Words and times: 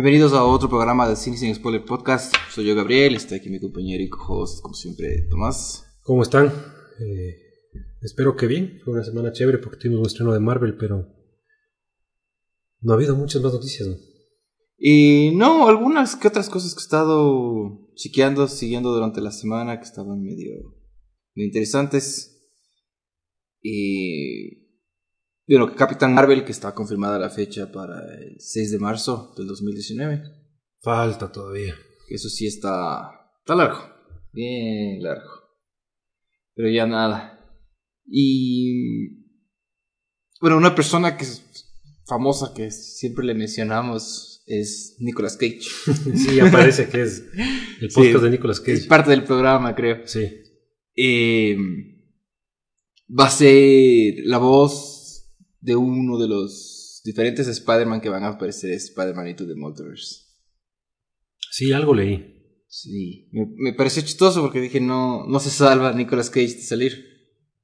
Bienvenidos 0.00 0.32
a 0.32 0.44
otro 0.44 0.68
programa 0.68 1.08
de 1.08 1.16
Cine 1.16 1.36
Sin 1.36 1.52
Spoiler 1.52 1.84
Podcast. 1.84 2.32
Soy 2.54 2.66
yo, 2.66 2.76
Gabriel, 2.76 3.16
está 3.16 3.34
aquí 3.34 3.50
mi 3.50 3.58
compañero 3.58 4.00
y 4.00 4.08
co-host, 4.08 4.62
como 4.62 4.72
siempre, 4.72 5.22
Tomás. 5.28 5.84
¿Cómo 6.02 6.22
están? 6.22 6.46
Eh, 7.00 7.34
espero 8.00 8.36
que 8.36 8.46
bien. 8.46 8.78
Fue 8.84 8.94
una 8.94 9.02
semana 9.02 9.32
chévere 9.32 9.58
porque 9.58 9.76
tuvimos 9.76 9.98
un 9.98 10.06
estreno 10.06 10.32
de 10.32 10.38
Marvel, 10.38 10.76
pero 10.76 11.04
no 12.80 12.92
ha 12.92 12.94
habido 12.94 13.16
muchas 13.16 13.42
más 13.42 13.52
noticias. 13.52 13.88
¿no? 13.88 13.96
Y 14.78 15.32
no, 15.34 15.66
algunas 15.66 16.14
que 16.14 16.28
otras 16.28 16.48
cosas 16.48 16.74
que 16.74 16.78
he 16.78 16.84
estado 16.84 17.90
chequeando, 17.96 18.46
siguiendo 18.46 18.92
durante 18.92 19.20
la 19.20 19.32
semana, 19.32 19.80
que 19.80 19.84
estaban 19.84 20.22
medio, 20.22 20.76
medio 21.34 21.48
interesantes. 21.48 22.52
Y 23.60 24.57
bueno, 25.56 25.74
Capitán 25.74 26.14
Marvel, 26.14 26.44
que 26.44 26.52
está 26.52 26.74
confirmada 26.74 27.18
la 27.18 27.30
fecha 27.30 27.72
para 27.72 28.00
el 28.16 28.36
6 28.38 28.72
de 28.72 28.78
marzo 28.78 29.32
del 29.36 29.46
2019. 29.46 30.22
Falta 30.80 31.32
todavía. 31.32 31.74
Eso 32.08 32.28
sí 32.28 32.46
está, 32.46 33.10
está 33.40 33.54
largo, 33.54 33.80
bien 34.32 35.02
largo. 35.02 35.30
Pero 36.54 36.70
ya 36.70 36.86
nada. 36.86 37.38
Y 38.06 39.24
bueno, 40.40 40.56
una 40.56 40.74
persona 40.74 41.16
que 41.16 41.24
es 41.24 41.42
famosa 42.06 42.52
que 42.54 42.70
siempre 42.70 43.24
le 43.24 43.34
mencionamos 43.34 44.42
es 44.46 44.96
Nicolas 44.98 45.36
Cage. 45.36 45.60
sí, 46.14 46.36
ya 46.36 46.50
parece 46.50 46.88
que 46.88 47.02
es 47.02 47.24
el 47.80 47.88
podcast 47.88 48.16
Sí, 48.16 48.22
de 48.22 48.30
Nicolas 48.30 48.60
Cage. 48.60 48.72
Es 48.72 48.86
parte 48.86 49.10
del 49.10 49.24
programa, 49.24 49.74
creo. 49.74 50.06
Sí. 50.06 50.28
Eh, 50.96 51.56
va 53.08 53.26
a 53.26 53.30
ser 53.30 54.14
la 54.24 54.38
voz 54.38 54.97
de 55.60 55.76
uno 55.76 56.18
de 56.18 56.28
los 56.28 57.00
diferentes 57.04 57.46
Spider-Man 57.48 58.00
que 58.00 58.08
van 58.08 58.24
a 58.24 58.28
aparecer 58.28 58.72
Spider-Man 58.72 59.28
Into 59.28 59.46
the 59.46 59.54
Multiverse. 59.54 60.26
Sí, 61.50 61.72
algo 61.72 61.94
leí. 61.94 62.34
Sí, 62.68 63.28
me, 63.32 63.46
me 63.56 63.72
pareció 63.72 64.02
chistoso 64.02 64.42
porque 64.42 64.60
dije, 64.60 64.80
no, 64.80 65.26
no 65.26 65.40
se 65.40 65.50
salva 65.50 65.92
Nicolas 65.92 66.28
Cage 66.30 66.54
de 66.54 66.62
salir. 66.62 67.04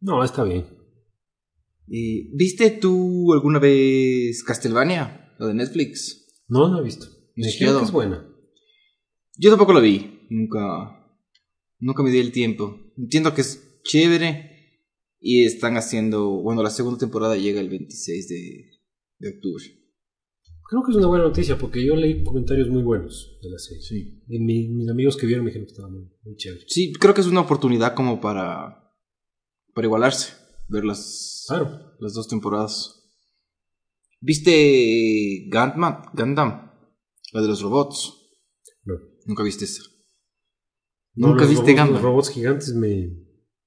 No, 0.01 0.25
está 0.25 0.45
bien. 0.45 0.67
Y, 1.87 2.35
¿Viste 2.37 2.71
tú 2.71 3.33
alguna 3.33 3.59
vez 3.59 4.43
Castlevania, 4.45 5.35
lo 5.39 5.49
de 5.49 5.55
Netflix? 5.55 6.27
No, 6.49 6.69
no 6.69 6.81
he 6.81 6.85
visto. 6.85 7.07
Me 7.37 7.53
quedo. 7.57 7.79
que 7.79 7.85
es 7.85 7.93
buena. 7.93 8.27
Yo 9.37 9.51
tampoco 9.51 9.73
lo 9.73 9.81
vi, 9.81 10.27
nunca, 10.31 10.61
nunca 11.81 12.03
me 12.03 12.11
di 12.11 12.19
el 12.19 12.33
tiempo. 12.33 12.81
Entiendo 12.97 13.35
que 13.35 13.41
es 13.43 13.81
chévere 13.83 14.54
y 15.27 15.45
están 15.47 15.79
haciendo, 15.79 16.29
bueno, 16.43 16.63
la 16.63 16.69
segunda 16.69 16.99
temporada 16.99 17.35
llega 17.37 17.59
el 17.61 17.71
26 17.71 18.29
de, 18.29 18.71
de 19.21 19.29
octubre. 19.31 19.65
Creo 20.69 20.83
que 20.85 20.91
es 20.93 20.97
una 20.99 21.07
buena 21.07 21.25
noticia 21.25 21.57
porque 21.57 21.83
yo 21.85 21.97
leí 21.97 22.23
comentarios 22.23 22.69
muy 22.69 22.83
buenos 22.83 23.39
de 23.43 23.49
la 23.51 23.59
serie. 23.59 23.83
Sí. 23.83 24.23
Y 24.29 24.39
mi- 24.41 24.69
mis 24.69 24.89
amigos 24.91 25.17
que 25.17 25.27
vieron 25.27 25.45
me 25.45 25.51
dijeron 25.51 25.67
que 25.67 25.73
estaba 25.73 25.89
muy, 25.89 26.11
muy 26.25 26.37
chévere. 26.37 26.65
Sí, 26.69 26.93
creo 26.93 27.15
que 27.15 27.23
es 27.23 27.27
una 27.27 27.41
oportunidad 27.41 27.95
como 27.95 28.21
para, 28.21 28.83
para 29.75 29.87
igualarse, 29.87 30.35
ver 30.69 30.85
las, 30.85 31.45
Claro. 31.49 31.71
las 32.01 32.13
dos 32.13 32.29
temporadas. 32.29 33.01
¿Viste 34.21 35.49
Gundam? 35.51 36.03
Gundam? 36.15 36.71
La 37.33 37.41
de 37.43 37.49
los 37.49 37.63
robots. 37.63 38.13
No. 38.85 38.95
Nunca 39.27 39.43
viste 39.43 39.65
esa. 39.65 39.83
No, 41.15 41.29
Nunca 41.29 41.43
los 41.43 41.51
viste 41.51 41.65
robots, 41.73 41.79
Gundam. 41.81 41.93
Los 41.95 42.03
robots 42.03 42.29
gigantes 42.31 42.75
me... 42.75 43.24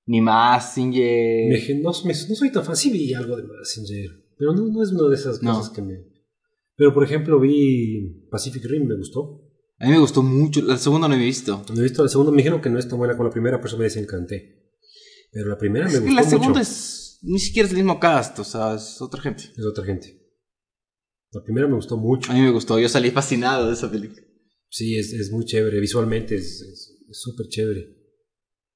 Ni 0.07 0.21
Mazinger. 0.21 1.49
me 1.49 1.75
no, 1.81 1.91
me- 2.05 2.13
no 2.13 2.35
soy 2.35 2.51
tan 2.51 2.63
fácil. 2.65 2.91
Sí 2.93 2.97
vi 2.97 3.13
algo 3.13 3.35
de 3.37 3.43
Massinger. 3.43 4.09
Pero 4.37 4.53
no, 4.53 4.67
no 4.67 4.81
es 4.83 4.91
una 4.91 5.09
de 5.09 5.15
esas 5.15 5.41
No. 5.43 5.53
cosas 5.55 5.71
que 5.73 5.81
me... 5.81 5.95
Pero 6.75 6.93
por 6.93 7.03
ejemplo 7.03 7.39
vi 7.39 8.27
Pacific 8.31 8.63
Rim, 8.65 8.85
me 8.87 8.95
gustó. 8.95 9.43
A 9.79 9.85
mí 9.85 9.91
me 9.91 9.99
gustó 9.99 10.23
mucho. 10.23 10.61
La 10.61 10.77
segunda 10.77 11.07
no 11.07 11.13
he 11.15 11.17
visto. 11.19 11.61
Cuando 11.65 11.81
he 11.81 11.83
visto 11.83 12.03
la 12.03 12.09
segunda 12.09 12.31
me 12.31 12.37
dijeron 12.37 12.61
que 12.61 12.69
no 12.69 12.79
es 12.79 12.87
tan 12.87 12.97
buena 12.97 13.15
como 13.15 13.25
la 13.29 13.33
primera, 13.33 13.59
por 13.59 13.67
eso 13.67 13.77
me 13.77 13.83
desencanté. 13.85 14.71
Pero 15.31 15.49
la 15.49 15.57
primera 15.57 15.85
me 15.85 15.91
Es 15.93 15.99
gustó 15.99 16.09
que 16.09 16.15
la 16.15 16.23
segunda 16.29 16.49
mucho. 16.49 16.61
es. 16.61 17.19
Ni 17.23 17.39
siquiera 17.39 17.65
es 17.65 17.71
el 17.73 17.77
mismo 17.77 17.99
cast, 17.99 18.39
o 18.39 18.43
sea, 18.43 18.75
es 18.75 19.01
otra 19.01 19.21
gente. 19.21 19.43
Es 19.57 19.65
otra 19.65 19.83
gente. 19.85 20.23
La 21.31 21.43
primera 21.43 21.67
me 21.67 21.75
gustó 21.75 21.97
mucho. 21.97 22.31
A 22.31 22.35
mí 22.35 22.41
me 22.41 22.51
gustó, 22.51 22.79
yo 22.79 22.87
salí 22.87 23.11
fascinado 23.11 23.67
de 23.67 23.73
esa 23.73 23.91
película. 23.91 24.21
Sí, 24.69 24.95
es, 24.97 25.11
es 25.13 25.31
muy 25.31 25.43
chévere. 25.45 25.79
Visualmente 25.79 26.35
es 26.35 26.95
súper 27.11 27.47
chévere. 27.47 27.96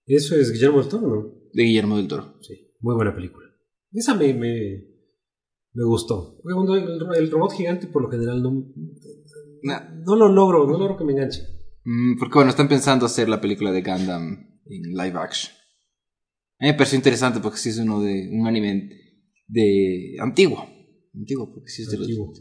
Eso 0.05 0.35
es 0.35 0.51
Guillermo 0.51 0.79
del 0.79 0.89
Toro, 0.89 1.07
¿no? 1.07 1.33
De 1.53 1.63
Guillermo 1.63 1.97
del 1.97 2.07
Toro. 2.07 2.35
Sí, 2.41 2.53
muy 2.79 2.95
buena 2.95 3.13
película. 3.15 3.47
Esa 3.93 4.15
me, 4.15 4.33
me, 4.33 4.85
me 5.73 5.83
gustó. 5.85 6.39
Cuando 6.41 6.75
el, 6.75 7.01
el 7.17 7.31
robot 7.31 7.51
gigante, 7.53 7.87
por 7.87 8.03
lo 8.03 8.09
general, 8.09 8.41
no, 8.41 8.65
Nah. 9.63 9.89
no 10.05 10.15
lo 10.15 10.27
logro, 10.27 10.65
no 10.65 10.77
logro 10.77 10.97
que 10.97 11.03
me 11.03 11.11
enganche. 11.13 11.41
Mm, 11.83 12.17
porque 12.17 12.35
bueno, 12.35 12.49
están 12.49 12.67
pensando 12.67 13.05
hacer 13.05 13.29
la 13.29 13.39
película 13.41 13.71
de 13.71 13.81
Gundam 13.81 14.59
en 14.65 14.81
live 14.93 15.17
action. 15.19 15.53
A 16.59 16.65
mí 16.65 16.71
me 16.71 16.73
pareció 16.75 16.95
interesante 16.95 17.39
porque 17.39 17.57
sí 17.57 17.69
es 17.69 17.77
uno 17.79 18.01
de 18.01 18.29
un 18.31 18.47
anime 18.47 18.89
de 19.47 20.15
antiguo. 20.19 20.65
Antiguo, 21.13 21.51
porque 21.53 21.69
sí 21.69 21.81
es 21.83 21.89
de 21.89 21.97
los, 21.97 22.07
Antiguo. 22.07 22.33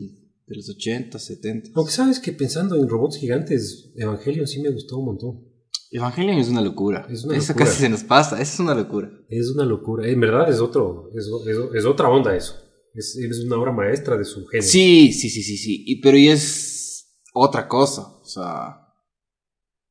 de 0.47 0.57
los 0.57 0.69
80, 0.71 1.19
70. 1.19 1.71
Aunque 1.75 1.93
sabes 1.93 2.21
que 2.21 2.33
pensando 2.33 2.77
en 2.77 2.89
robots 2.89 3.19
gigantes, 3.19 3.93
Evangelion 3.97 4.47
sí 4.47 4.61
me 4.63 4.71
gustó 4.71 4.99
un 4.99 5.07
montón. 5.07 5.50
Evangelion 5.91 6.39
es 6.39 6.49
una 6.49 6.61
locura. 6.63 7.07
Es 7.11 7.25
una 7.25 7.37
eso 7.37 7.53
locura. 7.53 7.67
casi 7.67 7.81
se 7.83 7.89
nos 7.89 8.05
pasa, 8.05 8.41
eso 8.41 8.53
es 8.55 8.61
una 8.61 8.75
locura. 8.75 9.11
Es 9.29 9.51
una 9.51 9.65
locura. 9.65 10.07
En 10.09 10.21
verdad 10.21 10.49
es 10.51 10.61
otro, 10.61 11.11
es, 11.17 11.27
es- 11.49 11.75
es 11.75 11.85
otra 11.85 12.09
onda 12.09 12.35
eso. 12.37 12.55
Es, 12.95 13.17
es 13.17 13.45
una 13.45 13.57
obra 13.57 13.73
maestra 13.73 14.17
de 14.17 14.25
su 14.25 14.47
género. 14.47 14.69
Sí, 14.69 15.13
sí, 15.13 15.29
sí, 15.31 15.43
sí, 15.43 15.57
sí. 15.57 15.85
Y, 15.87 16.01
pero 16.01 16.17
y 16.17 16.29
es 16.29 17.23
otra 17.35 17.67
cosa. 17.69 18.03
O 18.21 18.25
sea, 18.25 18.77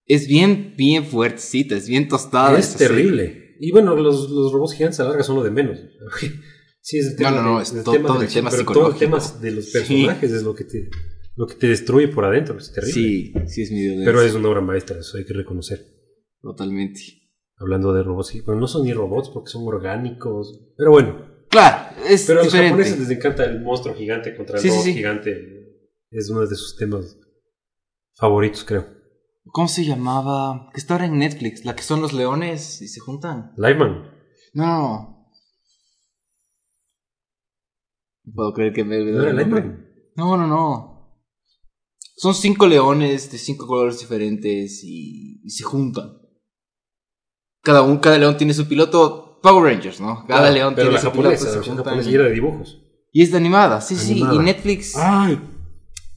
es 0.06 0.28
bien, 0.28 0.74
bien 0.78 1.06
fuertecita, 1.06 1.76
es 1.76 1.88
bien 1.88 2.08
tostada. 2.08 2.58
es 2.58 2.70
esa 2.70 2.78
serie. 2.78 2.96
terrible. 2.98 3.56
Y 3.62 3.72
bueno, 3.72 3.96
los, 3.96 4.30
los 4.30 4.52
robots 4.54 4.74
gigantes 4.74 5.00
a 5.02 5.04
la 5.04 5.10
larga 5.10 5.24
son 5.24 5.36
lo 5.36 5.44
de 5.44 5.52
menos. 5.52 5.80
Sí, 6.81 6.98
es 6.98 7.08
el 7.08 7.18
tema, 7.18 7.31
No, 7.31 7.38
no, 7.42 7.44
no, 7.52 7.58
de- 7.58 7.64
es 7.64 7.74
el 7.74 7.84
tema 7.84 8.08
todo 8.08 8.20
de 8.20 8.26
el 8.26 8.31
tema 8.34 8.50
pero 8.50 8.64
todo 8.64 8.88
el 8.88 8.94
psicológico. 8.94 9.00
tema 9.00 9.40
de 9.42 9.52
los 9.52 9.66
personajes 9.68 10.31
es 10.31 10.44
lo 10.44 10.56
que 10.56 10.64
te 10.64 10.90
lo 11.39 11.47
que 11.47 11.55
te 11.55 11.67
destruye 11.67 12.09
por 12.09 12.25
adentro, 12.25 12.57
es 12.57 12.69
terrible. 12.73 12.91
Sí, 12.94 13.33
sí 13.47 13.61
es 13.61 13.72
medio 13.72 13.97
de 13.97 14.03
Pero 14.03 14.22
es 14.22 14.33
una 14.33 14.50
obra 14.50 14.59
maestra, 14.59 15.00
eso 15.00 15.17
hay 15.17 15.23
que 15.23 15.33
reconocer. 15.33 15.85
Totalmente. 16.41 17.00
Hablando 17.55 17.94
de 17.94 18.03
robots, 18.03 18.44
bueno, 18.44 18.59
no 18.59 18.67
son 18.67 18.83
ni 18.83 18.91
robots 18.91 19.29
porque 19.29 19.50
son 19.50 19.66
orgánicos, 19.66 20.73
pero 20.75 20.91
bueno. 20.91 21.45
Claro, 21.50 21.95
es 22.05 22.25
Pero 22.27 22.41
a 22.41 22.44
los 22.44 22.53
japoneses 22.53 23.00
les 23.00 23.09
encanta 23.09 23.45
el 23.45 23.61
monstruo 23.61 23.95
gigante 23.95 24.35
contra 24.35 24.57
el 24.57 24.61
Sí, 24.61 24.67
sí, 24.67 24.73
robot 24.73 24.85
sí. 24.85 24.94
gigante. 24.94 25.89
Es 26.11 26.29
uno 26.29 26.45
de 26.45 26.55
sus 26.57 26.75
temas 26.75 27.17
favoritos, 28.16 28.66
creo. 28.66 28.85
¿Cómo 29.45 29.69
se 29.69 29.85
llamaba? 29.85 30.69
Que 30.73 30.81
está 30.81 30.95
ahora 30.95 31.06
en 31.06 31.19
Netflix, 31.19 31.63
la 31.63 31.73
que 31.73 31.83
son 31.83 32.01
los 32.01 32.11
leones 32.11 32.81
y 32.81 32.89
se 32.89 33.00
juntan. 33.00 33.53
Liveman. 33.56 34.11
No, 34.53 35.29
no, 38.25 38.33
puedo 38.35 38.51
creer 38.51 38.74
que 38.74 38.83
me 38.83 39.00
olvidé 39.00 39.18
¿No 39.18 39.24
era? 39.24 39.45
No, 40.18 40.35
no, 40.35 40.45
no. 40.45 40.88
Son 42.21 42.33
cinco 42.36 42.68
leones 42.68 43.31
de 43.31 43.38
cinco 43.38 43.66
colores 43.66 43.98
diferentes 44.00 44.83
y, 44.83 45.39
y 45.42 45.50
se 45.51 45.63
juntan. 45.63 46.18
Cada, 47.63 47.81
un, 47.81 47.98
cada 48.00 48.18
león 48.18 48.36
tiene 48.38 48.54
su 48.54 48.68
piloto. 48.68 49.39
Power 49.42 49.71
Rangers, 49.74 50.01
¿no? 50.01 50.25
Cada 50.27 50.48
Ah, 50.48 50.51
león 50.51 50.74
pero 50.75 50.89
tiene 50.89 50.95
la 50.95 51.00
su 51.01 51.07
japonesa, 51.07 51.30
piloto. 51.30 51.45
la 51.45 51.50
Se 51.51 51.56
versión 51.57 51.75
juntan. 51.77 51.86
japonesa 51.94 52.10
y 52.12 52.16
era 52.16 52.24
de 52.25 52.31
dibujos. 52.31 52.81
Y 53.13 53.21
es 53.24 53.31
de 53.31 53.38
animada, 53.38 53.80
sí, 53.80 53.95
sí. 53.95 54.19
Y 54.19 54.38
Netflix. 54.39 54.98
Ay, 54.98 55.39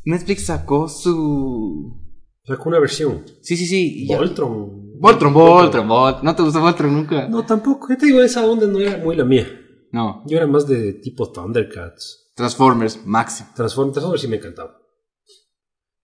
Netflix 0.04 0.46
sacó 0.46 0.88
su. 0.88 2.00
sacó 2.44 2.68
una 2.68 2.80
versión. 2.80 3.24
Sí, 3.40 3.56
sí, 3.56 3.66
sí. 3.66 4.06
Voltron. 4.08 4.98
Voltron, 4.98 5.32
Voltron, 5.32 5.86
Voltron. 5.86 6.24
¿No 6.24 6.34
te 6.34 6.42
gustó 6.42 6.60
Voltron 6.60 6.92
nunca? 6.92 7.28
No, 7.28 7.46
tampoco. 7.46 7.86
Ya 7.90 7.96
te 7.96 8.06
digo, 8.06 8.20
esa 8.20 8.44
onda 8.44 8.66
no 8.66 8.80
era 8.80 8.98
muy 8.98 9.14
la 9.14 9.24
mía. 9.24 9.46
No. 9.92 10.24
Yo 10.26 10.36
era 10.36 10.48
más 10.48 10.66
de 10.66 10.94
tipo 10.94 11.30
Thundercats. 11.30 12.32
Transformers, 12.34 13.06
máximo. 13.06 13.50
Transformers, 13.54 13.92
Transformers 13.94 14.22
sí 14.22 14.26
me 14.28 14.36
encantaba. 14.38 14.81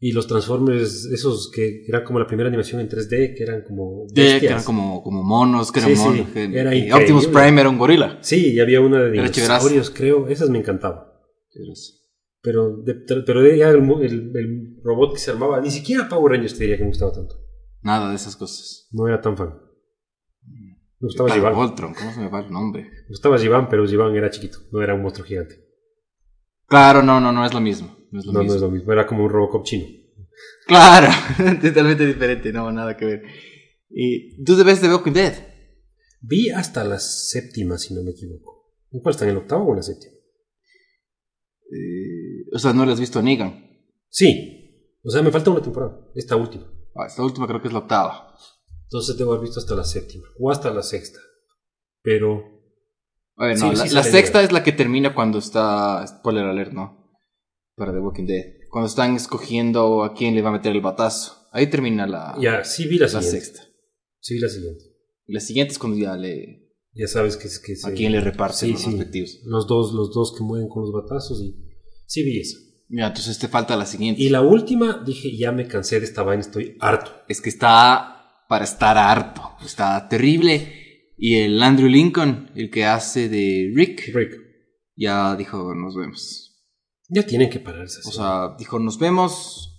Y 0.01 0.13
los 0.13 0.29
Transformers, 0.29 1.07
esos 1.07 1.51
que 1.53 1.85
eran 1.89 2.05
como 2.05 2.21
la 2.21 2.27
primera 2.29 2.49
animación 2.49 2.81
en 2.81 2.89
3D, 2.89 3.35
que 3.37 3.43
eran 3.43 3.63
como. 3.63 4.05
De, 4.09 4.15
que 4.15 4.23
bestias. 4.33 4.53
eran 4.53 4.63
como, 4.65 5.03
como 5.03 5.25
monos, 5.25 5.73
que 5.73 5.81
eran 5.81 5.91
Sí, 5.91 5.97
sí, 5.97 6.03
monos. 6.09 6.29
que- 6.29 6.45
era 6.61 6.75
y. 6.75 6.91
Optimus 6.93 7.27
Prime 7.27 7.61
era 7.61 7.69
un 7.69 7.79
gorila. 7.79 8.19
Sí, 8.21 8.53
y 8.55 8.61
había 8.61 8.81
una 8.81 9.03
de 9.03 9.19
Era 9.19 9.29
dinosaurios, 9.29 9.91
creo. 9.91 10.29
Esas 10.29 10.51
me 10.51 10.59
encantaban. 10.59 11.01
Pero, 12.41 12.77
de- 12.77 12.95
pero 13.27 13.45
ya 13.57 13.71
el, 13.71 13.79
el- 14.03 14.33
el 14.37 14.77
robot 14.85 15.15
que 15.15 15.19
se 15.19 15.33
armaba, 15.33 15.61
ni 15.61 15.71
siquiera 15.73 16.09
Power 16.09 16.33
Rangers 16.33 16.55
te 16.55 16.61
diría 16.61 16.77
que 16.77 16.85
me 16.85 16.91
gustaba 16.91 17.13
tanto. 17.13 17.35
Nada 17.83 18.11
de 18.11 18.15
esas 18.17 18.37
cosas. 18.37 18.87
No 18.93 19.09
era 19.09 19.21
tan 19.21 19.37
fan. 19.37 19.55
Me 21.01 21.07
gustaba 21.07 21.31
Jivan. 21.31 21.55
Voltron, 21.55 21.95
¿cómo 21.95 22.13
se 22.13 22.21
me 22.21 22.29
va 22.29 22.41
el 22.41 22.51
nombre? 22.51 22.83
Me 22.85 23.09
gustaba 23.09 23.39
Jivan, 23.39 23.69
pero 23.69 23.87
Jivan 23.87 24.15
era 24.15 24.31
chiquito, 24.31 24.59
no 24.73 24.81
era 24.83 24.95
un 24.95 25.03
monstruo 25.03 25.27
gigante. 25.27 25.57
Claro, 26.67 27.03
no, 27.03 27.21
no, 27.21 27.33
no 27.33 27.45
es 27.45 27.53
lo 27.55 27.61
mismo. 27.61 27.97
No 28.11 28.21
es 28.21 28.27
lo 28.27 28.33
No, 28.33 28.39
mismo. 28.41 28.53
no 28.53 28.55
es 28.57 28.61
lo 28.63 28.71
mismo, 28.71 28.93
era 28.93 29.07
como 29.07 29.25
un 29.25 29.31
Robocop 29.31 29.65
chino. 29.65 29.87
Claro, 30.67 31.09
totalmente 31.63 32.07
diferente, 32.07 32.53
no, 32.53 32.71
nada 32.73 32.97
que 32.97 33.05
ver. 33.05 33.23
Y 33.91 34.43
tú 34.45 34.57
debes 34.57 34.81
de 34.81 34.89
Walking 34.89 35.13
Dead. 35.13 35.35
Vi 36.21 36.51
hasta 36.51 36.85
la 36.85 36.99
séptima, 36.99 37.79
si 37.79 37.95
no 37.95 38.03
me 38.03 38.11
equivoco. 38.11 38.75
¿En 38.93 39.01
cuál 39.01 39.15
está? 39.15 39.25
¿En 39.25 39.31
el 39.31 39.37
octavo 39.39 39.65
o 39.67 39.71
en 39.71 39.77
la 39.77 39.83
séptima? 39.83 40.13
Eh, 41.71 42.49
o 42.53 42.59
sea, 42.59 42.73
no 42.73 42.85
le 42.87 42.93
has 42.93 43.01
visto 43.01 43.19
a 43.19 43.23
Negan. 43.23 43.67
Sí. 44.09 44.95
O 45.03 45.11
sea, 45.11 45.23
me 45.23 45.31
falta 45.31 45.51
una 45.51 45.63
temporada. 45.63 46.01
Esta 46.15 46.37
última. 46.37 46.67
Ah, 46.95 47.07
esta 47.07 47.23
última 47.23 47.47
creo 47.47 47.61
que 47.61 47.69
es 47.69 47.73
la 47.73 47.81
octava. 47.81 48.35
Entonces 48.85 49.17
debo 49.17 49.33
haber 49.33 49.45
visto 49.47 49.61
hasta 49.61 49.75
la 49.75 49.85
séptima. 49.85 50.25
O 50.39 50.51
hasta 50.51 50.73
la 50.73 50.83
sexta. 50.83 51.19
Pero. 52.03 52.43
A 53.37 53.47
ver, 53.47 53.57
Sí, 53.59 53.65
no, 53.65 53.73
la, 53.73 53.87
sí 53.87 53.95
la 53.95 54.03
sexta 54.03 54.43
es 54.43 54.51
la 54.53 54.63
que 54.65 54.73
termina 54.73 55.15
cuando 55.15 55.39
está. 55.39 56.05
Spoiler 56.07 56.45
alert, 56.45 56.73
¿no? 56.73 56.98
Para 57.79 57.93
The 57.93 57.99
Walking 58.01 58.27
Dead. 58.27 58.45
Cuando 58.71 58.89
están 58.89 59.15
escogiendo 59.17 60.03
a 60.05 60.15
quién 60.15 60.35
le 60.35 60.43
va 60.43 60.51
a 60.51 60.53
meter 60.53 60.73
el 60.73 60.81
batazo. 60.83 61.49
Ahí 61.53 61.69
termina 61.69 62.07
la, 62.07 62.37
Ya, 62.41 62.65
sí 62.65 62.87
vi 62.87 62.99
la 62.99 63.07
la 63.07 63.09
siguiente. 63.23 63.41
sexta. 63.41 63.63
Sí 64.21 64.35
vi 64.35 64.41
la 64.41 64.49
siguiente. 64.49 64.85
La 65.27 65.41
siguiente 65.41 65.73
es 65.73 65.79
cuando 65.79 65.97
ya 65.99 66.17
le. 66.17 66.67
Ya 66.93 67.07
sabes 67.07 67.37
que 67.37 67.47
es 67.49 67.59
que 67.59 67.77
se- 67.77 67.89
a 67.89 67.93
quién 67.95 68.13
le 68.13 68.21
reparten 68.21 68.59
Sí, 68.59 68.73
los 68.73 68.83
sí. 68.83 68.91
respectivos. 68.91 69.39
Los 69.45 69.67
dos, 69.67 69.93
los 69.95 70.13
dos 70.13 70.35
que 70.37 70.43
mueren 70.45 70.69
con 70.69 70.83
los 70.83 70.93
batazos 70.93 71.41
y. 71.41 71.55
Sí 72.07 72.23
vi 72.25 72.41
esa. 72.41 72.59
Mira, 72.91 73.09
entonces 73.09 73.39
te 73.39 73.49
falta 73.49 73.77
la 73.77 73.85
siguiente. 73.87 74.21
Y 74.23 74.31
la 74.31 74.41
última, 74.43 75.03
dije, 75.07 75.37
ya 75.37 75.53
me 75.53 75.67
cansé 75.69 76.01
de 76.01 76.07
esta 76.07 76.23
vaina, 76.23 76.41
estoy 76.41 76.77
harto. 76.81 77.13
Es 77.29 77.41
que 77.43 77.51
está 77.51 78.45
para 78.49 78.65
estar 78.65 78.97
harto. 78.97 79.43
Está 79.65 80.09
terrible. 80.09 81.13
Y 81.19 81.37
el 81.37 81.63
Andrew 81.63 81.89
Lincoln, 81.89 82.51
el 82.55 82.71
que 82.71 82.85
hace 82.87 83.29
de 83.29 83.71
Rick, 83.75 84.11
Rick. 84.15 84.33
ya 84.97 85.37
dijo, 85.37 85.75
nos 85.75 85.95
vemos. 85.97 86.48
Ya 87.09 87.25
tienen 87.27 87.51
que 87.51 87.61
pararse. 87.61 88.01
O 88.07 88.13
sea, 88.13 88.55
dijo, 88.59 88.79
nos 88.79 88.99
vemos. 88.99 89.75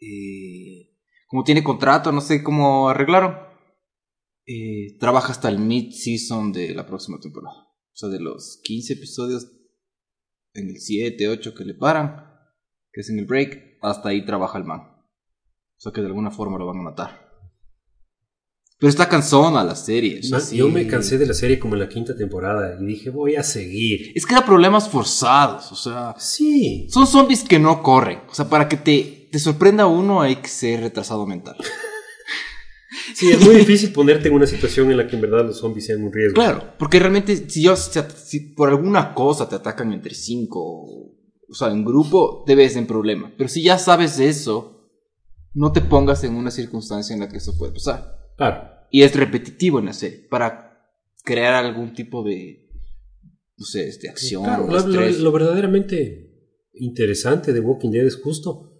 Eh, 0.00 0.96
como 1.28 1.44
tiene 1.44 1.62
contrato, 1.62 2.12
no 2.12 2.20
sé 2.20 2.42
cómo 2.42 2.88
arreglaron. 2.88 3.36
eh, 4.46 4.96
trabaja 4.98 5.32
hasta 5.32 5.48
el 5.50 5.58
mid-season 5.58 6.52
de 6.52 6.74
la 6.74 6.86
próxima 6.86 7.18
temporada. 7.20 7.54
O 7.54 7.96
sea, 7.96 8.08
de 8.08 8.18
los 8.20 8.60
15 8.64 8.94
episodios 8.94 9.46
en 10.54 10.68
el 10.70 10.78
7, 10.78 11.28
8 11.28 11.54
que 11.54 11.64
le 11.64 11.74
paran, 11.74 12.24
que 12.92 13.02
es 13.02 13.10
en 13.10 13.18
el 13.18 13.26
break, 13.26 13.78
hasta 13.82 14.08
ahí 14.08 14.24
trabaja 14.24 14.56
el 14.56 14.64
man. 14.64 14.80
O 14.80 15.80
sea, 15.80 15.92
que 15.92 16.00
de 16.00 16.06
alguna 16.06 16.30
forma 16.30 16.58
lo 16.58 16.66
van 16.66 16.78
a 16.78 16.82
matar. 16.82 17.27
Pero 18.78 18.90
está 18.90 19.08
cansona 19.08 19.64
la 19.64 19.74
serie. 19.74 20.22
sí. 20.22 20.56
Yo 20.56 20.68
me 20.68 20.86
cansé 20.86 21.18
de 21.18 21.26
la 21.26 21.34
serie 21.34 21.58
como 21.58 21.74
en 21.74 21.80
la 21.80 21.88
quinta 21.88 22.16
temporada 22.16 22.78
y 22.80 22.84
dije, 22.86 23.10
voy 23.10 23.34
a 23.34 23.42
seguir. 23.42 24.12
Es 24.14 24.24
que 24.24 24.34
era 24.34 24.46
problemas 24.46 24.88
forzados, 24.88 25.72
o 25.72 25.76
sea... 25.76 26.14
Sí. 26.18 26.86
Son 26.88 27.06
zombies 27.06 27.42
que 27.42 27.58
no 27.58 27.82
corren. 27.82 28.20
O 28.30 28.34
sea, 28.34 28.48
para 28.48 28.68
que 28.68 28.76
te, 28.76 29.28
te 29.32 29.38
sorprenda 29.40 29.86
uno 29.86 30.20
hay 30.20 30.36
que 30.36 30.48
ser 30.48 30.80
retrasado 30.80 31.26
mental. 31.26 31.56
Sí, 33.14 33.30
es 33.30 33.44
muy 33.44 33.56
difícil 33.56 33.92
ponerte 33.92 34.28
en 34.28 34.34
una 34.34 34.46
situación 34.46 34.90
en 34.90 34.96
la 34.96 35.06
que 35.06 35.16
en 35.16 35.22
verdad 35.22 35.44
los 35.44 35.58
zombies 35.58 35.86
sean 35.86 36.04
un 36.04 36.12
riesgo. 36.12 36.34
Claro, 36.34 36.74
porque 36.78 36.98
realmente 36.98 37.48
si, 37.48 37.62
yo, 37.62 37.74
si, 37.74 37.98
si 38.16 38.40
por 38.40 38.68
alguna 38.68 39.14
cosa 39.14 39.48
te 39.48 39.56
atacan 39.56 39.92
entre 39.92 40.14
cinco, 40.14 40.60
o 41.48 41.54
sea, 41.54 41.68
en 41.68 41.84
grupo, 41.84 42.44
te 42.46 42.54
ves 42.54 42.76
en 42.76 42.86
problema. 42.86 43.32
Pero 43.36 43.48
si 43.48 43.62
ya 43.62 43.78
sabes 43.78 44.18
eso, 44.18 44.90
no 45.54 45.72
te 45.72 45.80
pongas 45.80 46.22
en 46.24 46.34
una 46.34 46.50
circunstancia 46.50 47.14
en 47.14 47.20
la 47.20 47.28
que 47.28 47.38
eso 47.38 47.56
puede 47.56 47.72
pasar. 47.72 48.17
Claro. 48.38 48.70
Y 48.90 49.02
es 49.02 49.14
repetitivo 49.14 49.78
en 49.80 49.86
la 49.86 49.92
serie, 49.92 50.26
para 50.30 50.88
crear 51.24 51.52
algún 51.52 51.92
tipo 51.92 52.22
de, 52.22 52.70
no 53.58 53.66
sé, 53.66 53.90
de 54.00 54.08
acción 54.08 54.44
Claro, 54.44 54.64
o 54.64 54.66
lo, 54.68 54.72
lo- 54.72 54.78
estrés. 54.78 55.18
lo 55.20 55.30
verdaderamente 55.32 56.24
interesante 56.72 57.52
de 57.52 57.60
Walking 57.60 57.90
Dead 57.90 58.06
es 58.06 58.16
justo 58.16 58.72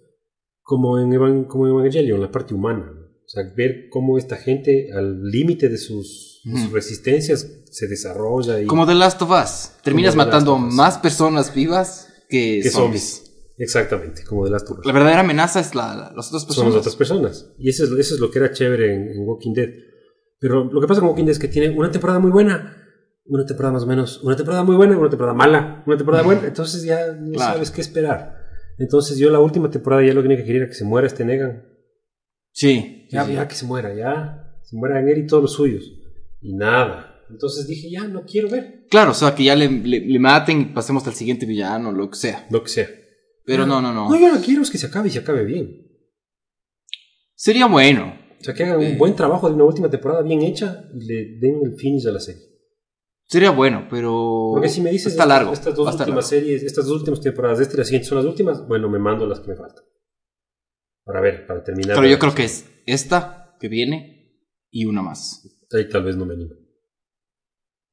como 0.63 0.97
en, 0.99 1.11
Evan- 1.13 1.45
como 1.45 1.67
en 1.67 1.73
Evangelion, 1.73 2.19
la 2.21 2.31
parte 2.31 2.53
humana. 2.55 2.91
O 2.91 3.27
sea, 3.31 3.43
ver 3.55 3.89
cómo 3.91 4.17
esta 4.17 4.37
gente 4.37 4.89
al 4.91 5.21
límite 5.29 5.69
de 5.69 5.77
sus, 5.77 6.41
resistencias 6.71 7.45
se 7.69 7.87
desarrolla 7.87 8.59
y 8.61 8.65
Como 8.65 8.87
The 8.87 8.95
Last 8.95 9.21
of 9.21 9.29
Us. 9.29 9.71
Terminas 9.83 10.15
matando 10.15 10.57
más 10.57 10.97
personas 10.97 11.53
vivas 11.53 12.07
que, 12.27 12.61
que 12.63 12.69
zombies. 12.71 13.17
zombies. 13.17 13.28
Exactamente, 13.61 14.23
como 14.23 14.45
de 14.45 14.51
las 14.51 14.63
turcas. 14.65 14.85
La 14.85 14.93
verdadera 14.93 15.19
amenaza 15.19 15.59
es 15.59 15.75
la, 15.75 15.93
la- 15.95 16.13
las 16.15 16.27
otras 16.29 16.41
Son 16.43 16.47
personas. 16.47 16.73
las 16.73 16.79
otras 16.81 16.95
personas. 16.95 17.53
Y 17.59 17.69
eso 17.69 17.83
es, 17.83 17.91
eso 17.91 18.15
es 18.15 18.19
lo 18.21 18.31
que 18.31 18.39
era 18.39 18.51
chévere 18.51 18.95
en, 18.95 19.09
en 19.09 19.27
Walking 19.27 19.53
Dead. 19.53 19.69
Pero 20.39 20.63
lo 20.63 20.79
que 20.79 20.87
pasa 20.87 21.01
con 21.01 21.09
Walking 21.09 21.25
Dead 21.25 21.31
es 21.33 21.39
que 21.39 21.49
tiene 21.49 21.69
una 21.77 21.91
temporada 21.91 22.19
muy 22.19 22.31
buena, 22.31 22.75
una 23.25 23.45
temporada 23.45 23.73
más 23.73 23.83
o 23.83 23.87
menos, 23.87 24.23
una 24.23 24.35
temporada 24.37 24.63
muy 24.63 24.77
buena, 24.77 24.97
una 24.97 25.09
temporada 25.09 25.35
mala, 25.35 25.83
una 25.85 25.97
temporada 25.97 26.23
buena. 26.23 26.47
Entonces 26.47 26.83
ya 26.83 27.11
no 27.13 27.33
Claro. 27.33 27.53
sabes 27.55 27.71
qué 27.71 27.81
esperar. 27.81 28.37
Entonces 28.77 29.17
yo 29.17 29.29
la 29.29 29.39
última 29.41 29.69
temporada 29.69 30.03
ya 30.05 30.13
lo 30.13 30.21
que 30.21 30.29
tenía 30.29 30.37
que 30.37 30.45
querer 30.45 30.61
era 30.61 30.69
que 30.71 30.75
se 30.77 30.85
muera 30.85 31.05
este 31.07 31.25
Negan. 31.25 31.63
Sí. 32.53 33.07
Ya, 33.11 33.25
sí. 33.25 33.33
ya 33.33 33.47
que 33.47 33.55
se 33.55 33.65
muera, 33.65 33.93
ya. 33.93 34.55
Se 34.63 34.75
mueran 34.77 35.07
él 35.09 35.19
y 35.19 35.27
todos 35.27 35.43
los 35.43 35.53
suyos. 35.53 35.83
Y 36.41 36.55
nada. 36.55 37.23
Entonces 37.29 37.67
dije, 37.67 37.89
ya, 37.91 38.07
no 38.07 38.23
quiero 38.25 38.49
ver. 38.49 38.85
Claro, 38.89 39.11
o 39.11 39.13
sea, 39.13 39.35
que 39.35 39.43
ya 39.43 39.55
le, 39.55 39.69
le- 39.69 39.99
le 39.99 40.19
maten 40.19 40.61
y 40.61 40.65
pasemos 40.65 41.05
al 41.07 41.13
siguiente 41.13 41.45
villano, 41.45 41.91
lo 41.91 42.09
que 42.09 42.15
sea. 42.17 42.47
Lo 42.49 42.63
que 42.63 42.69
sea. 42.69 42.87
Pero 43.49 43.65
no, 43.65 43.81
no, 43.81 43.91
no. 43.91 44.09
No, 44.09 44.15
yo 44.19 44.27
lo 44.29 44.39
que 44.39 44.45
quiero 44.45 44.61
es 44.61 44.69
que 44.69 44.77
se 44.77 44.85
acabe 44.87 45.07
y 45.07 45.11
se 45.11 45.19
acabe 45.19 45.43
bien. 45.43 45.87
Sería 47.35 47.65
bueno. 47.65 48.15
O 48.39 48.43
sea, 48.43 48.53
que 48.53 48.63
hagan 48.63 48.81
Eh. 48.81 48.91
un 48.91 48.97
buen 48.99 49.15
trabajo 49.15 49.47
de 49.49 49.55
una 49.55 49.63
última 49.63 49.89
temporada 49.89 50.21
bien 50.21 50.41
hecha 50.43 50.85
y 50.93 51.03
le 51.05 51.39
den 51.39 51.61
el 51.63 51.75
finish 51.75 52.07
a 52.07 52.11
la 52.11 52.19
serie. 52.19 52.43
Sería 53.27 53.49
bueno, 53.51 53.87
pero. 53.89 54.49
Porque 54.53 54.69
si 54.69 54.81
me 54.81 54.91
dices 54.91 55.13
Está 55.13 55.25
largo. 55.25 55.51
estas 55.53 55.73
dos 55.75 55.87
últimas 55.87 56.07
largo. 56.07 56.21
series, 56.21 56.63
estas 56.63 56.85
dos 56.85 56.99
últimas 56.99 57.21
temporadas 57.21 57.57
de 57.57 57.63
esta 57.63 57.75
y 57.75 57.77
la 57.79 57.83
siguiente 57.85 58.07
son 58.07 58.17
las 58.19 58.25
últimas, 58.25 58.67
bueno, 58.67 58.87
me 58.89 58.99
mando 58.99 59.25
las 59.25 59.39
que 59.39 59.47
me 59.49 59.55
faltan. 59.55 59.83
Para 61.03 61.21
ver, 61.21 61.47
para 61.47 61.63
terminar. 61.63 61.95
Pero 61.95 62.07
yo 62.07 62.19
creo 62.19 62.35
que 62.35 62.43
es 62.43 62.65
esta 62.85 63.55
que 63.59 63.67
viene 63.67 64.45
y 64.71 64.85
una 64.85 65.01
más. 65.01 65.41
Ahí 65.71 65.89
tal 65.89 66.03
vez 66.03 66.15
no 66.15 66.25
me 66.25 66.33
animo. 66.35 66.53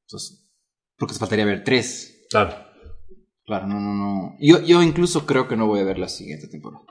Entonces, 0.06 0.50
porque 0.98 1.14
faltaría 1.14 1.44
ver 1.46 1.64
tres. 1.64 2.26
Claro. 2.30 2.65
Claro, 3.46 3.66
no, 3.68 3.80
no, 3.80 3.94
no. 3.94 4.36
Yo, 4.40 4.60
yo 4.62 4.82
incluso 4.82 5.24
creo 5.26 5.46
que 5.48 5.56
no 5.56 5.66
voy 5.66 5.80
a 5.80 5.84
ver 5.84 5.98
la 5.98 6.08
siguiente 6.08 6.48
temporada. 6.48 6.82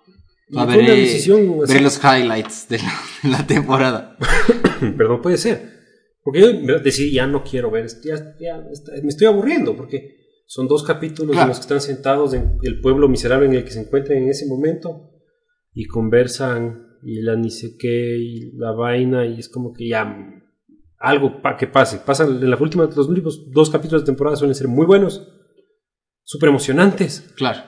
A 0.55 0.65
veré, 0.65 0.95
decisión 0.95 1.59
veré 1.67 1.81
los 1.81 1.99
highlights 2.03 2.69
de 2.69 2.77
la, 2.77 2.93
de 3.23 3.29
la 3.29 3.45
temporada. 3.47 4.17
Perdón, 4.97 5.21
puede 5.21 5.37
ser. 5.37 5.73
Porque 6.23 6.39
yo 6.41 6.79
decidí, 6.79 7.11
ya 7.13 7.27
no 7.27 7.43
quiero 7.43 7.69
ver, 7.71 7.87
ya, 8.03 8.35
ya 8.39 8.63
está- 8.71 8.93
me 9.01 9.09
estoy 9.09 9.27
aburriendo, 9.27 9.75
porque 9.75 10.15
son 10.47 10.67
dos 10.67 10.83
capítulos 10.83 11.31
Claro. 11.33 11.43
en 11.45 11.49
los 11.49 11.57
que 11.57 11.61
están 11.63 11.81
sentados 11.81 12.33
en 12.33 12.57
el 12.63 12.79
pueblo 12.79 13.07
miserable 13.09 13.47
en 13.47 13.53
el 13.55 13.63
que 13.65 13.71
se 13.71 13.81
encuentran 13.81 14.19
en 14.19 14.29
ese 14.29 14.47
momento 14.47 15.09
y 15.73 15.85
conversan 15.85 16.83
y 17.03 17.21
la 17.21 17.35
ni 17.35 17.51
sé 17.51 17.75
qué 17.77 18.17
y 18.17 18.51
la 18.57 18.71
vaina 18.71 19.25
y 19.25 19.39
es 19.39 19.49
como 19.49 19.73
que 19.73 19.87
ya 19.89 20.31
algo 20.99 21.41
pa 21.41 21.57
que 21.57 21.67
pase. 21.67 21.97
Pasan 22.05 22.29
en 22.41 22.49
las 22.49 22.61
últimas, 22.61 22.95
los 22.95 23.07
últimos 23.09 23.51
dos 23.51 23.69
capítulos 23.69 24.03
de 24.03 24.05
temporada 24.07 24.35
suelen 24.37 24.55
ser 24.55 24.67
muy 24.67 24.85
buenos, 24.85 25.27
súper 26.25 26.49
emocionantes. 26.49 27.21
Claro. 27.37 27.63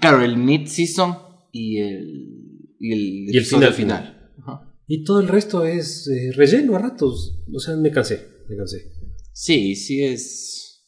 Claro, 0.00 0.22
el 0.22 0.36
mid-season 0.36 1.16
y 1.50 1.78
el, 1.78 2.76
y 2.78 2.92
el, 2.92 3.34
Y 3.34 3.36
el 3.38 3.44
final, 3.44 3.72
final. 3.72 4.32
Ajá. 4.38 4.76
Y 4.86 5.04
todo 5.04 5.20
el 5.20 5.28
resto 5.28 5.64
es 5.64 6.06
eh, 6.08 6.32
relleno 6.36 6.76
a 6.76 6.80
ratos. 6.80 7.42
O 7.52 7.58
sea, 7.58 7.76
me 7.76 7.90
cansé, 7.90 8.44
me 8.48 8.56
cansé. 8.56 8.92
Sí, 9.32 9.74
sí 9.74 10.04
es. 10.04 10.84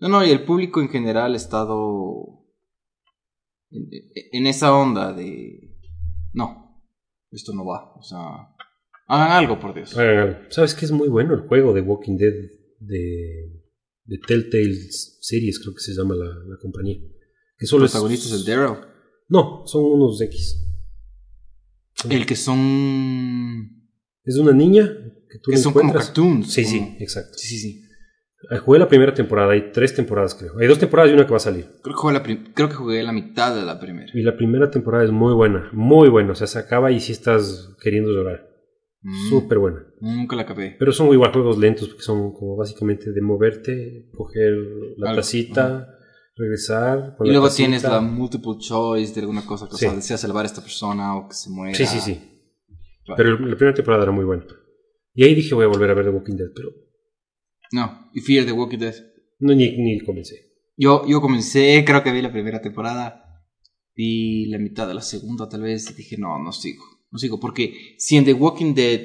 No, 0.00 0.08
no, 0.08 0.24
y 0.24 0.30
el 0.30 0.44
público 0.44 0.80
en 0.80 0.88
general 0.88 1.32
ha 1.32 1.36
estado 1.36 2.44
en, 3.70 3.88
en 4.32 4.46
esa 4.46 4.74
onda 4.74 5.12
de. 5.12 5.74
No, 6.32 6.82
esto 7.30 7.54
no 7.54 7.64
va. 7.64 7.94
O 7.94 8.02
sea, 8.02 8.18
hagan 9.06 9.32
algo, 9.32 9.58
por 9.58 9.74
Dios. 9.74 9.96
Hagan 9.96 10.18
algo. 10.18 10.38
¿Sabes 10.50 10.74
qué 10.74 10.84
es 10.84 10.92
muy 10.92 11.08
bueno 11.08 11.34
el 11.34 11.40
juego 11.40 11.72
de 11.72 11.80
Walking 11.80 12.16
Dead 12.16 12.34
de, 12.80 13.55
de 14.06 14.18
Telltale 14.18 14.74
Series, 15.20 15.58
creo 15.60 15.74
que 15.74 15.80
se 15.80 15.94
llama 15.94 16.14
la, 16.14 16.26
la 16.26 16.56
compañía? 16.60 16.98
Que 17.58 17.64
Los 17.64 17.70
solo 17.70 17.84
es- 17.86 17.90
protagonistas 17.92 18.32
del 18.32 18.44
Daryl. 18.44 18.78
No, 19.28 19.64
son 19.66 19.84
unos 19.84 20.20
X. 20.20 20.62
El 22.08 22.26
que 22.26 22.36
son. 22.36 23.70
Es 24.24 24.36
una 24.38 24.52
niña 24.52 24.84
que 25.30 25.38
tú 25.38 25.50
Que 25.50 25.56
son 25.56 25.72
como 25.72 25.92
cartoons. 25.92 26.52
Sí, 26.52 26.64
sí, 26.64 26.96
exacto. 27.00 27.32
Sí, 27.36 27.48
sí, 27.48 27.58
sí. 27.58 27.82
Eh, 28.50 28.58
Jugué 28.58 28.78
la 28.78 28.88
primera 28.88 29.14
temporada, 29.14 29.52
hay 29.52 29.72
tres 29.72 29.94
temporadas 29.94 30.34
creo. 30.34 30.58
Hay 30.60 30.66
dos 30.68 30.78
temporadas 30.78 31.10
y 31.10 31.14
una 31.14 31.24
que 31.24 31.30
va 31.30 31.38
a 31.38 31.40
salir. 31.40 31.64
Creo 31.82 31.94
que, 31.94 32.00
jugué 32.00 32.12
la 32.14 32.22
creo 32.22 32.68
que 32.68 32.74
jugué 32.74 33.02
la 33.02 33.12
mitad 33.12 33.56
de 33.56 33.64
la 33.64 33.80
primera. 33.80 34.10
Y 34.14 34.22
la 34.22 34.36
primera 34.36 34.70
temporada 34.70 35.04
es 35.04 35.10
muy 35.10 35.32
buena, 35.34 35.70
muy 35.72 36.08
buena. 36.08 36.32
O 36.32 36.34
sea, 36.34 36.46
se 36.46 36.58
acaba 36.58 36.92
y 36.92 37.00
si 37.00 37.12
estás 37.12 37.70
queriendo 37.82 38.10
llorar. 38.12 38.46
Mm, 39.02 39.28
Súper 39.30 39.58
buena. 39.58 39.85
Nunca 40.00 40.36
la 40.36 40.42
acabé. 40.42 40.76
Pero 40.78 40.92
son 40.92 41.12
igual 41.12 41.32
juegos 41.32 41.58
lentos 41.58 41.88
porque 41.88 42.02
son 42.02 42.32
como 42.32 42.56
básicamente 42.56 43.12
de 43.12 43.20
moverte, 43.20 44.08
coger 44.16 44.52
la 44.98 45.10
Algo, 45.10 45.20
tacita, 45.22 45.88
regresar. 46.36 47.14
con 47.16 47.26
Y 47.26 47.30
la 47.30 47.34
luego 47.34 47.46
tacita. 47.48 47.66
tienes 47.66 47.82
la 47.82 48.00
multiple 48.00 48.54
choice 48.58 49.14
de 49.14 49.20
alguna 49.20 49.44
cosa 49.46 49.66
que 49.68 49.74
o 49.74 49.78
sea, 49.78 49.90
Sí. 49.90 49.96
desea 49.96 50.18
salvar 50.18 50.44
a 50.44 50.46
esta 50.48 50.60
persona 50.62 51.16
o 51.16 51.28
que 51.28 51.34
se 51.34 51.50
muera. 51.50 51.74
Sí, 51.76 51.86
sí, 51.86 52.00
sí. 52.00 52.20
Pero 53.16 53.38
la 53.38 53.56
primera 53.56 53.74
temporada 53.74 54.02
era 54.02 54.12
muy 54.12 54.24
buena. 54.24 54.44
Y 55.14 55.24
ahí 55.24 55.34
dije 55.34 55.54
voy 55.54 55.64
a 55.64 55.68
volver 55.68 55.90
a 55.90 55.94
ver 55.94 56.04
The 56.06 56.10
Walking 56.10 56.36
Dead, 56.36 56.48
pero 56.54 56.70
No, 57.72 58.10
y 58.12 58.20
Fear 58.20 58.44
the 58.44 58.52
Walking 58.52 58.78
Dead. 58.78 58.94
no 59.38 59.54
ni, 59.54 59.76
ni 59.78 60.00
comencé. 60.00 60.52
Yo, 60.76 61.04
yo 61.08 61.20
comencé, 61.22 61.82
creo 61.86 62.02
que 62.02 62.12
vi 62.12 62.20
la 62.20 62.30
primera 62.32 62.60
temporada. 62.60 63.22
Vi 63.94 64.44
la 64.50 64.58
mitad 64.58 64.86
de 64.86 64.92
la 64.92 65.00
segunda, 65.00 65.48
tal 65.48 65.62
vez. 65.62 65.90
Y 65.90 65.94
dije, 65.94 66.16
no, 66.18 66.38
no 66.42 66.52
sigo. 66.52 66.84
No 67.10 67.18
sigo. 67.18 67.40
Porque 67.40 67.94
si 67.96 68.16
en 68.16 68.26
The 68.26 68.34
Walking 68.34 68.74
Dead 68.74 69.00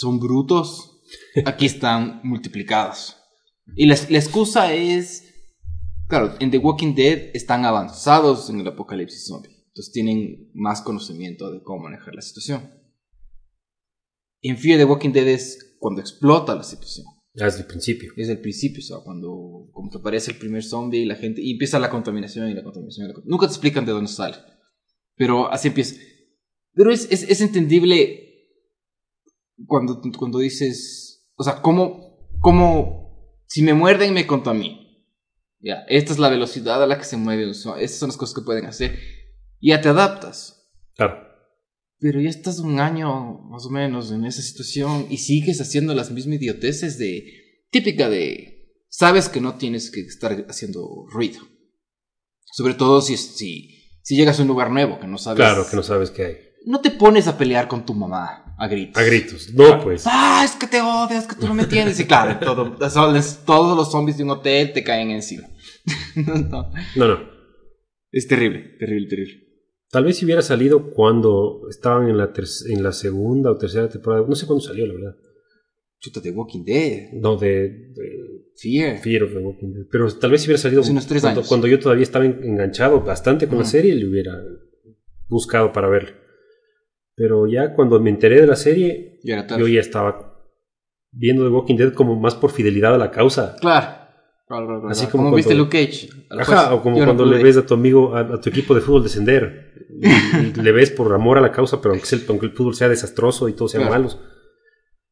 son 0.00 0.18
brutos, 0.18 1.02
aquí 1.44 1.66
están 1.66 2.20
multiplicados. 2.24 3.16
Y 3.76 3.86
la, 3.86 3.96
la 4.08 4.18
excusa 4.18 4.72
es. 4.72 5.26
Claro, 6.08 6.34
en 6.40 6.50
The 6.50 6.58
Walking 6.58 6.94
Dead 6.94 7.30
están 7.34 7.64
avanzados 7.64 8.50
en 8.50 8.58
el 8.60 8.66
apocalipsis 8.66 9.26
zombie. 9.26 9.50
Entonces 9.68 9.92
tienen 9.92 10.50
más 10.54 10.82
conocimiento 10.82 11.50
de 11.52 11.62
cómo 11.62 11.84
manejar 11.84 12.14
la 12.14 12.22
situación. 12.22 12.68
En 14.42 14.56
Fear 14.56 14.78
the 14.78 14.84
Walking 14.84 15.12
Dead 15.12 15.28
es 15.28 15.76
cuando 15.78 16.00
explota 16.00 16.54
la 16.54 16.64
situación 16.64 17.06
Ah, 17.38 17.44
Desde 17.44 17.60
el 17.60 17.66
principio. 17.66 18.12
es 18.16 18.28
el 18.28 18.40
principio, 18.40 18.80
o 18.80 18.82
sea, 18.82 18.96
cuando 19.04 19.68
como 19.72 19.88
que 19.88 19.98
aparece 19.98 20.32
el 20.32 20.38
primer 20.38 20.64
zombie 20.64 21.02
y 21.02 21.04
la 21.06 21.14
gente 21.14 21.40
y 21.40 21.52
empieza 21.52 21.78
la 21.78 21.88
contaminación 21.88 22.50
y 22.50 22.54
la 22.54 22.64
contaminación. 22.64 23.06
y 23.06 23.12
la 23.12 23.20
Nunca 23.24 23.46
te 23.46 23.52
explican 23.52 23.86
de 23.86 23.92
dónde 23.92 24.10
sale, 24.10 24.36
pero 25.16 25.50
así 25.52 25.68
empieza. 25.68 25.94
Pero 26.74 26.90
es, 26.90 27.06
es, 27.10 27.22
es 27.22 27.40
entendible 27.40 28.29
cuando, 29.66 30.00
cuando 30.18 30.38
dices, 30.38 31.28
o 31.34 31.44
sea, 31.44 31.62
cómo, 31.62 32.28
cómo, 32.40 33.40
si 33.46 33.62
me 33.62 33.74
muerden 33.74 34.14
me 34.14 34.26
contamino. 34.26 34.78
Ya, 35.60 35.84
esta 35.88 36.12
es 36.12 36.18
la 36.18 36.30
velocidad 36.30 36.82
a 36.82 36.86
la 36.86 36.96
que 36.96 37.04
se 37.04 37.18
mueve 37.18 37.46
un 37.46 37.54
zombie, 37.54 37.84
estas 37.84 37.98
son 37.98 38.08
las 38.08 38.16
cosas 38.16 38.34
que 38.34 38.44
pueden 38.44 38.66
hacer. 38.66 38.98
Y 39.58 39.70
ya 39.70 39.80
te 39.80 39.90
adaptas. 39.90 40.70
Claro. 40.94 41.28
Pero 41.98 42.20
ya 42.20 42.30
estás 42.30 42.60
un 42.60 42.80
año 42.80 43.40
más 43.50 43.66
o 43.66 43.70
menos 43.70 44.10
en 44.10 44.24
esa 44.24 44.40
situación 44.40 45.06
y 45.10 45.18
sigues 45.18 45.60
haciendo 45.60 45.94
las 45.94 46.10
mismas 46.10 46.36
idioteces 46.36 46.98
de 46.98 47.24
típica 47.70 48.08
de 48.08 48.74
sabes 48.88 49.28
que 49.28 49.42
no 49.42 49.56
tienes 49.56 49.90
que 49.90 50.00
estar 50.00 50.46
haciendo 50.48 51.06
ruido. 51.10 51.40
Sobre 52.52 52.72
todo 52.72 53.02
si 53.02 53.18
si, 53.18 54.00
si 54.02 54.16
llegas 54.16 54.38
a 54.38 54.42
un 54.42 54.48
lugar 54.48 54.70
nuevo 54.70 54.98
que 54.98 55.06
no 55.06 55.18
sabes. 55.18 55.36
Claro 55.36 55.66
que 55.68 55.76
no 55.76 55.82
sabes 55.82 56.10
qué 56.10 56.24
hay. 56.24 56.36
No 56.64 56.80
te 56.80 56.90
pones 56.90 57.28
a 57.28 57.36
pelear 57.36 57.68
con 57.68 57.84
tu 57.84 57.92
mamá 57.92 58.49
a 58.62 58.68
gritos. 58.68 58.96
A 59.02 59.04
gritos. 59.04 59.54
No, 59.54 59.80
pues. 59.82 60.02
Ah, 60.06 60.42
es 60.44 60.52
que 60.52 60.66
te 60.66 60.80
odio, 60.80 61.18
es 61.18 61.26
que 61.26 61.34
tú 61.36 61.46
no 61.48 61.54
me 61.54 61.62
entiendes. 61.64 61.98
Y 61.98 62.04
claro, 62.04 62.38
todo- 62.38 62.72
todos 62.76 63.44
todos 63.46 63.76
los 63.76 63.90
zombies 63.90 64.18
de 64.18 64.24
un 64.24 64.30
hotel 64.30 64.72
te 64.72 64.84
caen 64.84 65.10
encima. 65.10 65.48
No, 66.16 66.34
no. 66.34 66.72
No, 66.96 67.08
no. 67.08 67.30
Es 68.12 68.26
terrible, 68.28 68.76
terrible, 68.78 69.08
terrible. 69.08 69.34
Tal 69.90 70.04
vez 70.04 70.18
si 70.18 70.24
hubiera 70.24 70.42
salido 70.42 70.90
cuando 70.92 71.62
estaban 71.70 72.08
en 72.08 72.16
la, 72.18 72.32
en 72.68 72.82
la 72.82 72.92
segunda 72.92 73.50
o 73.50 73.56
tercera 73.56 73.88
temporada. 73.88 74.24
No 74.28 74.34
sé 74.34 74.46
cuándo 74.46 74.62
salió, 74.64 74.86
la 74.86 74.94
verdad. 74.94 75.16
Chuta 76.00 76.20
de 76.20 76.30
Walking 76.30 76.64
Dead. 76.64 77.12
No, 77.14 77.36
de, 77.36 77.48
de 77.48 78.50
Fear. 78.56 78.98
Fear 78.98 79.22
of 79.24 79.32
the 79.32 79.38
Walking 79.38 79.72
Dead. 79.72 79.86
Pero 79.90 80.12
tal 80.16 80.30
vez 80.32 80.42
si 80.42 80.48
hubiera 80.48 80.60
salido 80.62 80.82
unos 80.82 81.06
tres 81.06 81.22
cuando, 81.22 81.40
años. 81.40 81.48
cuando 81.48 81.66
yo 81.66 81.78
todavía 81.80 82.02
estaba 82.04 82.24
en- 82.24 82.42
enganchado 82.44 83.00
bastante 83.00 83.46
con 83.46 83.56
la 83.58 83.62
Ujú. 83.62 83.70
serie, 83.70 83.94
le 83.94 84.06
hubiera 84.06 84.32
buscado 85.28 85.72
para 85.72 85.88
verlo. 85.88 86.10
Pero 87.14 87.46
ya 87.46 87.74
cuando 87.74 88.00
me 88.00 88.10
enteré 88.10 88.40
de 88.40 88.46
la 88.46 88.56
serie, 88.56 89.18
Y 89.22 89.30
era 89.32 89.46
tarde. 89.46 89.60
yo 89.62 89.68
ya 89.68 89.80
estaba 89.80 90.36
viendo 91.12 91.44
The 91.44 91.50
Walking 91.50 91.76
Dead 91.76 91.92
como 91.92 92.18
más 92.18 92.34
por 92.34 92.50
fidelidad 92.50 92.94
a 92.94 92.98
la 92.98 93.10
causa. 93.10 93.56
Claro. 93.60 93.98
Claro, 94.46 94.66
claro. 94.66 94.88
Así 94.88 95.06
como, 95.06 95.24
como 95.24 95.36
viste 95.36 95.50
cuando- 95.54 95.64
Luke 95.64 95.86
Cage. 95.86 96.08
Ajá, 96.30 96.74
o 96.74 96.82
como 96.82 96.96
Yo 96.96 97.02
no 97.06 97.14
cuando 97.14 97.24
le 97.26 97.40
ves 97.42 97.56
a 97.56 97.64
tu 97.66 97.74
amigo, 97.74 98.16
a, 98.16 98.20
a 98.20 98.40
tu 98.40 98.48
equipo 98.50 98.74
de 98.74 98.80
fútbol 98.80 99.02
descender. 99.04 99.74
Y, 100.00 100.06
y 100.58 100.62
le 100.62 100.72
ves 100.72 100.90
por 100.90 101.12
amor 101.14 101.38
a 101.38 101.40
la 101.40 101.52
causa, 101.52 101.80
pero 101.80 101.94
aunque, 101.94 102.08
el, 102.16 102.22
aunque 102.28 102.46
el 102.46 102.52
fútbol 102.52 102.74
sea 102.74 102.88
desastroso 102.88 103.48
y 103.48 103.52
todos 103.52 103.70
sean 103.72 103.84
Claro. 103.84 103.94
malos. 104.00 104.18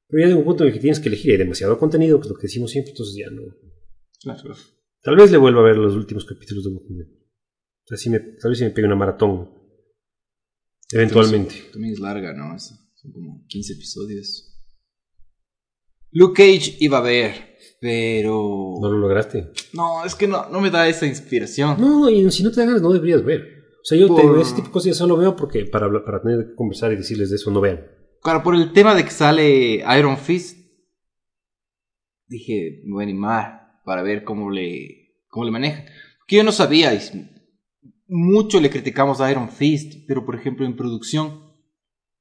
Pero 0.09 0.23
ya 0.23 0.27
llega 0.29 0.39
un 0.39 0.45
punto 0.45 0.65
en 0.65 0.69
el 0.69 0.75
que 0.75 0.81
tienes 0.81 0.99
que 0.99 1.09
elegir. 1.09 1.33
Hay 1.33 1.37
demasiado 1.37 1.79
contenido, 1.79 2.19
que 2.19 2.27
es 2.27 2.31
lo 2.31 2.37
que 2.37 2.43
decimos 2.43 2.71
siempre, 2.71 2.91
entonces 2.93 3.15
ya 3.17 3.31
no. 3.31 3.43
Claro. 4.23 4.55
Tal 5.03 5.17
vez 5.17 5.31
le 5.31 5.37
vuelva 5.39 5.61
a 5.61 5.65
ver 5.65 5.77
los 5.77 5.95
últimos 5.95 6.25
capítulos 6.25 6.65
de 6.65 6.71
Walking 6.71 6.97
Dead. 6.97 7.07
O 7.07 7.87
sea, 7.87 7.97
sí 7.97 8.11
me, 8.11 8.19
tal 8.19 8.51
vez 8.51 8.59
si 8.59 8.65
me 8.65 8.71
pegue 8.71 8.87
una 8.87 8.97
maratón. 8.97 9.51
Eventualmente. 10.93 11.55
También, 11.55 11.73
también 11.73 11.95
es 11.95 12.01
larga, 12.01 12.33
¿no? 12.33 12.55
Es- 12.57 12.75
Son 12.97 13.13
como 13.13 13.45
15 13.47 13.75
episodios. 13.75 14.45
Luke 16.11 16.35
Cage 16.43 16.77
iba 16.81 16.99
a 16.99 17.03
ver, 17.03 17.57
pero... 17.81 18.75
¿No 18.81 18.91
lo 18.91 18.99
lograste? 18.99 19.53
No, 19.75 20.05
es 20.05 20.15
que 20.15 20.27
no, 20.27 20.49
no 20.49 20.61
me 20.61 20.71
da 20.71 20.89
esa 20.89 21.07
inspiración. 21.07 21.77
No, 21.81 22.09
y 22.11 22.29
si 22.33 22.43
no 22.43 22.51
te 22.51 22.65
ganas, 22.65 22.81
no 22.83 22.93
deberías 22.93 23.23
ver. 23.25 23.41
O 23.83 23.85
sea, 23.85 23.97
yo 23.99 24.09
Por- 24.09 24.41
ese 24.41 24.55
tipo 24.55 24.67
de 24.69 24.73
cosas 24.73 24.87
ya 24.87 24.95
solo 24.95 25.17
veo 25.17 25.37
porque 25.37 25.65
para, 25.67 25.87
hablar- 25.87 26.05
para 26.05 26.21
tener 26.23 26.47
que 26.49 26.55
conversar 26.55 26.93
y 26.93 26.97
decirles 26.97 27.31
de 27.31 27.37
eso, 27.37 27.51
no 27.51 27.61
vean. 27.61 27.87
Claro, 28.23 28.43
por 28.43 28.55
el 28.57 28.73
tema 28.73 28.95
de 28.95 29.05
que 29.05 29.11
sale 29.11 29.85
Iron 29.99 30.17
Fist, 30.19 30.59
dije, 32.27 32.83
me 32.85 32.95
voy 32.95 33.03
a 33.03 33.07
animar 33.07 33.81
para 33.85 34.03
ver 34.03 34.25
cómo 34.25 34.51
le, 34.51 35.15
cómo 35.29 35.45
le 35.45 35.51
manejan. 35.53 35.85
Porque 36.21 36.37
yo 36.37 36.43
no 36.43 36.53
sabía, 36.53 36.93
y 36.95 37.01
mucho 38.09 38.61
le 38.61 38.71
criticamos 38.71 39.21
a 39.21 39.31
Iron 39.31 39.51
Fist, 39.51 40.05
pero 40.07 40.25
por 40.25 40.35
ejemplo 40.35 40.67
en 40.67 40.77
producción, 40.77 41.49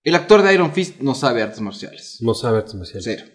el 0.04 0.16
actor 0.16 0.42
de 0.42 0.54
Iron 0.54 0.74
Fist 0.74 1.02
no 1.02 1.16
sabe 1.16 1.42
artes 1.42 1.62
marciales. 1.62 2.18
No 2.22 2.34
sabe 2.34 2.60
artes 2.60 2.76
marciales. 2.76 3.04
Cero. 3.04 3.26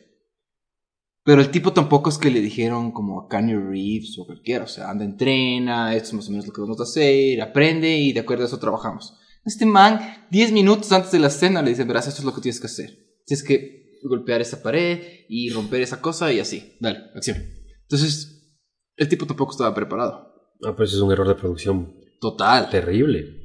Pero 1.25 1.41
el 1.41 1.51
tipo 1.51 1.73
tampoco 1.73 2.11
es 2.11 2.19
que 2.19 2.31
le 2.31 2.41
dijeron 2.41 2.91
como 2.91 3.21
a 3.21 3.29
Kanye 3.29 3.57
Reeves 3.57 4.19
o 4.19 4.27
cualquiera, 4.27 4.65
o 4.65 4.69
sea, 4.69 4.91
anda, 4.91 5.05
entrena, 5.05 5.95
esto 5.95 6.09
es 6.09 6.15
más 6.15 6.29
o 6.29 6.31
menos 6.33 6.47
lo 6.47 6.53
que 6.53 6.61
vamos 6.61 6.81
a 6.81 6.85
hacer, 6.85 7.41
aprende 7.41 7.97
y 7.97 8.13
de 8.13 8.21
acuerdo 8.21 8.43
a 8.43 8.47
eso 8.47 8.59
trabajamos. 8.59 9.19
Este 9.45 9.67
man, 9.67 10.01
10 10.31 10.53
minutos 10.53 10.91
antes 10.93 11.13
de 11.13 11.21
la 11.21 11.29
escena 11.29 11.63
le 11.63 11.71
dicen, 11.71 11.87
verás, 11.87 12.09
esto 12.09 12.21
es 12.21 12.25
lo 12.25 12.35
que 12.35 12.41
tienes 12.41 12.61
que 12.61 12.67
hacer. 12.67 12.91
Tienes 13.25 13.45
que 13.45 14.01
golpear 14.03 14.41
esa 14.41 14.63
pared 14.63 15.01
y 15.29 15.51
romper 15.51 15.83
esa 15.83 16.01
cosa 16.01 16.33
y 16.33 16.41
así. 16.41 16.77
Dale, 16.81 16.99
acción. 17.15 17.39
Entonces, 17.83 18.57
el 18.97 19.09
tipo 19.09 19.27
tampoco 19.27 19.53
estaba 19.53 19.75
preparado. 19.75 20.33
Ah, 20.65 20.75
pues 20.77 20.93
es 20.93 21.01
un 21.01 21.13
error 21.13 21.29
de 21.29 21.35
producción 21.35 22.02
Total. 22.23 22.71
terrible. 22.71 23.41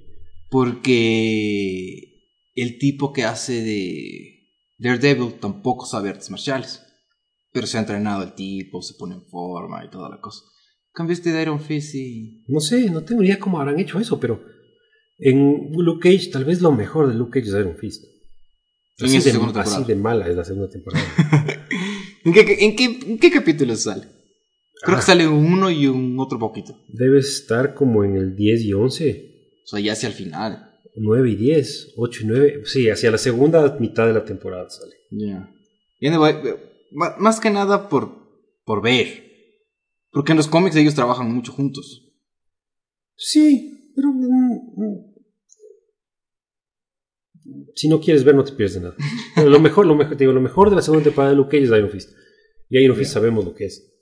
Porque 0.52 2.30
el 2.54 2.78
tipo 2.78 3.12
que 3.12 3.24
hace 3.24 3.64
de 3.64 4.38
Daredevil 4.78 5.40
tampoco 5.40 5.88
sabe 5.88 6.10
artes 6.10 6.30
marciales. 6.30 6.84
Pero 7.52 7.66
se 7.66 7.78
ha 7.78 7.82
entrenado 7.82 8.24
el 8.24 8.36
tipo, 8.36 8.84
se 8.84 8.94
pone 8.94 9.16
en 9.16 9.26
forma 9.26 9.84
y 9.84 9.90
toda 9.90 10.10
la 10.10 10.22
cosa. 10.22 10.44
Cambiaste 10.94 11.32
de 11.32 11.42
Iron 11.42 11.60
Fist 11.60 11.96
y... 11.96 12.44
No 12.48 12.60
sé, 12.60 12.90
no 12.92 13.04
tengo 13.04 13.24
idea 13.24 13.40
cómo 13.40 13.60
habrán 13.60 13.80
hecho 13.80 14.00
eso, 14.00 14.20
pero 14.20 14.44
en 15.18 15.72
Luke 15.74 16.10
Cage, 16.10 16.30
tal 16.30 16.46
vez 16.46 16.62
lo 16.62 16.72
mejor 16.72 17.08
de 17.08 17.16
Luke 17.16 17.40
Cage 17.40 17.50
es 17.50 17.60
Iron 17.60 17.78
Fist. 17.78 18.04
En 19.00 19.08
Así, 19.08 19.20
de, 19.20 19.60
así 19.60 19.84
de 19.86 19.96
mala 19.96 20.28
es 20.28 20.36
la 20.36 20.44
segunda 20.44 20.70
temporada. 20.70 21.04
¿En 22.24 22.34
qué, 22.34 22.58
en 22.60 22.76
qué, 22.76 22.86
en 22.86 23.18
qué 23.18 23.32
capítulo 23.32 23.76
sale? 23.76 24.17
Creo 24.82 24.96
Ah. 24.96 25.00
que 25.00 25.06
sale 25.06 25.28
uno 25.28 25.70
y 25.72 25.88
un 25.88 26.20
otro 26.20 26.38
poquito. 26.40 26.80
Debe 26.88 27.20
estar 27.20 27.74
como 27.74 28.04
en 28.04 28.16
el 28.16 28.36
10 28.36 28.62
y 28.64 28.74
11, 28.74 29.34
O 29.64 29.68
sea, 29.68 29.80
ya 29.80 29.94
hacia 29.94 30.08
el 30.08 30.14
final. 30.14 30.64
9 30.96 31.30
y 31.32 31.36
10, 31.36 31.94
8 31.98 32.22
y 32.24 32.28
9. 32.28 32.62
Sí, 32.66 32.90
hacia 32.90 33.12
la 33.12 33.18
segunda 33.18 33.78
mitad 33.80 34.08
de 34.08 34.14
la 34.14 34.24
temporada 34.26 34.70
sale. 34.70 34.94
Ya. 35.12 35.50
Y 36.00 36.08
anyway, 36.08 36.36
ma- 36.92 37.16
Más 37.20 37.40
que 37.40 37.50
nada 37.50 37.90
por, 37.90 38.12
por 38.66 38.82
ver. 38.82 39.26
Porque 40.12 40.32
en 40.32 40.38
los 40.38 40.48
cómics 40.48 40.76
ellos 40.76 40.96
trabajan 40.96 41.32
mucho 41.34 41.52
juntos. 41.52 42.04
Sí, 43.16 43.92
pero. 43.96 44.10
mm, 44.10 44.74
mm. 44.76 45.14
Si 47.76 47.88
no 47.88 48.00
quieres 48.00 48.24
ver, 48.24 48.36
no 48.36 48.44
te 48.44 48.52
pierdes 48.54 48.76
de 48.76 48.82
nada. 48.82 48.96
Lo 49.46 49.60
mejor, 49.60 49.86
lo 49.86 49.96
mejor, 49.96 50.18
te 50.18 50.24
digo, 50.24 50.34
lo 50.34 50.42
mejor 50.42 50.70
de 50.70 50.76
la 50.76 50.82
segunda 50.82 51.04
temporada 51.04 51.32
de 51.32 51.38
Luke 51.38 51.50
Cage 51.52 51.64
es 51.64 51.70
Iron 51.70 51.90
Fist. 51.90 52.12
Y 52.70 52.80
Iron 52.84 52.98
Fist 52.98 53.14
sabemos 53.14 53.46
lo 53.46 53.54
que 53.54 53.66
es. 53.66 53.94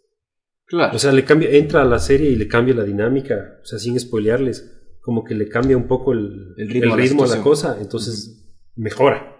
Claro. 0.67 0.95
O 0.95 0.99
sea, 0.99 1.11
le 1.11 1.23
cambia, 1.23 1.49
entra 1.51 1.81
a 1.81 1.85
la 1.85 1.99
serie 1.99 2.29
y 2.31 2.35
le 2.35 2.47
cambia 2.47 2.73
la 2.73 2.83
dinámica. 2.83 3.59
O 3.61 3.65
sea, 3.65 3.77
sin 3.79 3.99
spoilearles. 3.99 4.71
Como 5.01 5.23
que 5.23 5.35
le 5.35 5.47
cambia 5.47 5.77
un 5.77 5.87
poco 5.87 6.13
el, 6.13 6.53
El 6.57 6.63
el 6.83 6.91
ritmo 6.93 7.23
a 7.23 7.27
la 7.27 7.33
a 7.33 7.37
la 7.37 7.43
cosa. 7.43 7.77
Entonces, 7.79 8.49
mejora. 8.75 9.37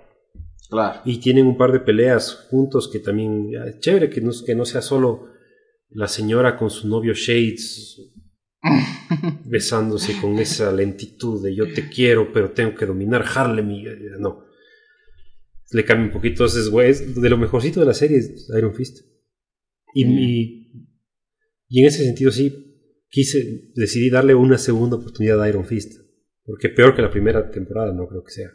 claro. 0.69 1.01
Y 1.05 1.17
tienen 1.19 1.47
un 1.47 1.57
par 1.57 1.71
de 1.71 1.79
peleas 1.79 2.45
juntos 2.49 2.87
que 2.91 2.99
también. 2.99 3.49
ya, 3.51 3.65
es 3.65 3.79
chévere 3.79 4.09
que 4.09 4.21
no, 4.21 4.31
que 4.45 4.53
no 4.55 4.65
sea 4.65 4.81
solo 4.83 5.27
la 5.89 6.07
señora 6.07 6.57
con 6.57 6.69
su 6.69 6.87
novio 6.87 7.13
Shades 7.13 8.11
besándose 9.45 10.19
con 10.19 10.37
esa 10.39 10.71
lentitud 10.71 11.43
de 11.43 11.55
yo 11.55 11.71
te 11.73 11.89
quiero, 11.89 12.31
pero 12.33 12.51
tengo 12.51 12.75
que 12.75 12.85
dominar 12.85 13.23
Harlem 13.33 13.71
y 13.71 13.87
eh, 13.87 13.97
no. 14.19 14.45
Le 15.71 15.83
cambia 15.83 16.05
un 16.07 16.11
poquito. 16.13 16.33
Entonces, 16.43 16.69
güey, 16.69 16.91
es 16.91 17.19
de 17.19 17.29
lo 17.29 17.37
mejorcito 17.37 17.79
de 17.79 17.85
la 17.87 17.93
serie 17.93 18.17
es 18.19 18.49
Iron 18.55 18.75
Fist. 18.75 18.99
Y, 19.93 20.05
Mm. 20.05 20.17
y 20.19 20.64
Y 21.67 21.81
en 21.81 21.87
ese 21.87 22.03
sentido 22.03 22.31
sí, 22.31 22.53
quise, 23.09 23.71
decidí 23.75 24.09
darle 24.09 24.35
una 24.35 24.57
segunda 24.57 24.97
oportunidad 24.97 25.41
a 25.41 25.49
Iron 25.49 25.65
Fist. 25.65 25.93
Porque 26.43 26.69
peor 26.69 26.95
que 26.95 27.01
la 27.01 27.09
primera 27.09 27.49
temporada 27.49 27.91
no 27.91 28.07
creo 28.07 28.23
que 28.23 28.31
sea. 28.31 28.49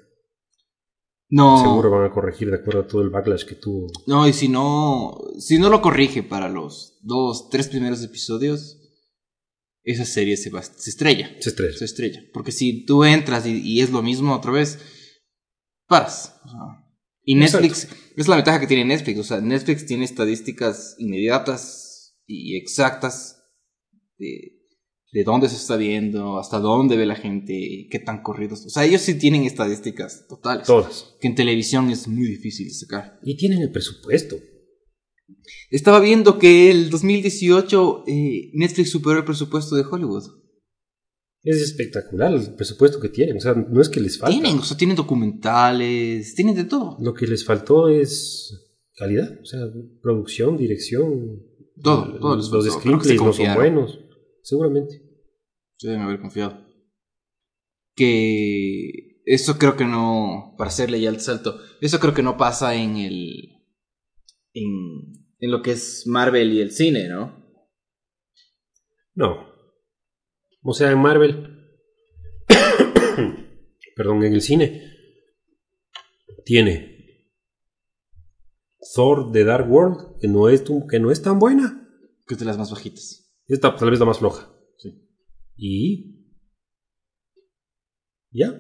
No. 1.29 1.61
Seguro 1.62 1.90
van 1.90 2.07
a 2.07 2.12
corregir 2.12 2.50
de 2.50 2.57
acuerdo 2.57 2.81
a 2.81 2.87
todo 2.87 3.02
el 3.02 3.11
backlash 3.11 3.45
que 3.45 3.55
tuvo. 3.55 3.88
No, 4.07 4.26
y 4.29 4.33
si 4.33 4.49
no, 4.49 5.17
si 5.38 5.59
no 5.59 5.69
lo 5.71 5.81
corrige 5.81 6.23
para 6.23 6.49
los 6.49 6.99
dos, 7.02 7.49
tres 7.50 7.69
primeros 7.69 8.02
episodios, 8.02 8.79
esa 9.83 10.05
serie 10.05 10.37
se, 10.37 10.50
va, 10.50 10.62
se 10.62 10.90
estrella. 10.90 11.31
Se 11.40 11.50
estrella. 11.50 11.76
Se 11.76 11.85
estrella. 11.85 12.21
Porque 12.33 12.52
si 12.52 12.85
tú 12.85 13.05
entras 13.05 13.47
y, 13.47 13.61
y 13.61 13.81
es 13.81 13.90
lo 13.90 14.02
mismo 14.02 14.35
otra 14.35 14.52
vez, 14.52 14.79
paras. 15.87 16.40
O 16.45 16.49
sea, 16.49 16.61
y 17.25 17.35
Netflix, 17.35 17.87
es 18.17 18.29
la 18.29 18.37
ventaja 18.37 18.61
que 18.61 18.67
tiene 18.67 18.85
Netflix. 18.85 19.21
O 19.21 19.25
sea, 19.25 19.40
Netflix 19.40 19.87
tiene 19.87 20.05
estadísticas 20.05 20.97
inmediatas 20.99 21.89
y 22.30 22.56
exactas 22.56 23.42
de, 24.18 24.60
de 25.12 25.25
dónde 25.25 25.49
se 25.49 25.56
está 25.56 25.76
viendo, 25.76 26.38
hasta 26.38 26.60
dónde 26.60 26.96
ve 26.96 27.06
la 27.06 27.16
gente, 27.16 27.88
qué 27.90 27.99
tan 27.99 28.22
corridos. 28.22 28.64
O 28.66 28.70
sea, 28.70 28.84
ellos 28.84 29.00
sí 29.00 29.14
tienen 29.14 29.42
estadísticas 29.44 30.26
totales. 30.28 30.66
Todas. 30.66 31.16
Que 31.20 31.28
en 31.28 31.34
televisión 31.34 31.90
es 31.90 32.06
muy 32.06 32.26
difícil 32.26 32.68
de 32.68 32.75
sacar. 32.75 33.18
Y 33.22 33.37
tienen 33.37 33.62
el 33.62 33.72
presupuesto. 33.72 34.37
Estaba 35.70 36.00
viendo 36.00 36.38
que 36.38 36.70
el 36.70 36.90
2018 36.90 38.04
eh, 38.06 38.50
Netflix 38.54 38.90
superó 38.90 39.18
el 39.18 39.25
presupuesto 39.25 39.75
de 39.75 39.84
Hollywood. 39.90 40.25
Es 41.42 41.60
espectacular 41.62 42.34
el 42.34 42.54
presupuesto 42.54 43.00
que 43.00 43.08
tienen. 43.08 43.37
O 43.37 43.40
sea, 43.40 43.54
no 43.54 43.80
es 43.80 43.88
que 43.88 44.00
les. 44.00 44.20
Tienen, 44.20 44.58
o 44.58 44.62
sea, 44.62 44.76
tienen 44.76 44.96
documentales, 44.96 46.34
tienen 46.34 46.54
de 46.54 46.64
todo. 46.64 46.96
Lo 47.00 47.14
que 47.14 47.26
les 47.26 47.44
faltó 47.44 47.88
es 47.88 48.52
calidad. 48.94 49.40
O 49.40 49.44
sea, 49.44 49.60
producción, 50.02 50.56
dirección. 50.56 51.50
Todo, 51.82 52.18
todo 52.18 52.37
les 52.37 52.49
Los, 52.49 52.75
screenplays 52.75 53.20
no 53.20 53.32
son 53.32 53.54
buenos. 53.54 53.99
Seguramente. 54.42 55.02
Se 55.76 55.88
deben 55.88 56.02
haber 56.02 56.20
confiado. 56.20 56.66
Que 57.94 59.22
eso 59.25 59.58
creo 59.58 59.76
que 59.76 59.84
no, 59.84 60.54
para 60.58 60.68
hacerle 60.68 61.00
ya 61.00 61.10
el 61.10 61.20
salto, 61.20 61.58
eso 61.80 62.00
creo 62.00 62.14
que 62.14 62.22
no 62.22 62.37
pasa 62.37 62.75
en 62.75 62.96
el, 62.96 63.50
en, 64.54 65.12
en 65.38 65.50
lo 65.50 65.62
que 65.62 65.72
es 65.72 66.06
Marvel 66.06 66.52
y 66.52 66.60
el 66.60 66.72
cine, 66.72 67.08
¿no? 67.08 67.40
No. 69.14 69.50
O 70.62 70.75
sea, 70.75 70.90
en 70.90 70.99
Marvel. 70.99 71.56
perdón, 73.96 74.25
en 74.25 74.34
el 74.34 74.42
cine. 74.42 74.82
Tiene 76.44 77.00
Thor 78.94 79.30
de 79.32 79.44
Dark 79.44 79.70
World, 79.70 80.18
que 80.20 80.28
no 80.28 80.49
es, 80.49 80.64
tu- 80.64 80.87
que 80.87 80.99
no 81.00 81.10
es 81.10 81.22
tan 81.22 81.38
buena. 81.38 81.87
Que 82.26 82.34
es 82.34 82.40
de 82.40 82.46
las 82.46 82.58
más 82.58 82.70
bajitas. 82.70 83.30
Esta 83.46 83.75
tal 83.76 83.90
vez 83.90 83.99
la 84.00 84.06
más 84.06 84.18
floja. 84.18 84.50
Sí. 84.78 85.08
Y. 85.56 86.16
Ya. 88.32 88.52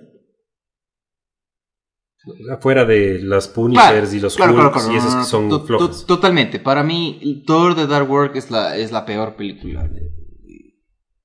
Afuera 2.52 2.84
de 2.84 3.22
las 3.22 3.48
Punishers 3.48 4.12
y 4.12 4.20
los 4.20 4.36
claro, 4.36 4.52
Hulks 4.52 4.72
claro, 4.84 4.92
y 4.92 4.96
esas 4.96 5.14
que 5.16 5.30
son 5.30 5.48
to- 5.48 5.60
to- 5.60 5.66
flojas. 5.66 6.04
Totalmente. 6.04 6.60
Para 6.60 6.82
mí, 6.82 7.42
Thor 7.46 7.74
de 7.74 7.86
Dark 7.86 8.10
World 8.10 8.36
es 8.36 8.50
la, 8.50 8.76
es 8.76 8.92
la 8.92 9.06
peor 9.06 9.36
película 9.36 9.88
de, 9.88 10.10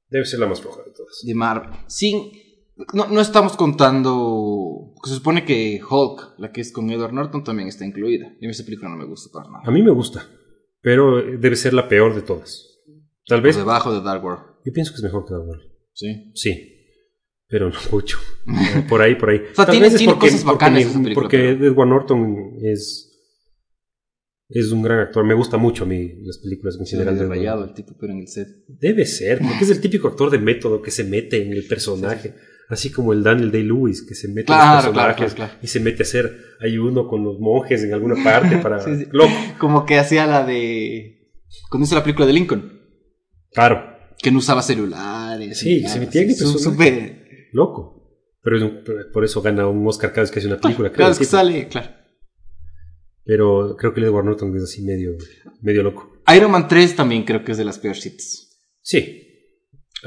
Debe 0.07 0.23
ser 0.25 0.39
la 0.39 0.47
más 0.47 0.61
floja 0.61 0.83
de 0.83 0.91
todas. 0.91 1.21
de 1.25 1.35
Marvel. 1.35 1.69
Sin, 1.87 2.31
no, 2.93 3.07
no 3.07 3.21
estamos 3.21 3.55
contando. 3.57 4.93
Se 5.03 5.13
supone 5.15 5.45
que 5.45 5.79
Hulk, 5.87 6.39
la 6.39 6.51
que 6.51 6.61
es 6.61 6.71
con 6.71 6.89
Edward 6.89 7.13
Norton, 7.13 7.43
también 7.43 7.67
está 7.69 7.85
incluida. 7.85 8.33
Y 8.41 8.47
esa 8.49 8.63
película 8.65 8.89
no 8.89 8.97
me 8.97 9.05
gusta 9.05 9.29
para 9.31 9.49
nada. 9.49 9.63
A 9.65 9.71
mí 9.71 9.81
me 9.83 9.91
gusta, 9.91 10.27
pero 10.81 11.21
debe 11.37 11.55
ser 11.55 11.73
la 11.73 11.87
peor 11.87 12.15
de 12.15 12.21
todas. 12.21 12.65
Tal 13.27 13.39
Por 13.39 13.43
vez. 13.47 13.55
debajo 13.57 13.93
de 13.93 14.01
Dark 14.03 14.23
World. 14.23 14.43
Yo 14.65 14.73
pienso 14.73 14.91
que 14.91 14.97
es 14.97 15.03
mejor 15.03 15.25
que 15.25 15.33
Dark 15.33 15.47
World. 15.47 15.63
Sí. 15.93 16.31
Sí, 16.35 16.71
pero 17.47 17.69
no 17.69 17.79
mucho. 17.91 18.17
por 18.89 19.01
ahí, 19.01 19.15
por 19.15 19.29
ahí. 19.29 19.37
O 19.39 19.55
sea, 19.55 19.65
Tal 19.65 19.71
tiene- 19.71 19.85
vez 19.85 19.93
es 19.93 19.97
tiene 19.99 20.13
porque, 20.13 20.27
cosas 20.27 20.43
porque 20.43 20.55
bacanas 20.65 20.81
esa 20.83 20.93
película, 21.01 21.13
porque 21.15 21.37
pero- 21.37 21.65
Edward 21.67 21.87
Norton 21.89 22.35
es, 22.61 23.11
es 24.49 24.71
un 24.71 24.81
gran 24.81 24.99
actor. 24.99 25.23
Me 25.25 25.33
gusta 25.33 25.57
mucho 25.57 25.83
a 25.83 25.87
mí 25.87 26.11
las 26.23 26.37
películas 26.39 26.77
en 26.79 26.85
general. 26.85 27.13
ve 27.13 27.19
de 27.19 27.25
Edward 27.25 27.37
rayado 27.37 27.59
Norton. 27.61 27.69
el 27.77 27.83
tipo, 27.85 27.97
pero 27.99 28.13
en 28.13 28.19
el 28.19 28.27
set. 28.27 28.47
Debe 28.67 29.05
ser, 29.05 29.39
porque 29.39 29.63
es 29.63 29.69
el 29.69 29.81
típico 29.81 30.07
actor 30.07 30.29
de 30.29 30.39
método 30.39 30.81
que 30.81 30.91
se 30.91 31.03
mete 31.03 31.41
en 31.43 31.53
el 31.53 31.65
personaje. 31.67 32.33
Así 32.69 32.91
como 32.91 33.13
el 33.13 33.21
Daniel 33.23 33.51
Day-Lewis, 33.51 34.01
que 34.07 34.15
se 34.15 34.27
mete 34.27 34.41
en 34.41 34.45
Claro, 34.57 34.75
los 34.75 34.83
personajes 34.85 35.33
claro, 35.35 35.51
claro. 35.51 35.53
y 35.63 35.67
se 35.67 35.79
mete 35.79 36.01
a 36.01 36.05
hacer 36.05 36.35
ayuno 36.61 37.07
con 37.07 37.23
los 37.23 37.39
monjes 37.39 37.83
en 37.83 37.93
alguna 37.93 38.15
parte 38.23 38.57
para... 38.57 38.79
Sí, 38.83 38.95
sí. 38.97 39.05
Loco. 39.11 39.31
Como 39.59 39.85
que 39.85 39.99
hacía 39.99 40.25
la 40.25 40.43
de. 40.45 41.29
Cuando 41.69 41.85
hizo 41.85 41.95
la 41.95 42.03
película 42.03 42.25
de 42.25 42.33
Lincoln. 42.33 42.81
Claro, 43.51 43.83
Que 44.17 44.31
no 44.31 44.39
usaba 44.39 44.61
celulares. 44.63 45.59
Sí, 45.59 45.87
se 45.87 45.99
metía 45.99 46.23
en 46.23 46.35
súper- 46.35 47.49
loco. 47.53 47.93
Pero 48.41 48.57
es 48.57 48.63
un- 48.63 48.83
por 49.13 49.23
eso 49.23 49.41
gana 49.41 49.67
un 49.67 49.87
Oscar 49.87 50.09
cada 50.11 50.21
vez 50.21 50.31
que 50.31 50.39
hace 50.39 50.47
una 50.47 50.57
película, 50.59 50.89
creo. 50.89 50.97
Cada 50.97 51.09
vez 51.09 51.19
que 51.19 51.25
sale, 51.25 51.67
claro. 51.67 51.89
Pero 53.23 53.75
creo 53.77 53.93
que 53.93 53.99
el 54.01 54.07
Edward 54.07 54.25
Norton 54.25 54.55
es 54.55 54.63
así 54.63 54.83
medio, 54.83 55.11
medio 55.61 55.83
loco. 55.83 56.21
Iron 56.35 56.51
Man 56.51 56.67
3 56.67 56.95
también 56.95 57.23
creo 57.23 57.43
que 57.43 57.51
es 57.53 57.57
de 57.57 57.65
las 57.65 57.79
peorcitas. 57.79 58.59
Sí. 58.81 59.21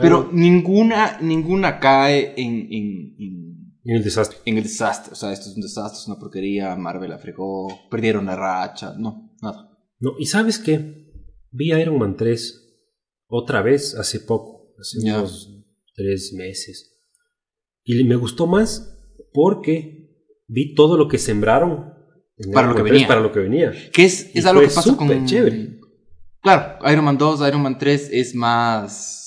Pero 0.00 0.30
ninguna, 0.32 1.18
ninguna 1.20 1.78
cae 1.80 2.34
en, 2.36 2.68
en, 2.70 3.14
en, 3.18 3.74
en 3.84 3.96
el 3.96 4.04
desastre. 4.04 4.38
en 4.44 4.56
el 4.58 4.62
desastre. 4.64 5.12
O 5.12 5.16
sea, 5.16 5.32
esto 5.32 5.48
es 5.50 5.56
un 5.56 5.62
desastre, 5.62 5.98
es 6.00 6.06
una 6.06 6.18
porquería. 6.18 6.74
Marvel 6.76 7.10
la 7.10 7.18
fregó, 7.18 7.68
perdieron 7.90 8.26
la 8.26 8.36
racha. 8.36 8.94
No, 8.98 9.34
nada. 9.42 9.70
No, 10.00 10.12
y 10.18 10.26
sabes 10.26 10.58
qué? 10.58 11.06
Vi 11.50 11.72
Iron 11.72 11.98
Man 11.98 12.16
3 12.16 12.64
otra 13.26 13.62
vez 13.62 13.94
hace 13.94 14.20
poco, 14.20 14.74
hace 14.78 14.98
unos 15.00 15.50
tres 15.94 16.32
meses. 16.34 16.94
Y 17.84 18.04
me 18.04 18.16
gustó 18.16 18.46
más 18.46 18.94
porque 19.32 20.14
vi 20.46 20.74
todo 20.74 20.96
lo 20.96 21.08
que 21.08 21.18
sembraron 21.18 21.92
Para 22.52 22.68
lo 22.68 22.74
que 22.74 22.82
Man 22.82 22.88
3 22.88 22.92
venía. 22.92 23.08
para 23.08 23.20
lo 23.20 23.32
que 23.32 23.40
venía. 23.40 23.72
Que 23.92 24.04
es, 24.04 24.30
es 24.34 24.46
algo 24.46 24.60
que 24.62 24.68
pasa 24.68 24.96
con. 24.96 25.26
chévere. 25.26 25.78
Claro, 26.40 26.78
Iron 26.92 27.04
Man 27.04 27.18
2, 27.18 27.48
Iron 27.48 27.62
Man 27.62 27.78
3 27.78 28.10
es 28.12 28.34
más. 28.34 29.24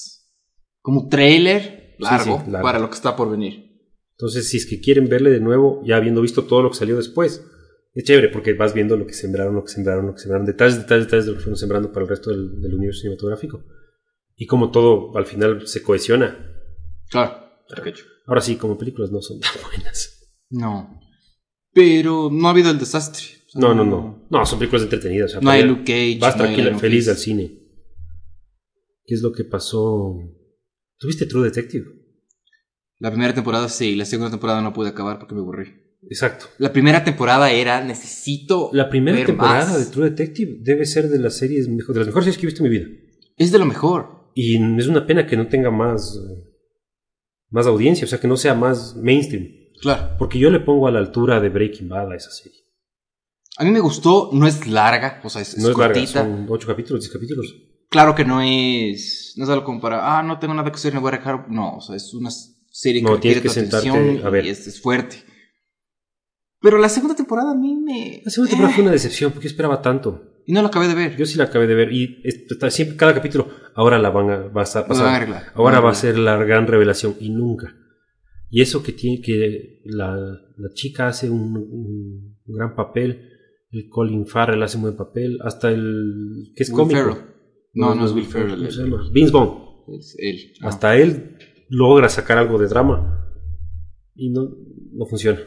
Como 0.82 1.08
trailer 1.08 1.96
largo, 2.00 2.42
sí, 2.46 2.52
largo. 2.52 2.66
para 2.66 2.80
lo 2.80 2.90
que 2.90 2.96
está 2.96 3.16
por 3.16 3.30
venir. 3.30 3.70
Entonces, 4.12 4.48
si 4.50 4.58
es 4.58 4.66
que 4.66 4.80
quieren 4.80 5.08
verle 5.10 5.32
de 5.32 5.40
nuevo, 5.40 5.82
ya 5.86 5.96
habiendo 5.98 6.22
visto 6.22 6.44
todo 6.44 6.62
lo 6.62 6.70
que 6.70 6.78
salió 6.78 6.96
después, 6.98 7.44
es 7.94 8.04
chévere 8.04 8.30
porque 8.30 8.54
vas 8.54 8.74
viendo 8.74 8.96
lo 8.96 9.06
que 9.08 9.14
sembraron, 9.14 9.56
lo 9.56 9.64
que 9.64 9.72
sembraron, 9.72 10.06
lo 10.08 10.14
que 10.14 10.20
sembraron, 10.20 10.46
detalles, 10.46 10.78
detalles, 10.78 11.06
detalles 11.06 11.26
de 11.26 11.32
lo 11.32 11.38
que 11.38 11.44
fueron 11.44 11.58
sembrando 11.58 11.92
para 11.92 12.04
el 12.04 12.10
resto 12.10 12.30
del, 12.30 12.62
del 12.62 12.76
universo 12.76 13.02
cinematográfico. 13.02 13.64
Y 14.36 14.46
como 14.46 14.72
todo 14.72 15.16
al 15.18 15.26
final 15.26 15.68
se 15.68 15.84
cohesiona. 15.84 16.52
Claro, 17.10 17.36
perfecto. 17.68 18.02
Ahora 18.28 18.42
sí, 18.42 18.56
como 18.56 18.78
películas 18.78 19.12
no 19.12 19.22
son 19.22 19.40
tan 19.40 19.52
buenas. 19.68 20.30
No. 20.50 21.00
Pero 21.74 22.30
no 22.32 22.48
ha 22.48 22.52
habido 22.52 22.70
el 22.72 22.80
desastre. 22.80 23.26
O 23.48 23.52
sea, 23.52 23.62
No, 23.62 23.74
no, 23.74 23.84
no. 23.84 24.28
No, 24.30 24.46
son 24.46 24.60
películas 24.60 24.84
entretenidas. 24.84 25.32
o 25.32 25.34
sea, 25.34 25.42
No 25.42 25.50
hay 25.50 25.64
Luke 25.64 25.84
Cage. 25.84 26.18
Vas 26.20 26.38
no 26.38 26.44
tranquila, 26.44 26.78
feliz 26.78 27.08
al 27.10 27.18
cine. 27.18 27.60
¿Qué 29.06 29.16
es 29.16 29.22
lo 29.22 29.32
que 29.32 29.44
pasó? 29.44 30.16
¿Tuviste 31.02 31.26
True 31.26 31.46
Detective? 31.46 31.86
La 33.00 33.10
primera 33.10 33.34
temporada 33.34 33.68
sí, 33.70 33.96
la 33.96 34.06
segunda 34.06 34.30
temporada 34.30 34.62
no 34.62 34.72
pude 34.72 34.90
acabar 34.90 35.18
porque 35.18 35.34
me 35.34 35.42
aburrí. 35.42 35.98
Exacto. 36.04 36.46
La 36.60 36.72
primera 36.72 37.04
temporada 37.04 37.52
era 37.52 37.84
necesito. 37.84 38.70
La 38.72 38.88
primera 38.88 39.18
ver 39.18 39.26
temporada 39.26 39.66
más. 39.66 39.80
de 39.80 39.92
True 39.92 40.12
Detective 40.12 40.58
debe 40.60 40.86
ser 40.86 41.10
de 41.10 41.18
las 41.18 41.36
series 41.38 41.66
de 41.66 41.76
las 41.76 42.08
mejores 42.08 42.26
series 42.26 42.38
que 42.38 42.44
he 42.44 42.50
visto 42.50 42.64
en 42.64 42.70
mi 42.72 42.78
vida. 42.78 42.88
Es 43.36 43.52
de 43.52 43.58
lo 43.58 43.66
mejor. 43.66 44.30
Y 44.36 44.58
es 44.80 44.88
una 44.88 45.08
pena 45.08 45.26
que 45.26 45.36
no 45.36 45.48
tenga 45.48 45.72
más, 45.72 46.16
eh, 46.18 46.44
más 47.50 47.66
audiencia, 47.66 48.06
o 48.06 48.08
sea, 48.08 48.20
que 48.20 48.28
no 48.28 48.38
sea 48.38 48.54
más 48.54 48.96
mainstream. 48.96 49.48
Claro. 49.82 50.16
Porque 50.20 50.38
yo 50.38 50.52
le 50.52 50.60
pongo 50.60 50.88
a 50.88 50.92
la 50.92 51.00
altura 51.00 51.40
de 51.40 51.50
Breaking 51.50 51.90
Bad 51.90 52.12
a 52.12 52.16
esa 52.16 52.30
serie. 52.30 52.60
A 53.58 53.64
mí 53.64 53.72
me 53.72 53.80
gustó, 53.80 54.30
no 54.34 54.46
es 54.46 54.68
larga, 54.68 55.20
o 55.24 55.30
sea, 55.32 55.42
es, 55.42 55.58
No 55.58 55.72
es 55.72 55.78
larga, 55.78 55.96
cortita. 55.96 56.22
son 56.22 56.46
8 56.48 56.68
capítulos, 56.68 57.02
10 57.02 57.12
capítulos. 57.12 57.71
Claro 57.92 58.16
que 58.16 58.26
no 58.26 58.42
es. 58.42 59.34
No 59.38 59.44
es 59.44 59.50
algo 59.50 59.66
como 59.66 59.80
para. 59.82 60.18
Ah, 60.18 60.24
no 60.24 60.40
tengo 60.40 60.54
nada 60.56 60.72
que 60.72 60.76
hacer, 60.76 60.94
me 60.94 61.00
voy 61.00 61.10
a 61.14 61.18
dejar. 61.18 61.50
No, 61.52 61.76
o 61.76 61.82
sea, 61.82 61.96
es 61.96 62.14
una 62.14 62.32
serie 62.32 63.02
que 63.02 63.08
No, 63.08 63.16
requiere 63.16 63.42
tienes 63.42 63.42
que 63.42 63.48
tu 63.50 63.54
sentarte 63.54 63.90
atención 63.90 64.26
a 64.26 64.30
ver. 64.30 64.46
y 64.46 64.50
es, 64.50 64.66
es 64.66 64.82
fuerte. 64.82 65.18
Pero 66.62 66.78
la 66.78 66.90
segunda 66.90 67.16
temporada 67.16 67.52
a 67.52 67.56
mí 67.56 67.76
me. 67.76 68.22
La 68.24 68.32
segunda 68.32 68.50
temporada 68.52 68.74
fue 68.74 68.84
una 68.84 68.94
decepción 68.94 69.32
porque 69.32 69.48
yo 69.48 69.52
esperaba 69.52 69.82
tanto. 69.82 70.24
Y 70.46 70.54
no 70.54 70.62
la 70.62 70.70
acabé 70.70 70.88
de 70.88 70.96
ver. 70.96 71.18
Yo 71.18 71.26
sí 71.26 71.38
la 71.38 71.44
acabé 71.46 71.68
de 71.68 71.76
ver 71.76 71.92
y 71.92 72.22
está- 72.24 72.72
siempre 72.72 72.96
cada 72.98 73.14
capítulo, 73.14 73.50
ahora 73.76 74.00
la 74.00 74.10
van 74.10 74.30
a, 74.32 74.38
van 74.48 74.66
arreglar. 74.90 75.52
Ahora 75.54 75.80
va 75.82 75.92
a 75.92 75.96
ser 75.96 76.18
la 76.18 76.38
gran 76.38 76.66
revelación 76.68 77.16
y 77.20 77.30
nunca. 77.30 77.76
Y 78.50 78.62
eso 78.62 78.84
que 78.84 78.92
tiene 78.92 79.22
que 79.22 79.82
la, 79.86 80.16
la 80.16 80.70
chica 80.74 81.08
hace 81.08 81.30
un, 81.30 81.56
un 81.58 82.38
gran 82.48 82.76
papel, 82.76 83.30
el 83.72 83.88
Colin 83.90 84.26
Farrell 84.28 84.62
hace 84.64 84.78
un 84.78 84.84
buen 84.84 84.98
papel, 84.98 85.40
hasta 85.44 85.70
el 85.70 86.52
que 86.56 86.64
es 86.64 86.70
Will 86.70 86.78
cómico. 86.78 87.00
Ferrell. 87.00 87.18
No, 87.74 87.96
no 87.96 88.06
es 88.06 88.12
Will 88.12 88.26
Ferrell. 88.26 88.58
¿Cómo 88.58 88.72
se 88.72 88.84
llama? 88.84 89.10
Vince 89.12 89.32
Vaughn. 89.32 89.62
Es 89.98 90.16
él. 90.20 90.54
Hasta 90.62 90.98
él 90.98 91.38
logra 91.70 92.10
sacar 92.10 92.38
algo 92.38 92.58
de 92.58 92.68
drama 92.68 93.34
y 94.16 94.30
no, 94.30 94.50
no 94.94 95.06
funciona. 95.06 95.40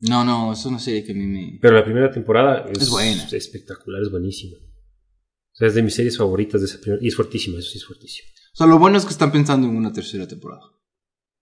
No, 0.00 0.24
no, 0.24 0.52
es 0.52 0.64
una 0.66 0.78
serie 0.80 1.04
que 1.04 1.12
a 1.12 1.14
mí 1.14 1.26
me. 1.26 1.58
Pero 1.62 1.76
la 1.76 1.84
primera 1.84 2.10
temporada 2.10 2.66
es, 2.70 2.82
Es 2.82 2.90
buena. 2.90 3.24
espectacular, 3.30 4.02
es 4.02 4.10
buenísima. 4.10 4.56
O 4.58 5.54
sea, 5.54 5.68
es 5.68 5.74
de 5.74 5.82
mis 5.82 5.94
series 5.94 6.18
favoritas 6.18 6.60
de 6.60 6.66
esa 6.66 6.80
primera. 6.80 7.02
Y 7.02 7.08
es 7.08 7.14
fuertísima, 7.14 7.58
eso 7.58 7.70
sí 7.70 7.78
es 7.78 7.84
fuertísimo. 7.84 8.28
O 8.52 8.56
sea, 8.56 8.66
lo 8.66 8.78
bueno 8.78 8.98
es 8.98 9.04
que 9.04 9.12
están 9.12 9.30
pensando 9.30 9.66
en 9.68 9.76
una 9.76 9.92
tercera 9.92 10.26
temporada. 10.26 10.62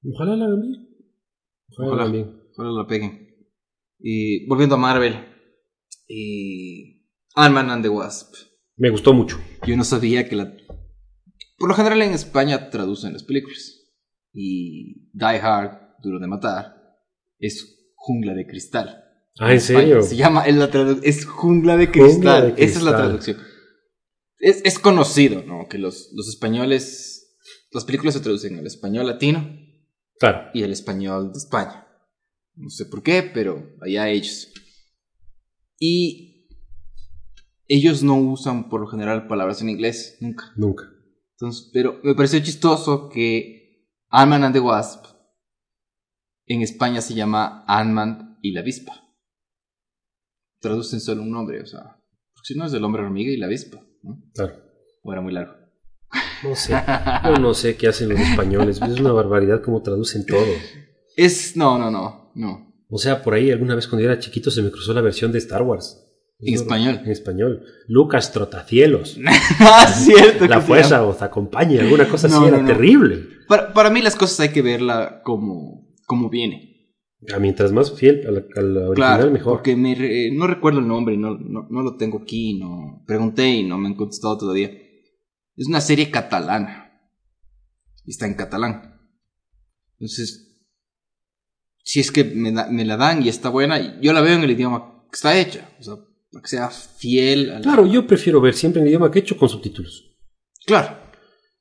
Ojalá 0.05 0.37
la 0.37 0.45
hagan 0.47 0.61
bien. 0.61 0.89
Ojalá, 1.71 1.89
la 1.89 1.95
Ojalá. 1.95 2.03
hagan 2.03 2.13
bien. 2.13 2.41
Ojalá 2.53 2.71
la 2.73 2.87
peguen. 2.87 3.37
Y 3.99 4.47
volviendo 4.47 4.75
a 4.75 4.79
Marvel. 4.79 5.15
Y 6.07 7.07
Ant-Man 7.35 7.71
and 7.71 7.83
the 7.83 7.89
Wasp. 7.89 8.35
Me 8.81 8.89
gustó 8.89 9.13
mucho. 9.13 9.39
Yo 9.67 9.77
no 9.77 9.85
sabía 9.85 10.27
que 10.27 10.37
la... 10.37 10.57
Por 11.59 11.69
lo 11.69 11.75
general 11.75 12.01
en 12.01 12.13
España 12.15 12.71
traducen 12.71 13.13
las 13.13 13.23
películas. 13.25 13.77
Y 14.33 15.11
Die 15.13 15.39
Hard, 15.43 15.97
Duro 16.03 16.19
de 16.19 16.27
Matar, 16.27 16.77
es 17.39 17.93
Jungla 17.95 18.33
de 18.33 18.47
Cristal. 18.47 19.05
Ah, 19.39 19.53
¿en 19.53 19.61
serio? 19.61 20.03
Se 20.03 20.17
llama, 20.17 20.47
es, 20.47 20.57
la 20.57 20.71
es 21.03 21.27
Jungla 21.27 21.77
de 21.77 21.91
Cristal. 21.91 22.55
de 22.57 22.65
Esa 22.65 22.79
es 22.79 22.83
la 22.85 22.93
Cristal. 22.93 22.97
traducción. 22.97 23.37
Es, 24.39 24.63
es 24.65 24.79
conocido, 24.79 25.43
¿no? 25.43 25.69
Que 25.69 25.77
los, 25.77 26.11
los 26.15 26.29
españoles... 26.29 27.37
Las 27.73 27.85
películas 27.85 28.15
se 28.15 28.21
traducen 28.21 28.59
al 28.59 28.67
español 28.67 29.07
latino 29.07 29.47
Claro. 30.19 30.51
y 30.55 30.63
el 30.63 30.73
español 30.73 31.33
de 31.33 31.39
España. 31.39 31.87
No 32.55 32.71
sé 32.71 32.87
por 32.87 33.03
qué, 33.03 33.23
pero 33.23 33.77
allá 33.83 34.09
ellos. 34.09 34.49
Y 35.79 36.30
ellos 37.71 38.03
no 38.03 38.17
usan 38.17 38.69
por 38.69 38.81
lo 38.81 38.89
general 38.89 39.29
palabras 39.29 39.63
en 39.63 39.69
inglés, 39.69 40.19
nunca. 40.21 40.53
Nunca. 40.57 40.85
Entonces, 41.39 41.71
pero 41.73 42.01
me 42.03 42.17
pareció 42.17 42.41
chistoso 42.41 43.09
que 43.09 43.87
Ant-Man 44.09 44.43
and 44.43 44.55
the 44.55 44.61
Wasp 44.61 45.07
en 46.47 46.63
España 46.63 47.01
se 47.01 47.15
llama 47.15 47.65
Ant-Man 47.69 48.39
y 48.43 48.51
la 48.51 48.61
avispa. 48.61 48.93
Traducen 50.61 51.01
solo 51.01 51.23
un 51.23 51.31
nombre, 51.31 51.63
o 51.63 51.67
sea, 51.67 51.97
porque 52.35 52.47
si 52.47 52.59
no 52.59 52.67
es 52.67 52.73
el 52.73 52.83
hombre 52.83 53.03
hormiga 53.03 53.31
y 53.31 53.37
la 53.37 53.47
avispa, 53.47 53.81
¿no? 54.03 54.21
Claro. 54.35 54.55
O 55.03 55.13
era 55.13 55.23
muy 55.23 55.33
largo. 55.33 55.55
No 56.43 56.57
sé. 56.57 56.75
Yo 57.25 57.37
no 57.37 57.55
sé 57.55 57.77
qué 57.77 57.87
hacen 57.87 58.09
los 58.09 58.19
españoles. 58.19 58.81
Es 58.83 58.99
una 59.01 59.13
barbaridad 59.13 59.63
cómo 59.63 59.81
traducen 59.81 60.27
todo. 60.27 60.45
Es, 61.17 61.57
no, 61.57 61.79
no, 61.79 61.91
no, 61.91 62.33
no. 62.35 62.85
O 62.89 62.99
sea, 62.99 63.23
por 63.23 63.35
ahí 63.35 63.51
alguna 63.51 63.77
vez 63.77 63.87
cuando 63.87 64.03
yo 64.03 64.11
era 64.11 64.21
chiquito 64.21 64.51
se 64.51 64.63
me 64.63 64.71
cruzó 64.71 64.93
la 64.93 65.03
versión 65.03 65.31
de 65.31 65.39
Star 65.39 65.63
Wars. 65.63 66.10
En 66.43 66.55
español. 66.55 67.01
En 67.05 67.11
español. 67.11 67.65
Lucas 67.87 68.33
Trotacielos. 68.33 69.19
ah, 69.61 69.87
cierto. 69.87 70.47
La 70.47 70.61
fuerza 70.61 71.05
os 71.07 71.21
acompañe. 71.23 71.79
Alguna 71.81 72.09
cosa 72.09 72.27
así 72.29 72.37
No, 72.37 72.47
era 72.49 72.57
no, 72.59 72.63
no. 72.63 72.69
terrible. 72.69 73.27
Para, 73.47 73.73
para 73.73 73.91
mí 73.91 74.01
las 74.01 74.17
cosas 74.17 74.41
hay 74.41 74.49
que 74.51 74.63
verla 74.63 75.21
como, 75.25 75.89
como 76.07 76.31
viene. 76.31 76.69
Ah, 77.35 77.39
mientras 77.39 77.71
más 77.73 77.93
fiel 77.93 78.27
a 78.27 78.31
la, 78.31 78.41
a 78.57 78.61
la 78.63 78.81
original, 78.89 78.95
Claro, 78.95 79.31
mejor. 79.31 79.53
porque 79.55 79.77
me 79.77 79.95
re- 79.95 80.31
no 80.33 80.47
recuerdo 80.47 80.79
el 80.81 80.89
nombre, 80.89 81.19
no, 81.19 81.37
no, 81.37 81.83
lo 81.83 81.97
tengo 81.97 82.21
aquí, 82.23 82.59
no 82.59 83.03
pregunté 83.07 83.47
y 83.51 83.63
no 83.65 83.77
me 83.77 83.89
han 83.89 83.95
contestado 83.95 84.39
todavía. 84.39 84.71
Es 85.57 85.67
una 85.69 85.83
serie 85.83 86.11
catalana. 86.11 86.87
Y 88.07 88.13
está 88.13 88.27
en 88.27 88.35
catalán. 88.35 88.99
Entonces, 89.99 90.57
si 91.83 92.01
es 92.01 92.11
que 92.11 92.25
me, 92.25 92.53
da- 92.53 92.71
me 92.71 92.87
la 92.87 92.97
dan 92.97 93.23
y 93.23 93.29
está 93.29 93.51
buena, 93.51 94.01
yo 94.01 94.15
la 94.15 94.23
veo 94.23 94.37
en 94.37 94.43
el 94.45 94.51
idioma 94.53 95.05
que 95.11 95.17
está 95.17 95.39
hecha. 95.39 95.69
O 95.79 95.83
sea, 95.83 95.95
que 96.39 96.49
sea 96.49 96.69
fiel 96.71 97.51
a 97.51 97.55
la- 97.55 97.61
Claro, 97.61 97.87
yo 97.87 98.07
prefiero 98.07 98.41
ver 98.41 98.55
siempre 98.55 98.81
en 98.81 98.87
el 98.87 98.91
idioma 98.91 99.11
que 99.11 99.19
he 99.19 99.23
hecho 99.23 99.37
con 99.37 99.49
subtítulos. 99.49 100.17
Claro. 100.65 100.97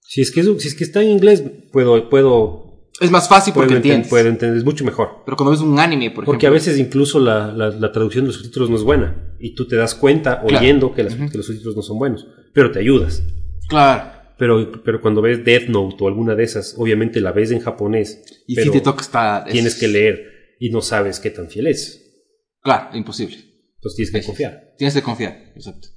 Si 0.02 0.22
es 0.22 0.32
que, 0.32 0.44
si 0.44 0.68
es 0.68 0.76
que 0.76 0.84
está 0.84 1.02
en 1.02 1.10
inglés, 1.10 1.44
puedo, 1.72 2.10
puedo, 2.10 2.90
Es 3.02 3.10
más 3.12 3.28
fácil 3.30 3.54
porque 3.54 3.76
entiendes. 3.76 4.10
puedo 4.10 4.28
entender, 4.28 4.58
es 4.58 4.64
mucho 4.66 4.84
mejor. 4.86 5.24
Pero 5.26 5.38
cuando 5.38 5.52
ves 5.52 5.62
un 5.62 5.80
anime, 5.80 6.12
por 6.12 6.26
Porque 6.26 6.46
ejemplo. 6.46 6.50
a 6.50 6.60
veces 6.60 6.78
incluso 6.80 7.20
la, 7.20 7.52
la- 7.52 7.70
la 7.70 7.92
traducción 7.92 8.26
de 8.26 8.28
los 8.28 8.36
subtítulos 8.36 8.70
no 8.70 8.76
es 8.76 8.84
buena. 8.84 9.36
Y 9.40 9.56
tú 9.56 9.68
te 9.68 9.76
das 9.76 9.96
cuenta 9.96 10.42
Claro. 10.42 10.58
oyendo 10.58 10.94
que, 10.94 11.04
las- 11.04 11.14
Ujú. 11.16 11.30
que 11.30 11.38
los 11.38 11.46
subtítulos 11.48 11.76
no 11.76 11.82
son 11.82 11.98
buenos. 11.98 12.28
Pero 12.54 12.72
te 12.72 12.80
ayudas. 12.80 13.24
Claro. 13.70 14.12
Pero, 14.38 14.84
pero 14.84 15.02
cuando 15.02 15.22
ves 15.22 15.44
Death 15.44 15.68
Note 15.70 15.98
o 16.00 16.08
alguna 16.08 16.34
de 16.36 16.44
esas, 16.44 16.76
obviamente 16.78 17.20
la 17.22 17.32
ves 17.32 17.52
en 17.52 17.60
japonés. 17.60 18.22
Y 18.48 18.56
pero 18.56 18.72
si 18.72 18.80
te 18.80 18.84
toca 18.84 19.02
estar. 19.02 19.48
es- 19.48 19.54
Tienes 19.54 19.76
que 19.76 19.88
leer 19.88 20.56
y 20.60 20.70
no 20.70 20.82
sabes 20.82 21.20
qué 21.20 21.30
tan 21.30 21.50
fiel 21.50 21.68
es. 21.68 22.06
Claro, 22.62 22.96
imposible. 22.98 23.38
Entonces 23.80 23.96
tienes 23.96 24.12
que 24.12 24.28
confiar. 24.28 24.74
Tienes 24.78 24.94
que 24.94 25.02
confiar, 25.02 25.54
exacto. 25.56 25.88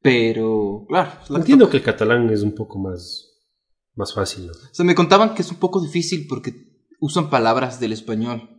Pero, 0.00 0.86
claro. 0.88 1.12
que 1.26 1.34
Entiendo 1.34 1.68
que 1.68 1.76
el 1.76 1.82
catalán 1.82 2.30
es 2.30 2.42
un 2.42 2.54
poco 2.54 2.78
más, 2.78 3.42
más 3.94 4.14
fácil. 4.14 4.46
¿no? 4.46 4.52
O 4.52 4.74
sea, 4.74 4.84
me 4.86 4.94
contaban 4.94 5.34
que 5.34 5.42
es 5.42 5.50
un 5.50 5.58
poco 5.58 5.82
difícil 5.82 6.26
porque 6.28 6.54
usan 6.98 7.28
palabras 7.28 7.78
del 7.78 7.92
español. 7.92 8.50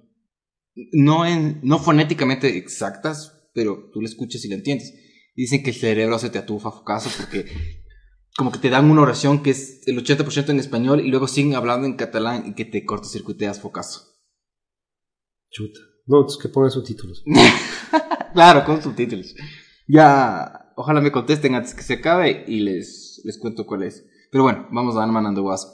No, 0.91 1.25
en, 1.25 1.59
no 1.63 1.79
fonéticamente 1.79 2.55
exactas, 2.55 3.49
pero 3.53 3.89
tú 3.91 3.99
la 4.01 4.07
escuchas 4.07 4.45
y 4.45 4.49
la 4.49 4.55
entiendes. 4.55 4.93
Dicen 5.35 5.63
que 5.63 5.71
el 5.71 5.75
cerebro 5.75 6.19
se 6.19 6.29
te 6.29 6.37
atufa 6.37 6.71
focazo 6.71 7.09
porque 7.17 7.47
como 8.37 8.51
que 8.51 8.59
te 8.59 8.69
dan 8.69 8.91
una 8.91 9.01
oración 9.01 9.41
que 9.41 9.49
es 9.49 9.87
el 9.87 9.97
80% 9.97 10.49
en 10.49 10.59
español 10.59 10.99
y 10.99 11.09
luego 11.09 11.27
siguen 11.27 11.55
hablando 11.55 11.87
en 11.87 11.95
catalán 11.95 12.45
y 12.45 12.53
que 12.53 12.65
te 12.65 12.85
cortocircuiteas 12.85 13.59
focazo. 13.59 14.01
Chuta. 15.49 15.79
No, 16.08 16.17
entonces 16.22 16.41
que 16.41 16.50
pongan 16.50 16.72
subtítulos. 16.72 17.24
Claro, 18.34 18.63
con 18.65 18.84
subtítulos. 18.84 19.34
Ya, 19.88 20.72
ojalá 20.76 21.02
me 21.02 21.12
contesten 21.12 21.56
antes 21.56 21.74
que 21.74 21.82
se 21.82 21.93
acabe 21.96 22.43
y 22.48 22.60
les, 22.60 23.20
les 23.24 23.39
cuento 23.39 23.65
cuál 23.65 23.82
es. 23.84 24.06
Pero 24.32 24.43
bueno, 24.43 24.67
vamos 24.72 24.96
a 24.96 25.04
Ant-Man 25.04 25.26
and 25.26 25.38
the 25.38 25.41
Wasp. 25.41 25.74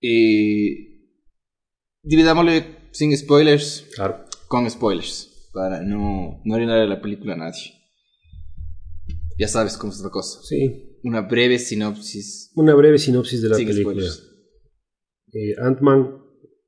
Eh, 0.00 1.00
dividámosle 2.02 2.88
sin 2.92 3.16
spoilers 3.16 3.86
Claro. 3.94 4.24
con 4.46 4.70
spoilers. 4.70 5.50
Para 5.52 5.80
no, 5.82 6.40
no 6.44 6.54
arruinarle 6.54 6.86
la 6.86 7.00
película 7.00 7.32
a 7.34 7.38
nadie. 7.38 7.72
Ya 9.38 9.48
sabes 9.48 9.76
cómo 9.76 9.92
es 9.92 10.00
la 10.00 10.10
cosa. 10.10 10.40
Sí. 10.44 10.98
Una 11.02 11.22
breve 11.22 11.58
sinopsis 11.58 12.52
Una 12.54 12.74
breve 12.74 12.98
sinopsis 12.98 13.42
de 13.42 13.48
la 13.48 13.56
sin 13.56 13.66
película. 13.68 14.04
Eh, 15.32 15.54
Ant-Man, 15.60 16.20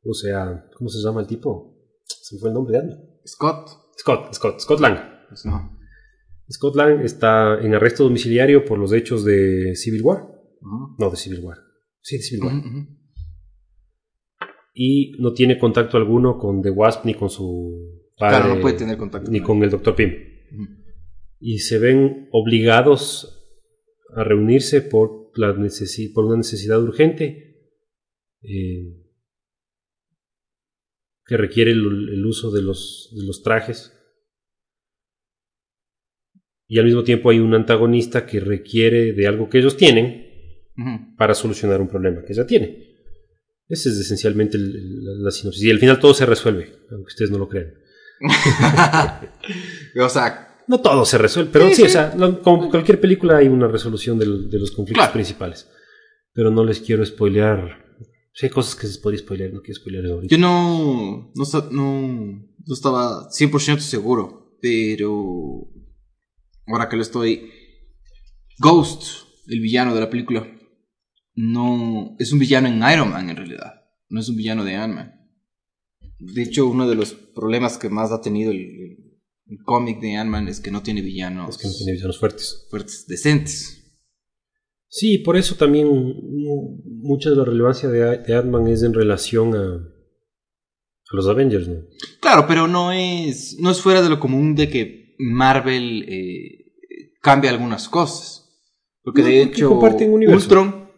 o 0.05 0.15
sea, 0.15 0.65
¿cómo 0.79 0.89
se 0.89 1.03
llama 1.05 1.21
el 1.21 1.27
tipo? 1.27 1.77
Se 2.05 2.37
me 2.37 2.41
fue 2.41 2.51
el 2.51 2.55
nombre 2.55 2.79
de. 2.81 2.89
Scott. 3.27 3.69
Scott, 3.99 4.33
Scott, 4.35 4.61
Scott 4.61 4.81
Lang. 4.81 4.97
No. 5.45 5.77
Scott 6.51 6.77
Lang 6.77 7.01
está 7.05 7.61
en 7.61 7.75
arresto 7.75 8.05
domiciliario 8.05 8.65
por 8.65 8.79
los 8.79 8.93
hechos 8.93 9.25
de 9.25 9.75
Civil 9.75 10.03
War. 10.03 10.27
No, 10.99 11.11
de 11.11 11.17
Civil 11.17 11.41
War. 11.41 11.59
Sí, 12.01 12.17
de 12.17 12.23
Civil 12.23 12.45
War. 12.45 12.55
Y 14.73 15.17
no 15.21 15.33
tiene 15.33 15.59
contacto 15.59 15.97
alguno 15.97 16.39
con 16.39 16.63
The 16.63 16.71
Wasp 16.71 17.05
ni 17.05 17.15
con 17.15 17.29
su 17.29 18.07
padre. 18.17 18.39
Claro, 18.39 18.55
no 18.55 18.61
puede 18.61 18.77
tener 18.79 18.97
contacto. 18.97 19.31
Ni 19.31 19.41
con 19.41 19.63
el 19.63 19.71
Dr. 19.71 19.95
Pym. 19.97 20.13
Y 21.41 21.59
se 21.59 21.79
ven 21.79 22.29
obligados 22.33 23.35
a 24.15 24.25
reunirse 24.25 24.81
por, 24.81 25.31
la 25.35 25.53
necesi- 25.55 26.13
por 26.15 26.25
una 26.25 26.37
necesidad 26.39 26.83
urgente 26.83 27.73
eh, 28.43 29.05
que 31.29 31.37
requiere 31.37 31.71
el, 31.73 31.81
el 32.09 32.27
uso 32.27 32.51
de 32.51 32.63
los, 32.63 33.11
de 33.15 33.25
los 33.25 33.43
trajes. 33.43 33.93
Y 36.67 36.79
al 36.79 36.87
mismo 36.87 37.05
tiempo 37.05 37.31
hay 37.31 37.39
un 37.39 37.55
antagonista 37.55 38.27
que 38.27 38.41
requiere 38.41 39.13
de 39.13 39.27
algo 39.27 39.49
que 39.49 39.59
ellos 39.59 39.77
tienen 39.77 40.27
para 41.17 41.35
solucionar 41.35 41.81
un 41.81 41.89
problema 41.89 42.23
que 42.27 42.35
ya 42.35 42.47
tiene. 42.47 42.87
Esa 43.69 43.91
es 43.91 43.97
esencialmente 43.99 44.57
el- 44.57 44.75
el- 44.77 45.05
la, 45.05 45.13
la 45.25 45.31
sinopsis. 45.31 45.63
Y 45.65 45.71
al 45.71 45.79
final 45.79 45.99
todo 46.01 46.15
se 46.15 46.25
resuelve, 46.27 46.73
aunque 46.91 47.09
ustedes 47.09 47.31
no 47.31 47.39
lo 47.39 47.49
crean. 47.49 47.75
o 50.01 50.09
sea, 50.09 50.45
No 50.67 50.81
todo 50.81 51.05
se 51.05 51.17
resuelve, 51.19 51.51
pero 51.53 51.69
Sí, 51.69 51.75
sí, 51.75 51.83
sí. 51.83 51.87
o 51.89 51.91
sea, 51.91 52.15
lo- 52.17 52.43
como 52.43 52.71
cualquier 52.71 53.01
película 53.01 53.39
hay 53.39 53.49
una 53.49 53.69
resolución 53.69 54.19
del- 54.19 54.49
de 54.51 54.59
los 54.59 54.71
conflictos 54.71 55.05
Claro. 55.05 55.13
principales. 55.15 55.69
Pero 56.33 56.51
no 56.51 56.65
les 56.65 56.81
quiero 56.81 57.05
spoilear. 57.05 57.88
Sí, 58.33 58.47
hay 58.47 58.51
cosas 58.51 58.77
que 58.77 58.87
se 58.87 59.01
podría 59.01 59.21
spoilear, 59.21 59.53
no 59.53 59.61
quiero 59.63 59.81
spoilear 59.81 60.07
ahorita. 60.07 60.35
yo 60.35 60.39
no, 60.41 61.33
no, 61.35 61.45
no, 61.73 62.09
no 62.67 62.75
estaba 62.75 63.29
100% 63.31 63.79
seguro, 63.81 64.57
pero 64.61 65.69
ahora 66.67 66.89
que 66.89 66.97
lo 66.97 67.03
estoy... 67.03 67.51
Ghost, 68.61 69.05
el 69.47 69.61
villano 69.61 69.95
de 69.95 70.01
la 70.01 70.11
película, 70.11 70.47
no 71.37 72.17
es 72.19 72.33
un 72.33 72.39
villano 72.41 72.67
en 72.69 72.83
Iron 72.93 73.11
Man 73.11 73.31
en 73.31 73.37
realidad, 73.37 73.75
no 74.09 74.19
es 74.21 74.29
un 74.29 74.37
villano 74.37 74.65
de 74.65 74.75
Ant-Man. 74.75 75.15
De 76.19 76.43
hecho, 76.43 76.67
uno 76.67 76.89
de 76.89 76.97
los 76.97 77.13
problemas 77.15 77.79
que 77.79 77.89
más 77.89 78.11
ha 78.11 78.21
tenido 78.21 78.51
el, 78.51 78.59
el- 78.59 79.05
el 79.51 79.59
cómic 79.65 80.01
de 80.01 80.17
Ant-Man 80.17 80.49
es 80.49 80.61
que 80.61 80.71
no 80.73 80.83
tiene 80.83 81.01
villanos 81.01 81.51
Es 81.57 81.63
que 81.63 81.69
no 81.69 81.75
tiene 81.75 81.93
villanos 81.93 82.19
fuertes. 82.19 82.67
fuertes, 82.69 83.07
decentes. 83.07 83.88
Sí, 84.89 85.19
por 85.19 85.37
eso 85.37 85.55
también 85.57 85.89
mm, 85.89 86.81
mucha 87.03 87.31
de 87.31 87.37
la 87.37 87.45
relevancia 87.45 87.89
de, 87.89 88.19
de 88.19 88.35
Ant-Man 88.35 88.69
es 88.69 88.83
en 88.83 88.95
relación 88.95 89.55
a, 89.55 89.61
a 89.75 91.17
los 91.17 91.27
Avengers, 91.29 91.69
¿no? 91.69 91.83
Claro, 92.21 92.47
pero 92.49 92.67
no 92.67 92.93
es, 92.93 93.57
no 93.61 93.71
es 93.71 93.81
fuera 93.81 94.01
de 94.03 94.09
lo 94.09 94.19
común 94.19 94.55
de 94.55 94.69
que 94.71 95.15
Marvel 95.19 96.05
eh, 96.09 96.73
cambie 97.21 97.51
algunas 97.51 97.89
cosas. 97.89 98.45
Porque 99.03 99.23
No, 99.23 99.29
de 99.29 99.41
porque 99.45 99.57
hecho, 99.57 99.69
comparten 99.71 100.13
universo. 100.13 100.45
Ultron 100.45 100.89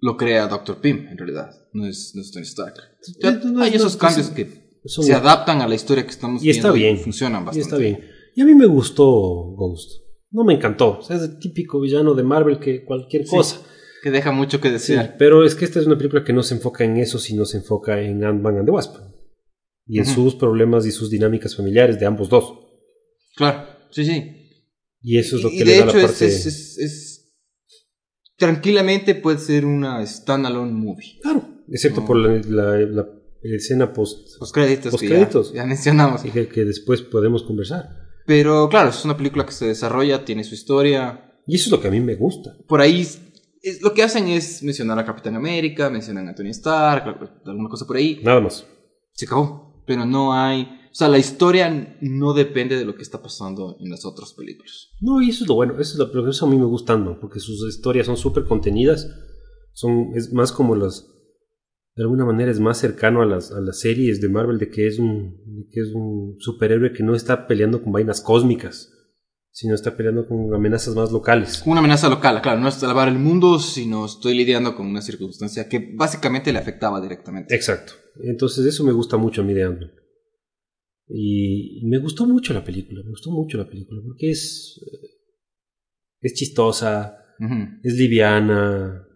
lo 0.00 0.16
crea 0.16 0.46
Doctor 0.48 0.80
Pym, 0.80 1.06
en 1.08 1.16
realidad. 1.18 1.50
No 1.72 1.86
es, 1.86 2.12
no 2.14 2.20
es 2.22 2.30
Tony 2.30 2.44
Stark. 2.44 2.74
Ya 3.22 3.32
No, 3.32 3.50
no, 3.52 3.62
hay 3.62 3.74
esos 3.74 3.96
cambios 3.96 4.28
que 4.30 4.78
son- 4.86 5.04
se 5.04 5.14
adaptan 5.14 5.60
a 5.60 5.66
la 5.68 5.74
historia 5.74 6.04
que 6.04 6.10
estamos 6.10 6.44
Y 6.44 6.50
está 6.50 6.70
viendo 6.70 6.94
bien. 6.94 6.98
funcionan 7.04 7.42
Y 7.42 7.46
bastante 7.46 7.60
está 7.68 7.76
bien. 7.78 8.04
Y 8.36 8.40
a 8.42 8.44
mí 8.44 8.54
me 8.54 8.66
gustó 8.66 9.04
Ghost. 9.56 10.03
No 10.34 10.44
me 10.44 10.52
encantó. 10.54 10.98
O 10.98 11.02
sea, 11.02 11.16
es 11.16 11.22
el 11.22 11.38
típico 11.38 11.80
villano 11.80 12.14
de 12.14 12.22
Marvel 12.22 12.58
que 12.58 12.84
cualquier 12.84 13.26
Sí. 13.26 13.36
cosa. 13.36 13.60
Que 14.02 14.10
deja 14.10 14.32
mucho 14.32 14.60
que 14.60 14.68
Sí, 14.68 14.72
desear. 14.74 15.16
pero 15.18 15.44
es 15.46 15.54
que 15.54 15.64
esta 15.64 15.80
es 15.80 15.86
una 15.86 15.96
película 15.96 16.24
que 16.24 16.32
no 16.34 16.42
se 16.42 16.54
enfoca 16.54 16.84
en 16.84 16.98
eso, 16.98 17.18
sino 17.18 17.46
se 17.46 17.56
enfoca 17.56 18.00
en 18.02 18.22
Ant-Man 18.22 18.58
and 18.58 18.66
the 18.66 18.70
Wasp. 18.72 18.96
Y 19.86 19.98
en 19.98 20.06
sus 20.06 20.34
problemas 20.34 20.84
y 20.86 20.90
sus 20.92 21.08
dinámicas 21.10 21.56
familiares 21.56 21.98
de 22.00 22.06
ambos 22.06 22.28
dos. 22.28 22.52
Claro, 23.36 23.66
sí, 23.90 24.04
sí. 24.04 24.50
Y 25.02 25.18
eso 25.18 25.36
es 25.36 25.42
lo 25.42 25.48
Y 25.50 25.58
que 25.58 25.64
de 25.64 25.64
le 25.64 25.78
da 25.78 25.84
hecho 25.84 25.96
la 25.98 26.02
parte... 26.06 26.26
es, 26.26 26.46
es- 26.46 26.78
es- 26.78 27.34
Tranquilamente 28.36 29.14
puede 29.14 29.38
ser 29.38 29.64
una 29.64 30.04
standalone 30.04 30.72
movie. 30.72 31.18
Claro, 31.22 31.46
excepto 31.68 32.00
No. 32.00 32.06
por 32.06 32.16
la, 32.16 32.40
la- 32.40 32.78
la 33.42 33.56
escena 33.56 33.92
post... 33.92 34.28
Los 34.40 34.52
créditos 34.52 35.00
ya, 35.52 35.56
ya 35.62 35.66
mencionamos. 35.66 36.22
que 36.22 36.64
después 36.64 37.02
podemos 37.02 37.42
conversar. 37.44 37.88
Pero 38.26 38.68
claro, 38.68 38.90
es 38.90 39.04
una 39.04 39.16
película 39.16 39.44
que 39.44 39.52
se 39.52 39.66
desarrolla, 39.66 40.24
tiene 40.24 40.44
su 40.44 40.54
historia. 40.54 41.32
Y 41.46 41.56
eso 41.56 41.66
es 41.66 41.70
lo 41.72 41.80
que 41.80 41.88
a 41.88 41.90
mí 41.90 42.00
me 42.00 42.14
gusta. 42.14 42.56
Por 42.66 42.80
ahí 42.80 43.00
es- 43.02 43.20
lo 43.82 43.92
que 43.94 44.02
hacen 44.02 44.28
es 44.28 44.62
mencionar 44.62 44.98
a 44.98 45.04
Capitán 45.04 45.36
América, 45.36 45.90
mencionan 45.90 46.28
a 46.28 46.34
Tony 46.34 46.50
Stark, 46.50 47.40
alguna 47.46 47.68
cosa 47.68 47.86
por 47.86 47.96
ahí. 47.96 48.20
Nada 48.22 48.40
más. 48.40 48.66
Se 49.12 49.26
acabó. 49.26 49.82
Pero 49.86 50.06
no 50.06 50.32
hay... 50.34 50.62
O 50.90 50.96
sea, 50.96 51.08
la 51.08 51.18
historia 51.18 51.96
no 52.00 52.34
depende 52.34 52.76
de 52.76 52.84
lo 52.84 52.94
que 52.94 53.02
está 53.02 53.20
pasando 53.20 53.76
en 53.80 53.90
las 53.90 54.04
otras 54.04 54.32
películas. 54.32 54.90
No, 55.00 55.20
y 55.20 55.30
eso 55.30 55.42
es 55.44 55.48
lo 55.48 55.56
bueno. 55.56 55.74
Eso 55.80 55.94
es 56.02 56.14
lo, 56.14 56.28
eso 56.30 56.46
a 56.46 56.48
mí 56.48 56.56
me 56.56 56.64
gusta 56.66 56.92
Ant-Man, 56.92 57.18
porque 57.20 57.40
sus 57.40 57.68
historias 57.68 58.06
son 58.06 58.16
súper 58.16 58.44
contenidas. 58.44 59.08
Son, 59.72 60.12
es 60.14 60.32
más 60.32 60.52
como 60.52 60.76
las... 60.76 61.06
De 61.96 62.02
alguna 62.02 62.24
manera 62.24 62.50
es 62.50 62.58
más 62.58 62.78
cercano 62.78 63.22
a 63.22 63.26
las, 63.26 63.52
a 63.52 63.60
las 63.60 63.78
series 63.78 64.20
de 64.20 64.28
Marvel 64.28 64.58
de 64.58 64.68
que 64.68 64.86
es 64.86 64.98
un 64.98 65.36
de 65.46 65.68
que 65.70 65.80
es 65.80 65.92
un 65.94 66.36
superhéroe 66.40 66.92
que 66.92 67.04
no 67.04 67.14
está 67.14 67.46
peleando 67.46 67.82
con 67.82 67.92
vainas 67.92 68.20
cósmicas, 68.20 68.90
sino 69.50 69.76
está 69.76 69.96
peleando 69.96 70.26
con 70.26 70.52
amenazas 70.52 70.96
más 70.96 71.12
locales. 71.12 71.62
Una 71.64 71.78
amenaza 71.78 72.08
local, 72.08 72.42
claro, 72.42 72.60
no 72.60 72.66
es 72.66 72.74
salvar 72.74 73.06
el 73.06 73.20
mundo, 73.20 73.60
sino 73.60 74.06
estoy 74.06 74.34
lidiando 74.34 74.74
con 74.74 74.86
una 74.86 75.00
circunstancia 75.00 75.68
que 75.68 75.94
básicamente 75.94 76.52
le 76.52 76.58
afectaba 76.58 77.00
directamente. 77.00 77.54
Exacto. 77.54 77.92
Entonces 78.24 78.66
eso 78.66 78.82
me 78.82 78.92
gusta 78.92 79.16
mucho 79.16 79.42
a 79.42 79.44
mí 79.44 79.54
de 79.54 79.62
Ant-Man. 79.62 79.92
Y 81.06 81.82
me 81.86 81.98
gustó 81.98 82.26
mucho 82.26 82.52
la 82.52 82.64
película, 82.64 83.02
me 83.04 83.10
gustó 83.10 83.30
mucho 83.30 83.56
la 83.56 83.68
película, 83.68 84.00
porque 84.04 84.30
es, 84.30 84.80
eh, 84.84 85.08
es 86.20 86.34
chistosa, 86.34 87.18
es 87.82 87.94
liviana, 87.94 89.06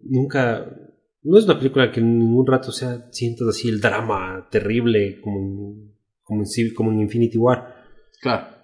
nunca... 0.00 0.84
No 1.22 1.38
es 1.38 1.44
una 1.44 1.58
película 1.58 1.90
que 1.90 2.00
en 2.00 2.18
ningún 2.18 2.46
rato 2.46 2.70
sea, 2.72 3.08
sientas 3.10 3.48
así 3.48 3.68
el 3.68 3.80
drama 3.80 4.48
terrible 4.50 5.20
como 5.20 5.38
en, 5.40 5.94
como 6.22 6.42
en, 6.42 6.74
como 6.74 6.92
en 6.92 7.00
Infinity 7.00 7.38
War. 7.38 7.74
Claro. 8.20 8.56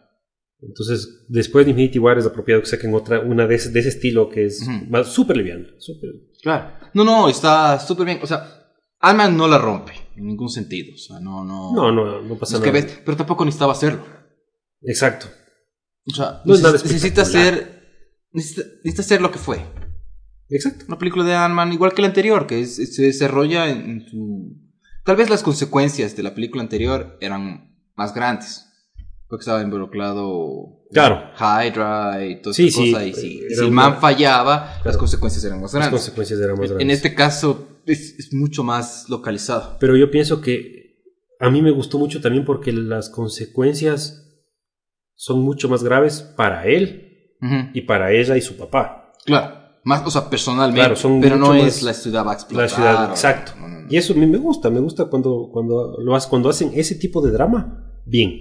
Entonces, 0.62 1.27
después 1.29 1.67
de 1.67 1.73
Infinity 1.73 1.99
War 1.99 2.17
es 2.17 2.27
apropiado 2.27 2.62
que 2.62 2.67
saquen 2.69 2.95
otra, 2.95 3.21
una 3.21 3.47
de 3.47 3.55
ese, 3.57 3.71
de 3.71 3.81
ese 3.81 3.90
estilo 3.90 4.29
que 4.31 4.47
es 4.47 4.62
Ujú. 4.62 4.87
más 4.88 5.09
súper 5.09 5.37
liviana. 5.37 5.67
súper- 5.79 6.11
Claro. 6.43 6.71
No, 6.95 7.05
no, 7.05 7.29
está 7.29 7.79
súper 7.81 8.07
bien. 8.07 8.19
O 8.23 8.27
sea, 8.27 8.47
Ant-Man 9.01 9.37
no 9.37 9.47
la 9.49 9.59
rompe 9.59 9.93
en 10.17 10.27
ningún 10.27 10.49
sentido. 10.49 10.95
O 10.95 10.99
sea, 10.99 11.21
no, 11.21 11.45
no. 11.45 11.75
No, 11.75 11.93
no, 11.93 12.23
no 12.23 12.38
pasa 12.38 12.57
es 12.57 12.62
que 12.62 12.71
nada. 12.73 12.85
ves, 12.85 13.01
pero 13.05 13.17
tampoco 13.17 13.45
necesitaba 13.45 13.73
hacerlo. 13.73 14.05
Exacto. 14.83 15.27
O 16.07 16.14
sea, 16.14 16.40
No 16.45 16.55
es 16.55 16.62
nada 16.62 16.77
neces- 16.79 16.85
necesita 16.85 17.25
ser. 17.25 17.75
Necesita, 18.33 18.62
necesita 18.85 19.03
ser 19.03 19.21
lo 19.23 19.31
que 19.31 19.38
fue. 19.38 19.59
Exacto. 20.48 20.85
Una 20.88 20.98
película 20.98 21.24
de 21.24 21.35
Ant-Man, 21.35 21.72
igual 21.72 21.92
que 21.94 22.02
la 22.02 22.09
anterior, 22.09 22.46
que 22.46 22.61
es- 22.61 22.94
se 22.94 23.02
desarrolla 23.02 23.68
en, 23.70 23.90
en 23.90 24.09
su. 24.09 24.57
Tal 25.04 25.16
vez 25.16 25.28
las 25.30 25.42
consecuencias 25.42 26.16
de 26.16 26.22
la 26.22 26.35
película 26.35 26.62
anterior 26.62 27.16
eran 27.20 27.74
más 27.96 28.14
grandes. 28.14 28.66
Porque 29.28 29.42
estaba 29.42 29.62
involucrado. 29.62 30.83
Claro. 30.92 31.30
Hydra 31.37 32.24
y 32.26 32.40
toda 32.40 32.54
Sí, 32.54 32.68
esa 32.68 32.78
sí, 32.80 32.92
cosa. 32.92 33.07
Y 33.07 33.14
si, 33.14 33.40
si 33.50 33.64
el 33.64 33.70
man 33.70 33.98
fallaba, 34.00 34.80
las 34.85 34.96
consecuencias 34.96 35.42
eran 35.44 35.61
más 35.61 35.72
Las 35.72 35.80
grandes. 35.83 36.00
consecuencias 36.00 36.38
eran 36.40 36.57
más 36.59 36.70
En 36.70 36.76
grandes. 36.76 36.96
este 36.98 37.14
caso 37.14 37.80
es, 37.87 38.18
es 38.18 38.33
mucho 38.35 38.62
más 38.62 39.09
localizado. 39.09 39.76
Pero 39.80 39.96
yo 39.96 40.11
pienso 40.11 40.40
que 40.40 41.00
a 41.40 41.50
mí 41.50 41.62
me 41.62 41.70
gustó 41.72 41.98
mucho 41.98 42.20
también 42.20 42.44
porque 42.44 42.72
las 42.72 43.09
consecuencias 43.11 44.20
son 45.16 45.42
mucho 45.42 45.68
más 45.68 45.83
graves 45.83 46.20
para 46.37 46.66
él 46.66 47.00
y 47.74 47.83
para 47.83 48.12
ella 48.12 48.37
y 48.37 48.40
su 48.42 48.57
papá. 48.57 49.12
Claro. 49.26 49.63
Más, 49.85 50.03
o 50.07 50.11
sea, 50.11 50.29
personalmente. 50.31 50.81
Claro, 50.81 50.97
son 50.97 51.20
pero 51.20 51.37
no 51.37 51.55
es 51.55 51.83
la 51.83 51.92
ciudad 51.92 52.27
va 52.27 52.33
a 52.33 52.35
explotar. 52.35 52.64
La 52.70 52.75
ciudad, 52.75 53.11
exacto. 53.11 53.53
no, 53.61 53.68
no, 53.68 53.81
no. 53.83 53.87
Y 53.90 53.97
eso 53.97 54.14
a 54.14 54.16
mí 54.16 54.27
me 54.27 54.38
gusta, 54.38 54.70
me 54.70 54.81
gusta 54.81 55.05
cuando, 55.07 55.51
cuando, 55.53 55.99
lo, 56.01 56.14
hace- 56.14 56.29
cuando 56.31 56.49
hacen 56.49 56.70
ese 56.75 56.94
tipo 56.94 57.20
de 57.20 57.31
drama, 57.33 58.01
bien. 58.07 58.33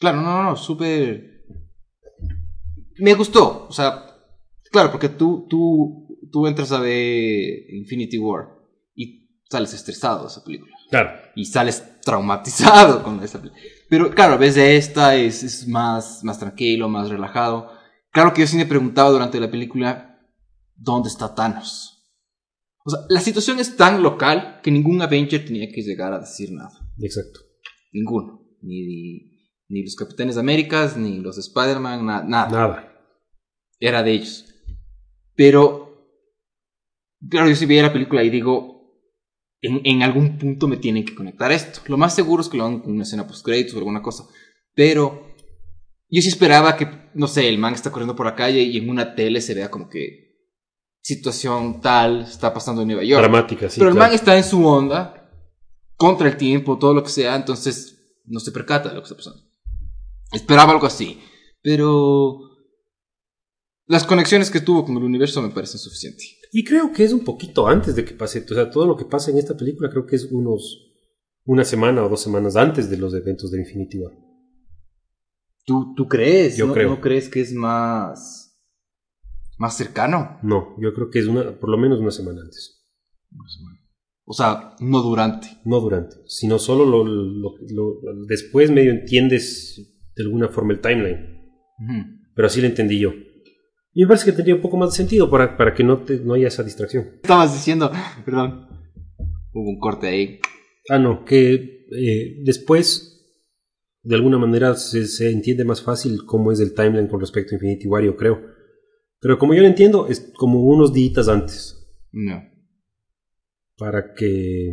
Claro, 0.00 0.20
no, 0.20 0.22
no, 0.22 0.42
no, 0.50 0.56
súper. 0.56 1.44
Me 2.98 3.14
gustó, 3.14 3.66
o 3.68 3.72
sea, 3.72 4.04
claro, 4.70 4.90
porque 4.90 5.08
tú, 5.08 5.46
tú, 5.48 6.18
tú 6.32 6.46
entras 6.46 6.72
a 6.72 6.80
ver 6.80 7.70
Infinity 7.72 8.18
War 8.18 8.48
y 8.94 9.28
sales 9.48 9.72
estresado 9.74 10.22
de 10.22 10.28
esa 10.28 10.42
película. 10.44 10.74
Claro. 10.90 11.10
Y 11.36 11.44
sales 11.44 12.00
traumatizado 12.02 13.02
con 13.04 13.22
esa 13.22 13.38
película. 13.40 13.62
Pero 13.88 14.10
claro, 14.10 14.34
a 14.34 14.36
de 14.56 14.76
esta 14.76 15.14
es, 15.14 15.42
es 15.44 15.68
más, 15.68 16.22
más 16.24 16.38
tranquilo, 16.38 16.88
más 16.88 17.08
relajado. 17.08 17.77
Claro 18.12 18.32
que 18.34 18.40
yo 18.42 18.46
sí 18.46 18.56
me 18.56 18.66
preguntaba 18.66 19.10
durante 19.10 19.38
la 19.40 19.50
película, 19.50 20.20
¿dónde 20.76 21.08
está 21.08 21.34
Thanos? 21.34 21.94
O 22.84 22.90
sea, 22.90 23.00
la 23.08 23.20
situación 23.20 23.58
es 23.58 23.76
tan 23.76 24.02
local 24.02 24.60
que 24.62 24.70
ningún 24.70 25.02
Avenger 25.02 25.44
tenía 25.44 25.68
que 25.70 25.82
llegar 25.82 26.12
a 26.12 26.20
decir 26.20 26.50
nada. 26.52 26.70
Exacto. 26.98 27.40
Ninguno. 27.92 28.42
Ni, 28.62 29.50
ni 29.68 29.82
los 29.82 29.94
Capitanes 29.94 30.36
de 30.36 30.40
Américas, 30.40 30.96
ni 30.96 31.18
los 31.18 31.36
Spider-Man, 31.38 32.06
na- 32.06 32.24
nada. 32.24 32.48
Nada. 32.50 32.92
Era 33.78 34.02
de 34.02 34.12
ellos. 34.12 34.46
Pero, 35.34 36.08
claro, 37.28 37.48
yo 37.48 37.54
si 37.56 37.66
veía 37.66 37.82
la 37.82 37.92
película 37.92 38.24
y 38.24 38.30
digo, 38.30 38.90
en, 39.60 39.80
en 39.84 40.02
algún 40.02 40.38
punto 40.38 40.66
me 40.66 40.78
tienen 40.78 41.04
que 41.04 41.14
conectar 41.14 41.52
esto. 41.52 41.80
Lo 41.88 41.98
más 41.98 42.14
seguro 42.14 42.42
es 42.42 42.48
que 42.48 42.56
lo 42.56 42.64
hagan 42.64 42.80
con 42.80 42.92
una 42.92 43.02
escena 43.02 43.26
post-créditos 43.26 43.74
o 43.74 43.78
alguna 43.78 44.02
cosa. 44.02 44.24
Pero, 44.74 45.26
yo 46.08 46.22
sí 46.22 46.28
esperaba 46.28 46.76
que, 46.76 46.88
no 47.18 47.26
sé, 47.26 47.48
el 47.48 47.58
man 47.58 47.74
está 47.74 47.90
corriendo 47.90 48.14
por 48.14 48.26
la 48.26 48.36
calle 48.36 48.62
y 48.62 48.78
en 48.78 48.88
una 48.88 49.14
tele 49.16 49.40
se 49.40 49.52
vea 49.52 49.70
como 49.70 49.88
que 49.88 50.28
situación 51.02 51.80
tal 51.80 52.22
está 52.22 52.54
pasando 52.54 52.82
en 52.82 52.88
Nueva 52.88 53.02
York. 53.02 53.20
Dramática, 53.20 53.68
sí. 53.68 53.80
Pero 53.80 53.90
el 53.90 53.96
claro. 53.96 54.08
man 54.08 54.14
está 54.14 54.36
en 54.36 54.44
su 54.44 54.64
onda, 54.64 55.28
contra 55.96 56.28
el 56.28 56.36
tiempo, 56.36 56.78
todo 56.78 56.94
lo 56.94 57.02
que 57.02 57.10
sea, 57.10 57.34
entonces 57.34 58.22
no 58.24 58.38
se 58.38 58.52
percata 58.52 58.88
de 58.88 58.94
lo 58.94 59.00
que 59.00 59.06
está 59.06 59.16
pasando. 59.16 59.42
Esperaba 60.32 60.72
algo 60.72 60.86
así, 60.86 61.20
pero 61.60 62.38
las 63.86 64.04
conexiones 64.04 64.50
que 64.50 64.60
tuvo 64.60 64.84
con 64.84 64.96
el 64.96 65.02
universo 65.02 65.42
me 65.42 65.48
parecen 65.48 65.80
suficientes. 65.80 66.36
Y 66.52 66.62
creo 66.62 66.92
que 66.92 67.02
es 67.02 67.12
un 67.12 67.24
poquito 67.24 67.66
antes 67.66 67.96
de 67.96 68.04
que 68.04 68.14
pase. 68.14 68.46
O 68.48 68.54
sea, 68.54 68.70
todo 68.70 68.86
lo 68.86 68.96
que 68.96 69.06
pasa 69.06 69.32
en 69.32 69.38
esta 69.38 69.56
película 69.56 69.90
creo 69.90 70.06
que 70.06 70.16
es 70.16 70.28
unos. 70.30 70.84
Una 71.44 71.64
semana 71.64 72.04
o 72.04 72.08
dos 72.08 72.20
semanas 72.20 72.56
antes 72.56 72.90
de 72.90 72.98
los 72.98 73.12
eventos 73.14 73.50
de 73.50 73.58
Infinity 73.58 73.98
War. 73.98 74.12
¿Tú, 75.68 75.92
tú 75.94 76.08
crees? 76.08 76.56
Yo 76.56 76.66
¿No, 76.66 76.72
creo. 76.72 76.88
¿No 76.88 77.00
crees 77.02 77.28
que 77.28 77.40
es 77.42 77.52
más, 77.52 78.58
más 79.58 79.76
cercano? 79.76 80.38
No, 80.42 80.74
yo 80.80 80.94
creo 80.94 81.10
que 81.10 81.18
es 81.18 81.26
una, 81.26 81.52
por 81.60 81.68
lo 81.68 81.76
menos 81.76 82.00
una 82.00 82.10
semana 82.10 82.40
antes. 82.40 82.86
O 84.24 84.32
sea, 84.32 84.74
no 84.80 85.02
durante. 85.02 85.46
No 85.66 85.78
durante, 85.80 86.16
sino 86.26 86.58
solo 86.58 86.86
lo, 86.86 87.04
lo- 87.04 87.54
lo- 87.70 88.00
después 88.26 88.70
medio 88.70 88.92
entiendes 88.92 90.00
de 90.16 90.22
alguna 90.24 90.48
forma 90.48 90.72
el 90.72 90.80
timeline. 90.80 91.36
Pero 92.34 92.46
así 92.46 92.62
lo 92.62 92.66
entendí 92.66 92.98
yo. 92.98 93.12
Y 93.92 94.02
me 94.02 94.06
parece 94.08 94.24
que 94.26 94.32
tendría 94.32 94.54
un 94.54 94.60
poco 94.62 94.78
más 94.78 94.90
de 94.92 94.96
sentido 94.96 95.28
para, 95.30 95.56
para 95.58 95.74
que 95.74 95.84
no, 95.84 95.98
te, 96.02 96.18
no 96.20 96.32
haya 96.34 96.48
esa 96.48 96.62
distracción. 96.62 97.04
Estabas 97.22 97.52
diciendo, 97.52 97.90
perdón, 98.24 98.68
hubo 99.52 99.68
un 99.68 99.78
corte 99.78 100.06
ahí. 100.08 100.40
Ah, 100.88 100.98
no, 100.98 101.24
que 101.26 101.86
eh, 101.92 102.36
después, 102.44 103.17
de 104.08 104.14
alguna 104.14 104.38
manera, 104.38 104.74
se, 104.74 105.06
se 105.06 105.30
entiende 105.30 105.66
más 105.66 105.82
fácil 105.82 106.24
cómo 106.24 106.50
es 106.50 106.60
el 106.60 106.72
timeline 106.72 107.08
con 107.08 107.20
respecto 107.20 107.50
a 107.50 107.56
Infinity 107.56 107.86
War, 107.88 108.02
yo 108.02 108.16
creo. 108.16 108.40
Pero 109.20 109.38
como 109.38 109.52
yo 109.52 109.60
lo 109.60 109.68
entiendo, 109.68 110.06
es 110.06 110.32
como 110.34 110.62
unos 110.62 110.94
días 110.94 111.28
antes. 111.28 111.76
No. 112.10 112.42
Para 113.76 114.14
que. 114.14 114.72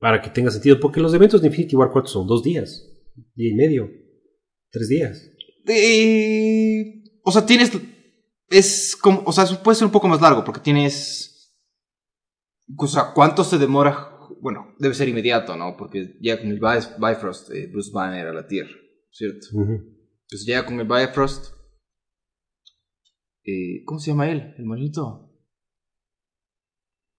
Para 0.00 0.20
que 0.20 0.30
tenga 0.30 0.50
sentido. 0.50 0.80
Porque 0.80 0.98
los 0.98 1.14
eventos 1.14 1.40
de 1.40 1.46
Infinity 1.46 1.76
War, 1.76 1.92
¿cuántos 1.92 2.12
son? 2.12 2.26
¿Dos 2.26 2.42
días? 2.42 2.84
¿Día 3.36 3.52
y 3.52 3.54
medio? 3.54 3.88
¿Tres 4.72 4.88
días? 4.88 5.30
Eh, 5.68 7.04
o 7.22 7.30
sea, 7.30 7.46
tienes. 7.46 7.70
Es 8.50 8.96
como. 8.96 9.22
O 9.24 9.30
sea, 9.30 9.44
puede 9.62 9.76
ser 9.76 9.86
un 9.86 9.92
poco 9.92 10.08
más 10.08 10.20
largo 10.20 10.42
porque 10.42 10.60
tienes. 10.60 11.54
O 12.76 12.88
sea, 12.88 13.12
¿cuánto 13.14 13.44
se 13.44 13.56
demora? 13.56 14.15
Bueno, 14.40 14.74
debe 14.78 14.94
ser 14.94 15.08
inmediato, 15.08 15.56
¿no? 15.56 15.76
Porque 15.76 16.16
llega 16.20 16.40
con 16.40 16.48
el 16.50 16.58
Bi- 16.60 17.06
Bifrost, 17.08 17.50
eh, 17.50 17.66
Bruce 17.68 17.90
Banner 17.92 18.26
a 18.28 18.32
la 18.32 18.46
Tierra, 18.46 18.74
¿cierto? 19.10 19.46
Ujú. 19.52 19.72
Entonces 19.72 20.46
llega 20.46 20.64
con 20.66 20.80
el 20.80 20.86
Bifrost. 20.86 21.54
Eh, 23.44 23.84
¿Cómo 23.84 24.00
se 24.00 24.10
llama 24.10 24.28
él? 24.30 24.54
El 24.58 24.64
monito. 24.64 25.32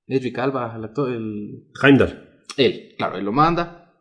Edric 0.07 0.37
Alba, 0.39 0.73
el 0.75 0.83
actor. 0.85 1.11
El... 1.11 1.69
Heimdall. 1.81 2.43
Él, 2.57 2.95
claro, 2.97 3.17
él 3.17 3.25
lo 3.25 3.31
manda. 3.31 3.93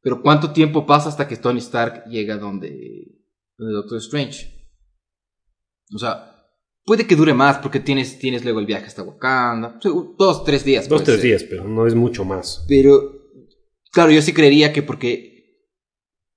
Pero 0.00 0.20
¿cuánto 0.22 0.52
tiempo 0.52 0.84
pasa 0.86 1.08
hasta 1.08 1.26
que 1.26 1.36
Tony 1.36 1.58
Stark 1.58 2.04
llega 2.06 2.36
donde, 2.36 3.22
donde 3.56 3.72
Doctor 3.74 3.98
Strange? 3.98 4.68
O 5.94 5.98
sea, 5.98 6.33
puede 6.84 7.06
que 7.06 7.16
dure 7.16 7.34
más 7.34 7.58
porque 7.58 7.80
tienes, 7.80 8.18
tienes 8.18 8.44
luego 8.44 8.60
el 8.60 8.66
viaje 8.66 8.86
hasta 8.86 9.02
Wakanda. 9.02 9.78
Dos, 10.18 10.44
tres 10.44 10.64
días. 10.64 10.88
Dos, 10.88 11.04
tres 11.04 11.20
ser. 11.20 11.26
días, 11.26 11.44
pero 11.44 11.64
no 11.64 11.86
es 11.86 11.94
mucho 11.94 12.24
más. 12.24 12.64
Pero, 12.68 13.12
claro, 13.90 14.10
yo 14.10 14.22
sí 14.22 14.32
creería 14.32 14.72
que 14.72 14.82
porque 14.82 15.34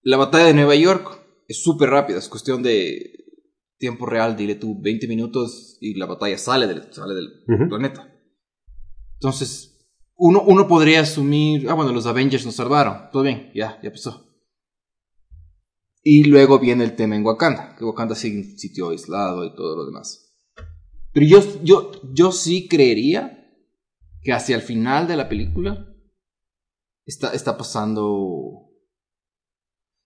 la 0.02 0.18
batalla 0.18 0.46
de 0.46 0.54
Nueva 0.54 0.76
York 0.76 1.20
es 1.48 1.62
súper 1.62 1.90
rápida, 1.90 2.18
es 2.18 2.30
cuestión 2.30 2.64
de 2.64 3.14
tiempo 3.78 4.06
real, 4.06 4.36
dile 4.36 4.56
tú 4.56 4.80
20 4.82 5.08
minutos 5.08 5.78
y 5.82 5.94
la 5.96 6.08
batalla 6.08 6.38
sale 6.38 6.68
del, 6.68 6.92
sale 6.94 7.14
del 7.14 7.44
planeta. 7.68 8.14
Entonces, 9.14 9.78
uno, 10.16 10.42
uno 10.42 10.68
podría 10.68 11.02
asumir, 11.02 11.70
ah, 11.70 11.74
bueno, 11.74 11.92
los 11.92 12.06
Avengers 12.06 12.46
nos 12.46 12.56
salvaron, 12.56 13.10
todo 13.12 13.24
bien, 13.24 13.52
ya, 13.54 13.80
ya 13.84 13.92
pasó. 13.92 14.26
Y 16.04 16.24
luego 16.24 16.60
viene 16.60 16.84
el 16.84 16.96
tema 16.96 17.16
en 17.16 17.26
Wakanda, 17.26 17.76
que 17.78 17.84
Wakanda 17.84 18.16
sigue 18.16 18.38
un 18.38 18.58
sitio 18.58 18.90
aislado 18.90 19.46
y 19.46 19.54
todo 19.56 19.76
lo 19.76 19.86
demás. 19.86 20.27
Pero 21.14 21.26
yo, 21.26 21.64
yo, 21.64 21.92
yo 22.14 22.32
sí 22.32 22.68
creería 22.68 23.34
que 24.22 24.34
hacia 24.34 24.56
el 24.56 24.62
final 24.62 25.08
de 25.08 25.16
la 25.16 25.30
película 25.30 25.94
está, 27.06 27.34
está 27.34 27.58
pasando. 27.58 28.70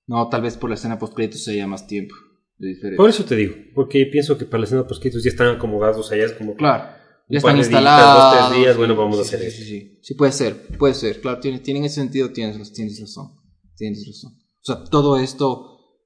No, 0.08 0.30
tal 0.30 0.42
vez 0.42 0.58
por 0.58 0.70
la 0.70 0.76
escena 0.76 1.00
post 1.00 1.14
créditos 1.14 1.44
se 1.44 1.52
haya 1.52 1.68
más 1.68 1.88
tiempo 1.88 2.16
de. 2.58 2.96
Por 2.96 3.10
eso 3.10 3.26
te 3.26 3.36
digo, 3.36 3.56
porque 3.74 4.06
pienso 4.06 4.38
que 4.38 4.46
para 4.46 4.60
la 4.60 4.66
escena 4.66 4.88
post 4.88 5.04
ya 5.04 5.30
están 5.30 5.56
acomodados 5.56 6.12
allá, 6.12 6.26
es 6.26 6.34
como 6.34 6.56
Claro, 6.56 6.96
ya 7.30 7.38
están 7.38 7.56
días, 7.56 7.68
instalados. 7.68 8.34
dos, 8.40 8.50
tres 8.50 8.62
días, 8.62 8.78
bueno, 8.78 8.94
sí, 8.94 9.00
vamos 9.00 9.18
a 9.20 9.22
hacer 9.22 9.40
sí. 9.40 9.52
Sí, 9.52 9.64
sí, 9.64 10.00
sí, 10.02 10.14
puede 10.16 10.32
ser, 10.32 10.78
puede 10.78 10.94
ser. 10.94 11.22
Claro, 11.22 11.40
tiene, 11.40 11.60
tiene 11.60 11.86
ese 11.86 11.96
sentido, 11.96 12.32
tienes, 12.32 12.72
tienes 12.74 13.00
razón. 13.00 13.40
Tienes 13.76 14.06
razón. 14.06 14.34
O 14.34 14.64
sea, 14.64 14.84
todo 14.84 15.18
esto 15.18 15.98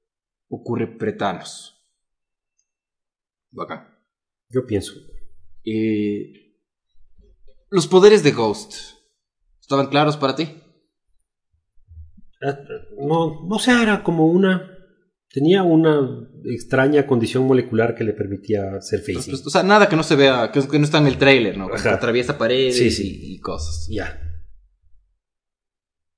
ocurre 0.48 0.88
pretanos. 0.88 1.74
Bacán. 3.52 3.95
Yo 4.56 4.66
pienso. 4.66 4.94
Eh, 5.66 6.56
los 7.70 7.88
poderes 7.88 8.24
de 8.24 8.32
Ghost. 8.32 8.74
¿Estaban 9.60 9.88
claros 9.88 10.16
para 10.16 10.34
ti? 10.38 10.48
Ah, 12.42 12.58
No, 12.98 13.46
no 13.46 13.60
sé, 13.60 13.72
era 13.82 14.02
como 14.02 14.28
una. 14.28 14.72
Tenía 15.30 15.64
una 15.64 16.30
extraña 16.46 17.06
condición 17.06 17.46
molecular 17.46 17.96
que 17.96 18.06
le 18.06 18.14
permitía 18.14 18.80
ser 18.80 19.00
facing. 19.02 19.34
Pues, 19.34 19.46
o 19.46 19.50
sea, 19.50 19.64
nada 19.64 19.90
que 19.90 19.98
no 19.98 20.04
se 20.04 20.16
vea, 20.16 20.50
que, 20.54 20.66
que 20.66 20.80
no 20.80 20.86
está 20.86 21.00
en 21.00 21.08
el 21.08 21.18
trailer, 21.18 21.58
¿no? 21.58 21.68
Que 21.68 21.90
atraviesa 21.90 22.38
paredes 22.38 22.78
Sí, 22.78 22.90
sí. 22.92 23.20
Y, 23.22 23.34
y 23.36 23.40
cosas. 23.42 23.90
Ya. 23.90 24.22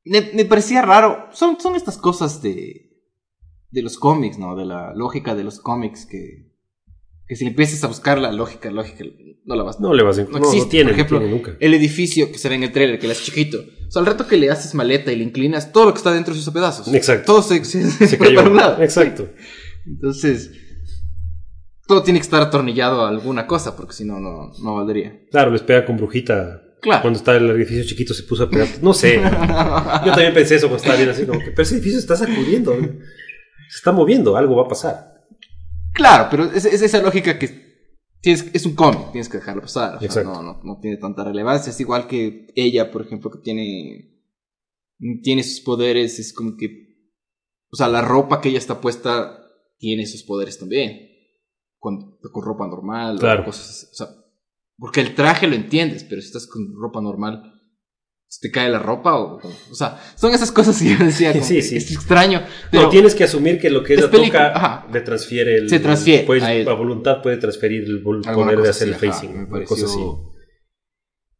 Me, 0.05 0.21
me 0.35 0.45
parecía 0.45 0.83
raro. 0.83 1.29
Son, 1.31 1.59
son 1.59 1.75
estas 1.75 1.97
cosas 1.97 2.43
de, 2.43 3.01
de 3.71 3.81
los 3.81 3.97
cómics, 3.97 4.37
¿no? 4.37 4.55
De 4.55 4.65
la 4.65 4.93
lógica 4.93 5.33
de 5.33 5.43
los 5.43 5.59
cómics 5.59 6.05
que, 6.05 6.55
que 7.27 7.35
si 7.35 7.45
empiezas 7.45 7.83
a 7.83 7.87
buscar 7.87 8.19
la 8.19 8.31
lógica, 8.31 8.71
lógica, 8.71 9.03
no 9.45 9.55
la 9.55 9.63
vas 9.63 9.79
No 9.79 9.93
le 9.93 10.03
vas 10.03 10.17
a 10.17 10.23
No 10.23 10.29
no, 10.31 10.39
no 10.39 10.45
existe, 10.47 10.69
tiene, 10.69 10.91
por 10.91 10.93
ejemplo, 10.93 11.19
tiene 11.19 11.33
nunca. 11.33 11.57
El 11.59 11.73
edificio 11.73 12.31
que 12.31 12.37
se 12.37 12.47
ve 12.47 12.55
en 12.55 12.63
el 12.63 12.71
trailer, 12.71 12.99
que 12.99 13.07
le 13.07 13.13
haces 13.13 13.25
chiquito. 13.25 13.59
O 13.87 13.91
sea, 13.91 13.99
al 13.99 14.05
rato 14.05 14.27
que 14.27 14.37
le 14.37 14.49
haces 14.49 14.73
maleta 14.75 15.11
y 15.11 15.17
le 15.17 15.23
inclinas, 15.23 15.71
todo 15.71 15.85
lo 15.85 15.93
que 15.93 15.97
está 15.97 16.13
dentro 16.13 16.33
se 16.33 16.39
hizo 16.39 16.53
pedazos. 16.53 16.93
Exacto. 16.93 17.25
Todo 17.25 17.41
se, 17.41 17.63
se, 17.65 17.89
Se 18.07 18.17
cayó. 18.17 18.35
para 18.35 18.49
un 18.49 18.57
lado. 18.57 18.81
Exacto. 18.81 19.29
Entonces, 19.85 20.51
todo 21.85 22.03
tiene 22.03 22.19
que 22.19 22.23
estar 22.23 22.41
atornillado 22.41 23.05
a 23.05 23.09
alguna 23.09 23.45
cosa, 23.45 23.75
porque 23.75 23.93
si 23.93 24.05
no, 24.05 24.19
no, 24.19 24.51
no 24.61 24.75
valdría. 24.75 25.21
Claro, 25.31 25.51
les 25.51 25.61
pega 25.61 25.85
con 25.85 25.97
brujita. 25.97 26.61
Claro. 26.81 27.01
Cuando 27.01 27.17
está 27.17 27.35
el 27.35 27.49
edificio 27.49 27.83
chiquito 27.85 28.13
se 28.13 28.23
puso 28.23 28.43
a 28.43 28.49
pegar. 28.49 28.67
No 28.81 28.93
sé. 28.93 29.15
Yo 30.05 30.11
también 30.11 30.33
pensé 30.33 30.55
eso 30.55 30.67
cuando 30.67 30.77
estaba 30.77 30.95
viendo 30.95 31.13
así, 31.13 31.25
como 31.25 31.39
que, 31.39 31.51
pero 31.51 31.63
ese 31.63 31.75
edificio 31.75 31.99
está 31.99 32.15
sacudiendo. 32.15 32.73
Se 32.73 33.77
está 33.77 33.91
moviendo, 33.91 34.37
algo 34.37 34.55
va 34.55 34.63
a 34.63 34.67
pasar. 34.67 35.16
Claro, 35.97 36.27
pero 36.31 36.45
es, 36.45 36.63
es 36.65 36.81
esa 36.81 37.01
lógica 37.01 37.37
que 37.39 37.49
tienes, 38.21 38.49
es 38.53 38.65
un 38.65 38.75
cómic, 38.75 39.11
tienes 39.11 39.27
que 39.29 39.37
dejarlo 39.37 39.63
pasar. 39.63 39.97
o 39.97 40.11
sea, 40.11 40.23
no, 40.23 40.41
no, 40.43 40.61
no 40.63 40.79
tiene 40.79 40.97
tanta 40.97 41.23
relevancia. 41.23 41.71
Es 41.71 41.79
igual 41.79 42.07
que 42.07 42.47
ella, 42.55 42.91
por 42.91 43.01
ejemplo, 43.01 43.31
que 43.31 43.39
tiene, 43.39 44.21
tiene 45.23 45.43
sus 45.43 45.61
poderes, 45.61 46.19
es 46.19 46.33
como 46.33 46.55
que, 46.55 46.67
o 47.71 47.75
sea, 47.75 47.87
la 47.89 48.01
ropa 48.01 48.39
que 48.39 48.49
ella 48.49 48.59
está 48.59 48.79
puesta 48.79 49.43
tiene 49.79 50.05
sus 50.05 50.23
poderes 50.23 50.59
también. 50.59 51.01
Con, 51.79 52.17
con 52.31 52.43
ropa 52.43 52.67
normal, 52.67 53.15
o 53.17 53.19
Claro. 53.19 53.45
cosas 53.45 53.69
así. 53.69 53.87
O 53.91 53.95
sea, 53.95 54.07
porque 54.77 55.01
el 55.01 55.15
traje 55.15 55.47
lo 55.47 55.55
entiendes, 55.55 56.03
pero 56.03 56.21
si 56.21 56.27
estás 56.27 56.45
con 56.47 56.75
ropa 56.79 57.01
normal, 57.01 57.41
¿se 57.41 57.56
te 58.39 58.51
cae 58.51 58.69
la 58.69 58.79
ropa? 58.79 59.15
O, 59.19 59.39
o 59.71 59.75
sea, 59.75 59.99
son 60.15 60.33
esas 60.33 60.51
cosas 60.51 60.79
que 60.81 60.89
yo 60.97 61.03
decía, 61.05 61.31
como 61.33 61.43
Sí, 61.43 61.55
que 61.55 61.61
sí. 61.61 61.77
es 61.77 61.91
extraño. 61.91 62.41
Pero 62.71 62.89
tienes 62.89 63.15
que 63.15 63.23
asumir 63.23 63.59
que 63.59 63.69
lo 63.69 63.83
que 63.83 63.93
ella 63.95 64.09
toca 64.11 64.55
ajá. 64.55 64.87
le 64.91 65.01
transfiere 65.01 65.55
el. 65.57 65.69
Se 65.69 65.79
transfiere 65.79 66.23
puede- 66.25 66.43
a 66.43 66.53
él. 66.53 66.67
a 66.67 66.73
voluntad 66.73 67.21
puede 67.21 67.37
transferir 67.37 67.83
el 67.83 68.01
poder 68.01 68.61
de 68.61 68.69
hacer 68.69 68.87
el 68.89 68.93
ajá, 68.95 69.05
facing. 69.07 69.31
me 69.33 69.39
una 69.39 69.49
pareció- 69.49 69.75
cosa 69.75 69.85
así. 69.85 70.01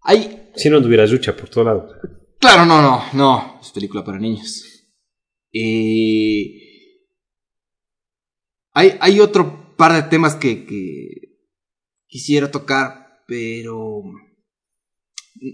Hay, 0.02 0.50
Si 0.56 0.70
no 0.70 0.78
anduviera 0.78 1.06
Yucha 1.06 1.36
por 1.36 1.50
todo 1.50 1.64
lado. 1.66 1.90
Claro, 2.40 2.66
no, 2.66 2.82
no, 2.82 3.04
no. 3.14 3.60
Es 3.62 3.72
película 3.72 4.04
para 4.04 4.20
niños. 4.20 4.64
Eh, 5.52 6.52
hay, 8.74 8.96
hay 9.00 9.20
otro 9.20 9.76
par 9.76 9.94
de 9.94 10.04
temas 10.10 10.36
que, 10.36 10.66
que 10.66 11.08
quisiera 12.08 12.52
tocar, 12.52 13.22
pero 13.28 14.02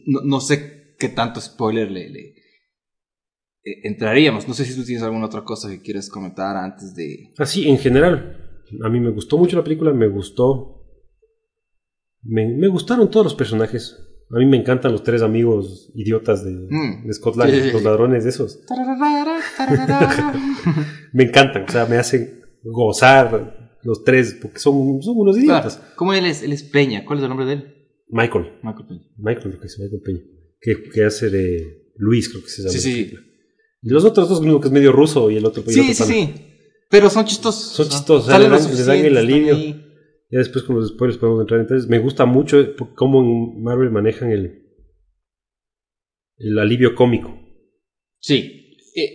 no, 0.06 0.20
no 0.24 0.40
sé 0.42 0.83
qué 0.98 1.10
tanto 1.10 1.40
spoiler 1.42 1.90
le, 1.92 2.10
le- 2.10 2.34
eh, 3.66 3.82
entraríamos. 3.84 4.48
No 4.48 4.54
sé 4.54 4.66
si 4.66 4.76
tú 4.76 4.84
tienes 4.84 5.04
alguna 5.04 5.26
otra 5.26 5.44
cosa 5.44 5.70
que 5.70 5.82
quieras 5.82 6.10
comentar 6.10 6.56
antes 6.58 6.94
de... 6.96 7.34
Así, 7.38 7.68
en 7.68 7.78
general, 7.78 8.62
a 8.84 8.90
mí 8.90 9.00
me 9.00 9.12
gustó 9.12 9.38
mucho 9.38 9.56
la 9.58 9.64
película, 9.64 9.94
me 9.94 10.08
gustó. 10.08 10.82
Me, 12.22 12.48
me 12.48 12.68
gustaron 12.68 13.10
todos 13.12 13.26
los 13.26 13.36
personajes. 13.36 13.98
A 14.32 14.38
mí 14.40 14.46
me 14.46 14.58
encantan 14.58 14.92
los 14.92 15.04
tres 15.04 15.22
amigos 15.22 15.92
idiotas 15.94 16.44
de, 16.44 16.52
Mm. 16.52 17.06
de 17.06 17.14
sí, 17.14 17.68
sí. 17.68 17.72
los 17.74 17.84
ladrones 17.84 18.24
de 18.24 18.30
esos. 18.32 18.66
Tararara, 18.66 19.40
tararara. 19.58 20.34
Me 21.14 21.26
encantan, 21.26 21.66
o 21.68 21.72
sea, 21.72 21.86
me 21.86 21.98
hacen 21.98 22.42
gozar 22.64 23.78
los 23.84 24.04
tres, 24.04 24.36
porque 24.42 24.58
son, 24.58 25.04
son 25.04 25.16
unos 25.18 25.38
idiotas. 25.38 25.78
Claro, 25.78 25.94
¿Cómo 25.96 26.14
él 26.14 26.26
es? 26.26 26.42
Él 26.42 26.52
es 26.54 26.64
Peña. 26.64 27.06
¿Cuál 27.06 27.20
es 27.20 27.24
el 27.24 27.30
nombre 27.30 27.46
de 27.46 27.54
él? 27.54 27.76
Michael, 28.10 28.54
Michael 28.64 28.88
Peña. 28.88 29.02
Michael, 29.18 29.50
creo 29.50 29.60
que 29.60 29.68
es 29.68 29.80
Michael 29.80 30.02
Peña, 30.02 30.22
que, 30.64 30.82
que 30.90 31.04
hace 31.04 31.30
de 31.30 31.92
Luis, 31.98 32.30
creo 32.30 32.42
que 32.44 32.50
se 32.50 32.62
llama. 32.64 32.72
Sí, 32.74 32.80
sí. 32.80 33.14
Y 33.84 33.90
los 33.90 34.06
otros 34.06 34.30
dos, 34.30 34.40
uno 34.40 34.60
que 34.62 34.68
es 34.70 34.74
medio 34.74 34.92
ruso 34.94 35.30
y 35.30 35.38
el 35.38 35.46
otro, 35.46 35.62
el 35.68 35.70
Sí, 35.74 35.80
otro 35.82 35.94
sí, 35.94 36.04
sí. 36.14 36.34
Pero 36.90 37.10
son 37.10 37.26
chistosos. 37.26 37.74
Son 37.74 37.86
chistosos, 37.90 38.24
o 38.24 38.26
sea, 38.28 38.36
salen 38.36 38.52
le 38.52 38.58
lo 38.58 38.86
dan- 38.86 39.06
el 39.06 39.18
alivio. 39.18 39.56
ahí. 39.56 39.80
Ya 40.32 40.40
después 40.40 40.64
con 40.64 40.78
los 40.78 40.90
spoilers 40.90 41.20
podemos 41.20 41.42
entrar. 41.42 41.60
Entonces, 41.60 41.90
me 41.90 42.00
gusta 42.00 42.26
mucho 42.26 42.58
cómo 42.96 43.22
en 43.22 43.62
Marvel 43.62 43.92
manejan 43.92 44.32
el, 44.32 44.64
el 46.38 46.60
alivio 46.60 46.96
cómico. 46.96 47.38
Sí. 48.20 48.78
Eh, 48.96 49.12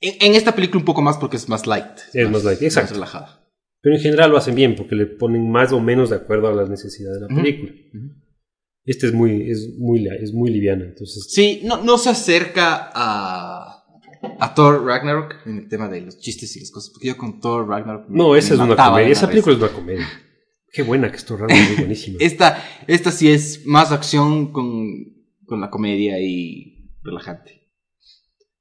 en, 0.00 0.14
en 0.30 0.34
esta 0.34 0.54
película 0.54 0.80
un 0.80 0.84
poco 0.84 1.02
más 1.02 1.16
porque 1.18 1.36
es 1.36 1.48
más 1.48 1.66
light. 1.66 1.98
Es 2.12 2.30
más 2.30 2.44
light, 2.44 2.60
exacto. 2.62 2.90
Más 2.90 2.96
relajada. 2.98 3.48
Pero 3.80 3.94
en 3.96 4.02
general 4.02 4.30
lo 4.30 4.36
hacen 4.36 4.54
bien 4.54 4.74
porque 4.74 4.96
le 4.96 5.06
ponen 5.06 5.50
más 5.50 5.72
o 5.72 5.80
menos 5.80 6.10
de 6.10 6.16
acuerdo 6.16 6.48
a 6.48 6.52
las 6.54 6.68
necesidades 6.68 7.20
de 7.20 7.28
la 7.28 7.34
película. 7.42 7.72
Ujú. 7.94 8.27
Este 8.88 9.06
es 9.08 9.12
muy, 9.12 9.50
es 9.50 9.74
muy, 9.78 10.06
es 10.08 10.32
muy 10.32 10.50
liviana. 10.50 10.84
Entonces, 10.84 11.26
Sí, 11.30 11.60
no, 11.64 11.82
no 11.82 11.98
se 11.98 12.08
acerca 12.10 12.90
a, 12.94 13.84
a 14.40 14.54
Thor 14.54 14.84
Ragnarok 14.84 15.34
en 15.46 15.58
el 15.58 15.68
tema 15.68 15.88
de 15.88 16.00
los 16.00 16.18
chistes 16.18 16.56
y 16.56 16.60
las 16.60 16.70
cosas. 16.70 16.90
Porque 16.92 17.08
yo 17.08 17.16
con 17.16 17.38
Thor 17.40 17.68
Ragnarok. 17.68 18.08
me- 18.08 18.16
no, 18.16 18.34
esa 18.34 18.54
me 18.56 18.62
es 18.62 18.66
una 18.70 18.76
comedia. 18.90 19.12
Esa 19.12 19.28
película 19.28 19.54
es 19.56 19.62
una 19.62 19.72
comedia. 19.72 20.06
Qué 20.72 20.82
buena 20.82 21.10
que 21.10 21.16
esto 21.16 21.36
realmente 21.36 21.72
es 21.72 21.78
buenísima. 21.78 22.16
Esta, 22.20 22.62
esta 22.86 23.10
sí 23.10 23.30
es 23.30 23.66
más 23.66 23.90
acción 23.92 24.52
con, 24.52 24.86
con 25.44 25.60
la 25.60 25.70
comedia 25.70 26.20
y 26.20 26.90
relajante. 27.02 27.68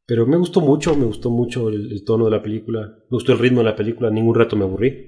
Pero 0.05 0.25
me 0.25 0.37
gustó 0.37 0.61
mucho, 0.61 0.95
me 0.95 1.05
gustó 1.05 1.29
mucho 1.29 1.67
el, 1.69 1.91
el 1.91 2.03
tono 2.05 2.25
de 2.25 2.31
la 2.31 2.41
película. 2.41 2.81
Me 2.81 3.15
gustó 3.17 3.33
el 3.33 3.39
ritmo 3.39 3.59
de 3.59 3.65
la 3.65 3.75
película. 3.75 4.07
A 4.09 4.11
ningún 4.11 4.35
rato 4.35 4.55
me 4.55 4.63
aburrí. 4.63 5.05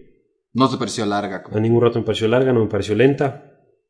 No 0.53 0.69
te 0.69 0.77
pareció 0.77 1.05
larga. 1.05 1.41
como- 1.43 1.58
A 1.58 1.60
ningún 1.60 1.82
rato 1.82 1.99
me 1.99 2.05
pareció 2.05 2.27
larga, 2.27 2.51
no 2.53 2.62
me 2.63 2.69
pareció 2.69 2.95
lenta. 2.95 3.45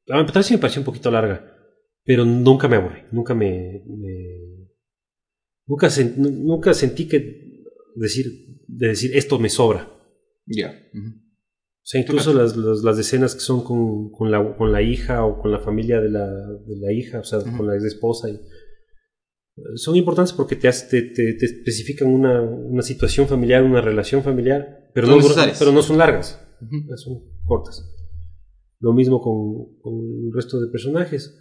A 0.10 0.24
vez 0.24 0.46
sí 0.46 0.54
me 0.54 0.60
pareció 0.60 0.82
un 0.82 0.86
poquito 0.86 1.12
larga, 1.12 1.56
pero 2.04 2.26
nunca 2.26 2.68
me 2.68 2.76
aburrí, 2.78 3.00
nunca 3.12 3.34
me... 3.36 3.84
me- 3.88 4.68
nunca, 5.68 5.88
nunca 6.18 6.74
sentí 6.74 7.08
que 7.08 7.64
decir, 7.96 8.26
de 8.68 8.88
decir 8.88 9.12
esto 9.16 9.38
me 9.40 9.50
sobra. 9.50 9.88
Ya. 10.48 10.70
Ujú. 10.94 11.10
O 11.10 11.92
sea, 11.92 12.02
incluso 12.02 12.34
las, 12.34 12.56
las, 12.58 12.84
las 12.84 13.00
escenas 13.00 13.34
que 13.36 13.42
son 13.42 13.64
con, 13.64 14.12
con, 14.12 14.30
la, 14.32 14.56
con 14.58 14.72
la 14.72 14.82
hija 14.82 15.26
o 15.26 15.40
con 15.42 15.52
la 15.52 15.60
familia 15.60 16.00
de 16.02 16.10
la, 16.10 16.28
de 16.28 16.76
la 16.78 16.92
hija, 16.92 17.20
o 17.20 17.24
sea, 17.24 17.40
Ujú. 17.40 17.58
con 17.58 17.68
la 17.68 17.76
ex 17.76 17.84
esposa, 17.86 18.30
y, 18.30 18.40
son 19.76 19.96
importantes 19.96 20.34
porque 20.34 20.56
te, 20.56 20.68
hace- 20.68 20.88
te, 20.88 21.02
te- 21.14 21.34
te 21.34 21.46
especifican 21.46 22.08
una, 22.08 22.42
una 22.42 22.82
situación 22.82 23.28
familiar, 23.28 23.64
una 23.64 23.82
relación 23.82 24.24
familiar, 24.24 24.90
pero 24.94 25.08
Son 25.08 25.18
no, 25.18 25.22
necesarias. 25.24 25.58
pero 25.60 25.72
no 25.72 25.82
son 25.82 25.98
largas 25.98 26.40
Ujú. 26.62 26.98
son 26.98 27.20
cortas. 27.46 27.84
Lo 28.80 28.94
mismo 28.94 29.22
con, 29.22 29.78
con 29.82 29.94
el 30.28 30.32
resto 30.34 30.60
de 30.60 30.72
personajes. 30.72 31.38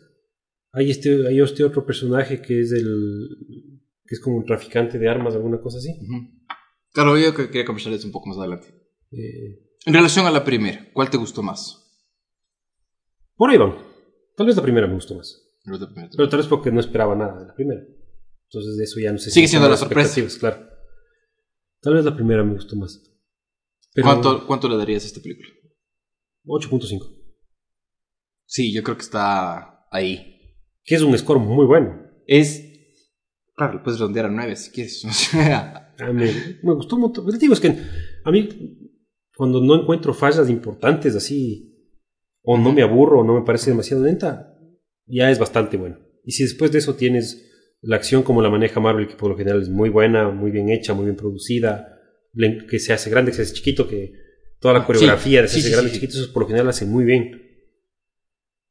Hay 0.72 0.90
este, 0.90 1.26
hay 1.26 1.40
este 1.40 1.64
otro 1.64 1.86
personaje 1.86 2.42
que 2.42 2.60
es 2.60 2.72
el 2.72 3.80
que 4.04 4.14
es 4.14 4.20
como 4.20 4.36
un 4.38 4.44
traficante 4.46 4.98
de 4.98 5.08
armas, 5.08 5.34
alguna 5.34 5.60
cosa 5.60 5.78
así. 5.78 5.90
Claro, 6.92 7.18
yo 7.18 7.34
que- 7.34 7.46
quería 7.46 7.64
conversarles 7.64 8.04
un 8.04 8.12
poco 8.12 8.28
más 8.28 8.38
adelante. 8.38 8.68
Eh, 9.12 9.60
En 9.86 9.94
relación 9.94 10.26
a 10.26 10.30
la 10.30 10.44
primera, 10.44 10.88
¿cuál 10.92 11.10
te 11.10 11.16
gustó 11.18 11.42
más? 11.42 11.84
por 13.36 13.50
ahí 13.50 13.56
van. 13.58 13.76
Tal 14.36 14.46
vez 14.46 14.56
la 14.56 14.62
primera 14.62 14.86
me 14.88 14.94
gustó 14.94 15.14
más. 15.14 15.44
Primera. 15.62 16.10
Pero 16.16 16.28
tal 16.28 16.38
vez 16.38 16.46
porque 16.48 16.72
no 16.72 16.80
esperaba 16.80 17.14
nada 17.14 17.38
de 17.40 17.46
la 17.46 17.54
primera. 17.54 17.80
Entonces 18.50 18.76
de 18.76 18.84
eso 18.84 18.98
ya 19.00 19.12
no 19.12 19.18
sé 19.18 19.30
Sigue 19.30 19.46
si 19.46 19.50
siendo 19.52 19.68
la 19.68 19.76
sorpresa. 19.76 20.20
Claro. 20.40 20.66
Tal 21.80 21.94
vez 21.94 22.04
la 22.04 22.16
primera 22.16 22.42
me 22.42 22.54
gustó 22.54 22.74
más. 22.76 23.00
Pero 23.94 24.06
¿Cuánto, 24.06 24.46
¿Cuánto 24.46 24.68
le 24.68 24.76
darías 24.76 25.04
a 25.04 25.06
esta 25.06 25.20
película? 25.20 25.48
8.5. 26.46 27.17
Sí, 28.48 28.72
yo 28.72 28.82
creo 28.82 28.96
que 28.96 29.02
está 29.02 29.86
ahí. 29.92 30.56
Que 30.82 30.94
es 30.94 31.02
un 31.02 31.16
score 31.16 31.38
muy 31.38 31.66
bueno. 31.66 32.02
Es. 32.26 32.64
Claro, 33.54 33.74
le 33.74 33.80
puedes 33.80 34.00
redondear 34.00 34.26
a 34.26 34.30
9 34.30 34.56
si 34.56 34.70
quieres. 34.70 35.04
A 36.00 36.12
mí 36.12 36.24
me 36.62 36.74
gustó 36.74 36.96
un 36.96 37.02
montón. 37.02 37.26
Digo, 37.38 37.52
es 37.54 37.60
que 37.60 37.76
a 38.24 38.30
mí, 38.30 38.48
cuando 39.36 39.60
no 39.60 39.74
encuentro 39.82 40.14
fallas 40.14 40.48
importantes 40.48 41.16
así, 41.16 41.74
o 42.42 42.56
no 42.56 42.72
me 42.72 42.82
aburro, 42.82 43.20
o 43.20 43.24
no 43.24 43.34
me 43.34 43.44
parece 43.44 43.70
demasiado 43.70 44.04
lenta, 44.04 44.56
ya 45.06 45.28
es 45.28 45.40
bastante 45.40 45.76
bueno. 45.76 45.98
Y 46.24 46.30
si 46.32 46.44
después 46.44 46.70
de 46.70 46.78
eso 46.78 46.94
tienes 46.94 47.50
la 47.80 47.96
acción 47.96 48.22
como 48.22 48.42
la 48.42 48.48
maneja 48.48 48.78
Marvel, 48.78 49.08
que 49.08 49.16
por 49.16 49.30
lo 49.30 49.36
general 49.36 49.60
es 49.60 49.68
muy 49.70 49.88
buena, 49.88 50.30
muy 50.30 50.52
bien 50.52 50.68
hecha, 50.70 50.94
muy 50.94 51.04
bien 51.06 51.16
producida, 51.16 51.98
que 52.70 52.78
se 52.78 52.92
hace 52.92 53.10
grande, 53.10 53.32
que 53.32 53.38
se 53.38 53.42
hace 53.42 53.54
chiquito, 53.54 53.88
que 53.88 54.12
toda 54.60 54.74
la 54.74 54.80
Sí, 54.82 54.86
coreografía 54.86 55.40
de 55.40 55.46
hacerse 55.46 55.66
sí, 55.66 55.72
grande, 55.72 55.90
sí. 55.90 55.96
chiquito, 55.96 56.16
eso 56.16 56.32
por 56.32 56.42
lo 56.44 56.46
general 56.46 56.68
hace 56.68 56.86
muy 56.86 57.04
bien. 57.04 57.42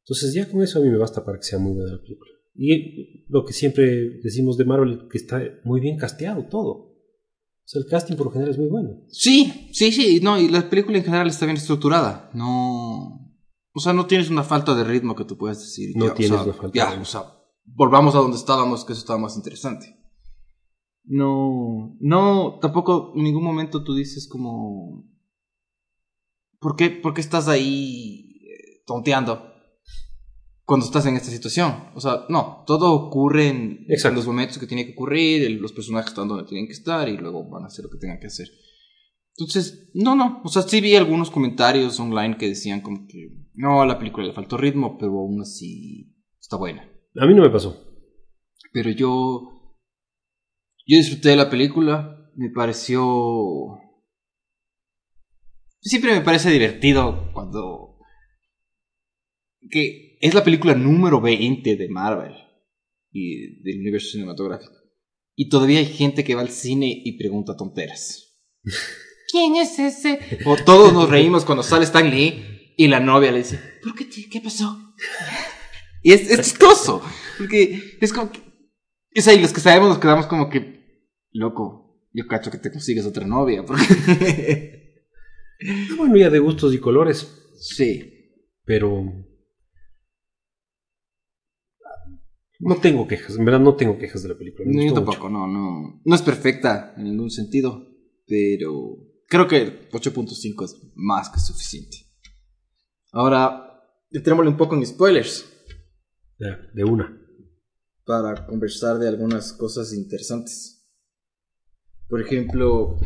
Entonces 0.08 0.32
ya 0.32 0.50
con 0.50 0.62
eso 0.62 0.78
a 0.78 0.82
mí 0.82 0.88
me 0.88 0.96
basta 0.96 1.22
para 1.22 1.36
que 1.36 1.44
sea 1.44 1.58
muy 1.58 1.74
buena 1.74 1.92
la 1.92 2.00
película. 2.00 2.30
Y 2.54 3.26
lo 3.28 3.44
que 3.44 3.52
siempre 3.52 4.18
decimos 4.22 4.56
de 4.56 4.64
Marvel, 4.64 5.06
que 5.10 5.18
está 5.18 5.42
muy 5.64 5.82
bien 5.82 5.98
casteado 5.98 6.46
todo. 6.46 6.70
O 6.70 7.70
sea, 7.70 7.82
el 7.82 7.86
casting 7.86 8.16
por 8.16 8.26
lo 8.26 8.32
general 8.32 8.52
es 8.52 8.58
muy 8.58 8.68
bueno. 8.68 9.02
sí, 9.08 9.68
sí, 9.70 9.92
sí. 9.92 10.20
No, 10.22 10.40
y 10.40 10.48
la 10.48 10.70
película 10.70 10.96
en 10.96 11.04
general 11.04 11.26
está 11.26 11.44
bien 11.44 11.58
estructurada. 11.58 12.30
No. 12.32 13.34
O 13.72 13.80
sea, 13.80 13.92
no 13.92 14.06
tienes 14.06 14.30
una 14.30 14.42
falta 14.44 14.74
de 14.74 14.82
ritmo 14.82 15.14
que 15.14 15.26
tú 15.26 15.36
puedas 15.36 15.60
decir. 15.60 15.94
No 15.94 16.06
ya, 16.06 16.12
o 16.12 16.14
tienes 16.14 16.38
sea, 16.38 16.44
una 16.44 16.54
falta 16.54 16.74
ya, 16.74 16.84
de 16.84 16.90
ritmo. 16.92 17.02
o 17.02 17.06
sea, 17.06 17.22
volvamos 17.66 18.14
a 18.14 18.18
donde 18.18 18.38
estábamos, 18.38 18.86
que 18.86 18.94
eso 18.94 19.00
estaba 19.00 19.18
más 19.18 19.36
interesante. 19.36 19.94
No, 21.04 21.98
no, 22.00 22.58
tampoco 22.62 23.12
en 23.14 23.24
ningún 23.24 23.44
momento 23.44 23.84
tú 23.84 23.94
dices 23.94 24.26
como. 24.26 25.06
¿Por 26.58 26.76
qué, 26.76 26.88
por 26.88 27.12
qué 27.12 27.20
estás 27.20 27.46
ahí 27.46 28.40
eh, 28.48 28.82
tonteando 28.86 29.57
cuando 30.68 30.84
estás 30.84 31.06
en 31.06 31.16
esta 31.16 31.30
situación? 31.30 31.88
O 31.94 32.00
sea, 32.00 32.26
no, 32.28 32.62
todo 32.66 32.92
ocurre 32.92 33.48
en, 33.48 33.86
los 33.88 34.26
momentos 34.26 34.58
que 34.58 34.66
tiene 34.66 34.84
que 34.84 34.92
ocurrir, 34.92 35.42
el- 35.42 35.62
los 35.62 35.72
personajes 35.72 36.10
están 36.10 36.28
donde 36.28 36.44
tienen 36.44 36.66
que 36.66 36.74
estar 36.74 37.08
y 37.08 37.16
luego 37.16 37.48
van 37.48 37.62
a 37.62 37.68
hacer 37.68 37.86
lo 37.86 37.90
que 37.90 37.96
tengan 37.96 38.20
que 38.20 38.26
hacer. 38.26 38.48
Entonces, 39.38 39.90
no, 39.94 40.14
no, 40.14 40.42
o 40.44 40.48
sea, 40.48 40.60
sí 40.60 40.82
vi 40.82 40.94
algunos 40.94 41.30
comentarios 41.30 41.98
online 41.98 42.36
que 42.36 42.48
decían 42.48 42.82
como 42.82 43.06
que 43.06 43.30
no, 43.54 43.80
a 43.80 43.86
la 43.86 43.98
película 43.98 44.26
le 44.26 44.34
faltó 44.34 44.58
ritmo, 44.58 44.98
pero 44.98 45.12
aún 45.12 45.40
así 45.40 46.14
está 46.38 46.58
buena. 46.58 46.82
A 47.16 47.24
mí 47.24 47.34
no 47.34 47.42
me 47.42 47.50
pasó. 47.50 47.88
Pero 48.72 48.90
yo. 48.90 49.74
Yo 50.86 50.96
disfruté 50.98 51.30
de 51.30 51.36
la 51.36 51.48
película. 51.48 52.30
Me 52.36 52.50
pareció. 52.50 53.78
Siempre 55.80 56.12
me 56.12 56.20
parece 56.20 56.50
divertido 56.50 57.32
cuando. 57.32 57.96
Que 59.70 60.07
es 60.20 60.34
la 60.34 60.44
película 60.44 60.74
número 60.74 61.20
20 61.20 61.76
de 61.76 61.88
Marvel 61.88 62.34
y 63.12 63.62
del 63.62 63.80
universo 63.80 64.10
cinematográfico. 64.12 64.72
Y 65.36 65.48
todavía 65.48 65.78
hay 65.78 65.86
gente 65.86 66.24
que 66.24 66.34
va 66.34 66.40
al 66.42 66.50
cine 66.50 67.02
y 67.04 67.16
pregunta 67.18 67.56
tonteras. 67.56 68.38
¿Quién 69.30 69.56
es 69.56 69.78
ese? 69.78 70.18
O 70.46 70.56
todos 70.56 70.92
nos 70.92 71.08
reímos 71.10 71.44
cuando 71.44 71.62
sale 71.62 71.84
Stan 71.84 72.10
Lee 72.10 72.72
y 72.76 72.88
la 72.88 72.98
novia 73.00 73.30
le 73.30 73.38
dice: 73.38 73.60
¿Por 73.82 73.94
qué? 73.94 74.06
te- 74.06 74.28
¿Qué 74.28 74.40
pasó? 74.40 74.94
Y 76.02 76.12
es, 76.12 76.30
es 76.30 76.40
chistoso. 76.40 77.02
Porque 77.36 77.98
es 78.00 78.12
como 78.12 78.32
que. 78.32 78.40
O 79.16 79.20
sea, 79.20 79.34
y 79.34 79.40
los 79.40 79.52
que 79.52 79.60
sabemos 79.60 79.90
nos 79.90 79.98
quedamos 79.98 80.26
como 80.26 80.48
que. 80.48 80.78
Loco, 81.32 82.08
yo 82.14 82.26
cacho 82.26 82.50
que 82.50 82.56
te 82.58 82.72
consigues 82.72 83.04
otra 83.04 83.26
novia. 83.26 83.64
Porque... 83.64 83.84
Bueno, 85.96 86.16
ya 86.16 86.30
de 86.30 86.38
gustos 86.38 86.72
y 86.72 86.78
colores. 86.78 87.28
sí. 87.60 88.14
Pero. 88.64 89.04
No 92.60 92.76
tengo 92.76 93.06
quejas. 93.06 93.36
En 93.36 93.44
verdad 93.44 93.60
no 93.60 93.76
tengo 93.76 93.98
quejas 93.98 94.22
de 94.22 94.30
la 94.30 94.36
película. 94.36 94.68
No, 94.70 94.82
yo 94.82 94.92
tampoco, 94.92 95.28
no, 95.28 95.46
no. 95.46 96.00
No 96.04 96.14
es 96.14 96.22
perfecta 96.22 96.94
en 96.96 97.04
ningún 97.04 97.30
sentido. 97.30 97.86
Pero. 98.26 98.96
Creo 99.26 99.46
que 99.46 99.88
8.5 99.90 100.64
es 100.64 100.76
más 100.94 101.28
que 101.28 101.38
suficiente. 101.38 101.98
Ahora, 103.12 103.82
entrémosle 104.10 104.50
un 104.50 104.56
poco 104.56 104.74
en 104.74 104.86
spoilers. 104.86 105.44
Ya, 106.38 106.58
de 106.72 106.84
una. 106.84 107.14
para 108.04 108.46
conversar 108.46 108.98
de 108.98 109.08
algunas 109.08 109.52
cosas 109.52 109.92
interesantes. 109.92 110.88
Por 112.08 112.22
ejemplo, 112.22 112.98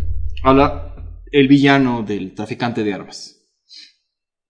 habla 0.45 0.95
el 1.33 1.49
villano 1.49 2.05
del 2.05 2.35
traficante 2.35 2.85
de 2.85 2.93
armas. 2.95 3.37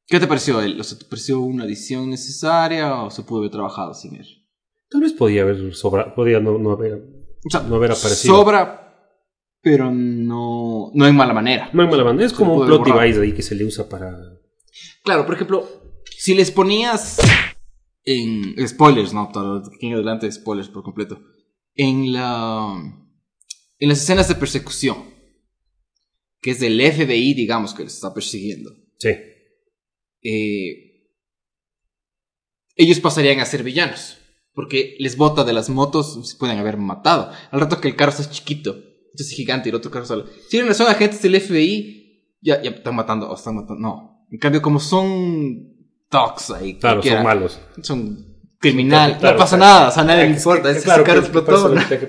¿Qué 0.06 0.20
te 0.20 0.26
pareció 0.26 0.60
él? 0.60 0.78
O 0.78 0.84
sea, 0.84 0.98
¿te 0.98 1.06
pareció 1.06 1.40
una 1.40 1.64
adición 1.64 2.10
necesaria 2.10 3.02
o 3.02 3.10
se 3.10 3.22
pudo 3.22 3.38
haber 3.38 3.50
trabajado 3.50 3.94
sin 3.94 4.16
él? 4.16 4.41
Tal 4.92 5.00
vez 5.00 5.12
podía 5.14 5.42
haber 5.42 5.74
sobra, 5.74 6.14
podía 6.14 6.38
no, 6.38 6.58
no 6.58 6.72
haber, 6.72 6.94
O 7.44 7.50
sea, 7.50 7.60
no 7.62 7.76
haber 7.76 7.92
aparecido. 7.92 8.36
sobra, 8.36 8.78
pero 9.60 9.90
no, 9.90 10.90
no 10.94 11.06
en 11.06 11.16
mala 11.16 11.32
manera. 11.32 11.70
No 11.72 11.82
hay 11.82 11.88
mala 11.88 12.02
banda, 12.02 12.24
es 12.24 12.32
como 12.32 12.54
un 12.56 12.66
plot 12.66 12.84
device 12.84 13.20
ahí 13.20 13.32
que 13.32 13.42
se 13.42 13.54
le 13.54 13.64
usa 13.64 13.88
para. 13.88 14.12
Claro, 15.02 15.24
por 15.24 15.34
ejemplo, 15.34 15.66
si 16.16 16.34
les 16.34 16.50
ponías 16.50 17.18
en 18.04 18.54
spoilers, 18.68 19.14
no, 19.14 19.30
todo 19.32 19.62
aquí 19.74 19.86
en 19.86 19.94
adelante 19.94 20.30
spoilers 20.30 20.68
por 20.68 20.82
completo. 20.82 21.20
En 21.74 22.12
la 22.12 22.74
en 23.78 23.88
las 23.88 24.00
escenas 24.00 24.28
de 24.28 24.34
persecución, 24.36 24.98
que 26.40 26.50
es 26.50 26.60
del 26.60 26.80
FBI, 26.80 27.34
digamos, 27.34 27.72
que 27.74 27.84
les 27.84 27.94
está 27.94 28.12
persiguiendo. 28.14 28.70
Sí. 28.98 29.10
eh, 30.22 30.88
ellos 32.76 33.00
pasarían 33.00 33.40
a 33.40 33.44
ser 33.46 33.62
villanos, 33.62 34.18
porque 34.54 34.96
les 34.98 35.16
bota 35.16 35.44
de 35.44 35.52
las 35.52 35.68
motos, 35.70 36.28
se 36.28 36.36
pueden 36.36 36.58
haber 36.58 36.76
matado. 36.76 37.30
Al 37.50 37.60
rato 37.60 37.80
que 37.80 37.88
el 37.88 37.96
carro 37.96 38.10
está 38.12 38.28
chiquito, 38.30 38.76
este 39.12 39.22
es 39.22 39.30
gigante 39.30 39.68
y 39.68 39.70
el 39.70 39.76
otro 39.76 39.90
carro. 39.90 40.06
Si 40.48 40.60
no 40.60 40.74
son 40.74 40.88
agentes 40.88 41.22
del 41.22 41.40
FBI, 41.40 42.36
ya, 42.40 42.62
ya 42.62 42.70
están 42.70 42.94
matando, 42.96 43.30
o 43.30 43.34
están 43.34 43.54
matando, 43.56 43.80
no. 43.80 44.26
En 44.30 44.38
cambio, 44.38 44.62
como 44.62 44.80
son 44.80 45.68
thugs 46.08 46.50
ahí, 46.50 46.74
Claro, 46.78 47.02
son 47.02 47.22
malos. 47.22 47.58
son 47.82 48.26
criminal, 48.58 49.18
Claro, 49.18 49.34
no 49.36 49.38
pasa 49.40 49.56
claro. 49.56 49.72
nada, 49.74 49.88
o 49.88 49.92
sea, 49.92 50.02
a 50.02 50.06
nadie 50.06 50.24
le 50.28 50.36
importa, 50.36 50.70
ese 50.70 50.82
claro, 50.82 51.04
carro 51.04 51.22
que- 51.22 51.30
que 51.30 51.38
explotó. 51.38 51.74
que 51.88 51.98
que. 51.98 52.08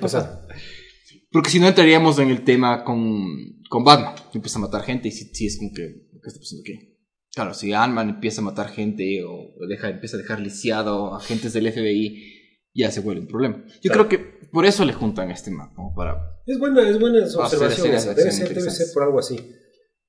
Porque 1.31 1.49
si 1.49 1.59
no 1.59 1.67
entraríamos 1.67 2.19
en 2.19 2.29
el 2.29 2.43
tema 2.43 2.83
con, 2.83 3.25
con 3.69 3.83
Batman. 3.83 4.13
Empieza 4.33 4.59
a 4.59 4.61
matar 4.61 4.83
gente 4.83 5.07
y 5.07 5.11
si 5.11 5.25
sí, 5.33 5.47
es 5.47 5.57
como 5.57 5.71
que, 5.73 5.81
¿qué 6.21 6.27
está 6.27 6.39
pasando 6.39 6.61
aquí? 6.61 6.92
Claro, 7.33 7.53
si 7.53 7.73
Ant-Man 7.73 8.09
empieza 8.09 8.41
a 8.41 8.43
matar 8.43 8.69
gente 8.69 9.23
o 9.23 9.53
deja, 9.67 9.89
empieza 9.89 10.17
a 10.17 10.19
dejar 10.19 10.39
lisiado 10.39 11.13
a 11.13 11.17
agentes 11.17 11.53
del 11.53 11.71
FBI, 11.71 12.69
ya 12.75 12.91
se 12.91 12.99
vuelve 12.99 13.21
un 13.21 13.27
problema. 13.27 13.63
Yo 13.81 13.91
Claro. 13.91 14.07
creo 14.07 14.21
que 14.21 14.47
por 14.51 14.65
eso 14.65 14.85
le 14.85 14.93
juntan 14.93 15.29
a 15.29 15.33
este 15.33 15.49
mapa, 15.51 15.73
como 15.75 15.95
para... 15.95 16.41
Es 16.45 16.59
buena, 16.59 16.87
es 16.87 16.99
buena 16.99 17.25
su 17.27 17.39
observación. 17.39 17.87
Debe 17.87 17.99
ser, 18.31 18.49
debe 18.49 18.69
ser 18.69 18.87
por 18.93 19.03
algo 19.03 19.19
así. 19.19 19.39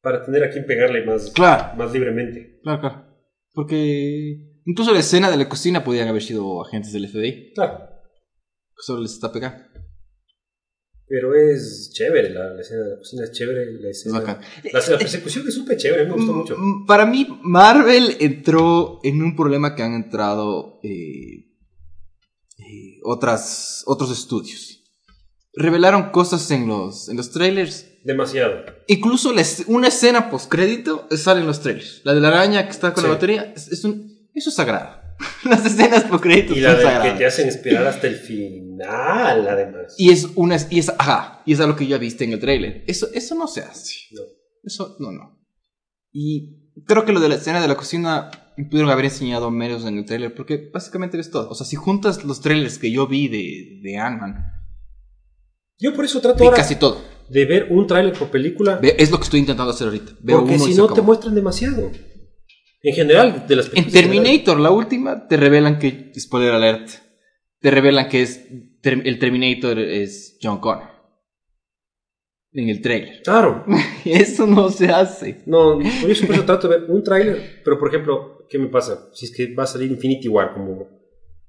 Para 0.02 0.22
tener 0.24 0.44
a 0.44 0.50
quien 0.50 0.66
pegarle 0.66 1.04
más, 1.06 1.30
Claro, 1.30 1.76
más 1.76 1.92
libremente. 1.92 2.60
claro, 2.62 2.80
claro. 2.80 3.06
Porque 3.54 4.60
incluso 4.66 4.92
la 4.92 4.98
escena 5.00 5.30
de 5.30 5.36
la 5.38 5.48
cocina 5.48 5.82
podían 5.82 6.08
haber 6.08 6.22
sido 6.22 6.62
agentes 6.62 6.92
del 6.92 7.08
FBI, 7.08 7.52
Claro. 7.54 7.78
solo 8.76 9.00
les 9.02 9.12
está 9.12 9.32
pegando. 9.32 9.64
Pero 11.06 11.34
es 11.34 11.90
chévere, 11.92 12.30
la, 12.30 12.54
la 12.54 12.60
escena 12.62 12.82
de 12.84 12.90
la 12.92 12.96
cocina 12.96 13.24
es 13.24 13.32
chévere. 13.32 13.72
La, 13.78 13.90
Es 13.90 13.98
escena, 13.98 14.20
la, 14.20 14.80
la 14.88 14.98
persecución 14.98 15.46
es 15.46 15.54
súper 15.54 15.76
chévere, 15.76 16.06
me 16.06 16.12
gustó 16.14 16.32
Mm, 16.32 16.36
mucho. 16.36 16.56
mm, 16.58 16.86
Para 16.86 17.04
mí, 17.04 17.26
Marvel 17.42 18.16
entró 18.20 19.00
en 19.04 19.22
un 19.22 19.36
problema 19.36 19.74
que 19.74 19.82
han 19.82 19.92
entrado 19.94 20.80
eh, 20.82 21.44
eh, 22.58 22.98
otras, 23.02 23.82
otros 23.86 24.10
estudios. 24.10 24.82
Revelaron 25.52 26.10
cosas 26.10 26.50
en 26.50 26.66
los, 26.66 27.08
en 27.08 27.16
los 27.18 27.30
trailers. 27.30 27.86
Demasiado. 28.02 28.64
Incluso 28.88 29.32
una 29.68 29.88
escena 29.88 30.30
post-crédito 30.30 31.06
sale 31.16 31.40
en 31.42 31.46
los 31.46 31.60
trailers. 31.60 32.00
La 32.04 32.14
de 32.14 32.20
la 32.20 32.28
araña 32.28 32.64
que 32.64 32.70
está 32.72 32.92
con 32.92 33.02
Sí. 33.02 33.08
la 33.08 33.14
batería. 33.14 33.52
Es, 33.54 33.68
es 33.68 33.84
un, 33.84 34.13
eso 34.34 34.50
es 34.50 34.56
sagrado. 34.56 35.02
Las 35.48 35.64
escenas 35.64 36.04
post-créditos 36.04 36.56
Y 36.56 36.60
la 36.60 36.70
son 36.70 36.78
de 36.78 36.84
que 36.84 36.90
sagradas. 36.90 37.18
te 37.18 37.26
hacen 37.26 37.48
esperar 37.48 37.86
hasta 37.86 38.06
el 38.08 38.16
final, 38.16 39.46
además. 39.48 39.94
Y 39.96 40.10
es 40.10 40.28
una, 40.34 40.56
y 40.70 40.78
es, 40.80 40.88
ajá, 40.98 41.42
y 41.46 41.52
es 41.52 41.60
algo 41.60 41.76
que 41.76 41.86
ya 41.86 41.98
viste 41.98 42.24
en 42.24 42.32
el 42.32 42.40
trailer. 42.40 42.84
Eso, 42.86 43.08
eso 43.14 43.34
no 43.34 43.46
se 43.46 43.60
hace. 43.60 43.94
No. 44.12 44.22
Eso, 44.64 44.96
no, 44.98 45.12
no. 45.12 45.40
Y 46.12 46.72
creo 46.86 47.04
que 47.04 47.12
lo 47.12 47.20
de 47.20 47.28
la 47.28 47.36
escena 47.36 47.60
de 47.60 47.68
la 47.68 47.76
cocina 47.76 48.30
pudieron 48.70 48.90
haber 48.90 49.04
enseñado 49.06 49.50
menos 49.50 49.84
en 49.84 49.98
el 49.98 50.04
trailer, 50.04 50.34
porque 50.34 50.70
básicamente 50.72 51.16
ves 51.16 51.30
todo. 51.30 51.48
O 51.50 51.54
sea, 51.54 51.66
si 51.66 51.76
juntas 51.76 52.24
los 52.24 52.40
trailers 52.40 52.78
que 52.78 52.90
yo 52.90 53.06
vi 53.06 53.28
de, 53.28 53.80
de 53.82 53.96
Ant-Man, 53.98 54.36
Yo 55.78 55.94
por 55.94 56.04
eso 56.04 56.20
trato 56.20 56.38
Vi 56.40 56.44
ahora 56.46 56.56
casi 56.56 56.76
todo. 56.76 57.02
de 57.28 57.44
ver 57.44 57.68
un 57.70 57.86
tráiler 57.86 58.16
por 58.16 58.30
película, 58.30 58.80
Es 58.82 59.10
lo 59.10 59.18
que 59.18 59.24
estoy 59.24 59.40
intentando 59.40 59.70
hacer 59.72 59.88
ahorita. 59.88 60.12
Veo 60.20 60.40
porque 60.40 60.54
uno 60.56 60.64
si 60.64 60.74
no 60.74 60.88
te 60.92 61.02
muestran 61.02 61.34
demasiado. 61.34 61.90
En 62.86 62.94
general, 62.94 63.46
de 63.48 63.56
las 63.56 63.70
En. 63.74 63.90
Terminator, 63.90 64.60
la 64.60 64.70
última, 64.70 65.26
te 65.26 65.36
revelan 65.36 65.78
que, 65.78 66.12
spoiler 66.18 66.52
alert, 66.52 66.88
te 67.60 67.70
revelan 67.70 68.08
que 68.08 68.22
es 68.22 68.46
el 68.82 69.18
Terminator 69.18 69.78
es 69.78 70.38
John 70.42 70.60
Connor. 70.60 70.90
En 72.52 72.68
el 72.68 72.80
trailer. 72.82 73.22
Claro. 73.24 73.64
Eso 74.04 74.46
no 74.46 74.68
se 74.68 74.86
hace. 74.88 75.42
No, 75.46 75.80
yo 75.82 76.08
eso 76.08 76.26
trato 76.44 76.68
de 76.68 76.78
ver 76.78 76.90
un 76.90 77.02
tráiler, 77.02 77.62
pero 77.64 77.78
por 77.78 77.88
ejemplo, 77.88 78.46
¿qué 78.48 78.58
me 78.60 78.68
pasa? 78.68 79.08
Si 79.12 79.24
es 79.26 79.34
que 79.34 79.54
va 79.54 79.64
a 79.64 79.66
salir 79.66 79.90
Infinity 79.90 80.28
War, 80.28 80.52
como 80.54 80.88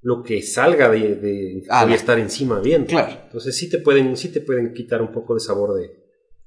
lo 0.02 0.24
que 0.24 0.42
salga 0.42 0.90
de, 0.90 1.16
de 1.16 1.64
Ah, 1.70 1.82
voy 1.84 1.90
la- 1.92 1.96
a 1.96 2.00
estar 2.00 2.18
encima 2.18 2.60
viendo. 2.60 2.88
Claro. 2.88 3.22
Entonces 3.26 3.56
sí 3.56 3.70
te 3.70 3.78
pueden, 3.80 4.16
sí 4.18 4.32
te 4.32 4.40
pueden 4.42 4.74
quitar 4.74 5.02
un 5.02 5.12
poco 5.12 5.34
de 5.36 5.42
sabor 5.42 5.76
de, 5.80 5.90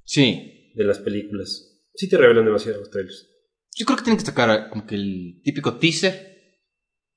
Sí. 0.04 0.72
de 0.74 0.84
las 0.84 0.98
películas. 0.98 1.78
Sí 1.94 2.08
te 2.08 2.16
revelan 2.16 2.44
demasiado 2.46 2.80
los 2.80 2.90
trailers. 2.90 3.28
Yo 3.78 3.86
creo 3.86 3.96
que 3.96 4.02
tienen 4.02 4.18
que 4.18 4.26
sacar 4.26 4.70
como 4.70 4.84
que 4.84 4.96
el 4.96 5.40
típico 5.44 5.78
teaser. 5.78 6.12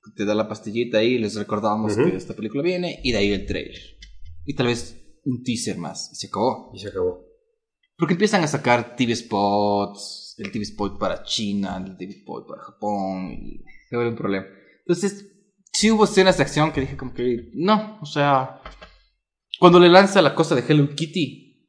que 0.04 0.12
Te 0.16 0.24
da 0.24 0.34
la 0.34 0.48
pastillita 0.48 0.98
ahí, 0.98 1.18
les 1.18 1.34
recordamos 1.34 1.96
Ujú. 1.96 2.04
que 2.10 2.16
esta 2.16 2.34
película 2.34 2.62
viene, 2.62 3.00
y 3.02 3.10
de 3.10 3.18
ahí 3.18 3.32
el 3.32 3.46
trailer. 3.46 3.80
Y 4.44 4.54
tal 4.54 4.68
vez 4.68 4.96
un 5.24 5.42
teaser 5.42 5.76
más, 5.76 6.10
y 6.12 6.16
se 6.16 6.28
acabó. 6.28 6.70
Y 6.72 6.78
se 6.78 6.88
acabó. 6.88 7.24
Porque 7.96 8.14
empiezan 8.14 8.42
a 8.44 8.48
sacar 8.48 8.94
TV 8.96 9.14
spots, 9.14 10.36
el 10.38 10.50
TV 10.52 10.62
spot 10.62 10.98
para 10.98 11.24
China, 11.24 11.82
el 11.84 11.96
TV 11.96 12.12
spot 12.12 12.46
para 12.46 12.62
Japón, 12.62 13.32
y 13.32 13.64
se 13.88 13.96
vuelve 13.96 14.12
un 14.12 14.16
problema. 14.16 14.46
Entonces, 14.78 15.26
sí 15.72 15.90
hubo 15.90 16.04
escenas 16.04 16.36
de 16.36 16.44
acción 16.44 16.72
que 16.72 16.80
dije 16.80 16.96
como 16.96 17.12
que, 17.12 17.50
no, 17.54 17.98
o 18.00 18.06
sea, 18.06 18.60
cuando 19.58 19.80
le 19.80 19.88
lanza 19.88 20.22
la 20.22 20.34
cosa 20.34 20.54
de 20.54 20.64
Hello 20.66 20.88
Kitty, 20.94 21.68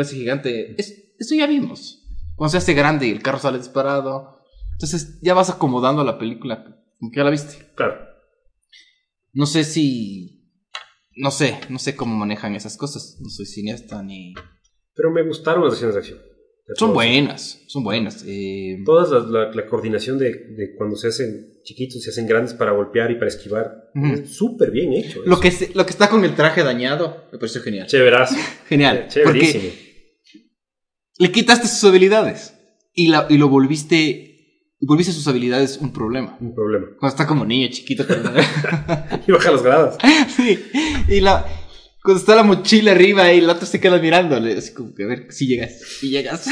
hace 0.00 0.16
gigante, 0.16 0.80
es, 0.80 1.14
eso 1.18 1.34
ya 1.34 1.46
vimos. 1.46 1.99
Cuando 2.40 2.52
se 2.52 2.56
hace 2.56 2.72
grande 2.72 3.06
y 3.06 3.10
el 3.10 3.20
carro 3.22 3.38
sale 3.38 3.58
disparado. 3.58 4.40
Entonces, 4.72 5.18
ya 5.20 5.34
vas 5.34 5.50
acomodando 5.50 6.02
la 6.04 6.18
película, 6.18 6.64
como 6.98 7.12
que 7.12 7.18
ya 7.18 7.24
la 7.24 7.28
viste. 7.30 7.66
Claro. 7.76 7.98
No 9.34 9.44
sé 9.44 9.62
si... 9.64 10.38
No 11.16 11.30
sé, 11.30 11.60
no 11.68 11.78
sé 11.78 11.96
cómo 11.96 12.16
manejan 12.16 12.54
esas 12.54 12.78
cosas. 12.78 13.18
No 13.20 13.28
soy 13.28 13.44
cineasta 13.44 14.02
ni... 14.02 14.32
Pero 14.94 15.10
me 15.10 15.22
gustaron 15.22 15.64
las 15.64 15.74
escenas 15.74 15.94
de 15.96 15.98
acción. 16.00 16.18
De 16.18 16.74
Son 16.76 16.88
todas. 16.88 16.94
buenas, 16.94 17.60
son 17.66 17.84
buenas. 17.84 18.24
Eh, 18.26 18.78
Todas 18.86 19.10
las- 19.10 19.26
la, 19.28 19.50
la 19.52 19.66
coordinación 19.66 20.18
de, 20.18 20.30
de 20.30 20.74
cuando 20.78 20.96
se 20.96 21.08
hacen 21.08 21.60
chiquitos, 21.62 22.02
se 22.02 22.08
hacen 22.08 22.26
grandes 22.26 22.54
para 22.54 22.72
golpear 22.72 23.10
y 23.10 23.16
para 23.16 23.26
esquivar. 23.28 23.90
Ujú. 23.94 24.14
Es 24.14 24.34
súper 24.34 24.70
bien 24.70 24.94
hecho. 24.94 25.20
lo, 25.26 25.38
que 25.40 25.52
lo 25.74 25.84
que 25.84 25.90
está 25.90 26.08
con 26.08 26.24
el 26.24 26.34
traje 26.34 26.62
dañado 26.62 27.26
me 27.32 27.38
pareció 27.38 27.60
genial. 27.60 27.86
Chéverazo. 27.86 28.34
Genial. 28.68 29.08
Chéverísimo. 29.08 29.64
Porque 29.64 29.89
le 31.20 31.30
quitaste 31.30 31.68
sus 31.68 31.84
habilidades 31.84 32.54
y, 32.94 33.06
la, 33.08 33.26
y 33.30 33.38
lo 33.38 33.48
volviste. 33.48 34.26
Volviste 34.82 35.12
sus 35.12 35.28
habilidades 35.28 35.76
un 35.78 35.92
problema. 35.92 36.36
Un 36.40 36.54
problema. 36.54 36.86
Cuando 36.98 37.08
está 37.14 37.26
como 37.26 37.44
niño 37.44 37.68
chiquito. 37.70 38.06
cuando- 38.06 38.32
Y 39.26 39.30
baja 39.32 39.50
las 39.52 39.62
gradas. 39.62 39.98
sí. 40.36 40.58
Y 41.08 41.20
la. 41.20 41.46
Cuando 42.02 42.18
está 42.20 42.34
la 42.34 42.42
mochila 42.44 42.92
arriba 42.92 43.30
y 43.32 43.38
el 43.40 43.50
otro 43.50 43.66
se 43.66 43.78
queda 43.78 43.98
mirándole. 43.98 44.56
Así 44.56 44.72
como 44.72 44.94
que 44.94 45.04
a 45.04 45.06
ver 45.06 45.26
si 45.30 45.46
llegas. 45.46 45.78
Si 46.00 46.08
llegas. 46.08 46.46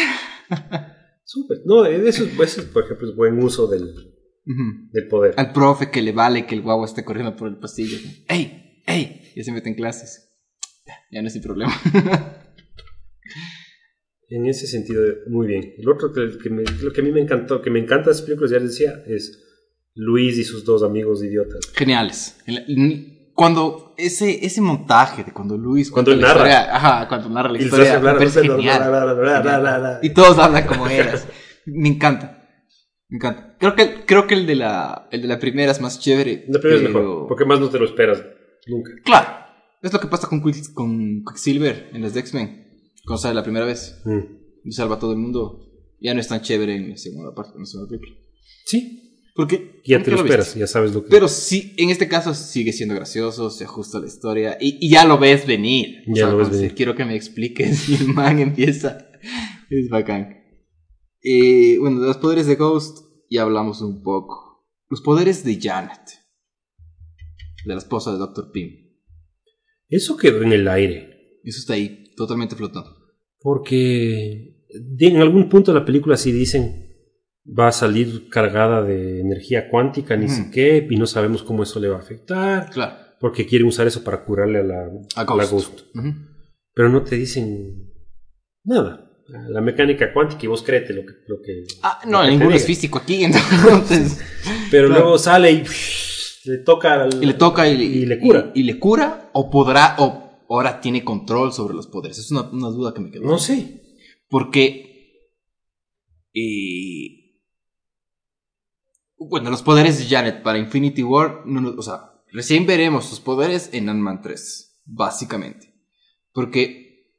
Súper. 1.24 1.58
No, 1.64 1.84
eso, 1.86 2.24
es- 2.24 2.38
eso, 2.40 2.60
es, 2.60 2.66
por 2.68 2.84
ejemplo, 2.84 3.08
es 3.10 3.16
buen 3.16 3.42
uso 3.42 3.66
del, 3.66 3.94
del 4.92 5.08
poder. 5.08 5.34
Al 5.38 5.52
profe 5.52 5.90
que 5.90 6.02
le 6.02 6.12
vale 6.12 6.46
que 6.46 6.54
el 6.54 6.62
guagua 6.62 6.84
esté 6.86 7.04
corriendo 7.04 7.34
por 7.36 7.48
el 7.48 7.56
pasillo. 7.58 7.98
¡Ey! 8.28 8.82
¡Ey! 8.86 9.32
Ya 9.36 9.44
se 9.44 9.52
mete 9.52 9.68
en 9.70 9.74
clases. 9.74 10.30
Ya, 10.86 10.94
ya 11.12 11.22
no 11.22 11.28
es 11.28 11.34
mi 11.34 11.40
problema. 11.40 11.72
En 14.30 14.46
ese 14.46 14.66
sentido, 14.66 15.02
muy 15.28 15.46
bien. 15.46 15.74
El 15.78 15.88
otro 15.88 16.12
que, 16.12 16.36
que 16.42 16.50
me- 16.50 16.62
lo 16.82 16.92
que 16.92 17.00
a 17.00 17.04
mí 17.04 17.10
me 17.12 17.20
encantó, 17.20 17.62
que 17.62 17.70
me 17.70 17.78
encanta 17.80 18.10
de 18.12 18.22
películas, 18.22 18.50
ya 18.50 18.58
les 18.58 18.70
decía, 18.72 19.02
es 19.06 19.44
Luis 19.94 20.36
y 20.38 20.44
sus 20.44 20.64
dos 20.64 20.82
amigos 20.82 21.22
idiotas. 21.24 21.60
Geniales. 21.74 22.38
Cuando 23.34 23.94
ese, 23.96 24.44
ese 24.44 24.60
montaje 24.60 25.22
de 25.24 25.32
cuando 25.32 25.56
Luis. 25.56 25.90
Cuando 25.90 26.10
él 26.12 26.20
narra. 26.20 26.34
historia- 26.34 26.76
ajá, 26.76 27.08
cuando 27.08 27.28
narra 27.30 27.50
la 27.52 27.58
Y 27.58 27.64
historia. 27.64 27.96
hablar, 27.96 28.16
bla, 28.16 29.42
genial. 29.42 29.98
Y 30.02 30.10
todos 30.10 30.38
hablan 30.38 30.66
como 30.66 30.86
eras. 30.88 31.26
Me 31.66 31.88
encanta. 31.88 32.34
Me 33.08 33.16
encanta. 33.16 33.56
Creo 33.58 33.74
que, 33.76 34.04
creo 34.06 34.26
que 34.26 34.34
el, 34.34 34.46
de 34.46 34.56
la, 34.56 35.08
el 35.10 35.22
de 35.22 35.28
la 35.28 35.38
primera 35.38 35.70
es 35.72 35.80
más 35.80 35.98
chévere. 36.00 36.44
La 36.48 36.60
primera 36.60 36.80
es 36.82 36.86
pero- 36.88 36.98
mejor, 37.00 37.26
porque 37.28 37.44
más 37.44 37.60
no 37.60 37.68
te 37.70 37.78
lo 37.78 37.84
esperas 37.86 38.22
nunca. 38.66 38.90
Claro. 39.04 39.28
Es 39.82 39.92
lo 39.92 40.00
que 40.00 40.08
pasa 40.08 40.28
con, 40.28 40.42
Quick- 40.42 40.72
con 40.74 41.22
Quicksilver 41.24 41.90
en 41.92 42.02
las 42.02 42.12
de 42.14 42.20
X-Men. 42.20 42.67
Cuando 43.08 43.18
sale 43.22 43.34
la 43.34 43.42
primera 43.42 43.66
vez. 43.66 44.00
Mm. 44.04 44.20
y 44.64 44.72
salva 44.72 44.96
a 44.96 44.98
todo 44.98 45.12
el 45.12 45.18
mundo, 45.18 45.60
ya 46.00 46.14
no 46.14 46.20
es 46.20 46.28
tan 46.28 46.42
chévere 46.42 46.76
en 46.76 46.90
la 46.90 46.96
segunda 46.96 47.34
parte, 47.34 47.54
en 47.54 47.60
la 47.60 47.66
segunda 47.66 47.90
película. 47.90 48.12
Sí. 48.66 49.04
Porque 49.34 49.80
Ya 49.84 49.96
¿cómo 49.98 50.04
te 50.04 50.10
lo 50.10 50.16
viste? 50.16 50.28
esperas, 50.34 50.54
ya 50.56 50.66
sabes 50.66 50.92
lo 50.92 51.04
que... 51.04 51.10
Pero 51.10 51.28
sí, 51.28 51.72
en 51.78 51.90
este 51.90 52.08
caso 52.08 52.34
sigue 52.34 52.72
siendo 52.72 52.94
gracioso, 52.96 53.50
se 53.50 53.64
ajusta 53.64 53.98
a 53.98 54.00
la 54.00 54.08
historia 54.08 54.58
y, 54.60 54.84
y 54.84 54.90
ya 54.90 55.04
lo 55.04 55.16
ves 55.18 55.46
venir. 55.46 56.02
Ya 56.08 56.28
lo 56.28 56.38
ves 56.38 56.50
venir. 56.50 56.74
Quiero 56.74 56.94
que 56.96 57.04
me 57.04 57.14
expliques 57.14 57.88
y 57.88 57.94
el 57.94 58.08
man 58.08 58.40
empieza. 58.40 59.08
Es 59.70 59.88
bacán. 59.90 60.36
Eh, 61.22 61.76
bueno, 61.78 62.00
de 62.00 62.08
los 62.08 62.16
poderes 62.18 62.46
de 62.46 62.56
Ghost 62.56 62.98
ya 63.30 63.42
hablamos 63.42 63.80
un 63.80 64.02
poco. 64.02 64.66
Los 64.88 65.02
poderes 65.02 65.44
de 65.44 65.58
Janet, 65.60 66.00
de 67.64 67.72
la 67.74 67.78
esposa 67.78 68.12
de 68.12 68.18
Dr. 68.18 68.50
Pym. 68.50 68.70
Eso 69.88 70.16
quedó 70.16 70.42
en 70.42 70.52
el 70.52 70.66
aire. 70.66 71.38
Eso 71.44 71.60
está 71.60 71.74
ahí, 71.74 72.12
totalmente 72.16 72.56
flotando. 72.56 72.90
Porque 73.40 74.54
en 74.98 75.16
algún 75.16 75.48
punto 75.48 75.72
de 75.72 75.80
la 75.80 75.84
película 75.84 76.16
sí 76.16 76.32
dicen 76.32 76.86
va 77.58 77.68
a 77.68 77.72
salir 77.72 78.28
cargada 78.28 78.82
de 78.82 79.20
energía 79.20 79.70
cuántica, 79.70 80.16
ni 80.16 80.26
qué, 80.50 80.86
y 80.90 80.96
no 80.96 81.06
sabemos 81.06 81.42
cómo 81.42 81.62
eso 81.62 81.80
le 81.80 81.88
va 81.88 81.96
a 81.96 82.00
afectar, 82.00 82.68
Claro. 82.70 82.94
porque 83.20 83.46
quieren 83.46 83.68
usar 83.68 83.86
eso 83.86 84.04
para 84.04 84.22
curarle 84.24 84.58
a 84.58 84.62
la, 84.64 84.80
A 85.16 85.22
a 85.22 85.34
la 85.34 85.44
Ghost. 85.46 85.52
Ghost. 85.52 85.80
Pero 86.74 86.88
no 86.90 87.02
te 87.02 87.16
dicen 87.16 87.90
nada. 88.64 89.04
La 89.48 89.60
mecánica 89.62 90.12
cuántica 90.12 90.44
y 90.44 90.48
vos 90.48 90.62
créete 90.62 90.92
lo 90.94 91.02
que... 91.06 91.12
Lo 91.26 91.36
que 91.42 91.64
Ah, 91.82 92.00
no, 92.06 92.22
que 92.22 92.30
ninguno 92.30 92.54
es 92.54 92.64
físico 92.66 92.98
aquí, 92.98 93.24
entonces. 93.24 94.20
Pero 94.70 94.88
Claro. 94.88 95.02
luego 95.02 95.18
sale 95.18 95.50
y 95.52 95.64
le 96.44 96.58
toca 96.58 97.02
al- 97.02 97.22
Y 97.22 97.26
le 97.26 97.34
toca 97.34 97.66
y, 97.68 97.80
y 97.82 98.06
le 98.06 98.18
cura. 98.18 98.50
Y, 98.54 98.60
y 98.60 98.64
le 98.64 98.78
cura, 98.78 99.30
o 99.32 99.50
podrá, 99.50 99.96
o 99.98 100.27
ahora 100.48 100.80
tiene 100.80 101.04
control 101.04 101.52
sobre 101.52 101.74
los 101.74 101.86
poderes. 101.86 102.18
Es 102.18 102.30
una, 102.30 102.42
una 102.42 102.68
duda 102.68 102.94
que 102.94 103.00
me 103.00 103.10
quedó. 103.10 103.24
No 103.24 103.38
sé. 103.38 103.82
Porque. 104.28 105.30
eh, 106.34 107.14
bueno, 109.18 109.50
los 109.50 109.62
poderes 109.62 109.98
de 109.98 110.06
Janet 110.06 110.42
para 110.42 110.58
Infinity 110.58 111.02
War. 111.02 111.42
no 111.44 111.70
o 111.70 111.82
sea, 111.82 112.22
recién 112.32 112.66
veremos 112.66 113.04
sus 113.04 113.20
poderes 113.20 113.70
en 113.72 113.88
Ant-Man 113.88 114.22
3. 114.22 114.82
Básicamente. 114.84 115.74
Porque. 116.32 117.12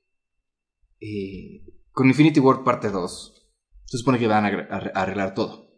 eh, 0.99 1.65
con 1.91 2.07
Infinity 2.07 2.39
War 2.39 2.63
parte 2.63 2.89
2. 2.89 3.35
Se 3.85 3.97
supone 3.97 4.19
que 4.19 4.27
van 4.27 4.45
a 4.45 4.77
arreglar 4.93 5.33
todo. 5.33 5.69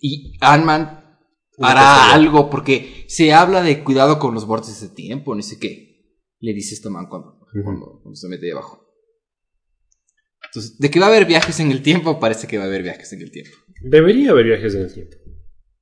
Y 0.00 0.36
Ant-Man 0.40 1.18
hará 1.60 2.12
algo 2.12 2.50
porque 2.50 3.04
se 3.08 3.32
habla 3.32 3.62
de 3.62 3.82
cuidado 3.82 4.18
con 4.18 4.34
los 4.34 4.46
bordes 4.46 4.80
de 4.80 4.88
tiempo, 4.88 5.34
no 5.34 5.42
sé 5.42 5.58
qué. 5.58 5.87
Le 6.40 6.52
dice 6.54 6.74
este 6.74 6.88
man 6.90 7.06
cuando, 7.08 7.38
cuando, 7.64 8.00
cuando 8.02 8.14
se 8.14 8.28
mete 8.28 8.46
ahí 8.46 8.52
abajo. 8.52 8.84
Entonces, 10.46 10.78
de 10.78 10.90
que 10.90 11.00
va 11.00 11.06
a 11.06 11.08
haber 11.08 11.26
viajes 11.26 11.60
en 11.60 11.70
el 11.72 11.82
tiempo, 11.82 12.18
parece 12.20 12.46
que 12.46 12.58
va 12.58 12.64
a 12.64 12.66
haber 12.68 12.82
viajes 12.82 13.12
en 13.12 13.20
el 13.20 13.30
tiempo. 13.30 13.50
Debería 13.82 14.30
haber 14.30 14.46
viajes 14.46 14.74
en 14.74 14.82
el 14.82 14.92
tiempo. 14.94 15.16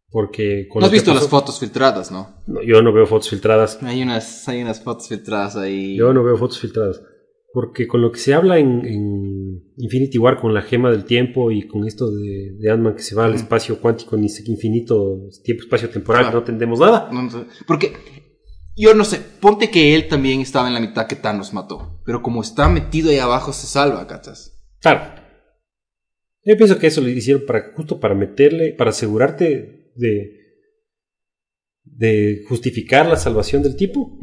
Porque... 0.09 0.66
con 0.68 0.80
No 0.80 0.86
has 0.86 0.92
visto 0.92 1.12
las 1.12 1.28
fotos 1.28 1.61
filtradas, 1.61 2.11
¿no? 2.11 2.42
No, 2.46 2.62
yo 2.62 2.80
no 2.82 2.92
veo 2.92 3.07
fotos 3.07 3.28
filtradas. 3.28 3.82
Hay 3.82 4.02
unas, 4.02 4.48
hay 4.48 4.62
unas 4.62 4.82
fotos 4.82 5.09
filtradas 5.09 5.57
ahí. 5.57 5.96
Yo 5.96 6.12
no 6.12 6.24
veo 6.24 6.36
fotos 6.36 6.59
filtradas. 6.59 7.02
Porque 7.52 7.86
con 7.86 8.02
lo 8.02 8.11
que 8.12 8.18
se 8.18 8.34
habla 8.34 8.59
en, 8.59 8.84
en 8.86 9.72
Infinity 9.76 10.18
War, 10.18 10.40
con 10.40 10.52
la 10.52 10.62
gema 10.62 10.90
del 10.90 11.04
tiempo 11.04 11.50
y 11.50 11.66
con 11.66 11.86
esto 11.86 12.11
de, 12.11 12.52
de 12.59 12.70
Ant-Man 12.70 12.96
que 12.96 13.02
se 13.02 13.14
va 13.14 13.24
al 13.26 13.34
espacio 13.34 13.80
cuántico, 13.80 14.16
ni 14.16 14.28
sé 14.28 14.42
qué 14.44 14.52
infinito, 14.52 15.20
tiempo, 15.42 15.62
espacio 15.62 15.88
temporal, 15.90 16.22
Claro. 16.24 16.34
no 16.34 16.40
entendemos 16.40 16.80
nada. 16.80 17.09
No, 17.12 17.22
no, 17.22 17.46
Porque 17.66 17.92
yo 18.76 18.94
no 18.94 19.04
sé, 19.04 19.20
ponte 19.40 19.70
que 19.70 19.94
él 19.94 20.06
también 20.08 20.40
estaba 20.40 20.68
en 20.68 20.74
la 20.74 20.80
mitad 20.80 21.06
que 21.06 21.16
Thanos 21.16 21.52
mató. 21.54 22.00
Pero 22.04 22.22
como 22.22 22.42
está 22.42 22.68
metido 22.68 23.10
ahí 23.10 23.18
abajo, 23.18 23.52
se 23.52 23.66
salva, 23.66 24.06
¿cachas? 24.06 24.52
Claro. 24.80 25.14
Yo 26.44 26.56
pienso 26.56 26.78
que 26.78 26.86
eso 26.86 27.00
lo 27.00 27.08
hicieron 27.08 27.44
para, 27.46 27.72
justo 27.74 27.98
para 27.98 28.14
meterle, 28.14 28.72
para 28.72 28.90
asegurarte 28.90 29.92
de, 29.96 30.30
de 31.84 32.44
justificar 32.48 33.06
la 33.06 33.16
salvación 33.16 33.62
del 33.62 33.76
tipo 33.76 34.18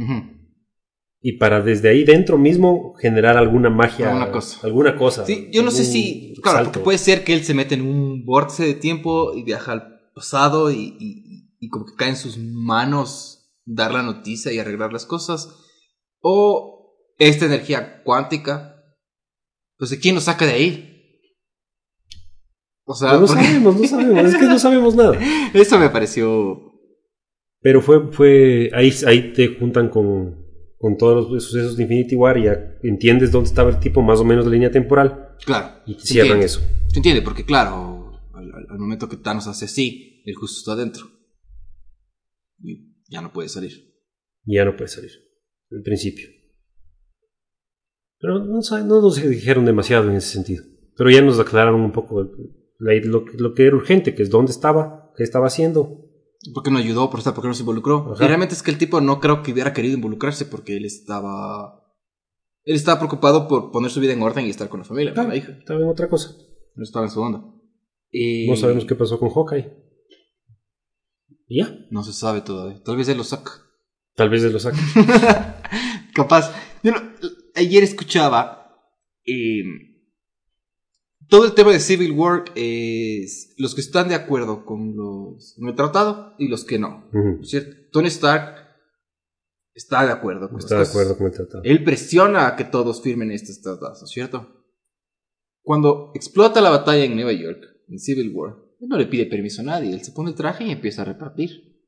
y 1.21 1.33
para 1.37 1.61
desde 1.61 1.89
ahí 1.89 2.03
dentro 2.03 2.37
mismo 2.37 2.93
generar 2.95 3.37
alguna 3.37 3.69
magia. 3.69 4.07
Alguna 4.09 4.31
cosa. 4.31 4.59
Alguna 4.67 4.95
cosa. 4.97 5.25
Sí, 5.25 5.49
yo 5.51 5.63
no 5.63 5.71
sé 5.71 5.83
si. 5.85 6.33
Claro, 6.41 6.57
salto. 6.59 6.71
porque 6.73 6.83
puede 6.83 6.97
ser 6.97 7.23
que 7.23 7.33
él 7.33 7.43
se 7.43 7.53
mete 7.53 7.75
en 7.75 7.81
un 7.81 8.25
vórtice 8.25 8.65
de 8.65 8.73
tiempo 8.75 9.33
y 9.33 9.43
viaja 9.43 9.71
al 9.73 10.11
pasado 10.13 10.71
y, 10.71 10.95
y- 10.99 11.49
y 11.59 11.69
como 11.69 11.85
que 11.85 11.93
cae 11.97 12.09
en 12.09 12.17
sus 12.17 12.37
manos 12.37 13.42
dar 13.65 13.93
la 13.93 14.03
noticia 14.03 14.51
y 14.51 14.59
arreglar 14.59 14.91
las 14.93 15.05
cosas. 15.05 15.49
O 16.21 16.95
esta 17.17 17.45
energía 17.45 18.01
cuántica, 18.03 18.75
pues 19.77 19.89
¿de 19.91 19.99
quién 19.99 20.15
nos 20.15 20.25
saca 20.25 20.45
de 20.45 20.53
ahí? 20.53 20.89
O 22.85 22.93
sea, 22.95 23.13
no 23.13 23.25
porque- 23.25 23.43
sabemos, 23.43 23.79
no 23.79 23.87
sabemos, 23.87 24.25
es 24.25 24.35
que 24.35 24.45
no 24.45 24.59
sabemos 24.59 24.95
nada. 24.95 25.17
eso 25.53 25.79
me 25.79 25.89
pareció... 25.89 26.59
Pero 27.61 27.81
fue, 27.81 28.11
fue 28.11 28.69
ahí, 28.73 28.93
ahí 29.07 29.31
te 29.31 29.55
juntan 29.57 29.87
con, 29.87 30.35
con 30.77 30.97
todos 30.97 31.31
los 31.31 31.45
sucesos 31.45 31.77
de 31.77 31.83
Infinity 31.83 32.13
War 32.15 32.37
y 32.37 32.43
ya 32.43 32.77
entiendes 32.83 33.31
dónde 33.31 33.47
estaba 33.47 33.69
el 33.69 33.79
tipo 33.79 34.01
más 34.01 34.19
o 34.19 34.25
menos 34.25 34.43
de 34.43 34.51
línea 34.51 34.69
temporal 34.69 35.37
Claro. 35.45 35.81
y 35.85 35.93
cierran 35.93 36.41
entiende. 36.41 36.45
eso. 36.45 36.59
Se 36.89 36.97
entiende, 36.99 37.21
porque 37.21 37.45
claro, 37.45 38.19
al, 38.33 38.51
al- 38.69 38.79
momento 38.79 39.07
que 39.07 39.15
Thanos 39.15 39.47
hace 39.47 39.63
así, 39.63 40.21
el 40.25 40.35
justo 40.35 40.59
está 40.59 40.73
adentro. 40.73 41.05
Ya 43.09 43.21
no 43.21 43.31
puede 43.33 43.49
salir. 43.49 43.93
Ya 44.45 44.65
no 44.65 44.75
puede 44.75 44.89
salir, 44.89 45.11
en 45.71 45.83
principio. 45.83 46.27
Pero 48.19 48.39
no, 48.39 48.59
no 48.61 49.01
nos 49.01 49.15
dijeron 49.21 49.65
demasiado 49.65 50.09
en 50.09 50.15
ese 50.15 50.29
sentido. 50.29 50.63
Pero 50.95 51.09
ya 51.09 51.21
nos 51.21 51.39
aclararon 51.39 51.81
un 51.81 51.91
poco 51.91 52.23
la- 52.79 52.93
lo, 53.03 53.25
que- 53.25 53.37
lo 53.37 53.53
que 53.53 53.65
era 53.65 53.75
urgente, 53.75 54.15
que 54.15 54.23
es 54.23 54.29
dónde 54.29 54.51
estaba, 54.51 55.11
qué 55.17 55.23
estaba 55.23 55.47
haciendo. 55.47 55.99
¿Por 56.53 56.63
qué 56.63 56.71
no 56.71 56.77
ayudó? 56.77 57.09
¿Por, 57.09 57.21
qué 57.23 57.47
no 57.47 57.53
se 57.53 57.61
involucró? 57.61 58.13
Ajá. 58.13 58.23
Y 58.23 58.27
realmente 58.27 58.53
es 58.55 58.63
que 58.63 58.71
el 58.71 58.77
tipo 58.77 58.99
no 59.01 59.19
creo 59.19 59.43
que 59.43 59.51
hubiera 59.53 59.73
querido 59.73 59.95
involucrarse 59.95 60.45
porque 60.45 60.75
él 60.77 60.85
estaba... 60.85 61.79
Él 62.65 62.75
estaba 62.75 62.99
preocupado 62.99 63.47
por 63.47 63.71
poner 63.71 63.91
su 63.91 63.99
vida 63.99 64.13
en 64.13 64.21
orden 64.21 64.45
y 64.45 64.49
estar 64.49 64.69
con 64.69 64.79
la 64.81 64.85
familia, 64.85 65.13
con 65.13 65.27
la 65.27 65.35
hija. 65.35 65.51
Estaba 65.57 65.81
en 65.81 65.87
otra 65.89 66.09
cosa. 66.09 66.33
No 66.75 66.83
estaba 66.83 67.05
en 67.05 67.11
su 67.11 67.19
onda. 67.21 67.43
Y 68.09 68.47
No 68.49 68.55
sabemos 68.55 68.85
qué 68.85 68.95
pasó 68.95 69.19
con 69.19 69.29
Hawkeye. 69.29 69.82
Y 71.53 71.59
ya, 71.59 71.77
No 71.91 72.03
se 72.03 72.13
sabe 72.13 72.41
todavía. 72.41 72.81
Tal 72.83 72.97
vez 72.97 73.07
él 73.09 73.17
lo 73.17 73.23
saca. 73.23 73.51
tal 74.15 74.29
vez 74.29 74.41
de 74.41 74.49
lo 74.49 74.59
saque. 74.59 74.79
Capaz. 76.15 76.51
Yo 76.81 76.91
no- 76.93 77.11
ayer 77.53 77.83
escuchaba 77.83 78.75
eh, 79.25 79.63
todo 81.29 81.45
el 81.45 81.53
tema 81.53 81.71
de 81.71 81.79
Civil 81.79 82.11
War 82.13 82.45
es 82.55 83.53
los 83.59 83.75
que 83.75 83.81
están 83.81 84.09
de 84.09 84.15
acuerdo 84.15 84.65
con, 84.65 84.95
los, 84.95 85.53
con 85.59 85.69
el 85.69 85.75
tratado 85.75 86.33
y 86.39 86.47
los 86.47 86.63
que 86.63 86.79
no. 86.79 87.05
Ujú. 87.09 87.35
¿no 87.37 87.41
es 87.41 87.49
cierto? 87.49 87.75
Tony 87.91 88.07
Stark 88.07 88.55
está 89.75 90.05
de 90.07 90.11
acuerdo 90.11 90.49
con 90.49 90.57
Está 90.57 90.77
de 90.77 90.87
acuerdo 90.87 91.15
con 91.17 91.27
el 91.27 91.33
tratado. 91.33 91.61
Él 91.65 91.83
presiona 91.83 92.47
a 92.47 92.55
que 92.55 92.63
todos 92.63 93.01
firmen 93.03 93.31
estos 93.31 93.61
tratados, 93.61 94.01
¿no 94.01 94.05
es 94.07 94.11
cierto? 94.11 94.65
Cuando 95.61 96.11
explota 96.15 96.61
la 96.61 96.71
batalla 96.71 97.03
en 97.05 97.13
Nueva 97.15 97.31
York, 97.33 97.63
en 97.87 97.99
Civil 97.99 98.31
War, 98.33 98.55
él 98.83 98.89
no 98.89 98.97
le 98.97 99.05
pide 99.07 99.25
permiso 99.25 99.61
a 99.61 99.65
nadie, 99.65 99.93
él 99.93 100.03
se 100.03 100.11
pone 100.11 100.29
el 100.31 100.35
traje 100.35 100.65
y 100.65 100.71
empieza 100.71 101.01
a 101.01 101.05
repartir. 101.05 101.79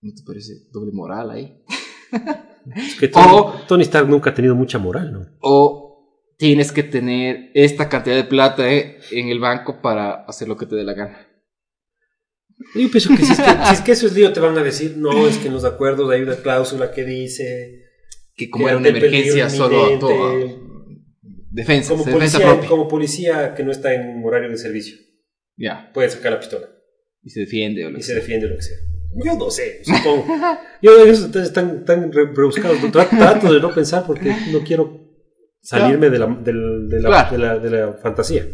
¿No 0.00 0.12
te 0.14 0.22
parece 0.26 0.52
doble 0.72 0.92
moral 0.92 1.30
ahí? 1.30 1.62
Es 2.76 2.96
que 2.96 3.08
Tony, 3.08 3.26
O- 3.32 3.52
Tony 3.66 3.82
Stark 3.82 4.08
nunca 4.08 4.28
ha 4.30 4.34
tenido 4.34 4.54
mucha 4.54 4.78
moral, 4.78 5.10
¿no? 5.12 5.26
O 5.40 6.34
tienes 6.36 6.70
que 6.70 6.82
tener 6.82 7.50
esta 7.54 7.88
cantidad 7.88 8.14
de 8.14 8.24
plata 8.24 8.70
eh, 8.70 8.98
en 9.10 9.28
el 9.28 9.40
banco 9.40 9.80
para 9.80 10.24
hacer 10.26 10.48
lo 10.48 10.56
que 10.58 10.66
te 10.66 10.76
dé 10.76 10.84
la 10.84 10.92
gana. 10.92 11.26
Yo 12.74 12.90
pienso 12.90 13.08
que 13.10 13.24
si 13.24 13.32
es 13.32 13.40
que, 13.40 13.50
si 13.66 13.72
es 13.74 13.80
que 13.80 13.92
eso 13.92 14.06
es 14.06 14.12
lío, 14.14 14.32
te 14.34 14.40
van 14.40 14.58
a 14.58 14.62
decir, 14.62 14.96
no, 14.98 15.26
es 15.26 15.38
que 15.38 15.46
en 15.48 15.54
los 15.54 15.64
acuerdos 15.64 16.10
hay 16.10 16.20
una 16.22 16.36
cláusula 16.36 16.92
que 16.92 17.04
dice. 17.04 17.84
Que 18.34 18.50
como 18.50 18.66
Que 18.66 18.70
era 18.70 18.78
una 18.78 18.88
emergencia, 18.88 19.48
solo 19.48 19.76
inminente, 19.92 20.00
todo. 20.06 20.77
Defensa, 21.58 21.90
Como 21.90 22.04
defensa 22.04 22.38
policía, 22.38 22.46
propia. 22.52 22.68
como 22.68 22.88
policía 22.88 23.54
que 23.54 23.62
no 23.64 23.70
está 23.72 23.94
en 23.94 24.24
horario 24.24 24.48
de 24.50 24.56
servicio, 24.58 24.96
Ya, 25.56 25.90
puede 25.92 26.08
sacar 26.10 26.32
la 26.32 26.40
pistola 26.40 26.66
y 27.22 27.30
se 27.30 27.40
defiende 27.40 27.84
o 27.84 27.90
lo 27.90 27.96
y 27.96 28.00
que 28.00 28.02
se 28.06 28.12
sea. 28.12 28.20
defiende 28.20 28.48
lo 28.48 28.56
que 28.56 28.62
sea. 28.62 28.76
Yo 29.24 29.34
no 29.36 29.50
sé, 29.50 29.82
supongo. 29.84 30.26
Yo 30.82 30.90
ustedes 31.10 31.48
están 31.48 31.84
tan 31.84 32.12
re- 32.12 32.32
rebuscados. 32.34 32.78
Tra- 32.92 33.08
Trato 33.08 33.52
de 33.52 33.60
no 33.60 33.74
pensar 33.74 34.04
porque 34.06 34.34
no 34.52 34.60
quiero 34.60 35.08
salirme 35.62 36.10
de 36.10 36.18
la, 36.18 36.26
de 36.26 36.52
la, 37.00 37.08
Claro. 37.08 37.30
de 37.32 37.38
la, 37.38 37.58
de 37.58 37.70
la 37.70 37.92
fantasía. 37.94 38.46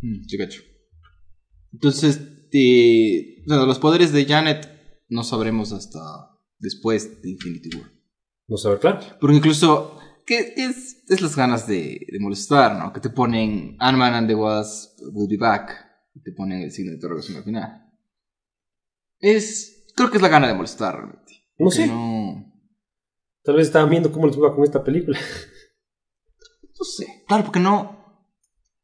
Mm, 0.00 0.24
sí, 0.26 0.38
cacho. 0.38 0.62
Entonces, 1.72 2.20
eh, 2.52 3.42
bueno, 3.46 3.66
los 3.66 3.78
poderes 3.78 4.12
de 4.12 4.24
Janet 4.24 4.68
no 5.08 5.22
sabremos 5.22 5.72
hasta 5.72 6.00
después 6.58 7.22
de 7.22 7.30
Infinity 7.30 7.76
War. 7.76 7.90
No 8.48 8.56
saber, 8.56 8.78
claro. 8.78 9.00
Porque 9.20 9.36
incluso, 9.36 9.98
que 10.28 10.52
es, 10.58 11.02
es 11.08 11.22
las 11.22 11.34
ganas 11.34 11.66
de, 11.66 12.06
de 12.06 12.20
molestar, 12.20 12.78
¿no? 12.78 12.92
Que 12.92 13.00
te 13.00 13.08
ponen 13.08 13.76
Ant-Man 13.78 14.12
and 14.12 14.28
the 14.28 14.34
Wasp 14.34 14.98
will 15.14 15.26
be 15.26 15.38
back. 15.38 15.70
Y 16.14 16.20
te 16.20 16.32
ponen 16.32 16.60
el 16.60 16.70
signo 16.70 16.90
de 16.90 16.96
interrogación 16.96 17.38
al 17.38 17.44
final. 17.44 17.90
Es, 19.20 19.86
creo 19.96 20.10
que 20.10 20.18
es 20.18 20.22
la 20.22 20.28
gana 20.28 20.46
de 20.46 20.52
molestar 20.54 20.96
realmente. 20.96 21.32
No 21.58 21.70
sé. 21.70 21.86
No, 21.86 22.44
Tal 23.42 23.56
vez 23.56 23.68
estaban 23.68 23.88
viendo 23.88 24.12
cómo 24.12 24.26
les 24.26 24.36
iba 24.36 24.54
con 24.54 24.64
esta 24.64 24.84
película. 24.84 25.18
no 25.18 26.84
sé. 26.84 27.24
Claro, 27.26 27.44
porque 27.44 27.60
no. 27.60 27.96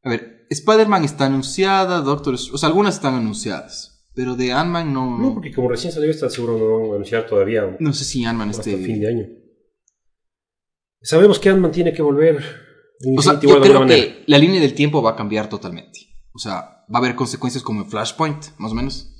A 0.01 0.09
ver, 0.09 0.47
Spider-Man 0.49 1.03
está 1.03 1.27
anunciada, 1.27 2.01
Doctor. 2.01 2.33
O 2.33 2.57
sea, 2.57 2.69
algunas 2.69 2.95
están 2.95 3.13
anunciadas. 3.13 4.09
Pero 4.15 4.35
de 4.35 4.51
Ant-Man 4.51 4.91
no. 4.91 5.19
No, 5.19 5.33
porque 5.35 5.53
como 5.53 5.69
recién 5.69 5.93
salió 5.93 6.09
esta, 6.09 6.27
seguro 6.27 6.57
no 6.57 6.79
van 6.79 6.91
a 6.91 6.95
anunciar 6.95 7.27
todavía 7.27 7.77
No 7.79 7.93
sé 7.93 8.03
si 8.03 8.25
Ant-Man 8.25 8.49
hasta 8.49 8.67
esté. 8.71 8.83
fin 8.83 8.99
de 8.99 9.07
año. 9.09 9.44
Sabemos 11.05 11.39
que 11.39 11.49
Ant-Man 11.49 11.71
tiene 11.71 11.93
que 11.93 12.01
volver. 12.01 12.43
O 13.17 13.21
sea, 13.21 13.39
yo 13.39 13.61
creo 13.61 13.79
manera. 13.79 14.01
que 14.01 14.23
la 14.27 14.37
línea 14.37 14.59
del 14.59 14.73
tiempo 14.73 15.01
va 15.01 15.11
a 15.11 15.15
cambiar 15.15 15.47
totalmente. 15.49 15.99
O 16.33 16.39
sea, 16.39 16.53
va 16.93 16.95
a 16.95 16.97
haber 16.97 17.15
consecuencias 17.15 17.63
como 17.63 17.81
en 17.81 17.89
Flashpoint, 17.89 18.43
más 18.57 18.71
o 18.71 18.75
menos. 18.75 19.11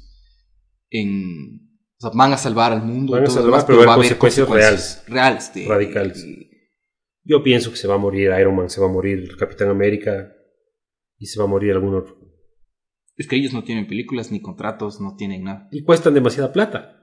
En. 0.90 1.62
O 1.98 2.02
sea, 2.02 2.12
van 2.14 2.34
a 2.34 2.38
salvar 2.38 2.72
al 2.74 2.84
mundo. 2.84 3.14
Van 3.14 3.24
a 3.24 3.28
salvar, 3.28 3.46
demás, 3.46 3.66
pero 3.66 3.78
pero 3.80 3.88
va 3.88 3.94
a 3.94 3.96
haber 3.98 4.18
consecuencias 4.18 4.48
consecuencias 4.48 5.04
reales. 5.08 5.54
de- 5.54 5.68
Radicales. 5.68 6.24
de- 6.24 6.50
Yo 7.24 7.44
pienso 7.44 7.72
que 7.72 7.78
se 7.78 7.88
va 7.88 7.96
a 7.96 8.00
morir 8.00 8.32
Iron 8.40 8.56
Man, 8.56 8.70
se 8.70 8.82
va 8.82 8.88
a 8.88 8.92
morir 8.92 9.20
el 9.20 9.38
Capitán 9.38 9.70
América 9.70 10.32
y 11.18 11.26
se 11.28 11.40
va 11.40 11.46
a 11.46 11.48
morir 11.50 11.72
algún 11.74 11.96
otro. 11.96 12.18
Es 13.18 13.28
que 13.28 13.36
ellos 13.38 13.54
no 13.54 13.64
tienen 13.64 13.88
películas 13.88 14.32
ni 14.32 14.42
contratos, 14.42 15.00
no 15.00 15.16
tienen 15.16 15.44
nada. 15.46 15.70
Y 15.72 15.84
cuestan 15.84 16.14
demasiada 16.14 16.52
plata. 16.52 17.02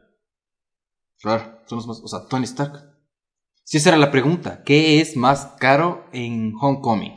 Claro, 1.20 1.60
son 1.66 1.76
los 1.78 1.86
más. 1.86 2.00
O 2.02 2.08
sea, 2.08 2.20
Tony 2.28 2.44
Stark. 2.44 2.91
Si 3.64 3.76
esa 3.78 3.90
era 3.90 3.98
la 3.98 4.10
pregunta, 4.10 4.62
¿qué 4.64 5.00
es 5.00 5.16
más 5.16 5.54
caro 5.58 6.04
en 6.12 6.52
Homecoming? 6.60 7.14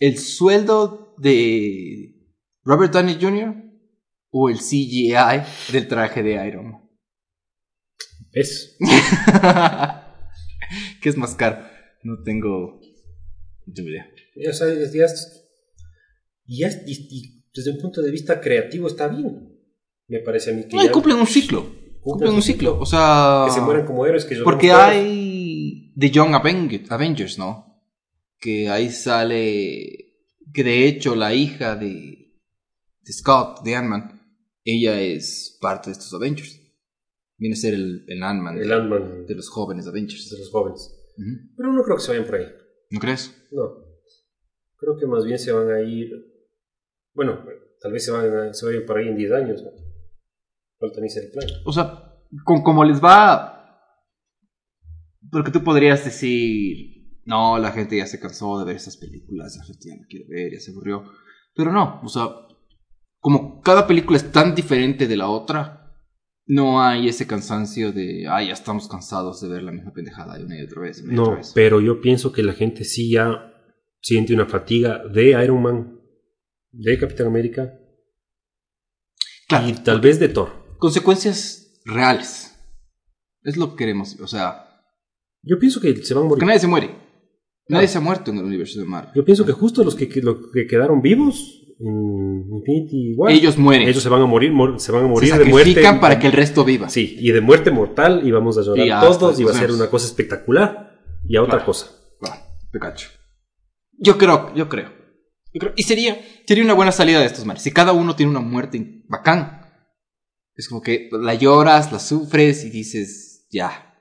¿El 0.00 0.18
sueldo 0.18 1.14
de 1.18 2.14
Robert 2.64 2.92
Downey 2.92 3.18
Jr. 3.20 3.54
o 4.30 4.48
el 4.48 4.58
CGI 4.58 5.12
del 5.72 5.88
traje 5.88 6.22
de 6.22 6.46
Iron 6.46 6.72
Man? 6.72 6.82
Es. 8.32 8.76
¿Qué 11.02 11.08
es 11.08 11.16
más 11.16 11.34
caro? 11.34 11.64
No 12.02 12.22
tengo. 12.24 12.80
No 13.66 13.74
tengo 13.74 13.88
idea. 13.90 14.06
Ya 14.36 14.50
es- 14.50 15.38
y, 16.46 16.58
ya 16.60 16.68
es- 16.68 16.82
y- 16.86 17.42
desde 17.54 17.70
un 17.70 17.78
punto 17.78 18.00
de 18.00 18.10
vista 18.10 18.40
creativo 18.40 18.86
está 18.88 19.08
bien. 19.08 19.50
Me 20.08 20.20
parece 20.20 20.50
a 20.50 20.54
mí 20.54 20.64
que 20.66 20.76
No, 20.76 20.82
y 20.82 20.86
ya- 20.86 20.92
cumplen 20.92 21.18
un 21.18 21.26
ciclo. 21.26 21.66
Cumplen 22.00 22.32
un 22.32 22.42
ciclo. 22.42 22.78
O 22.80 22.86
sea. 22.86 23.44
que 23.46 23.52
se 23.52 23.60
mueran 23.60 23.84
como 23.86 24.04
héroes. 24.06 24.24
Que 24.24 24.36
yo 24.36 24.44
Porque 24.44 24.72
hay 24.72 25.31
The 25.98 26.10
Young 26.10 26.34
Aven- 26.34 26.86
Avengers, 26.90 27.38
¿no? 27.38 27.82
Que 28.38 28.68
ahí 28.68 28.90
sale. 28.90 30.08
Que 30.52 30.64
de 30.64 30.86
hecho 30.86 31.14
la 31.14 31.34
hija 31.34 31.76
de, 31.76 32.34
de 33.00 33.12
Scott, 33.12 33.62
de 33.64 33.74
Ant-Man, 33.76 34.20
ella 34.64 35.00
es 35.00 35.56
parte 35.60 35.90
de 35.90 35.92
estos 35.92 36.12
Avengers. 36.14 36.58
Viene 37.38 37.54
a 37.54 37.56
ser 37.56 37.74
el, 37.74 38.04
el 38.08 38.22
Ant-Man 38.22 38.56
de, 38.56 38.72
Ant-Man 38.72 39.26
de 39.26 39.34
los 39.34 39.48
jóvenes 39.48 39.86
Avengers. 39.86 40.30
de 40.30 40.38
los 40.38 40.50
jóvenes. 40.50 40.98
Pero 41.56 41.72
no 41.72 41.82
creo 41.82 41.96
que 41.96 42.02
se 42.02 42.10
vayan 42.12 42.26
por 42.26 42.34
ahí. 42.36 42.46
¿No 42.90 43.00
crees? 43.00 43.34
No. 43.50 43.62
Creo 44.76 44.96
que 44.98 45.06
más 45.06 45.24
bien 45.24 45.38
se 45.38 45.52
van 45.52 45.70
a 45.70 45.80
ir. 45.80 46.10
Bueno, 47.14 47.44
tal 47.80 47.92
vez 47.92 48.04
se, 48.04 48.10
van 48.10 48.36
a- 48.36 48.52
se 48.54 48.66
vayan 48.66 48.84
por 48.86 48.98
ahí 48.98 49.08
en 49.08 49.16
10 49.16 49.32
años. 49.32 49.62
¿no? 49.62 49.70
Falta 50.78 51.00
ni 51.00 51.08
ser 51.08 51.24
el 51.24 51.30
plan. 51.30 51.46
O 51.64 51.72
sea, 51.72 52.12
con 52.44 52.62
como 52.62 52.84
les 52.84 53.02
va. 53.02 53.61
Porque 55.32 55.50
tú 55.50 55.64
podrías 55.64 56.04
decir. 56.04 57.00
No, 57.24 57.58
la 57.58 57.70
gente 57.72 57.96
ya 57.96 58.06
se 58.06 58.18
cansó 58.20 58.58
de 58.58 58.64
ver 58.66 58.76
esas 58.76 58.96
películas, 58.96 59.56
la 59.56 59.64
gente 59.64 59.88
ya 59.88 59.96
no 59.96 60.02
quiere 60.08 60.26
ver, 60.28 60.52
ya 60.52 60.60
se 60.60 60.70
aburrió. 60.72 61.04
Pero 61.54 61.72
no, 61.72 62.00
o 62.02 62.08
sea, 62.08 62.28
como 63.20 63.60
cada 63.62 63.86
película 63.86 64.16
es 64.18 64.30
tan 64.32 64.54
diferente 64.56 65.06
de 65.06 65.16
la 65.16 65.28
otra, 65.28 65.94
no 66.46 66.82
hay 66.82 67.08
ese 67.08 67.26
cansancio 67.28 67.92
de, 67.92 68.26
ah, 68.28 68.42
ya 68.42 68.52
estamos 68.52 68.88
cansados 68.88 69.40
de 69.40 69.48
ver 69.48 69.62
la 69.62 69.70
misma 69.70 69.92
pendejada 69.92 70.36
de 70.36 70.44
una 70.44 70.58
y 70.58 70.64
otra 70.64 70.82
vez. 70.82 70.98
y 70.98 71.04
otra 71.04 71.14
No, 71.14 71.36
vez". 71.36 71.52
pero 71.54 71.80
yo 71.80 72.00
pienso 72.00 72.32
que 72.32 72.42
la 72.42 72.54
gente 72.54 72.82
sí 72.84 73.12
ya 73.12 73.52
siente 74.00 74.34
una 74.34 74.46
fatiga 74.46 75.02
de 75.06 75.30
Iron 75.44 75.62
Man, 75.62 76.00
de 76.72 76.98
Capitán 76.98 77.28
América 77.28 77.72
Claro, 79.46 79.68
y 79.68 79.72
tal 79.74 80.00
vez 80.00 80.18
de 80.18 80.28
Thor. 80.28 80.76
consecuencias 80.78 81.80
reales. 81.84 82.48
Es 83.44 83.56
lo 83.56 83.70
que 83.70 83.76
queremos, 83.76 84.18
o 84.20 84.26
sea, 84.26 84.71
Yo 85.42 85.58
pienso 85.58 85.80
que 85.80 85.96
se 86.04 86.14
van 86.14 86.24
a 86.26 86.28
porque 86.28 86.44
morir. 86.44 86.48
nadie 86.48 86.60
se 86.60 86.66
muere. 86.68 86.86
Nadie 87.68 87.86
Claro. 87.86 87.88
se 87.88 87.98
ha 87.98 88.00
muerto 88.00 88.30
en 88.30 88.38
el 88.38 88.44
universo 88.44 88.80
de 88.80 88.86
Marvel. 88.86 89.12
Yo 89.14 89.24
pienso 89.24 89.44
que 89.46 89.52
justo 89.52 89.82
los 89.84 89.94
que, 89.94 90.08
los 90.22 90.36
que 90.52 90.66
quedaron 90.66 91.00
vivos 91.00 91.58
en 91.80 92.44
Infinity 92.58 93.14
War. 93.16 93.32
Ellos 93.32 93.56
mueren. 93.58 93.88
Ellos 93.88 94.02
se 94.02 94.08
van 94.08 94.22
a 94.22 94.26
morir, 94.26 94.52
mor- 94.52 94.78
se 94.80 94.92
van 94.92 95.02
a 95.04 95.06
se 95.06 95.10
morir 95.10 95.30
de 95.32 95.44
muerte. 95.44 95.70
sacrifican 95.70 96.00
para 96.00 96.18
que 96.18 96.26
el 96.26 96.32
resto 96.32 96.64
viva. 96.64 96.88
Sí, 96.88 97.16
y 97.18 97.30
de 97.32 97.40
muerte 97.40 97.70
mortal, 97.70 98.22
y 98.26 98.30
vamos 98.30 98.58
a 98.58 98.62
llorar 98.62 98.86
Y 98.86 98.90
todos, 98.90 99.38
y 99.40 99.44
va 99.44 99.50
a 99.52 99.54
ser 99.54 99.70
una 99.72 99.88
cosa 99.88 100.06
espectacular, 100.06 101.00
y 101.26 101.36
a 101.36 101.40
otra 101.42 101.54
Claro. 101.58 101.66
cosa. 101.66 101.86
Va, 102.24 102.36
te 102.70 102.78
cacho. 102.78 103.08
Yo 103.98 104.18
creo, 104.18 104.54
yo 104.54 104.68
creo. 104.68 104.90
Yo 105.54 105.58
creo- 105.60 105.72
Y 105.76 105.82
sería, 105.82 106.20
sería 106.46 106.64
una 106.64 106.74
buena 106.74 106.92
salida 106.92 107.20
de 107.20 107.26
estos 107.26 107.44
manes. 107.46 107.62
Si 107.62 107.72
cada 107.72 107.92
uno 107.92 108.14
tiene 108.16 108.30
una 108.30 108.40
muerte 108.40 109.04
bacán, 109.08 109.60
es 110.54 110.68
como 110.68 110.82
que 110.82 111.08
la 111.12 111.34
lloras, 111.34 111.90
la 111.92 111.98
sufres 111.98 112.64
y 112.64 112.70
dices, 112.70 113.46
ya. 113.50 113.91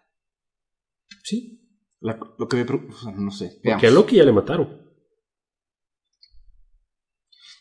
Sí. 1.23 1.59
La- 1.99 2.19
lo 2.37 2.47
que 2.47 2.57
me 2.57 2.65
preocupa, 2.65 3.11
no 3.15 3.31
sé. 3.31 3.47
Porque 3.63 3.67
veamos. 3.69 3.83
a 3.83 3.89
Loki 3.91 4.15
ya 4.17 4.23
le 4.23 4.31
mataron. 4.31 4.81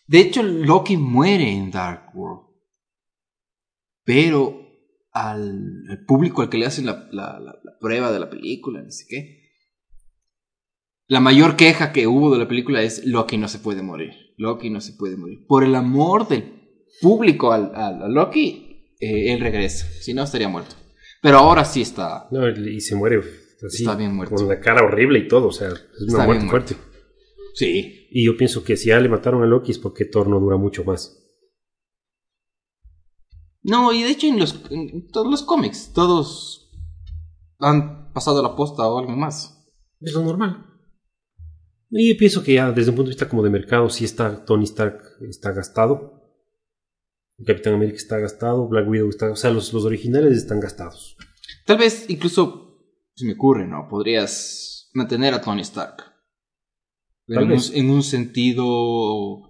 De 0.06 0.20
hecho, 0.20 0.42
Loki 0.42 0.96
muere 0.96 1.50
en 1.50 1.70
Dark 1.70 2.10
World. 2.14 2.48
Pero 4.04 4.66
al, 5.12 5.84
al 5.88 6.04
público 6.06 6.42
al 6.42 6.48
que 6.50 6.58
le 6.58 6.66
hacen 6.66 6.86
la, 6.86 7.08
la- 7.12 7.38
la- 7.38 7.58
la 7.62 7.78
prueba 7.78 8.10
de 8.10 8.18
la 8.18 8.30
película, 8.30 8.82
no 8.82 8.90
sé 8.90 9.04
qué. 9.08 9.40
La 11.06 11.20
mayor 11.20 11.56
queja 11.56 11.92
que 11.92 12.06
hubo 12.06 12.32
de 12.32 12.38
la 12.38 12.48
película 12.48 12.82
es 12.82 13.04
Loki 13.04 13.36
no 13.36 13.48
se 13.48 13.58
puede 13.58 13.82
morir. 13.82 14.12
Loki 14.36 14.70
no 14.70 14.80
se 14.80 14.92
puede 14.94 15.16
morir. 15.16 15.44
Por 15.46 15.64
el 15.64 15.74
amor 15.74 16.26
del 16.28 16.60
público 17.00 17.52
al, 17.52 17.72
al- 17.74 18.02
a 18.02 18.08
Loki, 18.08 18.94
eh, 19.00 19.32
él 19.32 19.40
regresa. 19.40 19.86
Si 20.00 20.14
no, 20.14 20.22
estaría 20.22 20.48
muerto. 20.48 20.76
Pero 21.22 21.38
ahora 21.38 21.64
sí 21.64 21.82
está. 21.82 22.26
No, 22.30 22.48
y 22.48 22.80
se 22.80 22.94
muere 22.96 23.20
así, 23.64 23.82
Está 23.84 23.96
bien 23.96 24.14
muerto. 24.14 24.34
con 24.36 24.48
la 24.48 24.60
cara 24.60 24.82
horrible 24.84 25.18
y 25.20 25.28
todo, 25.28 25.48
o 25.48 25.52
sea, 25.52 25.68
es 25.68 25.74
Está 25.74 26.16
una 26.16 26.24
muerte 26.26 26.38
bien 26.42 26.50
muerto. 26.50 26.74
fuerte. 26.74 26.90
Sí. 27.54 28.06
Y 28.10 28.24
yo 28.26 28.36
pienso 28.36 28.64
que 28.64 28.76
si 28.76 28.88
ya 28.88 29.00
le 29.00 29.08
mataron 29.08 29.42
a 29.42 29.46
Loki 29.46 29.72
es 29.72 29.78
porque 29.78 30.04
Thor 30.04 30.28
no 30.28 30.38
dura 30.40 30.56
mucho 30.56 30.84
más. 30.84 31.16
No, 33.62 33.92
y 33.92 34.02
de 34.02 34.10
hecho 34.10 34.26
en, 34.26 34.38
los, 34.38 34.58
en 34.70 35.08
todos 35.08 35.30
los 35.30 35.42
cómics, 35.42 35.92
todos 35.92 36.70
han 37.58 38.12
pasado 38.12 38.42
la 38.42 38.56
posta 38.56 38.86
o 38.88 38.98
algo 38.98 39.12
más. 39.12 39.66
Es 40.00 40.14
lo 40.14 40.22
normal. 40.22 40.66
Y 41.90 42.12
yo 42.14 42.18
pienso 42.18 42.42
que 42.42 42.54
ya 42.54 42.70
desde 42.72 42.90
un 42.90 42.96
punto 42.96 43.08
de 43.08 43.14
vista 43.14 43.28
como 43.28 43.42
de 43.42 43.50
mercado, 43.50 43.90
sí 43.90 44.04
está 44.04 44.44
Tony 44.44 44.64
Stark 44.64 45.02
está 45.28 45.52
gastado. 45.52 46.18
Capitán 47.44 47.74
América 47.74 47.96
está 47.96 48.18
gastado, 48.18 48.68
Black 48.68 48.86
Widow 48.88 49.08
está... 49.08 49.30
O 49.30 49.36
sea, 49.36 49.50
los, 49.50 49.72
los 49.72 49.84
originales 49.86 50.36
están 50.36 50.60
gastados. 50.60 51.16
Tal 51.64 51.78
vez 51.78 52.08
incluso, 52.08 52.69
se 53.20 53.26
me 53.26 53.34
ocurre, 53.34 53.66
¿no? 53.66 53.86
Podrías 53.88 54.90
mantener 54.94 55.34
a 55.34 55.40
Tony 55.40 55.62
Stark. 55.62 56.04
Pero 57.26 57.42
en 57.42 57.46
un, 57.48 57.52
vez. 57.52 57.70
en 57.74 57.90
un 57.90 58.02
sentido 58.02 59.42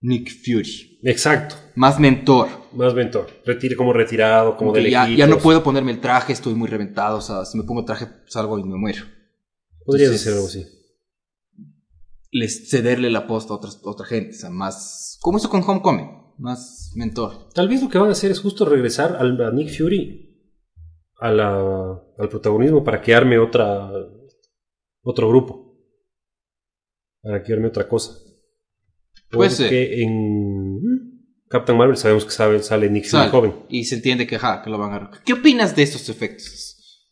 Nick 0.00 0.30
Fury. 0.44 0.98
Exacto. 1.04 1.54
Más 1.76 2.00
mentor. 2.00 2.48
Más 2.74 2.94
mentor. 2.94 3.28
Retire 3.46 3.76
como 3.76 3.92
retirado, 3.92 4.56
como 4.56 4.72
de 4.72 4.90
ya, 4.90 5.26
no 5.26 5.38
puedo 5.38 5.62
ponerme 5.62 5.92
el 5.92 6.00
traje, 6.00 6.32
estoy 6.32 6.54
muy 6.54 6.68
reventado. 6.68 7.18
O 7.18 7.20
sea, 7.20 7.44
si 7.44 7.56
me 7.56 7.64
pongo 7.64 7.80
el 7.80 7.86
traje, 7.86 8.08
salgo 8.26 8.58
y 8.58 8.64
me 8.64 8.76
muero. 8.76 9.04
Podrías 9.84 10.08
Entonces, 10.10 10.26
hacer 10.26 10.32
algo 10.34 10.46
así. 10.46 10.66
Les 12.30 12.70
cederle 12.70 13.10
la 13.10 13.26
posta 13.26 13.52
a, 13.52 13.56
otras- 13.56 13.80
a 13.84 13.90
otra 13.90 14.06
gente. 14.06 14.30
O 14.36 14.38
sea, 14.38 14.50
más. 14.50 15.18
Como 15.20 15.38
hizo 15.38 15.50
con 15.50 15.62
Homecoming. 15.62 16.22
Más 16.38 16.92
mentor. 16.96 17.48
Tal 17.54 17.68
vez 17.68 17.82
lo 17.82 17.88
que 17.88 17.98
van 17.98 18.08
a 18.08 18.12
hacer 18.12 18.30
es 18.30 18.40
justo 18.40 18.64
regresar 18.64 19.16
al, 19.16 19.40
a 19.40 19.52
Nick 19.52 19.76
Fury 19.76 20.21
a 21.22 21.30
la- 21.30 22.02
al 22.18 22.28
protagonismo 22.28 22.82
para 22.84 23.00
que 23.00 23.14
arme 23.14 23.38
otra, 23.38 23.90
otro 25.02 25.28
grupo. 25.28 25.78
Para 27.22 27.42
que 27.42 27.52
arme 27.52 27.68
otra 27.68 27.88
cosa. 27.88 28.12
Puede 29.30 29.50
Porque 29.50 29.68
ser. 29.68 30.00
en 30.00 30.80
Captain 31.48 31.78
Marvel 31.78 31.96
sabemos 31.96 32.24
que 32.24 32.30
sabe- 32.32 32.62
sale 32.62 32.90
Nick 32.90 33.06
Fury 33.06 33.28
joven. 33.28 33.54
Y 33.68 33.84
se 33.84 33.94
entiende 33.96 34.26
que, 34.26 34.36
ajá, 34.36 34.62
que 34.62 34.70
lo 34.70 34.78
van 34.78 34.92
a... 34.94 35.10
¿Qué 35.24 35.32
opinas 35.34 35.76
de 35.76 35.82
estos 35.84 36.08
efectos? 36.08 36.68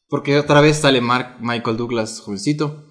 Porque 0.09 0.37
otra 0.39 0.61
vez 0.61 0.77
sale 0.79 1.01
Mark, 1.01 1.37
Michael 1.41 1.77
Douglas 1.77 2.21
jovencito. 2.21 2.87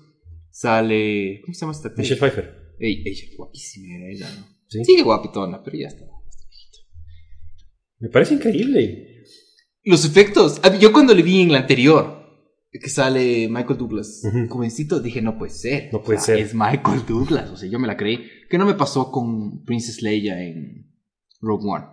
Sale... 0.52 1.42
¿Cómo 1.44 1.54
se 1.54 1.60
llama 1.62 1.74
esta? 1.74 1.90
Michelle 1.98 2.20
Pfeiffer. 2.20 2.76
Ey, 2.80 3.04
ella, 3.06 3.24
guapísima 3.38 3.96
era 3.98 4.10
ella, 4.10 4.30
¿no? 4.40 4.46
¿sí? 4.68 4.86
Sigue 4.86 5.04
guapitona, 5.04 5.62
pero 5.62 5.78
ya 5.78 5.88
está. 5.90 6.06
Me 8.00 8.08
parece 8.10 8.36
increíble. 8.36 9.19
Los 9.84 10.06
efectos... 10.06 10.60
a 10.64 10.70
mí- 10.70 10.80
Yo 10.80 10.92
cuando 10.92 11.14
le 11.14 11.24
vi 11.24 11.42
en 11.42 11.52
la 11.52 11.60
anterior, 11.60 12.18
que 12.72 12.90
sale 12.90 13.48
Michael 13.50 13.78
Douglas 13.80 14.22
Ujú. 14.24 14.48
jovencito, 14.50 15.00
dije, 15.00 15.22
no 15.22 15.38
puede 15.38 15.52
ser. 15.52 15.90
No 15.92 16.02
puede 16.04 16.20
O 16.20 16.22
sea, 16.22 16.36
ser. 16.36 16.46
Es 16.46 16.54
Michael 16.54 17.02
Douglas, 17.08 17.50
o 17.50 17.58
sea, 17.58 17.70
yo 17.70 17.80
me 17.80 17.88
la 17.88 17.98
creí. 17.98 18.20
¿Qué 18.50 18.58
no 18.58 18.66
me 18.66 18.76
pasó 18.76 19.12
con 19.12 19.64
Princess 19.64 20.02
Leia 20.02 20.42
en 20.44 20.92
Rogue 21.42 21.66
One? 21.68 21.86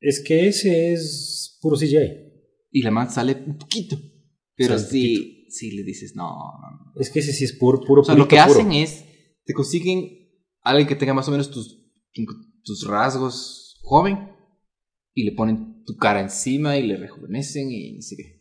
Es 0.00 0.22
que 0.26 0.48
ese 0.48 0.92
es 0.94 1.58
puro 1.60 1.76
CGI. 1.76 2.28
Y 2.70 2.82
la 2.82 2.90
man 2.90 3.10
sale 3.10 3.42
un 3.46 3.58
poquito. 3.58 3.98
Pero 4.56 4.78
Sale 4.78 4.90
sí, 4.90 5.46
sí 5.50 5.72
le 5.72 5.82
dices, 5.82 6.14
no, 6.14 6.28
no, 6.30 6.92
no. 6.94 7.00
Es 7.00 7.10
que 7.10 7.18
ese 7.20 7.32
sí 7.32 7.44
es 7.44 7.52
puro, 7.54 7.80
puro 7.80 8.02
O 8.02 8.04
sea, 8.04 8.14
lo 8.14 8.28
que 8.28 8.36
puro. 8.36 8.50
hacen 8.50 8.72
es, 8.72 9.04
te 9.44 9.52
consiguen 9.52 10.04
a 10.62 10.70
alguien 10.70 10.86
que 10.88 10.94
tenga 10.96 11.12
más 11.14 11.26
o 11.28 11.30
menos 11.30 11.50
tus, 11.50 11.82
tus 12.64 12.86
rasgos 12.86 13.78
joven 13.82 14.30
y 15.14 15.24
le 15.24 15.32
ponen 15.32 15.82
tu 15.84 15.96
cara 15.96 16.20
encima 16.20 16.76
y 16.78 16.86
le 16.86 16.96
rejuvenecen 16.96 17.70
y 17.70 17.92
no 17.96 18.02
sé 18.02 18.16
qué. 18.16 18.40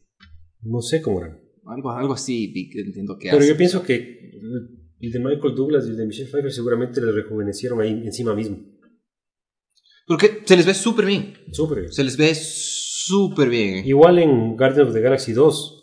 No 0.61 0.81
sé 0.81 1.01
cómo 1.01 1.19
eran. 1.21 1.39
Algo, 1.65 1.91
algo 1.91 2.13
así 2.13 2.53
entiendo 2.75 3.17
que 3.17 3.27
Pero 3.29 3.37
hacen. 3.39 3.49
yo 3.53 3.57
pienso 3.57 3.83
que 3.83 4.31
el 4.99 5.11
de 5.11 5.19
Michael 5.19 5.55
Douglas 5.55 5.85
y 5.85 5.89
el 5.91 5.97
de 5.97 6.05
Michelle 6.07 6.29
Pfeiffer 6.29 6.51
seguramente 6.51 6.99
le 7.01 7.11
rejuvenecieron 7.11 7.79
ahí 7.81 7.91
encima 8.05 8.33
mismo. 8.35 8.57
Porque 10.07 10.41
se 10.45 10.57
les 10.57 10.65
ve 10.65 10.73
súper 10.73 11.05
bien. 11.05 11.33
Súper 11.51 11.81
bien. 11.81 11.91
Se 11.93 12.03
les 12.03 12.17
ve 12.17 12.31
súper 12.35 13.49
bien. 13.49 13.75
¿eh? 13.77 13.83
Igual 13.85 14.19
en 14.19 14.55
Guardians 14.57 14.89
of 14.89 14.93
the 14.95 15.01
Galaxy 15.01 15.33
2, 15.33 15.75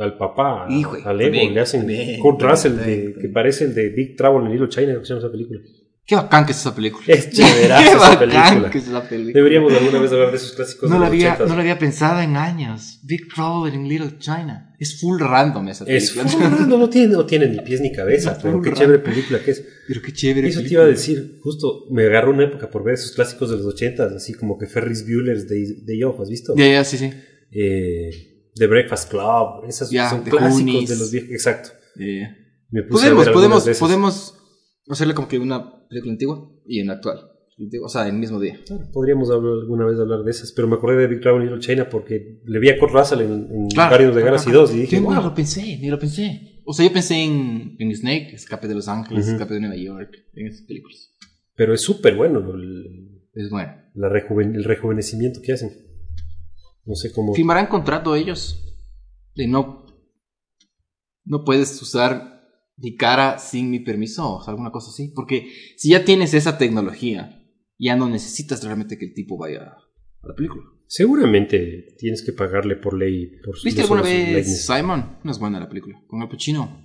al 0.00 0.16
papá, 0.18 0.66
Hijo, 0.70 0.96
al 1.04 1.20
Ego, 1.20 1.50
le 1.52 1.60
hacen 1.60 1.86
Kurt 2.20 2.40
Russell, 2.42 2.76
de- 2.76 3.14
que 3.20 3.28
parece 3.28 3.64
el 3.64 3.74
de 3.74 3.88
Big 3.90 4.14
Trouble 4.16 4.46
in 4.46 4.52
Little 4.52 4.68
China, 4.68 4.94
que 4.98 5.04
se 5.04 5.08
llama 5.14 5.20
esa 5.20 5.32
película. 5.32 5.60
Qué 6.06 6.14
bacán 6.14 6.46
que 6.46 6.52
es 6.52 6.58
esa 6.58 6.72
película. 6.74 7.04
Es 7.08 7.30
chéveraza 7.30 7.82
Qué 7.84 7.88
esa 7.88 7.98
bacán 7.98 8.18
película. 8.20 8.70
que 8.70 8.78
es 8.78 8.86
esa 8.86 9.08
película. 9.08 9.32
Deberíamos 9.34 9.72
alguna 9.72 9.98
vez 9.98 10.12
hablar 10.12 10.30
de 10.30 10.36
esos 10.36 10.52
clásicos 10.52 10.88
No 10.88 10.94
de 10.96 11.00
la, 11.00 11.06
los 11.06 11.12
había, 11.14 11.36
80s. 11.38 11.48
no 11.48 11.54
la 11.56 11.60
había 11.62 11.78
pensado 11.80 12.20
en 12.20 12.36
años. 12.36 13.00
Big 13.02 13.26
Trouble 13.34 13.74
in 13.74 13.88
Little 13.88 14.16
China. 14.18 14.72
Es 14.78 15.00
full 15.00 15.18
random 15.20 15.68
esa 15.68 15.84
Es 15.88 16.10
película. 16.12 16.28
full 16.48 16.58
random, 16.58 16.80
no 16.80 16.88
tiene, 16.90 17.08
no 17.14 17.26
tiene 17.26 17.48
ni 17.48 17.58
pies 17.60 17.80
ni 17.80 17.90
cabeza, 17.92 18.32
Es 18.32 18.38
pero 18.38 18.60
qué 18.62 18.70
random. 18.70 18.74
chévere 18.84 18.98
película 19.00 19.42
que 19.42 19.50
es. 19.50 19.64
Pero 19.88 20.00
qué 20.02 20.12
chévere. 20.12 20.48
Eso 20.48 20.60
te 20.62 20.68
iba 20.68 20.82
a 20.84 20.86
decir, 20.86 21.40
justo 21.42 21.86
me 21.90 22.04
agarró 22.04 22.30
una 22.32 22.44
época 22.44 22.70
por 22.70 22.84
ver 22.84 22.94
esos 22.94 23.10
clásicos 23.12 23.50
de 23.50 23.56
los 23.56 23.66
80s, 23.74 24.14
así 24.16 24.32
como 24.34 24.56
que 24.58 24.66
Ferris 24.68 25.04
Bueller's 25.04 25.48
Day, 25.48 25.82
Day 25.84 26.02
Off, 26.04 26.20
¿has 26.20 26.28
visto? 26.30 26.54
Ya, 26.56 26.68
ya, 26.68 26.84
sí, 26.84 26.98
sí. 26.98 27.10
Eh, 27.50 28.10
The 28.54 28.66
Breakfast 28.68 29.10
Club, 29.10 29.64
esas 29.68 29.90
Ya, 29.90 30.08
son 30.10 30.22
clásicos 30.22 30.52
Goonies. 30.52 30.88
de 30.88 30.96
los 30.96 31.10
viejos. 31.10 31.30
Exacto. 31.30 31.70
Eh, 31.98 32.28
Me 32.70 32.82
puse 32.84 33.06
a 33.08 33.10
podemos, 33.10 33.24
ver 33.26 33.28
algunas 33.34 33.62
podemos, 33.64 33.78
podemos 33.78 34.35
hacerle 34.88 35.14
como 35.14 35.28
que 35.28 35.38
una 35.38 35.86
película 35.88 36.12
antigua 36.12 36.50
y 36.66 36.82
una 36.82 36.94
actual. 36.94 37.30
O 37.82 37.88
sea, 37.88 38.06
el 38.06 38.12
mismo 38.14 38.38
día. 38.38 38.60
Claro, 38.66 38.84
podríamos 38.92 39.30
hablar, 39.30 39.52
alguna 39.62 39.86
vez 39.86 39.98
hablar 39.98 40.22
de 40.24 40.30
esas, 40.30 40.52
pero 40.52 40.68
me 40.68 40.76
acordé 40.76 40.98
de 40.98 41.06
Big 41.06 41.24
in 41.24 41.40
Little 41.40 41.58
China 41.60 41.88
porque 41.88 42.42
le 42.44 42.58
vi 42.58 42.68
a 42.68 42.78
Kurt 42.78 42.92
Russell 42.92 43.20
en, 43.22 43.32
en 43.50 43.68
Claro. 43.68 43.90
Guardians 43.90 44.14
the 44.14 44.22
Galaxy 44.22 44.50
2 44.50 44.74
y 44.74 44.78
dije, 44.80 44.96
Yo 44.96 45.02
wow, 45.04 45.22
lo 45.22 45.34
pensé, 45.34 45.78
ni 45.78 45.88
lo 45.88 45.98
pensé. 45.98 46.60
O 46.66 46.74
sea, 46.74 46.84
yo 46.86 46.92
pensé 46.92 47.14
en, 47.14 47.76
en 47.78 47.94
Snake, 47.96 48.34
Escape 48.34 48.68
de 48.68 48.74
Los 48.74 48.88
Ángeles. 48.88 49.26
Escape 49.28 49.54
de 49.54 49.60
Nueva 49.60 49.76
York, 49.76 50.10
en 50.34 50.46
esas 50.48 50.66
películas. 50.66 51.14
pero 51.54 51.72
es 51.72 51.80
súper 51.80 52.14
bueno 52.16 52.40
el, 52.54 53.22
Es 53.34 53.48
bueno. 53.48 53.72
la 53.94 54.08
rejuven- 54.10 54.54
el 54.54 54.64
rejuvenecimiento 54.64 55.40
que 55.40 55.52
hacen. 55.54 55.70
No 56.84 56.94
sé 56.94 57.10
cómo. 57.10 57.32
¿Firmarán 57.34 57.68
contrato 57.68 58.14
ellos? 58.14 58.62
De 59.34 59.46
no. 59.48 59.86
No 61.24 61.42
puedes 61.44 61.80
usar 61.80 62.35
mi 62.78 62.94
cara 62.96 63.38
sin 63.38 63.70
mi 63.70 63.80
permiso 63.80 64.36
o 64.36 64.42
sea, 64.42 64.52
alguna 64.52 64.70
cosa 64.70 64.90
así. 64.90 65.12
Porque 65.14 65.48
si 65.76 65.90
ya 65.90 66.04
tienes 66.04 66.34
esa 66.34 66.58
tecnología, 66.58 67.42
ya 67.78 67.96
no 67.96 68.08
necesitas 68.08 68.62
realmente 68.64 68.98
que 68.98 69.06
el 69.06 69.14
tipo 69.14 69.38
vaya 69.38 69.62
a 70.22 70.26
la 70.28 70.34
película. 70.34 70.64
Seguramente 70.88 71.94
tienes 71.98 72.22
que 72.24 72.32
pagarle 72.32 72.76
por 72.76 72.96
ley. 72.96 73.32
Por 73.44 73.56
¿Viste 73.64 73.82
alguna 73.82 74.02
vez. 74.02 74.64
Simon? 74.66 75.18
No 75.24 75.30
es 75.30 75.38
buena 75.38 75.58
la 75.58 75.68
película. 75.68 76.00
Con 76.06 76.22
Al 76.22 76.28
Pacino. 76.28 76.84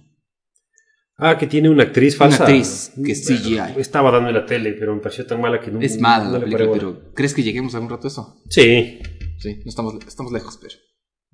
Ah, 1.18 1.38
que 1.38 1.46
tiene 1.46 1.70
una 1.70 1.84
actriz 1.84 2.16
Una 2.16 2.30
falsa. 2.30 2.44
actriz 2.46 2.94
que 3.06 3.12
es 3.12 3.28
CGI. 3.28 3.80
Estaba 3.80 4.10
dando 4.10 4.30
en 4.30 4.36
la 4.36 4.46
tele, 4.46 4.74
pero 4.74 4.96
me 4.96 5.02
pareció 5.02 5.26
tan 5.28 5.40
mala 5.40 5.60
que 5.60 5.70
no. 5.70 5.80
Es 5.80 6.00
mala 6.00 6.26
no 6.26 6.32
la 6.32 6.40
película, 6.40 6.72
pero 6.72 7.14
¿crees 7.14 7.36
que 7.36 7.44
lleguemos 7.44 7.76
algún 7.76 7.92
rato 7.92 8.08
a 8.08 8.10
eso? 8.10 8.42
Sí, 8.50 9.00
Sí, 9.38 9.56
no 9.66 9.70
estamos, 9.70 9.96
estamos 10.08 10.32
lejos, 10.32 10.58
pero. 10.62 10.76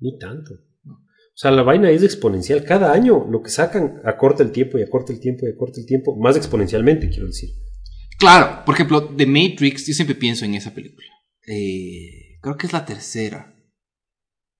ni 0.00 0.18
tanto. 0.18 0.54
O 1.38 1.40
sea, 1.40 1.52
la 1.52 1.62
vaina 1.62 1.88
es 1.92 2.02
exponencial. 2.02 2.64
Cada 2.64 2.92
año 2.92 3.24
lo 3.30 3.42
que 3.42 3.50
sacan 3.50 4.00
acorta 4.04 4.42
el 4.42 4.50
tiempo 4.50 4.76
y 4.76 4.82
acorta 4.82 5.12
el 5.12 5.20
tiempo 5.20 5.46
y 5.46 5.52
acorta 5.52 5.78
el 5.78 5.86
tiempo. 5.86 6.16
Más 6.16 6.36
exponencialmente, 6.36 7.08
quiero 7.08 7.26
decir. 7.28 7.50
Claro, 8.18 8.64
por 8.66 8.74
ejemplo, 8.74 9.14
The 9.16 9.24
Matrix, 9.24 9.86
yo 9.86 9.94
siempre 9.94 10.16
pienso 10.16 10.44
en 10.44 10.56
esa 10.56 10.74
película. 10.74 11.06
Eh, 11.46 12.38
creo 12.42 12.56
que 12.56 12.66
es 12.66 12.72
la 12.72 12.84
tercera. 12.84 13.54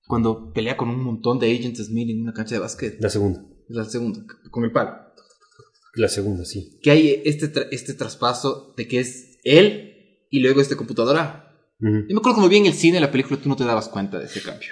Cuando 0.07 0.53
pelea 0.53 0.77
con 0.77 0.87
un 0.87 1.03
montón 1.03 1.37
de 1.37 1.51
Agent 1.53 1.75
Smith 1.75 2.09
en 2.11 2.21
una 2.21 2.31
cancha 2.31 2.55
de 2.55 2.61
básquet. 2.61 2.95
La 3.01 3.09
segunda. 3.09 3.43
La 3.67 3.83
segunda, 3.83 4.21
con 4.49 4.63
el 4.63 4.71
palo. 4.71 4.91
La 5.95 6.07
segunda, 6.07 6.45
sí. 6.45 6.79
Que 6.81 6.91
hay 6.91 7.21
este, 7.25 7.51
tra- 7.51 7.67
este 7.71 7.93
traspaso 7.93 8.73
de 8.77 8.87
que 8.87 9.01
es 9.01 9.37
él 9.43 10.23
y 10.29 10.39
luego 10.39 10.61
esta 10.61 10.77
computadora. 10.77 11.57
Ujú. 11.81 11.91
Yo 12.07 12.15
me 12.15 12.19
acuerdo 12.19 12.35
cuando 12.35 12.47
vi 12.49 12.55
en 12.57 12.67
el 12.67 12.73
cine 12.73 13.01
la 13.01 13.11
película, 13.11 13.37
tú 13.37 13.49
no 13.49 13.57
te 13.57 13.65
dabas 13.65 13.89
cuenta 13.89 14.17
de 14.17 14.27
ese 14.27 14.41
cambio. 14.41 14.69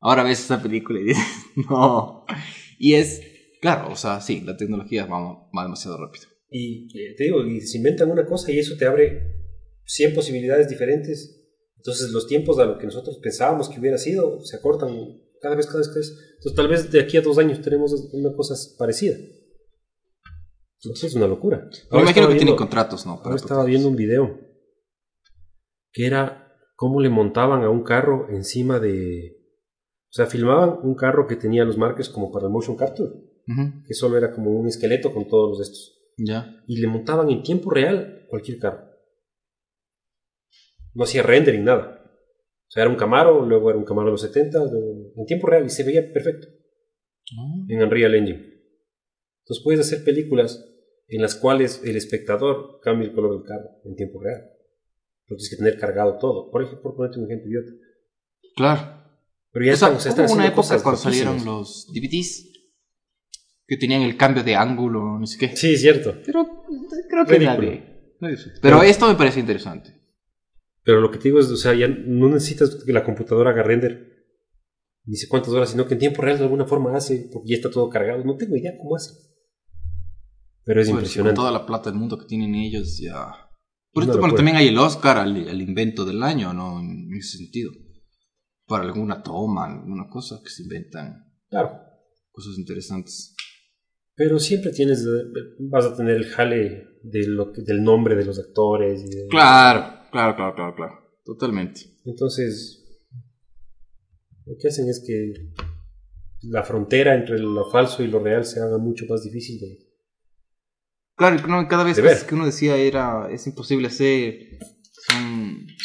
Ahora 0.00 0.22
ves 0.22 0.40
esa 0.40 0.62
película 0.62 1.00
y 1.00 1.04
dices, 1.04 1.24
no. 1.70 2.24
Y 2.78 2.94
es, 2.94 3.22
claro, 3.60 3.92
o 3.92 3.96
sea, 3.96 4.20
sí, 4.20 4.40
la 4.40 4.56
tecnología 4.56 5.06
va, 5.06 5.48
va 5.56 5.62
demasiado 5.62 5.98
rápido. 5.98 6.26
Y 6.50 6.86
eh, 6.98 7.14
te 7.16 7.24
digo, 7.24 7.44
y 7.44 7.60
se 7.60 7.78
inventan 7.78 8.10
una 8.10 8.24
cosa 8.24 8.50
y 8.50 8.58
eso 8.58 8.76
te 8.76 8.86
abre 8.86 9.34
100 9.84 10.14
posibilidades 10.14 10.68
diferentes. 10.68 11.34
Entonces 11.76 12.10
los 12.10 12.26
tiempos 12.26 12.58
a 12.58 12.64
lo 12.64 12.78
que 12.78 12.86
nosotros 12.86 13.18
pensábamos 13.22 13.68
que 13.68 13.80
hubiera 13.80 13.98
sido 13.98 14.40
se 14.40 14.56
acortan 14.56 14.90
cada 15.40 15.54
vez, 15.54 15.66
cada 15.66 15.78
vez, 15.78 15.88
cada 15.88 16.00
vez. 16.00 16.18
Entonces 16.36 16.54
tal 16.54 16.68
vez 16.68 16.90
de 16.90 17.00
aquí 17.00 17.16
a 17.16 17.22
dos 17.22 17.38
años 17.38 17.60
tenemos 17.60 17.92
una 18.12 18.32
cosa 18.34 18.54
parecida. 18.78 19.16
Entonces 20.82 21.10
es 21.10 21.14
una 21.16 21.26
locura. 21.26 21.68
Imagino 21.90 22.28
que 22.28 22.36
tienen 22.36 22.56
contratos, 22.56 23.04
¿no? 23.04 23.20
Ahora 23.24 23.36
estaba 23.36 23.64
viendo 23.64 23.88
un 23.88 23.96
video 23.96 24.40
que 25.92 26.06
era 26.06 26.52
cómo 26.76 27.00
le 27.00 27.08
montaban 27.08 27.62
a 27.62 27.70
un 27.70 27.82
carro 27.82 28.28
encima 28.30 28.78
de... 28.78 29.37
O 30.10 30.12
sea, 30.12 30.26
filmaban 30.26 30.78
un 30.82 30.94
carro 30.94 31.26
que 31.26 31.36
tenía 31.36 31.64
los 31.64 31.76
markers 31.76 32.08
como 32.08 32.30
para 32.32 32.46
el 32.46 32.52
motion 32.52 32.76
capture, 32.76 33.10
que 33.86 33.94
solo 33.94 34.16
era 34.16 34.32
como 34.32 34.50
un 34.58 34.66
esqueleto 34.66 35.12
con 35.12 35.26
todos 35.28 35.50
los 35.58 35.60
estos. 35.68 35.94
Ya. 36.16 36.62
Y 36.66 36.80
le 36.80 36.88
montaban 36.88 37.30
en 37.30 37.42
tiempo 37.42 37.70
real 37.70 38.26
cualquier 38.28 38.58
carro. 38.58 38.88
No 40.94 41.04
hacía 41.04 41.22
rendering, 41.22 41.64
nada. 41.64 42.02
O 42.04 42.70
sea, 42.70 42.82
era 42.82 42.90
un 42.90 42.96
Camaro, 42.96 43.44
luego 43.46 43.70
era 43.70 43.78
un 43.78 43.84
Camaro 43.84 44.06
de 44.08 44.12
los 44.12 44.20
70, 44.22 44.58
luego- 44.58 45.12
en 45.16 45.24
tiempo 45.26 45.46
real 45.46 45.64
y 45.66 45.70
se 45.70 45.84
veía 45.84 46.12
perfecto 46.12 46.46
en 47.68 47.82
Unreal 47.82 48.14
Engine. 48.14 48.38
Entonces 49.42 49.62
puedes 49.64 49.80
hacer 49.80 50.04
películas 50.04 50.64
en 51.06 51.22
las 51.22 51.34
cuales 51.34 51.82
el 51.84 51.96
espectador 51.96 52.80
cambia 52.82 53.08
el 53.08 53.14
color 53.14 53.32
del 53.38 53.46
carro 53.46 53.68
en 53.84 53.94
tiempo 53.96 54.20
real. 54.22 54.42
No 55.28 55.36
tienes 55.36 55.50
que 55.50 55.56
tener 55.56 55.78
cargado 55.78 56.18
todo. 56.18 56.50
Por 56.50 56.62
ejemplo, 56.62 56.82
por 56.82 56.96
ponerte 56.96 57.18
un 57.18 57.26
ejemplo 57.26 57.48
idiota. 57.50 57.70
Claro. 58.56 58.97
Pero 59.58 59.66
ya 59.66 59.74
o 59.74 59.76
sea, 59.76 59.88
están, 59.88 60.00
se 60.00 60.08
están 60.10 60.26
hubo 60.26 60.34
una 60.34 60.46
época 60.46 60.82
cuando 60.82 61.00
salieron 61.00 61.44
los 61.44 61.86
DVDs 61.92 62.44
que 63.66 63.76
tenían 63.76 64.02
el 64.02 64.16
cambio 64.16 64.44
de 64.44 64.54
ángulo, 64.54 65.18
no 65.18 65.26
sé 65.26 65.36
qué. 65.38 65.56
Sí, 65.56 65.76
cierto. 65.76 66.14
Pero 66.24 66.64
creo 67.10 67.26
que 67.26 67.38
nadie. 67.40 68.14
nadie 68.20 68.36
supo. 68.36 68.56
Pero 68.62 68.82
esto 68.82 69.08
me 69.08 69.14
parece 69.14 69.40
interesante. 69.40 69.94
Pero 70.84 71.00
lo 71.00 71.10
que 71.10 71.18
te 71.18 71.24
digo 71.24 71.40
es, 71.40 71.48
o 71.48 71.56
sea, 71.56 71.74
ya 71.74 71.88
no 71.88 72.28
necesitas 72.28 72.82
que 72.84 72.92
la 72.92 73.04
computadora 73.04 73.50
haga 73.50 73.62
render 73.62 74.06
ni 75.04 75.16
sé 75.16 75.26
cuántas 75.26 75.52
horas, 75.52 75.70
sino 75.70 75.86
que 75.86 75.94
en 75.94 76.00
tiempo 76.00 76.22
real 76.22 76.36
de 76.38 76.44
alguna 76.44 76.66
forma 76.66 76.94
hace, 76.94 77.28
porque 77.32 77.48
ya 77.50 77.56
está 77.56 77.70
todo 77.70 77.88
cargado. 77.88 78.22
No 78.24 78.36
tengo 78.36 78.56
idea 78.56 78.72
cómo 78.78 78.94
hace. 78.94 79.12
Pero 80.64 80.80
es 80.82 80.86
Pues, 80.88 80.98
impresionante. 81.00 81.34
Con 81.34 81.44
toda 81.44 81.50
la 81.58 81.66
plata 81.66 81.90
del 81.90 81.98
mundo 81.98 82.18
que 82.18 82.26
tienen 82.26 82.54
ellos, 82.54 82.98
ya. 82.98 83.32
Por 83.90 84.02
Una 84.04 84.12
esto, 84.12 84.20
bueno, 84.20 84.26
locura. 84.28 84.36
también 84.36 84.56
hay 84.56 84.68
el 84.68 84.78
Oscar 84.78 85.16
al, 85.18 85.48
al 85.48 85.62
invento 85.62 86.04
del 86.04 86.22
año, 86.22 86.52
¿no? 86.52 86.80
En 86.80 87.10
ese 87.14 87.38
sentido. 87.38 87.72
Para 88.68 88.84
alguna 88.84 89.22
toma, 89.22 89.64
alguna 89.66 90.08
cosa 90.08 90.40
que 90.44 90.50
se 90.50 90.62
inventan 90.62 91.24
Claro. 91.48 91.70
cosas 92.30 92.58
interesantes. 92.58 93.34
Pero 94.14 94.38
siempre 94.38 94.72
tienes, 94.72 95.00
eh, 95.00 95.24
vas 95.70 95.86
a 95.86 95.96
tener 95.96 96.16
el 96.16 96.26
jale 96.26 96.84
de 97.02 97.26
lo 97.26 97.50
que- 97.52 97.62
del 97.62 97.82
nombre 97.82 98.14
de 98.14 98.24
los 98.24 98.38
actores. 98.38 99.02
y 99.04 99.08
de- 99.08 99.26
Claro, 99.28 100.02
claro, 100.12 100.36
claro, 100.36 100.54
claro, 100.54 100.74
claro. 100.74 100.94
Totalmente. 101.24 101.80
Entonces, 102.04 102.84
lo 104.46 104.54
que 104.60 104.68
hacen 104.68 104.88
es 104.88 105.02
que 105.06 105.32
la 106.42 106.62
frontera 106.62 107.14
entre 107.14 107.38
lo 107.38 107.70
falso 107.70 108.02
y 108.02 108.08
lo 108.08 108.18
real 108.20 108.44
se 108.44 108.60
haga 108.60 108.78
mucho 108.78 109.04
más 109.08 109.22
difícil 109.24 109.60
de... 109.60 109.78
Claro, 111.16 111.66
cada 111.68 111.84
vez 111.84 111.96
De 111.96 112.02
que, 112.02 112.08
ver. 112.08 112.26
que 112.26 112.34
uno 112.34 112.46
decía 112.46 112.76
era, 112.76 113.28
es 113.30 113.46
imposible 113.46 113.88
hacer, 113.88 114.58
son, 115.10 115.37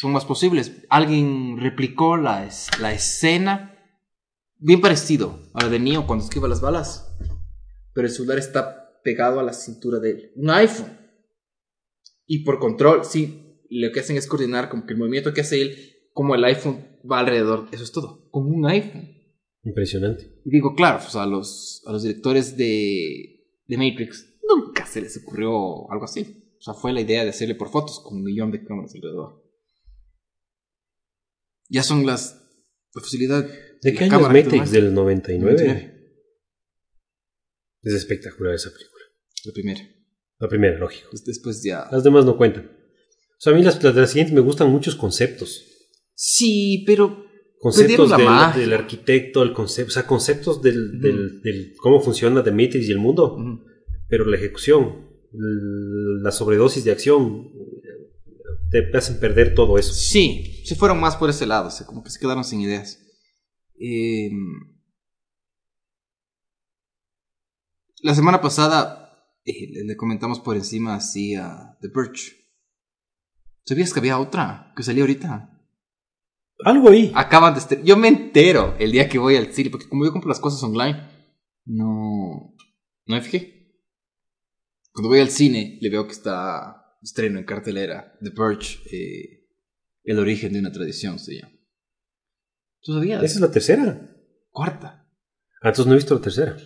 son 0.03 0.11
más 0.11 0.25
posibles. 0.25 0.83
Alguien 0.89 1.57
replicó 1.59 2.17
la, 2.17 2.45
es- 2.45 2.69
la 2.79 2.93
escena, 2.93 3.75
bien 4.59 4.81
parecido 4.81 5.39
a 5.53 5.63
la 5.63 5.69
de 5.69 5.79
Neo 5.79 6.05
cuando 6.05 6.25
esquiva 6.25 6.47
las 6.47 6.61
balas, 6.61 7.15
pero 7.93 8.07
el 8.07 8.13
celular 8.13 8.37
está 8.37 8.99
pegado 9.03 9.39
a 9.39 9.43
la 9.43 9.53
cintura 9.53 9.99
de 9.99 10.09
él. 10.11 10.31
Un 10.35 10.49
iPhone. 10.51 10.97
Y 12.25 12.43
por 12.43 12.59
control, 12.59 13.03
sí, 13.05 13.59
lo 13.69 13.91
que 13.91 13.99
hacen 14.01 14.17
es 14.17 14.27
coordinar 14.27 14.69
como 14.69 14.85
que 14.85 14.93
el 14.93 14.99
movimiento 14.99 15.33
que 15.33 15.41
hace 15.41 15.61
él, 15.61 15.77
como 16.13 16.35
el 16.35 16.43
iPhone 16.43 16.85
va 17.09 17.19
alrededor. 17.19 17.67
Eso 17.71 17.83
es 17.83 17.91
todo, 17.91 18.29
con 18.29 18.45
un 18.45 18.65
iPhone. 18.67 19.09
Impresionante. 19.63 20.41
Y 20.45 20.49
digo, 20.51 20.75
claro, 20.75 20.99
pues 21.01 21.15
a 21.15 21.25
los, 21.25 21.81
a 21.85 21.91
los 21.93 22.03
directores 22.03 22.57
de, 22.57 23.45
de 23.67 23.77
Matrix 23.77 24.29
nunca 24.47 24.85
se 24.85 25.01
les 25.01 25.17
ocurrió 25.21 25.89
algo 25.91 26.03
así. 26.05 26.55
O 26.59 26.61
sea, 26.61 26.73
fue 26.73 26.93
la 26.93 27.01
idea 27.01 27.23
de 27.23 27.29
hacerle 27.31 27.55
por 27.55 27.69
fotos 27.69 27.99
con 27.99 28.17
un 28.17 28.23
millón 28.23 28.51
de 28.51 28.63
cámaras 28.63 28.93
alrededor. 28.95 29.42
Ya 31.73 31.81
son 31.81 32.05
las. 32.05 32.39
La 32.93 33.01
facilidad. 33.01 33.49
¿De 33.81 33.93
qué 33.93 34.03
año 34.03 34.19
es 34.19 34.45
Matrix? 34.45 34.71
Del 34.71 34.93
99. 34.93 35.51
99. 35.57 35.93
Es 37.81 37.93
espectacular 37.93 38.53
esa 38.53 38.69
película. 38.69 39.03
La 39.45 39.51
primera. 39.51 39.81
La 40.39 40.47
primera, 40.47 40.77
lógico. 40.77 41.07
Pues 41.09 41.25
después 41.25 41.63
ya. 41.63 41.87
Las 41.91 42.03
demás 42.03 42.25
no 42.25 42.37
cuentan. 42.37 42.65
O 42.65 43.39
sea, 43.39 43.53
a 43.53 43.55
mí 43.55 43.63
las, 43.63 43.83
las 43.83 44.09
siguientes 44.11 44.35
me 44.35 44.41
gustan 44.41 44.69
muchos 44.69 44.95
conceptos. 44.95 45.65
Sí, 46.13 46.83
pero. 46.85 47.25
Conceptos 47.59 48.09
la 48.09 48.53
del, 48.55 48.73
arquitecto, 48.73 49.41
el 49.41 49.53
concepto, 49.53 49.87
o 49.87 49.93
sea, 49.93 50.05
conceptos 50.05 50.61
del, 50.61 50.99
del, 50.99 51.41
del 51.41 51.73
cómo 51.77 52.01
funciona 52.01 52.43
The 52.43 52.51
Matrix 52.51 52.89
y 52.89 52.91
el 52.91 52.99
mundo. 52.99 53.37
pero 54.09 54.25
la 54.25 54.35
ejecución, 54.35 55.07
la 55.31 56.31
sobredosis 56.31 56.83
de 56.83 56.91
acción, 56.91 57.47
te 58.81 58.97
hacen 58.97 59.19
perder 59.19 59.53
todo 59.53 59.77
eso. 59.77 59.93
Sí, 59.93 60.63
se 60.65 60.75
fueron 60.75 60.99
más 60.99 61.15
por 61.15 61.29
ese 61.29 61.45
lado. 61.45 61.67
O 61.67 61.71
sea, 61.71 61.85
como 61.85 62.03
que 62.03 62.09
se 62.09 62.19
quedaron 62.19 62.43
sin 62.43 62.61
ideas. 62.61 62.99
Eh, 63.79 64.31
la 68.01 68.15
semana 68.15 68.41
pasada 68.41 69.27
eh, 69.45 69.83
le, 69.85 69.95
comentamos 69.95 70.39
por 70.39 70.55
encima 70.55 70.95
así 70.95 71.35
a 71.35 71.77
The 71.81 71.89
Birch. 71.93 72.35
¿Sabías 73.65 73.93
que 73.93 73.99
había 73.99 74.19
otra 74.19 74.73
que 74.75 74.83
salió 74.83 75.03
ahorita? 75.03 75.49
Algo 76.65 76.89
ahí. 76.89 77.11
Acaban 77.15 77.53
de 77.53 77.59
estre- 77.61 77.83
Yo 77.83 77.97
me 77.97 78.07
entero 78.07 78.75
el 78.79 78.91
día 78.91 79.07
que 79.09 79.17
voy 79.19 79.35
al 79.35 79.53
cine, 79.53 79.69
porque 79.69 79.87
como 79.87 80.05
yo 80.05 80.11
compro 80.11 80.29
las 80.29 80.39
cosas 80.39 80.61
online, 80.63 81.09
no, 81.65 82.55
no 83.05 83.15
me 83.15 83.21
fijé. 83.21 83.79
Cuando 84.91 85.09
voy 85.09 85.19
al 85.19 85.29
cine, 85.29 85.77
le 85.81 85.89
veo 85.89 86.05
que 86.05 86.13
está 86.13 86.82
estreno 87.03 87.39
en 87.39 87.45
cartelera 87.45 88.17
The 88.21 88.29
Birch, 88.29 88.81
eh, 88.91 89.47
El 90.03 90.19
origen 90.19 90.53
de 90.53 90.59
una 90.59 90.71
tradición 90.71 91.19
se 91.19 91.35
llama. 91.35 91.53
¿Tú 92.81 92.93
sabías? 92.93 93.23
Esa 93.23 93.35
es 93.35 93.41
la 93.41 93.51
tercera. 93.51 94.09
cuarta. 94.49 95.07
Ah, 95.61 95.69
entonces 95.69 95.85
no 95.85 95.93
he 95.93 95.97
visto 95.97 96.15
la 96.15 96.21
tercera. 96.21 96.57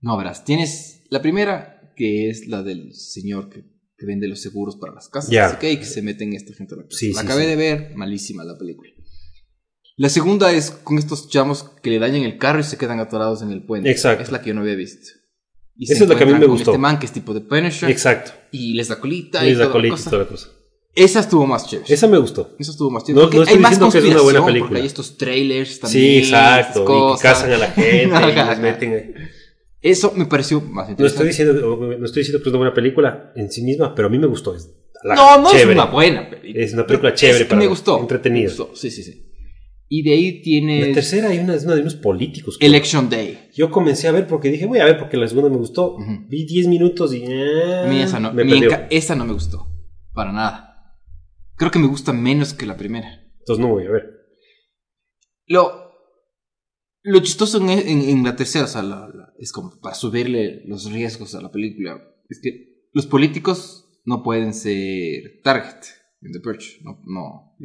No, 0.00 0.16
verás, 0.16 0.44
tienes 0.44 1.02
la 1.10 1.20
primera, 1.20 1.92
que 1.96 2.30
es 2.30 2.46
la 2.46 2.62
del 2.62 2.94
señor 2.94 3.50
que, 3.50 3.64
que 3.96 4.06
vende 4.06 4.28
los 4.28 4.40
seguros 4.40 4.76
para 4.76 4.94
las 4.94 5.08
casas. 5.08 5.30
Ya. 5.30 5.46
Así 5.46 5.56
que, 5.58 5.72
y 5.72 5.76
que 5.78 5.84
se 5.84 6.02
meten 6.02 6.32
esta 6.32 6.54
gente 6.54 6.74
a 6.74 6.78
la. 6.78 6.84
Sí, 6.88 7.12
la 7.12 7.20
sí, 7.20 7.26
acabé 7.26 7.42
sí. 7.42 7.48
de 7.50 7.56
ver, 7.56 7.96
malísima 7.96 8.44
la 8.44 8.56
película. 8.56 8.90
La 9.96 10.08
segunda 10.08 10.52
es 10.52 10.70
con 10.70 10.96
estos 10.96 11.28
chamos 11.28 11.64
que 11.82 11.90
le 11.90 11.98
dañan 11.98 12.22
el 12.22 12.38
carro 12.38 12.60
y 12.60 12.62
se 12.62 12.78
quedan 12.78 13.00
atorados 13.00 13.42
en 13.42 13.50
el 13.50 13.66
puente. 13.66 13.90
Exacto. 13.90 14.22
Es 14.22 14.30
la 14.30 14.40
que 14.40 14.48
yo 14.48 14.54
no 14.54 14.60
había 14.60 14.76
visto. 14.76 15.08
Y 15.74 15.92
Esa 15.92 16.04
es 16.04 16.08
la 16.08 16.16
que 16.16 16.22
a 16.22 16.26
mí 16.26 16.34
me 16.34 16.46
gustó. 16.46 16.70
Este 16.70 16.78
man 16.78 16.98
que 17.00 17.06
es 17.06 17.12
tipo 17.12 17.34
de 17.34 17.40
Punisher. 17.40 17.90
Exacto. 17.90 18.32
Y 18.52 18.74
les 18.74 18.88
da 18.88 18.98
colita 18.98 19.44
Y 19.46 19.50
y, 19.50 19.54
la 19.54 19.64
toda 19.64 19.72
colita 19.72 19.94
y 19.94 19.98
cosa. 19.98 20.10
toda 20.10 20.22
la 20.22 20.28
cosa. 20.28 20.48
Esa 20.94 21.20
estuvo 21.20 21.46
más 21.46 21.66
chévere. 21.68 21.92
Esa 21.94 22.06
me 22.08 22.18
gustó. 22.18 22.56
Esa 22.58 22.70
estuvo 22.72 22.90
más 22.90 23.04
chévere. 23.04 23.26
No- 23.26 23.30
no 23.32 23.42
estoy 23.42 23.56
hay 23.56 23.60
más 23.62 23.70
diciendo 23.78 23.92
que 23.92 23.98
es 23.98 24.14
una 24.14 24.22
buena 24.22 24.44
película. 24.46 24.68
Porque 24.70 24.80
hay 24.80 24.86
estos 24.86 25.16
trailers 25.16 25.80
también. 25.80 26.02
Sí, 26.02 26.18
exacto. 26.18 26.60
estas 26.60 26.76
Y 26.76 26.80
que 26.80 26.86
cosas. 26.86 27.22
cazan 27.22 27.52
a 27.52 27.56
la 27.58 27.70
gente 27.70 28.04
y 28.04 28.10
ajá. 28.38 28.56
meten. 28.56 29.14
Eso 29.80 30.12
me 30.16 30.26
pareció 30.26 30.60
más 30.60 30.86
No 30.86 30.90
interesante. 30.92 31.06
estoy 31.30 31.46
diciendo, 31.46 31.76
no 31.98 32.04
estoy 32.04 32.20
diciendo 32.22 32.42
que 32.42 32.48
es 32.48 32.52
una 32.52 32.58
buena 32.58 32.74
película 32.74 33.32
en 33.36 33.50
sí 33.52 33.62
misma, 33.62 33.94
pero 33.94 34.08
a 34.08 34.10
mí 34.10 34.18
me 34.18 34.26
gustó. 34.26 34.56
La- 35.04 35.14
No, 35.14 35.38
no 35.40 35.50
chévere. 35.50 35.70
es 35.70 35.76
una 35.76 35.84
buena 35.84 36.28
película. 36.30 36.64
Es 36.64 36.72
una 36.72 36.86
película 36.86 37.14
chévere 37.14 37.38
Es 37.38 37.44
que 37.44 37.48
para 37.50 37.60
me 37.60 37.66
gustó. 37.68 38.00
entretenida. 38.00 38.50
Sí, 38.74 38.90
sí, 38.90 39.02
sí. 39.04 39.24
Y 39.90 40.02
de 40.02 40.12
ahí 40.12 40.42
tiene 40.42 40.88
La 40.88 40.92
tercera 40.94 41.28
hay 41.30 41.38
una, 41.38 41.54
es 41.54 41.64
una 41.64 41.74
de 41.74 41.80
unos 41.80 41.94
políticos. 41.94 42.58
creo. 42.58 42.68
Election 42.68 43.08
Day. 43.08 43.48
Yo 43.54 43.70
comencé 43.70 44.06
a 44.06 44.12
ver 44.12 44.26
porque 44.26 44.50
dije, 44.50 44.66
voy 44.66 44.80
a 44.80 44.84
ver 44.84 44.98
porque 44.98 45.16
la 45.16 45.26
segunda 45.26 45.48
me 45.48 45.56
gustó. 45.56 45.96
Vi 46.28 46.44
10 46.44 46.66
minutos 46.68 47.14
y. 47.14 47.22
eh, 47.26 47.82
A 47.84 47.88
mí 47.88 48.00
esa 48.02 48.20
no, 48.20 48.32
me 48.32 48.42
esa 48.90 49.14
no 49.14 49.24
me 49.24 49.32
gustó. 49.32 49.66
Para 50.12 50.32
nada. 50.32 50.94
Creo 51.56 51.70
que 51.70 51.78
me 51.78 51.86
gusta 51.88 52.12
menos 52.12 52.52
que 52.52 52.66
la 52.66 52.76
primera. 52.76 53.08
Entonces 53.38 53.64
no 53.64 53.72
voy 53.72 53.86
a 53.86 53.90
ver. 53.90 54.04
Lo, 55.46 55.92
lo 57.02 57.20
chistoso 57.20 57.58
en, 57.58 57.70
en- 57.70 58.02
en 58.02 58.24
la 58.24 58.36
tercera, 58.36 58.66
o 58.66 58.68
sea, 58.68 58.82
la- 58.82 59.08
la- 59.08 59.32
es 59.38 59.52
como 59.52 59.78
para 59.80 59.94
subirle 59.94 60.62
los 60.66 60.92
riesgos 60.92 61.34
a 61.34 61.40
la 61.40 61.50
película, 61.50 61.98
es 62.28 62.40
que 62.42 62.84
los 62.92 63.06
políticos 63.06 64.00
no 64.04 64.22
pueden 64.22 64.52
ser 64.52 65.40
target 65.42 65.80
en 66.20 66.32
The 66.32 66.40
Purge. 66.40 66.80
No, 66.82 67.00
no 67.06 67.56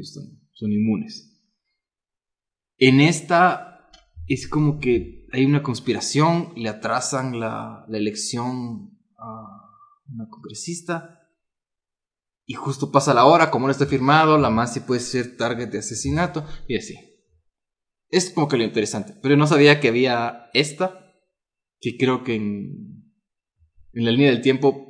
son 0.54 0.72
inmunes. 0.72 1.33
En 2.78 3.00
esta 3.02 3.90
es 4.28 4.48
como 4.48 4.80
que 4.80 5.28
hay 5.32 5.46
una 5.46 5.64
conspiración, 5.64 6.54
le 6.56 6.70
atrasan 6.70 7.40
la, 7.40 7.86
la 7.88 7.98
elección 7.98 9.00
a 9.18 9.64
una 10.08 10.28
congresista 10.30 11.20
Y 12.46 12.54
justo 12.54 12.92
pasa 12.92 13.14
la 13.14 13.26
hora, 13.26 13.50
como 13.52 13.68
no 13.68 13.72
está 13.72 13.86
firmado, 13.86 14.38
la 14.38 14.68
sí 14.68 14.82
puede 14.82 15.00
ser 15.00 15.38
target 15.38 15.70
de 15.70 15.80
asesinato 15.80 16.46
y 16.68 16.78
así. 16.78 16.96
Es 18.10 18.30
como 18.30 18.48
que 18.48 18.58
lo 18.58 18.64
interesante. 18.64 19.16
Pero 19.22 19.38
no 19.38 19.48
sabía 19.48 19.80
que 19.80 19.88
había 19.88 20.50
esta, 20.54 21.14
que 21.80 21.98
creo 21.98 22.24
que 22.24 22.36
en, 22.36 23.12
en 23.94 24.06
la 24.06 24.12
línea 24.12 24.30
del 24.30 24.42
tiempo 24.42 24.83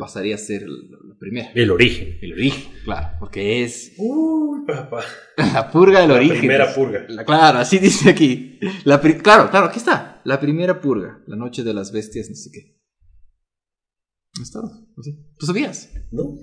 pasaría 0.00 0.34
a 0.34 0.38
ser 0.38 0.62
la, 0.68 0.98
la 1.08 1.14
primera. 1.18 1.52
El 1.54 1.70
origen. 1.70 2.18
El 2.22 2.32
origen, 2.32 2.72
claro, 2.84 3.16
porque 3.20 3.62
es 3.62 3.92
Uy, 3.98 4.64
papá. 4.66 5.02
la 5.36 5.70
purga 5.70 6.00
del 6.00 6.08
La 6.08 6.14
origen. 6.16 6.38
primera 6.38 6.74
purga. 6.74 7.04
La- 7.08 7.24
claro, 7.24 7.58
así 7.58 7.78
dice 7.78 8.10
aquí. 8.10 8.58
La 8.84 9.00
pri- 9.00 9.18
claro, 9.18 9.50
claro, 9.50 9.66
aquí 9.66 9.78
está. 9.78 10.20
La 10.24 10.40
primera 10.40 10.80
purga. 10.80 11.22
La 11.26 11.36
noche 11.36 11.62
de 11.62 11.72
las 11.74 11.92
bestias, 11.92 12.28
no 12.30 12.34
sé 12.36 12.50
qué. 12.52 12.80
No 14.36 14.42
está. 14.42 14.60
¿Tú 15.38 15.46
sabías? 15.46 15.92
¿No? 16.10 16.36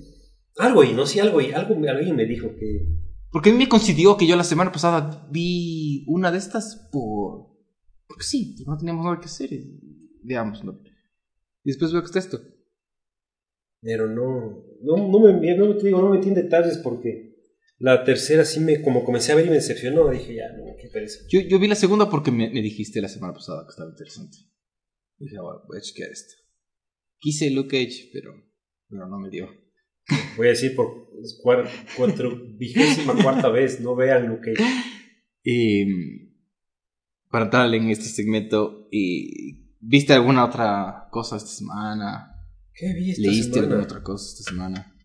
Algo 0.58 0.84
y 0.84 0.94
no 0.94 1.06
sé, 1.06 1.22
algo 1.22 1.40
y 1.42 1.52
algo, 1.52 1.76
alguien 1.90 2.16
me 2.16 2.26
dijo 2.26 2.48
que. 2.60 3.04
Porque 3.30 3.50
a 3.50 3.54
mí 3.54 3.60
me 3.60 3.70
coincidió 3.70 4.18
que 4.18 4.26
yo 4.28 4.36
la 4.36 4.44
semana 4.44 4.72
pasada 4.72 5.28
vi 5.32 6.04
una 6.08 6.32
de 6.32 6.38
estas 6.38 6.88
por. 6.92 7.48
Porque 8.08 8.24
sí, 8.24 8.56
no 8.66 8.78
teníamos 8.78 9.04
nada 9.06 9.20
que 9.20 9.26
hacer. 9.26 9.52
y 9.54 10.20
Veamos, 10.24 10.64
¿no? 10.64 10.80
Y 11.64 11.70
después 11.72 11.92
veo 11.92 12.02
que 12.02 12.08
está 12.08 12.20
esto. 12.20 12.40
Pero 13.82 14.08
no. 14.08 14.64
No, 14.82 14.96
no 14.98 15.20
me 15.20 15.56
no, 15.56 15.76
te 15.78 15.88
digo, 15.88 16.02
no 16.02 16.10
me 16.10 16.18
metí 16.18 16.30
en 16.30 16.36
detalles 16.36 16.78
porque 16.78 17.36
la 17.80 18.04
tercera 18.04 18.46
sí 18.46 18.60
me. 18.60 18.82
Como 18.82 19.04
comencé 19.04 19.32
a 19.32 19.36
ver 19.36 19.46
y 19.46 19.50
me 19.50 19.56
decepcionó, 19.56 20.10
dije 20.10 20.36
ya, 20.36 20.52
no, 20.58 20.76
qué 20.80 20.88
pereza. 20.90 21.20
Yo, 21.30 21.42
yo 21.42 21.60
vi 21.60 21.68
la 21.68 21.76
segunda 21.76 22.10
porque 22.10 22.32
me, 22.32 22.50
me 22.50 22.62
dijiste 22.62 23.02
la 23.02 23.10
semana 23.10 23.34
pasada 23.34 23.64
que 23.66 23.72
estaba 23.72 23.90
interesante. 23.90 24.38
Dije, 25.18 25.36
"Ah, 25.38 25.64
voy 25.68 25.78
a 25.78 25.82
chequear 25.82 26.12
esta. 26.12 26.34
Quise 27.20 27.50
Luke 27.50 27.70
Cage, 27.70 28.10
pero, 28.14 28.32
pero 28.88 29.08
no 29.08 29.20
me 29.20 29.30
dio. 29.30 29.48
Voy 30.38 30.48
a 30.48 30.52
decir 30.52 30.76
por 30.76 31.10
cuatro, 31.42 31.70
cuatro 31.98 32.32
vigésima 32.58 33.16
cuarta 33.22 33.50
vez, 33.50 33.82
no 33.82 33.96
vean 33.96 34.30
lo 34.30 34.40
que. 34.40 34.54
Y 35.44 35.86
para 37.30 37.46
entrar 37.46 37.74
en 37.74 37.90
este 37.90 38.06
segmento, 38.06 38.88
y 38.92 39.74
¿viste 39.80 40.14
alguna 40.14 40.46
otra 40.46 41.08
cosa 41.12 41.38
esta 41.38 41.50
semana? 41.50 42.37
¿Qué 42.80 42.94
vi 42.94 43.12
esta 43.12 43.22
¿Leíste 43.24 43.54
semana? 43.54 43.68
alguna 43.74 43.84
otra 43.86 44.04
cosa 44.04 44.26
esta 44.38 44.52
semana? 44.52 44.96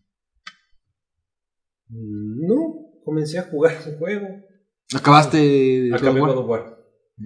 Mm, 1.89 2.45
No, 2.47 3.01
comencé 3.03 3.39
a 3.39 3.43
jugar 3.43 3.75
un 3.87 3.97
juego. 3.97 4.27
¿Acabaste 4.95 5.37
de 5.37 5.91
Acabé 5.95 6.19
God 6.19 6.37
of 6.37 6.47
War. 6.49 6.77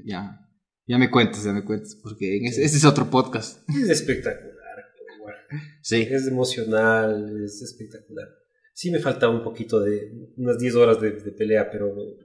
Ya, 0.05 0.39
ya 0.85 0.97
me 0.97 1.09
cuentas, 1.11 1.43
ya 1.43 1.51
me 1.53 1.65
cuentas, 1.65 1.97
porque 2.01 2.37
ese, 2.37 2.63
ese 2.63 2.77
es 2.77 2.85
otro 2.85 3.09
podcast. 3.09 3.67
Es 3.69 3.89
espectacular. 3.89 4.53
God 4.99 5.15
of 5.15 5.25
War. 5.25 5.35
Sí. 5.81 6.07
Es 6.09 6.27
emocional, 6.27 7.43
es 7.43 7.61
espectacular. 7.61 8.27
Sí 8.73 8.91
me 8.91 8.99
falta 8.99 9.27
un 9.29 9.43
poquito 9.43 9.81
de 9.81 10.31
unas 10.37 10.59
10 10.59 10.75
horas 10.75 11.01
de, 11.01 11.11
de 11.11 11.31
pelea, 11.31 11.69
pero... 11.71 11.89
O 11.93 12.15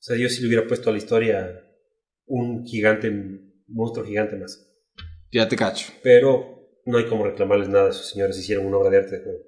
sea, 0.00 0.16
yo 0.16 0.28
sí 0.28 0.42
le 0.42 0.48
hubiera 0.48 0.66
puesto 0.66 0.90
a 0.90 0.92
la 0.92 0.98
historia 0.98 1.60
un 2.26 2.64
gigante, 2.64 3.08
un 3.08 3.64
monstruo 3.66 4.04
gigante 4.06 4.36
más. 4.36 4.67
Ya 5.30 5.48
te 5.48 5.56
cacho. 5.56 5.92
Pero 6.02 6.58
no 6.86 6.98
hay 6.98 7.06
como 7.06 7.24
reclamarles 7.24 7.68
nada, 7.68 7.90
esos 7.90 8.10
señores 8.10 8.38
hicieron 8.38 8.66
una 8.66 8.78
obra 8.78 8.90
de 8.90 8.96
arte 8.98 9.18
de 9.18 9.22
juego. 9.24 9.38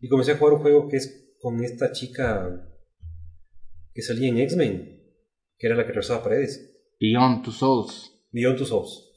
Y 0.00 0.08
comencé 0.08 0.32
a 0.32 0.36
jugar 0.36 0.54
un 0.54 0.60
juego 0.60 0.88
que 0.88 0.96
es 0.96 1.34
con 1.40 1.62
esta 1.64 1.92
chica 1.92 2.68
que 3.94 4.02
salía 4.02 4.28
en 4.28 4.38
X-Men, 4.38 5.00
que 5.58 5.66
era 5.66 5.76
la 5.76 5.86
que 5.86 5.92
rezaba 5.92 6.22
paredes. 6.22 6.70
Beyond 7.00 7.44
Two 7.44 7.52
Souls. 7.52 8.12
Beyond 8.30 8.58
Two 8.58 8.66
Souls. 8.66 9.10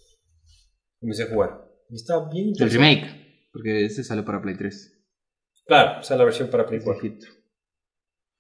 Comencé 1.00 1.24
a 1.24 1.28
jugar. 1.28 1.66
Y 1.90 1.96
está 1.96 2.30
bien 2.30 2.54
El 2.58 2.72
remake. 2.72 3.50
Porque 3.52 3.86
ese 3.86 4.04
sale 4.04 4.24
para 4.24 4.42
Play 4.42 4.58
3. 4.58 4.92
Claro, 5.66 6.00
o 6.00 6.04
sea, 6.04 6.18
la 6.18 6.26
versión 6.26 6.50
para 6.50 6.66
Play 6.66 6.80
Es 6.80 6.86
4. 6.86 7.02
viejito. 7.02 7.28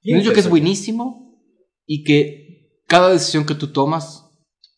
Bien 0.01 0.17
Me 0.17 0.19
han 0.19 0.23
dicho 0.23 0.33
que 0.33 0.39
es 0.39 0.49
buenísimo 0.49 1.41
y 1.85 2.03
que 2.03 2.81
cada 2.87 3.11
decisión 3.11 3.45
que 3.45 3.55
tú 3.55 3.71
tomas 3.71 4.23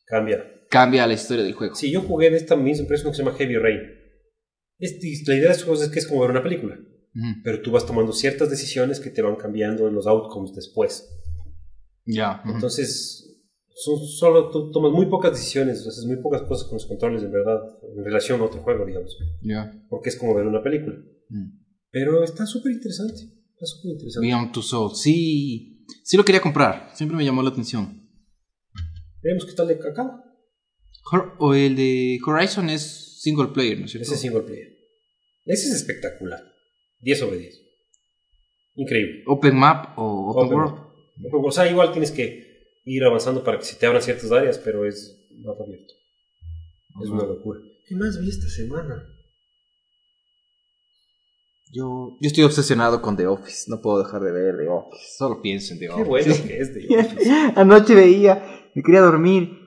Cambia. 0.05 0.56
Cambia 0.69 1.07
la 1.07 1.13
historia 1.13 1.43
del 1.43 1.53
juego. 1.53 1.75
Sí, 1.75 1.91
yo 1.91 2.01
jugué 2.01 2.29
de 2.29 2.37
esta 2.37 2.55
misma 2.55 2.83
empresa 2.83 3.09
que 3.09 3.15
se 3.15 3.23
llama 3.23 3.35
Heavy 3.37 3.55
Rain. 3.57 3.79
Este- 4.79 5.07
la 5.27 5.35
idea 5.35 5.45
de 5.47 5.51
estos 5.51 5.65
juegos 5.65 5.83
es 5.83 5.89
que 5.89 5.99
es 5.99 6.07
como 6.07 6.21
ver 6.21 6.31
una 6.31 6.43
película, 6.43 6.75
Ujú. 6.75 7.41
pero 7.43 7.61
tú 7.61 7.71
vas 7.71 7.85
tomando 7.85 8.11
ciertas 8.13 8.49
decisiones 8.49 8.99
que 8.99 9.09
te 9.09 9.21
van 9.21 9.35
cambiando 9.35 9.87
en 9.87 9.95
los 9.95 10.05
outcomes 10.07 10.53
después. 10.53 11.09
Ya. 12.05 12.41
ujú. 12.45 12.53
Entonces, 12.55 13.23
son, 13.75 13.99
solo 14.07 14.49
tú 14.49 14.71
tomas 14.71 14.91
muy 14.91 15.07
pocas 15.07 15.31
decisiones, 15.31 15.85
haces 15.85 16.05
muy 16.05 16.17
pocas 16.17 16.41
cosas 16.43 16.67
con 16.67 16.75
los 16.77 16.85
controles, 16.85 17.21
en 17.23 17.31
verdad, 17.31 17.59
en 17.97 18.03
relación 18.05 18.39
a 18.41 18.45
otro 18.45 18.61
juego, 18.61 18.85
digamos, 18.85 19.17
Ya. 19.41 19.71
porque 19.89 20.09
es 20.09 20.15
como 20.15 20.33
ver 20.35 20.45
una 20.47 20.63
película. 20.63 20.95
Mm. 21.29 21.59
Pero 21.91 22.23
está 22.23 22.45
súper 22.45 22.71
interesante. 22.73 23.21
Está 23.53 23.65
súper 23.65 23.91
interesante. 23.93 24.27
Beyond 24.27 24.51
Two 24.51 24.61
Souls. 24.63 25.01
Sí. 25.01 25.85
Sí 26.03 26.15
lo 26.17 26.23
quería 26.25 26.41
comprar. 26.41 26.91
Siempre 26.93 27.17
me 27.17 27.25
llamó 27.25 27.41
la 27.41 27.49
atención. 27.49 28.07
Veremos 29.21 29.45
qué 29.45 29.53
tal 29.53 29.67
de 29.67 29.73
acá. 29.75 30.23
O 31.39 31.53
el 31.53 31.75
de 31.75 32.19
Horizon 32.25 32.69
es 32.69 33.21
single 33.21 33.47
player, 33.53 33.79
¿no 33.79 33.85
es 33.85 33.91
cierto? 33.91 34.05
Ese 34.05 34.15
es 34.15 34.21
single 34.21 34.41
player. 34.41 34.77
Ese 35.45 35.67
es 35.69 35.75
espectacular. 35.75 36.39
10 36.99 37.19
sobre 37.19 37.37
10. 37.37 37.61
Increíble. 38.75 39.23
Open 39.27 39.55
Map 39.55 39.97
o 39.97 40.31
Open, 40.31 40.45
Open 40.45 40.57
World. 40.57 41.45
O 41.45 41.51
sea, 41.51 41.69
igual 41.69 41.91
tienes 41.91 42.11
que 42.11 42.45
ir 42.85 43.03
avanzando 43.03 43.43
para 43.43 43.57
que 43.59 43.65
se 43.65 43.75
te 43.75 43.85
abran 43.85 44.01
ciertas 44.01 44.31
áreas, 44.31 44.57
pero 44.57 44.85
es 44.85 45.27
mapa 45.43 45.63
abierto. 45.63 45.93
Es 47.03 47.09
una 47.09 47.23
locura. 47.23 47.59
¿Qué 47.87 47.95
más 47.95 48.19
vi 48.19 48.29
esta 48.29 48.47
semana? 48.49 49.03
Yo, 51.71 52.17
yo 52.21 52.27
estoy 52.27 52.43
obsesionado 52.43 53.01
con 53.01 53.17
The 53.17 53.27
Office. 53.27 53.69
No 53.69 53.81
puedo 53.81 54.03
dejar 54.03 54.21
de 54.21 54.31
ver 54.31 54.57
The 54.57 54.67
Office. 54.69 55.03
Solo 55.17 55.41
pienso 55.41 55.73
en 55.73 55.79
The 55.79 55.87
Qué 55.87 55.91
Office. 55.93 56.07
bueno 56.07 56.33
que 56.47 56.57
es 56.59 56.73
de 56.73 56.87
Office. 56.99 57.31
Anoche 57.55 57.95
veía, 57.95 58.69
me 58.73 58.81
quería 58.83 59.01
dormir 59.01 59.66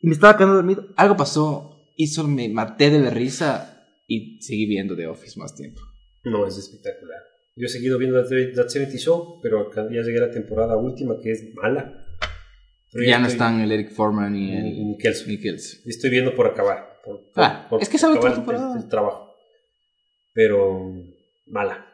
y 0.00 0.06
me 0.08 0.14
estaba 0.14 0.36
quedando 0.36 0.54
dormido. 0.56 0.86
Algo 0.96 1.16
pasó 1.16 1.78
y 1.96 2.06
solo 2.08 2.28
me 2.28 2.48
maté 2.48 2.90
de 2.90 3.00
la 3.00 3.10
risa 3.10 3.86
y 4.06 4.40
seguí 4.42 4.66
viendo 4.66 4.94
The 4.96 5.06
Office 5.08 5.38
más 5.38 5.54
tiempo. 5.54 5.80
No, 6.24 6.46
es 6.46 6.56
espectacular. 6.58 7.18
Yo 7.56 7.66
he 7.66 7.68
seguido 7.68 7.96
viendo 7.98 8.22
That 8.22 8.54
That 8.54 8.68
70 8.68 8.98
Show, 8.98 9.40
pero 9.42 9.70
ya 9.74 10.02
llegué 10.02 10.18
a 10.18 10.26
la 10.26 10.30
temporada 10.30 10.76
última 10.76 11.18
que 11.22 11.32
es 11.32 11.54
mala. 11.54 12.02
Pero 12.92 13.04
ya 13.04 13.18
no 13.18 13.26
están 13.26 13.60
el 13.60 13.72
Eric 13.72 13.90
Foreman 13.92 14.36
y 14.36 14.44
y- 14.44 14.52
y 14.52 14.56
el 14.80 14.86
Nickelson. 14.88 15.28
Nichols. 15.28 15.82
Estoy 15.86 16.10
viendo 16.10 16.34
por 16.34 16.46
acabar. 16.46 17.00
Por, 17.04 17.30
por- 17.32 17.44
Ah, 17.44 17.66
por 17.68 17.82
es 17.82 17.88
que 17.88 17.98
sabe 17.98 18.18
el, 18.18 18.26
el 18.78 18.88
trabajo. 18.88 19.34
Pero 20.34 20.92
mala. 21.46 21.85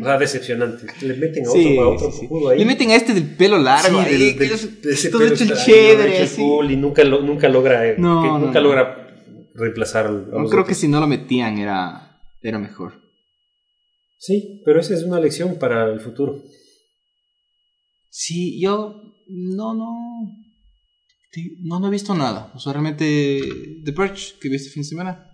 O 0.00 0.04
sea, 0.04 0.18
decepcionante. 0.18 0.86
Le 1.02 1.14
meten 1.16 1.46
a 1.46 1.50
otro, 1.50 1.60
Sí, 1.62 1.78
a 1.78 1.88
otro 1.88 2.10
sí, 2.12 2.26
sí. 2.28 2.28
ahí. 2.50 2.58
Le 2.58 2.64
meten 2.64 2.90
a 2.90 2.94
este 2.96 3.14
del 3.14 3.34
pelo 3.36 3.58
largo. 3.58 4.00
Del- 4.02 4.36
del- 4.38 4.50
es 4.52 4.82
de 4.82 4.92
ese 4.92 5.10
todo 5.10 5.20
pelo 5.22 5.34
hecho 5.34 5.44
chévere. 5.64 6.22
hecho 6.24 6.36
cool, 6.36 6.70
y 6.70 6.76
nunca, 6.76 7.04
lo- 7.04 7.20
nunca 7.22 7.48
logra, 7.48 7.80
No, 7.98 8.22
que 8.22 8.28
no, 8.28 8.38
nunca 8.38 8.60
no. 8.60 8.68
logra 8.68 9.00
reemplazar 9.54 10.10
No 10.10 10.48
creo 10.48 10.64
que 10.64 10.74
si 10.74 10.88
no 10.88 11.00
lo 11.00 11.06
metían 11.06 11.58
era, 11.58 12.20
era 12.42 12.58
mejor. 12.58 13.00
Sí, 14.18 14.62
pero 14.64 14.80
esa 14.80 14.94
es 14.94 15.02
una 15.02 15.20
lección 15.20 15.58
para 15.58 15.92
el 15.92 16.00
futuro. 16.00 16.42
Sí, 18.10 18.60
yo 18.60 19.02
no, 19.28 19.74
no. 19.74 19.90
No, 21.62 21.80
no 21.80 21.88
he 21.88 21.90
visto 21.90 22.14
nada. 22.14 22.52
O 22.54 22.60
sea, 22.60 22.72
realmente. 22.72 23.40
The 23.84 23.92
Purge, 23.92 24.34
que 24.40 24.48
vi 24.48 24.54
este 24.56 24.70
fin 24.70 24.82
de 24.82 24.88
semana. 24.88 25.30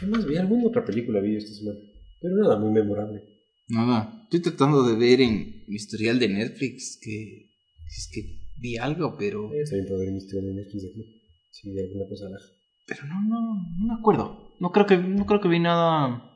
¿Qué 0.00 0.06
más 0.06 0.26
vi? 0.26 0.36
¿Alguna 0.36 0.66
otra 0.66 0.84
película 0.84 1.20
vi 1.20 1.36
esta 1.36 1.54
semana? 1.54 1.78
Pero 2.20 2.36
nada 2.36 2.58
muy 2.58 2.70
memorable. 2.70 3.22
Nada. 3.68 4.22
Estoy 4.24 4.40
tratando 4.40 4.82
de 4.82 4.96
ver 4.96 5.20
en 5.20 5.64
mi 5.66 5.76
historial 5.76 6.18
de 6.18 6.28
Netflix 6.28 6.98
que. 7.02 7.50
Si 7.88 8.00
es 8.00 8.10
que 8.12 8.60
vi 8.60 8.76
algo, 8.76 9.16
pero. 9.18 9.52
Eh, 9.52 9.64
También 9.64 9.86
puedo 9.86 10.00
ver 10.00 10.12
mi 10.12 10.18
historia 10.18 10.48
de 10.48 10.54
Netflix 10.54 10.84
aquí. 10.90 11.22
Si 11.50 11.70
vi 11.70 11.80
alguna 11.80 12.06
cosa 12.08 12.28
la... 12.28 12.38
Pero 12.86 13.04
no, 13.06 13.22
no, 13.28 13.54
no 13.78 13.86
me 13.86 13.98
acuerdo. 13.98 14.54
No 14.60 14.70
creo 14.72 14.86
que, 14.86 14.98
no 14.98 15.26
creo 15.26 15.40
que 15.40 15.48
vi 15.48 15.58
nada. 15.58 16.30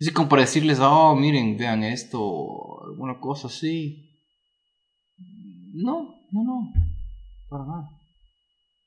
Así 0.00 0.12
como 0.12 0.28
para 0.28 0.42
decirles, 0.42 0.78
oh, 0.80 1.14
miren, 1.14 1.56
vean 1.56 1.84
esto, 1.84 2.18
o 2.20 2.84
alguna 2.86 3.20
cosa 3.20 3.48
así. 3.48 4.10
No, 5.72 6.14
no, 6.32 6.44
no. 6.44 6.72
Para 7.48 7.64
nada. 7.64 7.90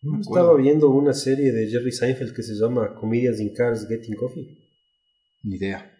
No 0.02 0.14
me 0.14 0.22
Estaba 0.22 0.56
viendo 0.58 0.90
una 0.90 1.14
serie 1.14 1.52
de 1.52 1.70
Jerry 1.70 1.92
Seinfeld 1.92 2.36
que 2.36 2.44
se 2.44 2.56
llama 2.56 2.96
Comedians 2.96 3.40
in 3.40 3.54
Cars 3.54 3.88
Getting 3.88 4.16
Coffee. 4.16 4.58
Ni 5.44 5.56
idea. 5.56 5.93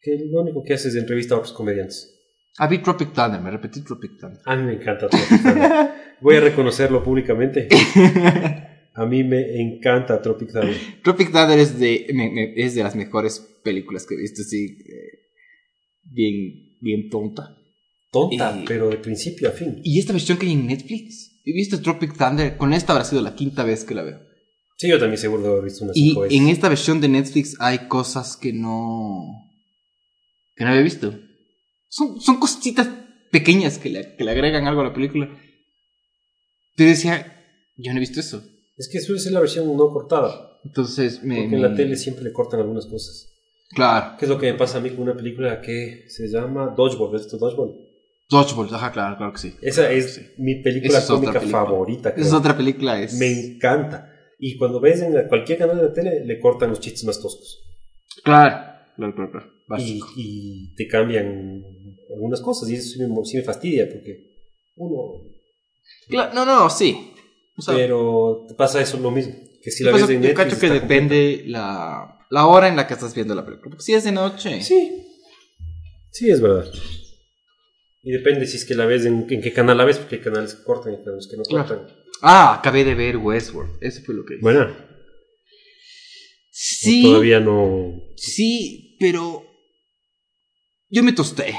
Que 0.00 0.16
lo 0.30 0.42
único 0.42 0.62
que 0.62 0.74
hace 0.74 0.88
es 0.88 0.94
entrevistar 0.96 1.36
a 1.36 1.40
otros 1.40 1.54
comediantes. 1.54 2.14
Ah, 2.58 2.66
vi 2.66 2.78
Tropic 2.78 3.12
Thunder, 3.12 3.40
me 3.40 3.50
repetí 3.50 3.82
Tropic 3.82 4.18
Thunder. 4.18 4.40
A 4.44 4.56
mí 4.56 4.62
me 4.64 4.72
encanta 4.74 5.08
Tropic 5.08 5.42
Thunder. 5.42 5.70
Voy 6.20 6.36
a 6.36 6.40
reconocerlo 6.40 7.02
públicamente. 7.04 7.68
A 8.94 9.06
mí 9.06 9.22
me 9.22 9.60
encanta 9.60 10.20
Tropic 10.20 10.50
Thunder. 10.52 10.76
Tropic 11.04 11.30
Thunder 11.30 11.58
es 11.58 11.78
de, 11.78 12.06
me- 12.12 12.30
me- 12.30 12.54
es 12.56 12.74
de 12.74 12.82
las 12.82 12.96
mejores 12.96 13.38
películas 13.62 14.06
que 14.06 14.14
he 14.14 14.18
visto, 14.18 14.42
así. 14.42 14.64
eh, 14.64 15.18
bien, 16.02 16.76
bien 16.80 17.08
tonta. 17.10 17.54
Tonta, 18.10 18.62
pero 18.66 18.88
de 18.88 18.96
principio 18.96 19.48
a 19.48 19.52
fin. 19.52 19.80
Y 19.84 19.98
esta 20.00 20.12
versión 20.12 20.38
que 20.38 20.46
hay 20.46 20.52
en 20.52 20.66
Netflix, 20.66 21.40
he 21.44 21.52
visto 21.52 21.80
Tropic 21.80 22.16
Thunder, 22.16 22.56
con 22.56 22.72
esta 22.72 22.92
habrá 22.92 23.04
sido 23.04 23.20
la 23.22 23.34
quinta 23.34 23.62
vez 23.64 23.84
que 23.84 23.94
la 23.94 24.02
veo. 24.02 24.18
Sí, 24.78 24.88
yo 24.88 24.98
también 24.98 25.18
seguro 25.18 25.42
de 25.42 25.48
haber 25.50 25.64
visto 25.64 25.84
unas 25.84 25.96
Y 25.96 26.18
veces. 26.18 26.36
en 26.38 26.48
esta 26.48 26.68
versión 26.68 27.00
de 27.00 27.08
Netflix 27.08 27.56
hay 27.60 27.86
cosas 27.88 28.36
que 28.36 28.52
no. 28.52 29.44
Que 30.58 30.64
no 30.64 30.70
había 30.70 30.82
visto. 30.82 31.14
Son, 31.88 32.20
son 32.20 32.38
cositas 32.40 32.88
pequeñas 33.30 33.78
que 33.78 33.88
le, 33.90 34.16
que 34.16 34.24
le 34.24 34.30
agregan 34.32 34.66
algo 34.66 34.80
a 34.80 34.84
la 34.84 34.92
película. 34.92 35.28
Pero 36.76 36.90
decía, 36.90 37.44
yo 37.76 37.92
no 37.92 37.96
he 37.98 38.00
visto 38.00 38.20
eso. 38.20 38.42
Es 38.76 38.88
que 38.92 39.00
suele 39.00 39.20
ser 39.20 39.32
la 39.32 39.40
versión 39.40 39.66
no 39.76 39.88
cortada. 39.90 40.58
Entonces 40.64 41.22
me. 41.22 41.36
Porque 41.42 41.54
en 41.56 41.62
la 41.62 41.74
tele 41.74 41.96
siempre 41.96 42.24
le 42.24 42.32
cortan 42.32 42.60
algunas 42.60 42.86
cosas. 42.86 43.32
Claro. 43.70 44.16
¿Qué 44.18 44.24
es 44.24 44.28
lo 44.28 44.38
que 44.38 44.52
me 44.52 44.58
pasa 44.58 44.78
a 44.78 44.80
mí 44.80 44.90
con 44.90 45.00
una 45.00 45.16
película 45.16 45.60
que 45.60 46.04
se 46.08 46.28
llama 46.28 46.74
Dodgeball? 46.76 47.12
¿Ves 47.12 47.22
esto 47.22 47.38
Dodgeball? 47.38 47.74
Dodgeball, 48.30 48.74
ajá, 48.74 48.92
claro, 48.92 49.16
claro 49.16 49.32
que 49.32 49.38
sí. 49.38 49.54
Esa 49.62 49.90
es 49.90 50.32
mi 50.38 50.62
película 50.62 50.98
Esa 50.98 51.14
cómica 51.14 51.32
película. 51.34 51.64
favorita. 51.64 52.12
creo. 52.14 52.24
Esa 52.26 52.34
es 52.34 52.40
otra 52.40 52.56
película, 52.56 53.00
es. 53.00 53.14
Me 53.14 53.30
encanta. 53.30 54.12
Y 54.38 54.56
cuando 54.56 54.80
ves 54.80 55.00
en 55.02 55.28
cualquier 55.28 55.58
canal 55.58 55.76
de 55.76 55.82
la 55.84 55.92
tele, 55.92 56.24
le 56.24 56.38
cortan 56.40 56.70
los 56.70 56.80
chistes 56.80 57.04
más 57.04 57.20
toscos. 57.20 57.58
Claro. 58.22 58.56
Claro, 58.96 59.14
claro, 59.14 59.30
claro. 59.30 59.52
Y, 60.16 60.74
te 60.74 60.86
cambian 60.88 61.62
algunas 62.14 62.40
cosas. 62.40 62.70
Y 62.70 62.74
eso 62.74 62.88
sí 62.90 62.98
me, 63.00 63.24
sí 63.24 63.36
me 63.36 63.42
fastidia 63.42 63.88
porque 63.90 64.36
uno. 64.76 65.22
Claro, 66.08 66.34
no, 66.34 66.44
no, 66.44 66.70
sí. 66.70 67.12
O 67.56 67.62
sea, 67.62 67.74
pero 67.74 68.44
te 68.48 68.54
pasa 68.54 68.80
eso 68.80 68.98
lo 68.98 69.10
mismo. 69.10 69.34
Que 69.62 69.70
si 69.70 69.84
la 69.84 69.92
ves 69.92 70.08
en 70.08 70.20
Netflix. 70.20 70.36
cacho 70.36 70.60
que 70.60 70.70
depende 70.70 71.42
la, 71.46 72.24
la 72.30 72.46
hora 72.46 72.68
en 72.68 72.76
la 72.76 72.86
que 72.86 72.94
estás 72.94 73.14
viendo 73.14 73.34
la 73.34 73.44
película. 73.44 73.70
Porque 73.70 73.82
si 73.84 73.94
es 73.94 74.04
de 74.04 74.12
noche. 74.12 74.62
Sí. 74.62 75.04
Sí, 76.10 76.30
es 76.30 76.40
verdad. 76.40 76.66
Y 78.02 78.12
depende 78.12 78.46
si 78.46 78.56
es 78.56 78.64
que 78.64 78.74
la 78.74 78.86
ves 78.86 79.04
en, 79.04 79.26
en 79.28 79.42
qué 79.42 79.52
canal 79.52 79.76
la 79.76 79.84
ves, 79.84 79.98
porque 79.98 80.16
hay 80.16 80.22
canales 80.22 80.54
que 80.54 80.62
cortan 80.64 80.94
y 80.94 81.04
canales 81.04 81.28
que 81.28 81.36
no 81.36 81.42
Claro. 81.42 81.68
cortan. 81.68 81.96
Ah, 82.22 82.54
acabé 82.54 82.84
de 82.84 82.94
ver 82.94 83.16
Westworld. 83.16 83.76
Eso 83.82 84.02
fue 84.04 84.14
lo 84.14 84.24
que. 84.24 84.38
Bueno, 84.40 84.74
sí. 86.50 87.02
todavía 87.02 87.40
no. 87.40 88.00
Sí, 88.16 88.96
pero. 88.98 89.44
Yo 90.90 91.02
me 91.02 91.12
tosté. 91.12 91.54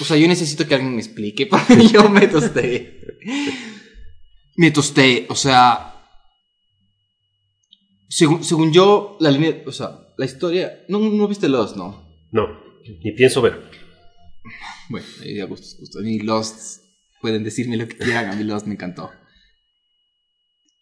O 0.00 0.04
sea, 0.04 0.16
yo 0.16 0.26
necesito 0.26 0.66
que 0.66 0.74
alguien 0.74 0.94
me 0.94 1.02
explique. 1.02 1.46
Porque 1.50 1.86
yo 1.88 2.08
me 2.08 2.26
tosté. 2.26 3.00
Me 4.56 4.70
tosté. 4.70 5.26
O 5.28 5.34
sea. 5.34 5.94
Según, 8.08 8.42
según 8.42 8.72
yo, 8.72 9.16
la 9.20 9.30
línea. 9.30 9.62
O 9.66 9.72
sea, 9.72 10.14
la 10.16 10.24
historia. 10.24 10.84
No, 10.88 10.98
no 10.98 11.28
viste 11.28 11.48
Lost, 11.48 11.76
¿no? 11.76 12.08
No, 12.32 12.46
ni 13.02 13.12
pienso 13.12 13.40
ver. 13.40 13.70
Bueno, 14.88 15.06
ahí 15.22 15.40
a 15.40 15.44
gustos, 15.44 15.76
gustos. 15.78 16.02
Mí 16.02 16.18
Lost. 16.20 16.82
Pueden 17.20 17.44
decirme 17.44 17.76
lo 17.76 17.88
que 17.88 17.96
quieran. 17.96 18.30
A 18.30 18.34
mí 18.34 18.44
Lost 18.44 18.66
me 18.66 18.74
encantó. 18.74 19.10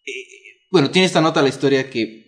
Eh, 0.07 0.13
bueno, 0.71 0.91
tiene 0.91 1.07
esta 1.07 1.21
nota 1.21 1.43
la 1.43 1.49
historia 1.49 1.91
que. 1.91 2.25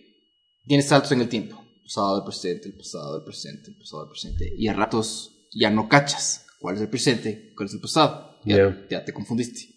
Tiene 0.67 0.83
saltos 0.83 1.11
en 1.13 1.21
el 1.21 1.29
tiempo. 1.29 1.58
Pasado, 1.89 2.17
el 2.19 2.23
presente, 2.23 2.67
el 2.69 2.75
pasado, 2.75 3.17
el 3.17 3.23
presente, 3.23 3.71
el 3.71 3.77
pasado, 3.77 4.03
el 4.03 4.09
presente. 4.09 4.53
Y 4.55 4.67
a 4.67 4.73
ratos 4.73 5.47
ya 5.51 5.71
no 5.71 5.89
cachas 5.89 6.45
cuál 6.59 6.75
es 6.75 6.81
el 6.81 6.89
presente, 6.89 7.51
cuál 7.55 7.67
es 7.67 7.73
el 7.73 7.81
pasado. 7.81 8.37
Ya, 8.45 8.57
Ya. 8.57 8.87
ya 8.91 9.05
te 9.05 9.11
confundiste. 9.11 9.73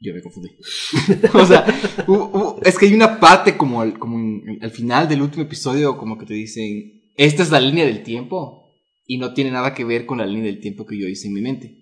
Yo 0.00 0.14
me 0.14 0.22
confundí. 0.22 0.50
o 1.34 1.44
sea, 1.46 1.66
hu- 2.06 2.30
hu- 2.30 2.60
es 2.64 2.78
que 2.78 2.86
hay 2.86 2.94
una 2.94 3.18
parte 3.18 3.56
como, 3.56 3.80
al, 3.80 3.98
como 3.98 4.16
en- 4.18 4.62
al 4.62 4.70
final 4.70 5.08
del 5.08 5.22
último 5.22 5.42
episodio, 5.42 5.98
como 5.98 6.16
que 6.18 6.26
te 6.26 6.34
dicen, 6.34 7.02
esta 7.16 7.42
es 7.42 7.50
la 7.50 7.58
línea 7.60 7.84
del 7.86 8.04
tiempo 8.04 8.72
y 9.06 9.18
no 9.18 9.34
tiene 9.34 9.50
nada 9.50 9.74
que 9.74 9.84
ver 9.84 10.06
con 10.06 10.18
la 10.18 10.26
línea 10.26 10.44
del 10.52 10.60
tiempo 10.60 10.86
que 10.86 10.96
yo 10.98 11.08
hice 11.08 11.26
en 11.26 11.32
mi 11.34 11.40
mente. 11.40 11.76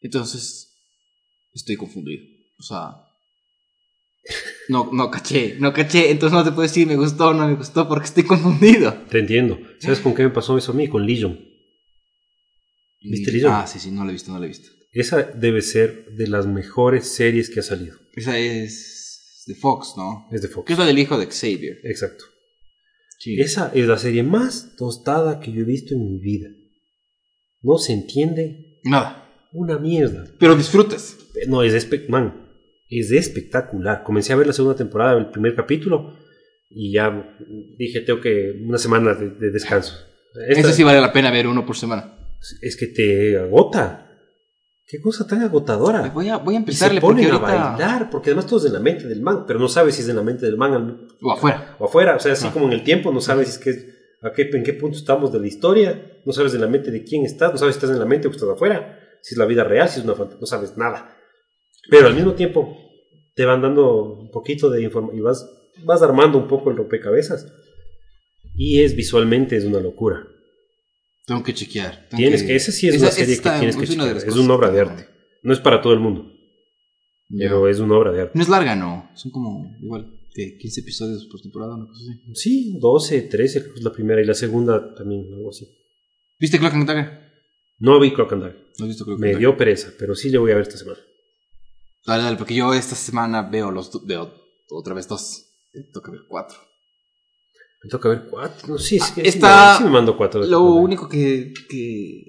Entonces, 0.00 0.76
estoy 1.52 1.76
confundido. 1.76 2.24
O 2.58 2.62
sea, 2.64 3.04
no, 4.68 4.90
no 4.92 5.10
caché, 5.10 5.56
no 5.58 5.72
caché. 5.72 6.10
Entonces 6.10 6.36
no 6.36 6.44
te 6.44 6.50
puedo 6.50 6.62
decir 6.62 6.86
me 6.86 6.96
gustó 6.96 7.28
o 7.28 7.34
no 7.34 7.48
me 7.48 7.54
gustó 7.56 7.88
porque 7.88 8.06
estoy 8.06 8.24
confundido. 8.24 8.92
Te 9.10 9.18
entiendo. 9.18 9.58
¿Sabes 9.78 10.00
con 10.00 10.14
qué 10.14 10.22
me 10.22 10.30
pasó 10.30 10.56
eso 10.58 10.72
a 10.72 10.74
mí? 10.74 10.88
Con 10.88 11.06
Legion. 11.06 11.38
¿Viste 13.02 13.32
Legion? 13.32 13.52
Ah, 13.52 13.66
sí, 13.66 13.78
sí, 13.78 13.90
no 13.90 14.04
la 14.04 14.10
he 14.10 14.12
visto, 14.12 14.30
no 14.32 14.38
la 14.38 14.44
he 14.44 14.48
visto. 14.48 14.68
Esa 14.92 15.22
debe 15.22 15.62
ser 15.62 16.06
de 16.16 16.26
las 16.26 16.46
mejores 16.46 17.08
series 17.08 17.48
que 17.48 17.60
ha 17.60 17.62
salido. 17.62 17.96
Esa 18.14 18.38
es 18.38 19.44
de 19.46 19.54
Fox, 19.54 19.94
¿no? 19.96 20.26
Es 20.32 20.42
de 20.42 20.48
Que 20.48 20.54
Fox. 20.54 20.70
es 20.70 20.78
la 20.78 20.84
del 20.86 20.98
hijo 20.98 21.16
de 21.18 21.26
Xavier. 21.26 21.78
Exacto. 21.84 22.24
Sí. 23.18 23.40
Esa 23.40 23.70
es 23.74 23.86
la 23.86 23.98
serie 23.98 24.22
más 24.22 24.74
tostada 24.76 25.40
que 25.40 25.52
yo 25.52 25.60
he 25.60 25.64
visto 25.64 25.94
en 25.94 26.04
mi 26.12 26.18
vida. 26.18 26.48
No 27.62 27.78
se 27.78 27.92
entiende 27.92 28.80
Nada. 28.84 29.30
una 29.52 29.78
mierda. 29.78 30.24
Pero 30.38 30.56
disfrutas. 30.56 31.16
No, 31.46 31.62
es, 31.62 31.74
espe- 31.74 32.08
man, 32.08 32.49
es 32.98 33.12
espectacular. 33.12 34.02
Comencé 34.02 34.32
a 34.32 34.36
ver 34.36 34.48
la 34.48 34.52
segunda 34.52 34.76
temporada, 34.76 35.16
el 35.16 35.30
primer 35.30 35.54
capítulo, 35.54 36.16
y 36.68 36.92
ya 36.92 37.36
dije, 37.78 38.00
tengo 38.00 38.20
que 38.20 38.60
una 38.66 38.78
semana 38.78 39.14
de, 39.14 39.30
de 39.30 39.50
descanso. 39.50 39.94
Esta- 40.48 40.60
Eso 40.60 40.72
sí 40.72 40.82
vale 40.82 41.00
la 41.00 41.12
pena 41.12 41.30
ver 41.30 41.46
uno 41.46 41.64
por 41.64 41.76
semana. 41.76 42.16
Es 42.62 42.76
que 42.76 42.86
te 42.88 43.38
agota. 43.38 44.06
Qué 44.86 45.00
cosa 45.00 45.24
tan 45.24 45.42
agotadora. 45.42 46.08
Voy 46.12 46.28
a, 46.28 46.38
voy 46.38 46.54
a 46.54 46.58
Y 46.58 46.60
empezarle 46.62 46.96
se 46.96 47.00
ponen 47.00 47.28
porque 47.30 47.52
a 47.52 47.56
bailar, 47.70 48.10
porque 48.10 48.30
además 48.30 48.46
todo 48.46 48.58
es 48.58 48.66
en 48.66 48.72
la 48.72 48.80
mente 48.80 49.06
del 49.06 49.20
man, 49.22 49.44
pero 49.46 49.60
no 49.60 49.68
sabes 49.68 49.94
si 49.94 50.02
es 50.02 50.08
en 50.08 50.16
la 50.16 50.22
mente 50.24 50.46
del 50.46 50.56
man 50.56 51.06
O 51.22 51.30
afuera. 51.32 51.76
o 51.78 51.84
afuera, 51.84 52.16
o 52.16 52.18
sea, 52.18 52.32
así 52.32 52.46
Ah. 52.48 52.52
como 52.52 52.66
en 52.66 52.72
el 52.72 52.82
tiempo, 52.82 53.12
no 53.12 53.20
sabes 53.20 53.48
si 53.48 53.52
es 53.54 53.58
que 53.58 54.00
a 54.22 54.32
qué, 54.32 54.50
en 54.52 54.64
qué 54.64 54.72
punto 54.74 54.98
estamos 54.98 55.32
de 55.32 55.38
la 55.38 55.46
historia, 55.46 56.20
no 56.24 56.32
sabes 56.32 56.54
en 56.54 56.60
la 56.60 56.66
mente 56.66 56.90
de 56.90 57.04
quién 57.04 57.24
estás, 57.24 57.52
no 57.52 57.58
sabes 57.58 57.76
si 57.76 57.78
estás 57.78 57.90
en 57.90 58.00
la 58.00 58.04
mente 58.04 58.26
o 58.26 58.30
estás 58.32 58.48
afuera, 58.48 58.98
si 59.22 59.34
es 59.34 59.38
la 59.38 59.46
vida 59.46 59.62
real, 59.62 59.88
si 59.88 60.00
es 60.00 60.04
una 60.04 60.14
fantasía, 60.14 60.40
no 60.40 60.46
sabes 60.46 60.76
nada. 60.76 61.16
Pero 61.90 62.06
al 62.06 62.14
mismo 62.14 62.34
tiempo 62.34 62.76
te 63.34 63.44
van 63.44 63.62
dando 63.62 64.14
un 64.14 64.30
poquito 64.30 64.70
de 64.70 64.82
información 64.82 65.18
y 65.18 65.22
vas, 65.22 65.48
vas 65.84 66.02
armando 66.02 66.38
un 66.38 66.48
poco 66.48 66.70
el 66.70 66.76
rompecabezas. 66.76 67.46
Y 68.54 68.82
es 68.82 68.94
visualmente 68.96 69.56
es 69.56 69.64
una 69.64 69.80
locura. 69.80 70.26
Tengo 71.26 71.42
que 71.42 71.54
chequear. 71.54 72.08
Tengo 72.08 72.16
Tienes 72.16 72.42
que, 72.42 72.56
esa 72.56 72.72
sí 72.72 72.88
es 72.88 72.94
Esa- 72.96 73.04
una 73.06 73.12
serie 73.12 73.36
que 73.36 73.42
tienes 73.42 73.76
que 73.76 73.82
es 73.84 73.88
de 73.90 73.96
chequear. 73.96 74.16
Es 74.16 74.36
una 74.36 74.54
obra 74.54 74.68
que 74.68 74.74
de 74.74 74.80
arte. 74.80 75.06
No 75.42 75.52
es 75.52 75.60
para 75.60 75.80
todo 75.80 75.92
el 75.92 76.00
mundo, 76.00 76.30
Ya. 77.28 77.48
pero 77.48 77.68
es 77.68 77.78
una 77.78 77.96
obra 77.96 78.12
de 78.12 78.22
arte. 78.22 78.32
No 78.34 78.42
es 78.42 78.48
larga, 78.48 78.74
no. 78.76 79.08
Son 79.14 79.30
como, 79.30 79.74
igual, 79.80 80.12
que 80.34 80.58
15 80.58 80.80
episodios 80.82 81.26
por 81.30 81.40
temporada, 81.40 81.74
una 81.76 81.86
cosa 81.86 82.00
así. 82.02 82.34
Sí, 82.34 82.78
12, 82.78 83.22
13 83.22 83.60
creo 83.62 83.72
que 83.74 83.78
es 83.78 83.84
la 83.84 83.92
primera 83.92 84.20
y 84.20 84.26
la 84.26 84.34
segunda 84.34 84.94
también, 84.94 85.32
algo 85.32 85.50
así. 85.50 85.66
¿Viste 86.38 86.58
Clock 86.58 86.74
and 86.74 86.86
Dagger? 86.86 87.20
No 87.78 87.98
vi 88.00 88.12
Clock 88.12 88.32
and 88.34 88.42
Dagger. 88.42 88.58
¿No 88.78 88.84
has 88.84 88.88
visto 88.88 89.04
Clock 89.04 89.14
and 89.16 89.20
Me 89.22 89.26
Dagger? 89.28 89.38
dio 89.40 89.56
pereza, 89.56 89.92
pero 89.98 90.14
sí 90.14 90.28
le 90.30 90.38
voy 90.38 90.50
a 90.50 90.56
ver 90.56 90.62
esta 90.62 90.76
semana. 90.76 90.98
Dale, 92.06 92.22
dale, 92.24 92.36
porque 92.36 92.54
yo 92.54 92.72
esta 92.74 92.94
semana 92.94 93.42
veo 93.42 93.70
los 93.70 94.04
veo 94.06 94.32
otra 94.70 94.94
vez 94.94 95.06
dos. 95.08 95.46
Tengo 95.72 96.02
que 96.02 96.10
ver 96.10 96.20
cuatro. 96.28 96.58
Me 97.82 97.88
toca 97.90 98.08
ver 98.08 98.26
cuatro. 98.30 98.68
No, 98.68 98.78
sí, 98.78 98.96
es 98.96 99.10
que 99.12 99.22
Está- 99.22 99.76
sí, 99.78 99.84
me, 99.84 99.90
me 99.90 99.94
mando 99.96 100.16
cuatro. 100.16 100.44
Lo 100.44 100.62
único 100.62 101.08
que, 101.08 101.52
que. 101.68 102.24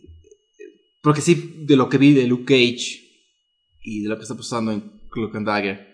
Porque 1.01 1.21
sí, 1.21 1.55
de 1.65 1.75
lo 1.75 1.89
que 1.89 1.97
vi 1.97 2.13
de 2.13 2.27
Luke 2.27 2.45
Cage 2.45 2.99
y 3.81 4.03
de 4.03 4.09
lo 4.09 4.15
que 4.17 4.23
está 4.23 4.35
pasando 4.35 4.71
en 4.71 5.01
Cloak 5.09 5.35
and 5.35 5.47
Dagger, 5.47 5.87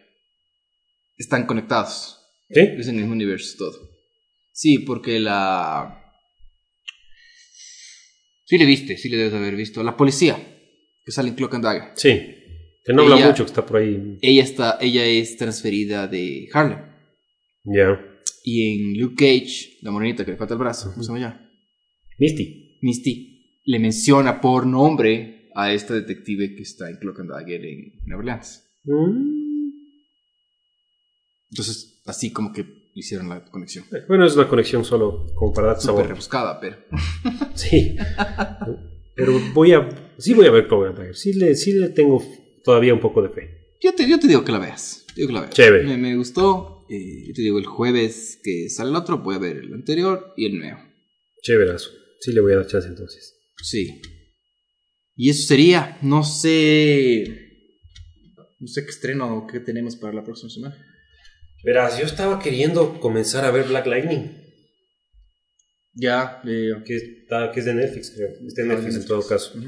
están 1.18 1.46
conectados. 1.46 2.20
¿Sí? 2.50 2.60
Es 2.60 2.88
en 2.88 2.96
el 2.96 3.02
mismo 3.02 3.14
universo 3.14 3.56
todo. 3.58 3.90
Sí, 4.54 4.80
porque 4.80 5.20
la. 5.20 6.04
Sí 8.46 8.58
le 8.58 8.66
viste, 8.66 8.98
sí 8.98 9.10
le 9.10 9.18
debes 9.18 9.34
haber 9.34 9.56
visto. 9.56 9.84
La 9.84 9.98
policía 9.98 10.38
que 11.04 11.12
sale 11.12 11.30
en 11.30 11.36
Cloak 11.36 11.56
and 11.56 11.64
Dagger. 11.64 11.92
Sí. 11.96 12.34
Que 12.88 12.94
no 12.94 13.04
habla 13.04 13.18
Ella- 13.18 13.28
mucho, 13.28 13.44
que 13.44 13.50
está 13.50 13.66
por 13.66 13.78
ahí. 13.78 14.18
Ella 14.22 14.44
está, 14.44 14.78
ella 14.82 15.06
es 15.06 15.36
transferida 15.38 16.08
de 16.08 16.48
Harlem. 16.54 16.80
Ya. 17.66 18.02
Y 18.46 18.64
en 18.94 19.00
Luke 19.00 19.16
Cage, 19.18 19.80
la 19.82 19.92
morenita 19.92 20.24
que 20.24 20.32
le 20.32 20.38
falta 20.38 20.54
el 20.54 20.60
brazo, 20.60 20.92
¿cómo 20.92 21.04
se 21.04 21.08
llama 21.10 21.20
ella? 21.20 21.52
Misty. 22.18 22.80
Misty, 22.82 23.62
le 23.66 23.80
menciona 23.80 24.40
por 24.40 24.66
nombre 24.66 25.50
a 25.54 25.74
esta 25.74 25.94
detective 25.96 26.56
que 26.56 26.62
está 26.62 26.90
en 26.90 26.96
Cloak 26.98 27.20
and 27.20 27.30
Dagger 27.32 27.66
en 27.66 27.94
Nueva 28.06 28.20
Orleans. 28.22 28.64
Mm. 28.86 29.72
Entonces, 31.52 32.02
así 32.06 32.32
como 32.32 32.54
que 32.54 32.66
hicieron 32.94 33.30
la 33.30 33.44
conexión. 33.46 33.86
Bueno, 34.08 34.26
es 34.26 34.36
una 34.36 34.48
conexión 34.48 34.84
solo 34.86 35.26
como 35.36 35.54
para 35.54 35.68
dar 35.68 35.76
Súper 35.82 35.86
sabor. 35.96 36.08
rebuscada, 36.08 36.60
pero. 36.60 36.78
Sí. 37.56 37.96
Pero 39.16 39.34
voy 39.54 39.74
a. 39.74 39.90
Sí, 40.20 40.34
voy 40.34 40.46
a 40.46 40.52
ver 40.52 40.68
Clock 40.68 40.88
and 40.88 40.98
Dagger. 40.98 41.16
Sí 41.16 41.34
le, 41.34 41.56
sí 41.56 41.74
le 41.74 41.90
tengo 41.90 42.24
todavía 42.68 42.94
un 42.94 43.00
poco 43.00 43.22
de 43.22 43.30
fe. 43.30 43.50
Yo 43.82 43.94
te, 43.96 44.08
yo 44.10 44.20
te 44.20 44.28
digo 44.28 44.44
que 44.44 44.52
la 44.52 44.60
veas. 44.60 45.06
Te 45.08 45.22
digo 45.22 45.28
que 45.30 45.34
la 45.36 45.42
veas. 45.42 45.54
Chévere. 45.54 45.86
Me, 45.86 45.98
me 45.98 46.16
gustó. 46.18 46.86
eh, 46.90 47.24
yo 47.28 47.34
te 47.34 47.42
digo, 47.42 47.58
el 47.60 47.66
jueves 47.66 48.40
que 48.44 48.70
sale 48.70 48.90
el 48.90 48.96
otro, 48.98 49.20
voy 49.20 49.36
a 49.36 49.40
ver 49.40 49.58
el 49.58 49.74
anterior 49.74 50.34
y 50.36 50.46
el 50.48 50.60
nuevo. 50.60 50.80
Chéverazo. 51.42 51.90
Sí 52.20 52.34
le 52.34 52.42
voy 52.42 52.52
a 52.54 52.58
dar 52.58 52.68
chance 52.68 52.88
entonces. 52.90 53.36
Sí. 53.64 54.02
Y 55.16 55.30
eso 55.30 55.48
sería. 55.48 55.98
No 56.02 56.24
sé. 56.24 57.26
No 58.60 58.68
sé 58.68 58.84
qué 58.84 58.90
estreno 58.90 59.38
o 59.38 59.48
qué 59.48 59.60
tenemos 59.62 59.96
para 59.96 60.14
la 60.14 60.24
próxima 60.26 60.50
semana. 60.50 60.76
Verás, 61.64 61.98
yo 62.00 62.06
estaba 62.06 62.40
queriendo 62.40 63.00
comenzar 63.00 63.46
a 63.46 63.52
ver 63.52 63.68
Black 63.68 63.86
Lightning. 63.88 64.32
Ya, 65.94 66.42
eh, 66.46 66.72
Que, 66.86 66.96
está, 66.96 67.52
que 67.52 67.60
es 67.62 67.66
de 67.66 67.74
Netflix, 67.76 68.12
creo. 68.16 68.30
Está 68.48 68.62
en 68.64 68.72
Ah, 68.72 68.76
Netflix 68.76 68.96
en 68.98 69.06
todo 69.08 69.26
caso. 69.28 69.58
Ujú. 69.58 69.68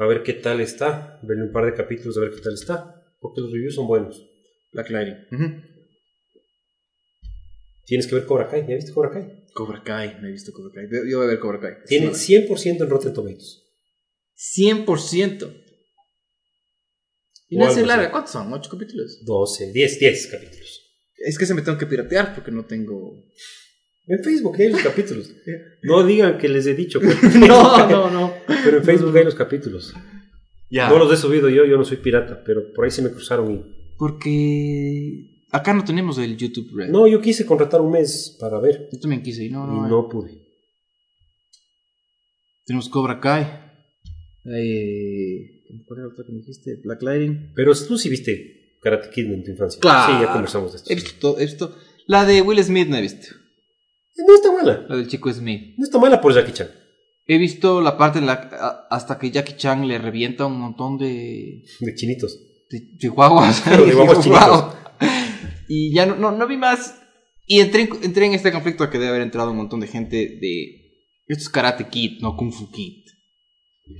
A 0.00 0.06
ver 0.06 0.22
qué 0.22 0.32
tal 0.32 0.62
está. 0.62 1.20
Verle 1.22 1.44
un 1.44 1.52
par 1.52 1.66
de 1.66 1.74
capítulos 1.74 2.16
a 2.16 2.20
ver 2.20 2.30
qué 2.30 2.40
tal 2.40 2.54
está. 2.54 3.04
Porque 3.20 3.42
los 3.42 3.52
reviews 3.52 3.74
son 3.74 3.86
buenos. 3.86 4.26
Black 4.72 4.88
Lightning. 4.88 5.62
Tienes 7.84 8.06
que 8.06 8.14
ver 8.14 8.24
Cobra 8.24 8.48
Kai. 8.48 8.66
¿Ya 8.66 8.76
viste 8.76 8.92
Cobra 8.92 9.10
Kai? 9.10 9.44
Cobra 9.52 9.82
Kai, 9.84 10.18
me 10.22 10.28
he 10.28 10.32
visto 10.32 10.52
Cobra 10.52 10.72
Kai. 10.72 10.88
Yo 11.06 11.18
voy 11.18 11.26
a 11.26 11.30
ver 11.30 11.38
Cobra 11.38 11.60
Kai. 11.60 11.84
Tiene 11.84 12.12
100% 12.12 12.82
en 12.82 12.88
Rotten 12.88 13.12
Tomatoes. 13.12 13.62
100%. 14.56 15.64
Y 17.50 17.58
no 17.58 17.68
es 17.68 17.86
larga. 17.86 18.10
¿cuántos 18.10 18.32
son? 18.32 18.50
¿8 18.50 18.70
capítulos? 18.70 19.22
12, 19.22 19.72
10, 19.72 19.98
10 19.98 20.26
capítulos. 20.28 20.80
Es 21.18 21.36
que 21.36 21.44
se 21.44 21.52
me 21.52 21.60
tengo 21.60 21.76
que 21.76 21.84
piratear 21.84 22.34
porque 22.34 22.50
no 22.50 22.64
tengo. 22.64 23.22
En 24.10 24.24
Facebook 24.24 24.56
hay 24.58 24.70
los 24.70 24.82
capítulos. 24.82 25.32
No 25.82 26.04
digan 26.04 26.36
que 26.36 26.48
les 26.48 26.66
he 26.66 26.74
dicho. 26.74 26.98
Pero, 26.98 27.14
no, 27.46 27.88
no, 27.88 28.10
no. 28.10 28.34
pero 28.64 28.78
en 28.78 28.84
Facebook 28.84 29.16
hay 29.16 29.24
los 29.24 29.36
capítulos. 29.36 29.94
Ya. 30.68 30.88
No 30.88 30.98
los 30.98 31.12
he 31.12 31.16
subido 31.16 31.48
yo, 31.48 31.64
yo 31.64 31.76
no 31.76 31.84
soy 31.84 31.98
pirata, 31.98 32.42
pero 32.44 32.72
por 32.74 32.84
ahí 32.84 32.90
se 32.90 33.02
me 33.02 33.10
cruzaron 33.10 33.52
y... 33.54 33.94
Porque 33.96 35.46
acá 35.52 35.72
no 35.74 35.84
tenemos 35.84 36.18
el 36.18 36.36
YouTube 36.36 36.72
Red. 36.74 36.90
No, 36.90 37.06
yo 37.06 37.20
quise 37.20 37.46
contratar 37.46 37.80
un 37.80 37.92
mes 37.92 38.36
para 38.40 38.58
ver 38.58 38.88
Yo 38.92 38.98
también 38.98 39.22
quise 39.22 39.44
y 39.44 39.50
no, 39.50 39.62
y 39.64 39.80
no. 39.82 39.88
no 39.88 40.08
pude. 40.08 40.42
Tenemos 42.66 42.88
Cobra 42.88 43.20
Kai. 43.20 43.42
Eh, 44.44 45.82
¿Cuál 45.86 46.00
era 46.00 46.08
la 46.08 46.12
otra 46.12 46.24
que 46.26 46.32
me 46.32 46.38
dijiste? 46.38 46.80
Black 46.82 47.02
Lightning. 47.02 47.52
Pero 47.54 47.72
tú 47.74 47.96
sí 47.96 48.08
viste 48.08 48.76
Karate 48.82 49.10
Kid 49.10 49.26
en 49.26 49.44
tu 49.44 49.52
infancia. 49.52 49.80
Claro. 49.80 50.14
Sí, 50.14 50.20
ya 50.24 50.32
conversamos 50.32 50.72
de 50.72 50.78
esto. 50.78 50.90
He 50.90 50.94
visto 50.96 51.12
todo, 51.20 51.38
he 51.38 51.44
visto. 51.44 51.76
La 52.06 52.24
de 52.24 52.42
Will 52.42 52.62
Smith 52.64 52.88
no 52.88 52.96
he 52.96 53.02
visto. 53.02 53.39
No 54.26 54.34
está 54.34 54.52
mala. 54.52 54.86
La 54.88 54.96
del 54.96 55.08
chico 55.08 55.32
Smith. 55.32 55.74
No 55.78 55.84
está 55.84 55.98
mala 55.98 56.20
por 56.20 56.34
Jackie 56.34 56.52
Chan. 56.52 56.68
He 57.26 57.38
visto 57.38 57.80
la 57.80 57.96
parte 57.96 58.18
en 58.18 58.26
la 58.26 58.86
hasta 58.90 59.18
que 59.18 59.30
Jackie 59.30 59.56
Chan 59.56 59.86
le 59.86 59.98
revienta 59.98 60.46
un 60.46 60.58
montón 60.60 60.98
de, 60.98 61.62
De 61.80 61.94
chinitos. 61.94 62.36
de 62.70 62.96
chihuahuas. 62.98 63.60
Claro, 63.60 63.84
de. 65.00 65.06
Y 65.68 65.94
ya 65.94 66.04
no, 66.06 66.16
no, 66.16 66.32
no 66.32 66.46
vi 66.48 66.56
más. 66.56 66.96
Y 67.46 67.60
entré, 67.60 67.82
en- 67.82 67.90
entré 68.02 68.26
en 68.26 68.34
este 68.34 68.50
conflicto 68.52 68.90
que 68.90 68.98
debe 68.98 69.10
haber 69.10 69.22
entrado 69.22 69.52
un 69.52 69.56
montón 69.56 69.78
de 69.80 69.86
gente 69.86 70.16
de. 70.16 70.76
Esto 71.28 71.42
es 71.42 71.48
Karate 71.48 71.86
Kid, 71.88 72.20
no 72.22 72.36
Kung 72.36 72.52
Fu 72.52 72.70
Kid. 72.72 73.04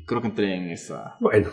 Creo 0.07 0.21
que 0.21 0.29
entré 0.29 0.57
en 0.57 0.71
esa. 0.71 1.17
Bueno. 1.21 1.49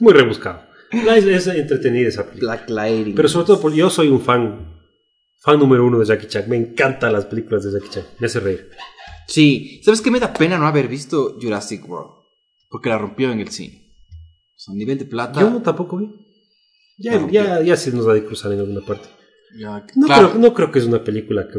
Muy 0.00 0.12
rebuscado. 0.12 0.62
La- 0.92 1.16
Es, 1.16 1.24
es 1.26 1.46
entretenida 1.48 2.08
esa 2.08 2.24
película. 2.26 2.54
Black 2.54 2.70
Lightning. 2.70 3.14
Pero 3.16 3.28
sobre 3.28 3.46
todo 3.46 3.60
porque 3.60 3.78
yo 3.78 3.90
soy 3.90 4.08
un 4.08 4.20
fan. 4.20 4.73
Fan 5.44 5.58
número 5.58 5.84
uno 5.86 5.98
de 5.98 6.06
Jackie 6.06 6.26
Chan. 6.26 6.44
Me 6.48 6.56
encantan 6.56 7.12
las 7.12 7.26
películas 7.26 7.64
de 7.64 7.72
Jackie 7.72 7.90
Chan. 7.92 8.04
Me 8.18 8.26
hace 8.26 8.40
reír. 8.40 8.70
Sí, 9.28 9.80
¿sabes 9.84 10.00
qué 10.00 10.10
me 10.10 10.20
da 10.20 10.32
pena 10.32 10.58
no 10.58 10.66
haber 10.66 10.88
visto 10.88 11.38
Jurassic 11.40 11.88
World? 11.88 12.12
Porque 12.70 12.88
la 12.88 12.98
rompió 12.98 13.30
en 13.30 13.40
el 13.40 13.48
cine. 13.50 13.92
O 14.56 14.58
sea, 14.58 14.72
a 14.72 14.76
nivel 14.76 14.98
de 14.98 15.04
plata. 15.04 15.40
Yo 15.40 15.60
tampoco 15.62 15.98
vi. 15.98 16.10
Ya, 16.98 17.28
ya, 17.30 17.62
ya 17.62 17.76
se 17.76 17.90
nos 17.92 18.06
va 18.08 18.14
a 18.14 18.20
cruzar 18.24 18.52
en 18.52 18.60
alguna 18.60 18.80
parte. 18.80 19.08
ya- 19.58 19.84
No, 19.96 20.06
claro. 20.06 20.30
creo, 20.30 20.40
no 20.40 20.54
creo 20.54 20.70
que 20.70 20.78
es 20.78 20.84
una 20.86 21.02
película 21.02 21.46
que 21.48 21.58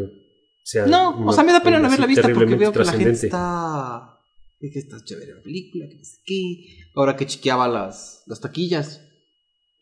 sea. 0.64 0.86
No, 0.86 1.16
una 1.16 1.30
o 1.30 1.32
sea, 1.32 1.44
me 1.44 1.52
da 1.52 1.62
pena 1.62 1.78
no 1.78 1.86
haberla 1.86 2.06
visto 2.06 2.28
porque 2.32 2.56
veo 2.56 2.72
que 2.72 2.78
la 2.80 2.92
gente 2.92 3.10
está. 3.26 4.12
Que 4.58 4.78
está 4.78 4.96
chévere 5.04 5.34
la 5.34 5.42
película, 5.42 5.86
que 5.88 5.94
no 5.96 6.04
sé 6.04 6.16
qué. 6.24 6.88
Ahora 6.94 7.14
que 7.14 7.26
chequeaba 7.26 7.68
las, 7.68 8.22
las 8.26 8.40
taquillas. 8.40 9.02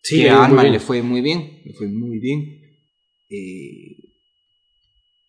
Sí, 0.03 0.23
que 0.23 0.31
a 0.31 0.49
bien. 0.49 0.73
le 0.73 0.81
fue 0.81 1.01
muy 1.01 1.21
bien. 1.23 1.63
Le 1.65 1.73
fue 1.75 1.87
muy 1.89 2.19
bien. 2.19 2.61
Eh, 3.31 4.13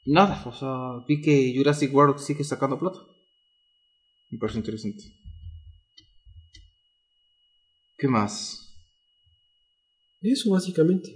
nada, 0.05 0.43
o 0.45 0.51
sea, 0.53 1.05
vi 1.07 1.21
que 1.21 1.53
Jurassic 1.55 1.93
World 1.93 2.19
sigue 2.19 2.43
sacando 2.43 2.79
plata. 2.79 2.99
Me 4.29 4.37
parece 4.39 4.59
interesante. 4.59 5.03
¿Qué 7.97 8.07
más? 8.07 8.61
Eso 10.21 10.49
básicamente. 10.51 11.09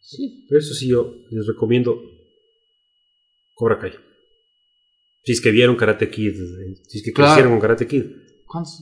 Sí. 0.00 0.46
Pero 0.48 0.60
eso 0.60 0.72
sí, 0.74 0.88
yo 0.88 1.14
les 1.30 1.46
recomiendo 1.46 2.00
Cobra 3.54 3.78
Kai. 3.78 3.92
Si 5.24 5.32
es 5.32 5.40
que 5.40 5.50
vieron 5.50 5.76
Karate 5.76 6.08
Kid, 6.08 6.30
eh, 6.40 6.76
si 6.88 6.98
es 6.98 7.04
que 7.04 7.12
Claro. 7.12 7.30
crecieron 7.32 7.52
con 7.52 7.60
Karate 7.60 7.86
Kid. 7.88 8.04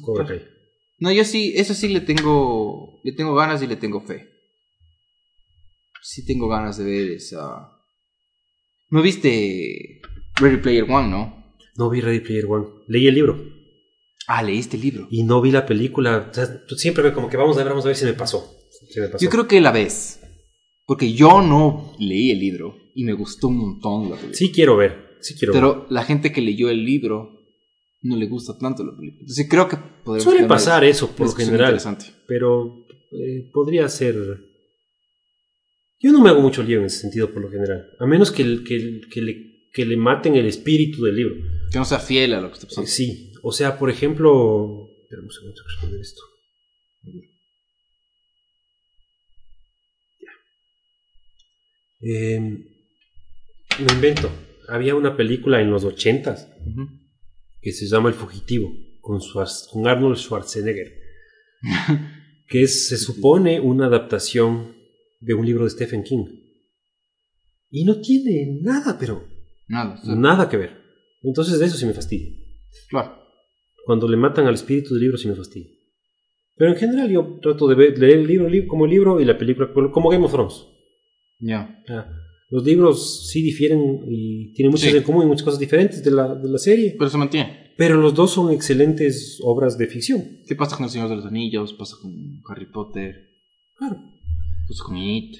Cobra 0.03 0.27
Kai. 0.27 0.47
No, 0.99 1.11
yo 1.11 1.25
sí, 1.25 1.55
eso 1.57 1.75
sí 1.75 1.89
le 1.89 2.01
tengo, 2.03 3.01
le 3.03 3.13
tengo 3.13 3.35
ganas 3.35 3.63
y 3.63 3.67
le 3.67 3.77
tengo 3.77 4.01
fe. 4.07 4.34
Sí 6.07 6.25
tengo 6.27 6.49
ganas 6.49 6.77
de 6.77 6.85
ver 6.85 7.11
esa... 7.13 7.71
¿No 8.91 9.01
viste 9.01 10.01
Ready 10.37 10.59
Player 10.59 10.85
One, 10.85 11.09
no? 11.09 11.45
No 11.77 11.89
vi 11.89 12.01
Ready 12.03 12.21
Player 12.21 12.45
One. 12.47 12.67
Leí 12.89 13.07
el 13.07 13.15
libro 13.15 13.43
Ah, 14.27 14.43
leíste 14.43 14.77
el 14.77 14.83
libro. 14.83 15.07
y 15.11 15.23
no 15.23 15.41
vi 15.41 15.51
la 15.51 15.67
película. 15.67 16.29
O 16.31 16.35
sea, 16.35 16.65
tú 16.67 16.77
siempre 16.77 17.13
como 17.13 17.29
que 17.29 17.37
vamos 17.37 17.57
a 17.57 17.61
ver, 17.61 17.69
vamos 17.71 17.85
a 17.85 17.89
ver 17.89 17.97
si 17.97 18.05
me 18.05 18.13
pasó. 18.15 18.55
Si 18.91 19.01
me 19.01 19.09
pasó. 19.09 19.23
Yo 19.25 19.31
creo 19.31 19.47
que 19.49 19.61
la 19.61 19.73
ves. 19.73 20.21
Porque 20.87 21.13
yo 21.15 21.43
no 21.43 21.95
leí 21.99 22.31
el 22.31 22.39
libro 22.39 22.77
y 22.95 23.05
me 23.05 23.15
gustó 23.15 23.49
un 23.49 23.59
montón 23.59 24.05
la 24.11 24.17
película. 24.17 24.35
Sí 24.35 24.53
quiero 24.53 24.77
ver. 24.77 25.17
Sí 25.21 25.35
quiero 25.35 25.53
ver. 25.55 25.63
Pero 25.63 25.87
la 25.91 26.05
gente 26.05 26.33
que 26.33 26.43
leyó 26.43 26.69
el 26.69 26.85
libro 26.85 27.31
no 28.03 28.17
le 28.17 28.27
gusta 28.27 28.57
tanto 28.59 28.85
la 28.85 28.95
película. 28.95 29.21
Entonces 29.23 29.47
creo 29.49 29.69
que 29.69 29.79
podemos 30.05 30.25
Suele 30.25 30.47
pasar 30.47 30.85
eso 30.85 31.11
por 31.11 31.27
lo 31.27 31.33
general. 31.33 31.61
interesante. 31.61 32.07
Pero 32.27 32.85
eh, 33.13 33.51
podría 33.53 33.89
ser. 33.89 34.15
Yo 36.01 36.13
no 36.13 36.21
me 36.21 36.29
hago 36.31 36.41
mucho 36.43 36.63
lío 36.63 36.81
en 36.81 36.87
ese 36.87 36.99
sentido 37.01 37.33
por 37.33 37.43
lo 37.43 37.51
general. 37.51 37.91
A 37.99 38.07
menos 38.07 38.31
que, 38.31 38.43
el- 38.43 38.63
que, 38.65 38.77
el- 38.77 39.09
que 39.11 39.23
le, 39.23 39.69
que 39.73 39.87
le 39.87 39.97
maten 39.97 40.35
el 40.37 40.47
espíritu 40.47 41.05
del 41.05 41.17
libro. 41.17 41.35
Que 41.73 41.79
no 41.79 41.85
sea 41.85 41.99
fiel 41.99 42.35
a 42.35 42.41
lo 42.41 42.49
que 42.49 42.55
está 42.55 42.67
pasando. 42.67 42.89
sí. 42.91 43.33
O 43.43 43.53
sea, 43.53 43.79
por 43.79 43.91
ejemplo. 43.91 44.89
Espera 45.03 45.23
un 45.23 45.31
segundo, 45.31 45.63
responder 45.67 46.01
esto. 46.01 46.23
Ya. 50.21 50.31
Eh, 52.01 52.41
me 52.41 53.93
invento. 53.95 54.31
Había 54.69 54.95
una 54.95 55.17
película 55.17 55.61
en 55.61 55.71
los 55.71 55.85
ochentas 55.85 56.51
Ujú. 56.67 56.89
que 57.61 57.73
se 57.73 57.87
llama 57.87 58.09
El 58.09 58.15
Fugitivo, 58.15 58.73
con, 59.01 59.21
Schwarz- 59.21 59.69
con 59.71 59.87
Arnold 59.87 60.17
Schwarzenegger, 60.17 60.93
que 62.49 62.63
es, 62.63 62.89
se 62.89 62.97
supone 62.97 63.61
una 63.61 63.87
adaptación 63.87 64.74
de 65.25 65.35
un 65.35 65.45
libro 65.47 65.65
de 65.65 65.71
Stephen 65.71 66.03
King. 66.03 66.25
Y 67.71 67.85
no 67.85 68.01
tiene 68.01 68.61
nada, 68.63 68.97
pero 68.99 69.25
Nada. 69.69 69.97
sea, 70.03 70.15
nada 70.15 70.49
que 70.49 70.57
ver. 70.57 70.71
Entonces 71.23 71.59
de 71.59 71.67
eso 71.67 71.77
sí 71.77 71.87
me 71.87 71.95
fastidia. 71.95 72.31
Claro. 72.89 73.19
Cuando 73.87 74.09
le 74.09 74.17
matan 74.17 74.47
al 74.47 74.55
espíritu 74.55 74.95
del 74.95 75.03
libro 75.03 75.19
sí 75.19 75.29
me 75.29 75.35
fastidia. 75.35 75.71
Pero 76.57 76.71
en 76.71 76.77
general 76.77 77.11
yo 77.11 77.39
trato 77.43 77.67
de 77.67 77.75
ver- 77.75 77.99
leer 77.99 78.19
el 78.21 78.27
libro 78.27 78.49
li- 78.49 78.67
como 78.67 78.87
libro 78.87 79.21
y 79.21 79.25
la 79.25 79.37
película 79.37 79.73
como 79.73 80.09
Game 80.11 80.25
of 80.25 80.33
Thrones. 80.33 80.67
Ya. 81.41 81.83
Ah, 81.89 82.07
los 82.51 82.65
libros 82.65 83.29
sí 83.31 83.43
difieren 83.43 84.01
y 84.09 84.53
tienen 84.55 84.71
muchas 84.71 84.91
Sí. 84.91 84.97
en 84.97 85.03
común 85.03 85.25
y 85.25 85.27
muchas 85.27 85.43
cosas 85.43 85.59
diferentes 85.59 86.05
de 86.05 86.11
la, 86.13 86.35
de 86.35 86.49
la 86.49 86.59
serie. 86.59 86.95
Pero 86.97 87.11
se 87.11 87.19
mantiene. 87.19 87.73
Pero 87.77 87.97
los 88.01 88.15
dos 88.15 88.31
son 88.31 88.53
excelentes 88.53 89.41
obras 89.43 89.77
de 89.77 89.89
ficción. 89.89 90.23
¿Qué 90.47 90.55
pasa 90.55 90.77
con 90.77 90.85
El 90.85 90.91
Señor 90.91 91.09
de 91.09 91.17
los 91.17 91.27
Anillos? 91.27 91.73
¿Pasa 91.73 91.97
con 92.01 92.13
Harry 92.49 92.67
Potter? 92.67 93.17
Claro. 93.77 93.97
¿Pasa 94.69 94.85
con 94.85 94.97
It? 94.97 95.37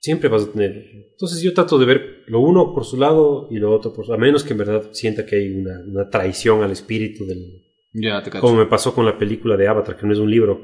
Siempre 0.00 0.28
vas 0.28 0.42
a 0.42 0.52
tener. 0.52 0.90
Entonces 1.12 1.42
yo 1.42 1.54
trato 1.54 1.78
de 1.78 1.86
ver 1.86 2.24
lo 2.26 2.40
uno 2.40 2.74
por 2.74 2.84
su 2.84 2.98
lado 2.98 3.48
y 3.50 3.56
lo 3.56 3.72
otro 3.72 3.92
por 3.92 4.04
su 4.04 4.12
A 4.12 4.18
menos 4.18 4.44
que 4.44 4.52
en 4.52 4.58
verdad 4.58 4.90
sienta 4.92 5.24
que 5.24 5.36
hay 5.36 5.48
una, 5.48 5.80
una 5.86 6.10
traición 6.10 6.62
al 6.62 6.72
espíritu 6.72 7.24
del. 7.24 7.62
Ya, 7.92 8.22
te 8.22 8.30
cacho. 8.30 8.42
Como 8.42 8.58
me 8.58 8.66
pasó 8.66 8.94
con 8.94 9.06
la 9.06 9.18
película 9.18 9.56
de 9.56 9.68
Avatar, 9.68 9.96
que 9.96 10.06
no 10.06 10.12
es 10.12 10.18
un 10.18 10.30
libro. 10.30 10.60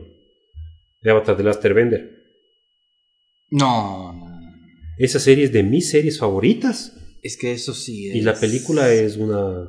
De 1.01 1.11
Avatar 1.11 1.37
de 1.37 1.45
Last 1.45 1.63
Bender. 1.63 2.21
No, 3.51 4.13
no, 4.13 4.29
no. 4.29 4.41
Esa 4.99 5.19
serie 5.19 5.45
es 5.45 5.53
de 5.53 5.63
mis 5.63 5.91
series 5.91 6.19
favoritas. 6.19 6.95
Es 7.23 7.39
que 7.39 7.53
eso 7.53 7.73
sí 7.73 8.11
es... 8.11 8.17
Y 8.17 8.21
la 8.21 8.35
película 8.35 8.93
es 8.93 9.17
una. 9.17 9.67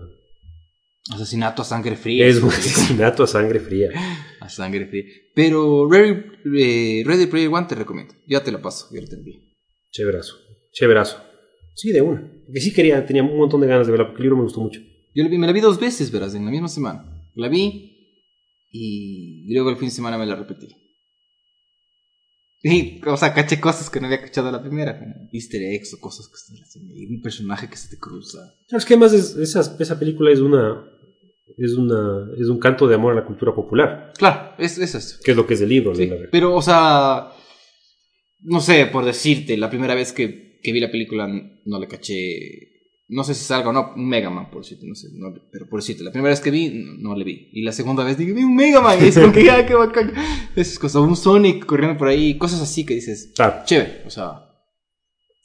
Asesinato 1.14 1.62
a 1.62 1.66
sangre 1.66 1.96
fría. 1.96 2.26
Es 2.26 2.38
un 2.42 2.50
asesinato 2.50 3.24
a 3.24 3.28
sangre 3.28 3.60
fría. 3.60 3.90
A 4.40 4.50
sangre 4.50 4.86
fría. 4.88 5.04
Pero 5.36 5.90
Ready, 5.90 6.24
eh, 6.58 7.04
Ready 7.06 7.26
Player 7.28 7.50
One 7.54 7.68
te 7.68 7.76
recomiendo. 7.76 8.14
Ya 8.28 8.44
te 8.44 8.52
la 8.52 8.62
paso, 8.62 8.88
ya 8.94 9.06
te 9.06 9.16
envío. 9.16 9.40
Chéverazo. 9.92 10.36
Chéverazo. 10.72 11.22
Sí, 11.76 11.92
de 11.92 12.02
una. 12.02 12.22
Porque 12.46 12.62
sí 12.62 12.74
quería, 12.74 13.06
tenía 13.06 13.24
un 13.24 13.38
montón 13.38 13.62
de 13.62 13.68
ganas 13.68 13.88
de 13.88 13.92
verla, 13.92 14.08
porque 14.08 14.20
el 14.20 14.24
libro 14.24 14.38
me 14.38 14.44
gustó 14.44 14.62
mucho. 14.62 14.80
Yo 15.14 15.24
la 15.24 15.30
vi- 15.30 15.38
me 15.38 15.48
la 15.48 15.54
vi 15.54 15.60
dos 15.60 15.80
veces, 15.80 16.12
verás, 16.12 16.34
en 16.36 16.46
la 16.46 16.52
misma 16.52 16.68
semana. 16.70 17.04
La 17.36 17.50
vi 17.50 17.90
y 18.72 19.54
luego 19.54 19.70
el 19.70 19.76
fin 19.78 19.90
de 19.90 19.96
semana 19.96 20.18
me 20.18 20.26
la 20.26 20.36
repetí. 20.36 20.68
Y, 22.64 23.02
o 23.08 23.18
sea, 23.18 23.34
caché 23.34 23.60
cosas 23.60 23.90
que 23.90 24.00
no 24.00 24.06
había 24.06 24.22
cachado 24.22 24.52
la 24.52 24.62
primera, 24.62 24.98
como 25.00 25.14
easter 25.34 25.62
eggs 25.64 25.94
o 25.96 26.00
cosas 26.00 26.28
que 26.28 26.38
se 26.38 26.62
hacen 26.62 26.84
ahí, 26.90 27.08
un 27.08 27.22
personaje 27.22 27.68
que 27.68 27.76
se 27.76 27.90
te 27.90 27.98
cruza. 27.98 28.38
¿Sabes 28.70 28.86
qué 28.86 28.96
más? 28.96 29.14
Es, 29.14 29.36
esa, 29.36 29.76
esa 29.80 30.00
película 30.00 30.32
es 30.32 30.40
una. 30.40 30.86
Es 31.58 31.74
una. 31.74 32.28
Es 32.40 32.48
un 32.48 32.60
canto 32.60 32.88
de 32.88 32.96
amor 32.96 33.14
a 33.14 33.16
la 33.16 33.26
cultura 33.26 33.54
popular. 33.54 34.14
Claro, 34.18 34.54
es, 34.58 34.78
es 34.78 34.96
eso. 34.96 35.18
Que 35.24 35.32
es 35.32 35.38
lo 35.38 35.46
que 35.48 35.54
es 35.56 35.62
el 35.62 35.70
libro. 35.70 35.94
Sí, 35.96 36.08
la- 36.08 36.16
pero, 36.32 36.56
o 36.56 36.62
sea, 36.62 37.30
no 38.42 38.60
sé, 38.60 38.86
por 38.88 39.06
decirte, 39.06 39.58
la 39.58 39.70
primera 39.70 39.96
vez 39.96 40.14
que, 40.14 40.60
que 40.64 40.72
vi 40.72 40.80
la 40.80 40.92
película 40.92 41.28
no 41.28 41.80
le 41.80 41.88
caché, 41.88 42.70
no 43.10 43.24
sé 43.24 43.34
si 43.36 43.44
salga 43.44 43.70
o 43.70 43.74
no, 43.74 43.94
un 43.96 44.08
Mega 44.08 44.30
Man, 44.30 44.50
por 44.50 44.62
decirte, 44.64 44.86
no 44.88 44.96
sé, 44.96 45.10
no, 45.14 45.34
pero 45.52 45.68
por 45.68 45.80
decirte, 45.82 46.04
la 46.04 46.12
primera 46.12 46.30
vez 46.32 46.40
que 46.40 46.50
vi, 46.52 46.70
no, 46.70 47.10
no 47.10 47.16
le 47.16 47.24
vi. 47.26 47.50
Y 47.52 47.62
la 47.64 47.72
segunda 47.72 48.04
vez 48.04 48.18
dije, 48.18 48.34
vi 48.34 48.44
un 48.44 48.56
Mega 48.56 48.80
Man, 48.82 48.98
y 49.02 49.08
es 49.08 49.18
como 49.20 49.34
que, 49.34 49.44
ya, 49.44 49.66
qué 49.68 49.74
bacán. 49.76 50.14
Esas 50.56 50.80
cosas, 50.80 51.02
un 51.02 51.16
Sonic 51.16 51.66
corriendo 51.66 51.98
por 51.98 52.08
ahí, 52.08 52.38
cosas 52.38 52.62
así 52.62 52.86
que 52.86 52.96
dices, 52.96 53.32
Claro. 53.36 53.64
chévere, 53.66 54.04
o 54.06 54.10
sea, 54.10 54.48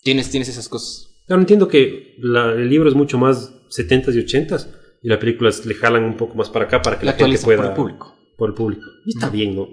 Tienes, 0.02 0.30
tienes 0.30 0.48
esas 0.48 0.68
cosas. 0.68 1.08
Claro, 1.26 1.42
entiendo 1.42 1.66
que 1.66 2.14
la- 2.18 2.52
el 2.52 2.68
libro 2.70 2.88
es 2.88 2.94
mucho 2.94 3.18
más 3.18 3.52
70s 3.70 4.14
y 4.14 4.18
80s 4.20 4.68
y 5.02 5.08
la 5.08 5.18
película 5.18 5.50
le 5.64 5.74
jalan 5.74 6.04
un 6.04 6.16
poco 6.16 6.34
más 6.34 6.48
para 6.50 6.64
acá 6.66 6.82
para 6.82 6.98
que 6.98 7.06
La 7.06 7.12
la, 7.12 7.18
gente 7.18 7.38
pueda... 7.38 7.58
por 7.62 7.66
el 7.70 7.74
público. 7.76 8.16
por 8.36 8.48
el 8.50 8.54
público. 8.54 8.82
Y 9.04 9.10
está 9.10 9.28
bien, 9.30 9.54
¿no? 9.56 9.68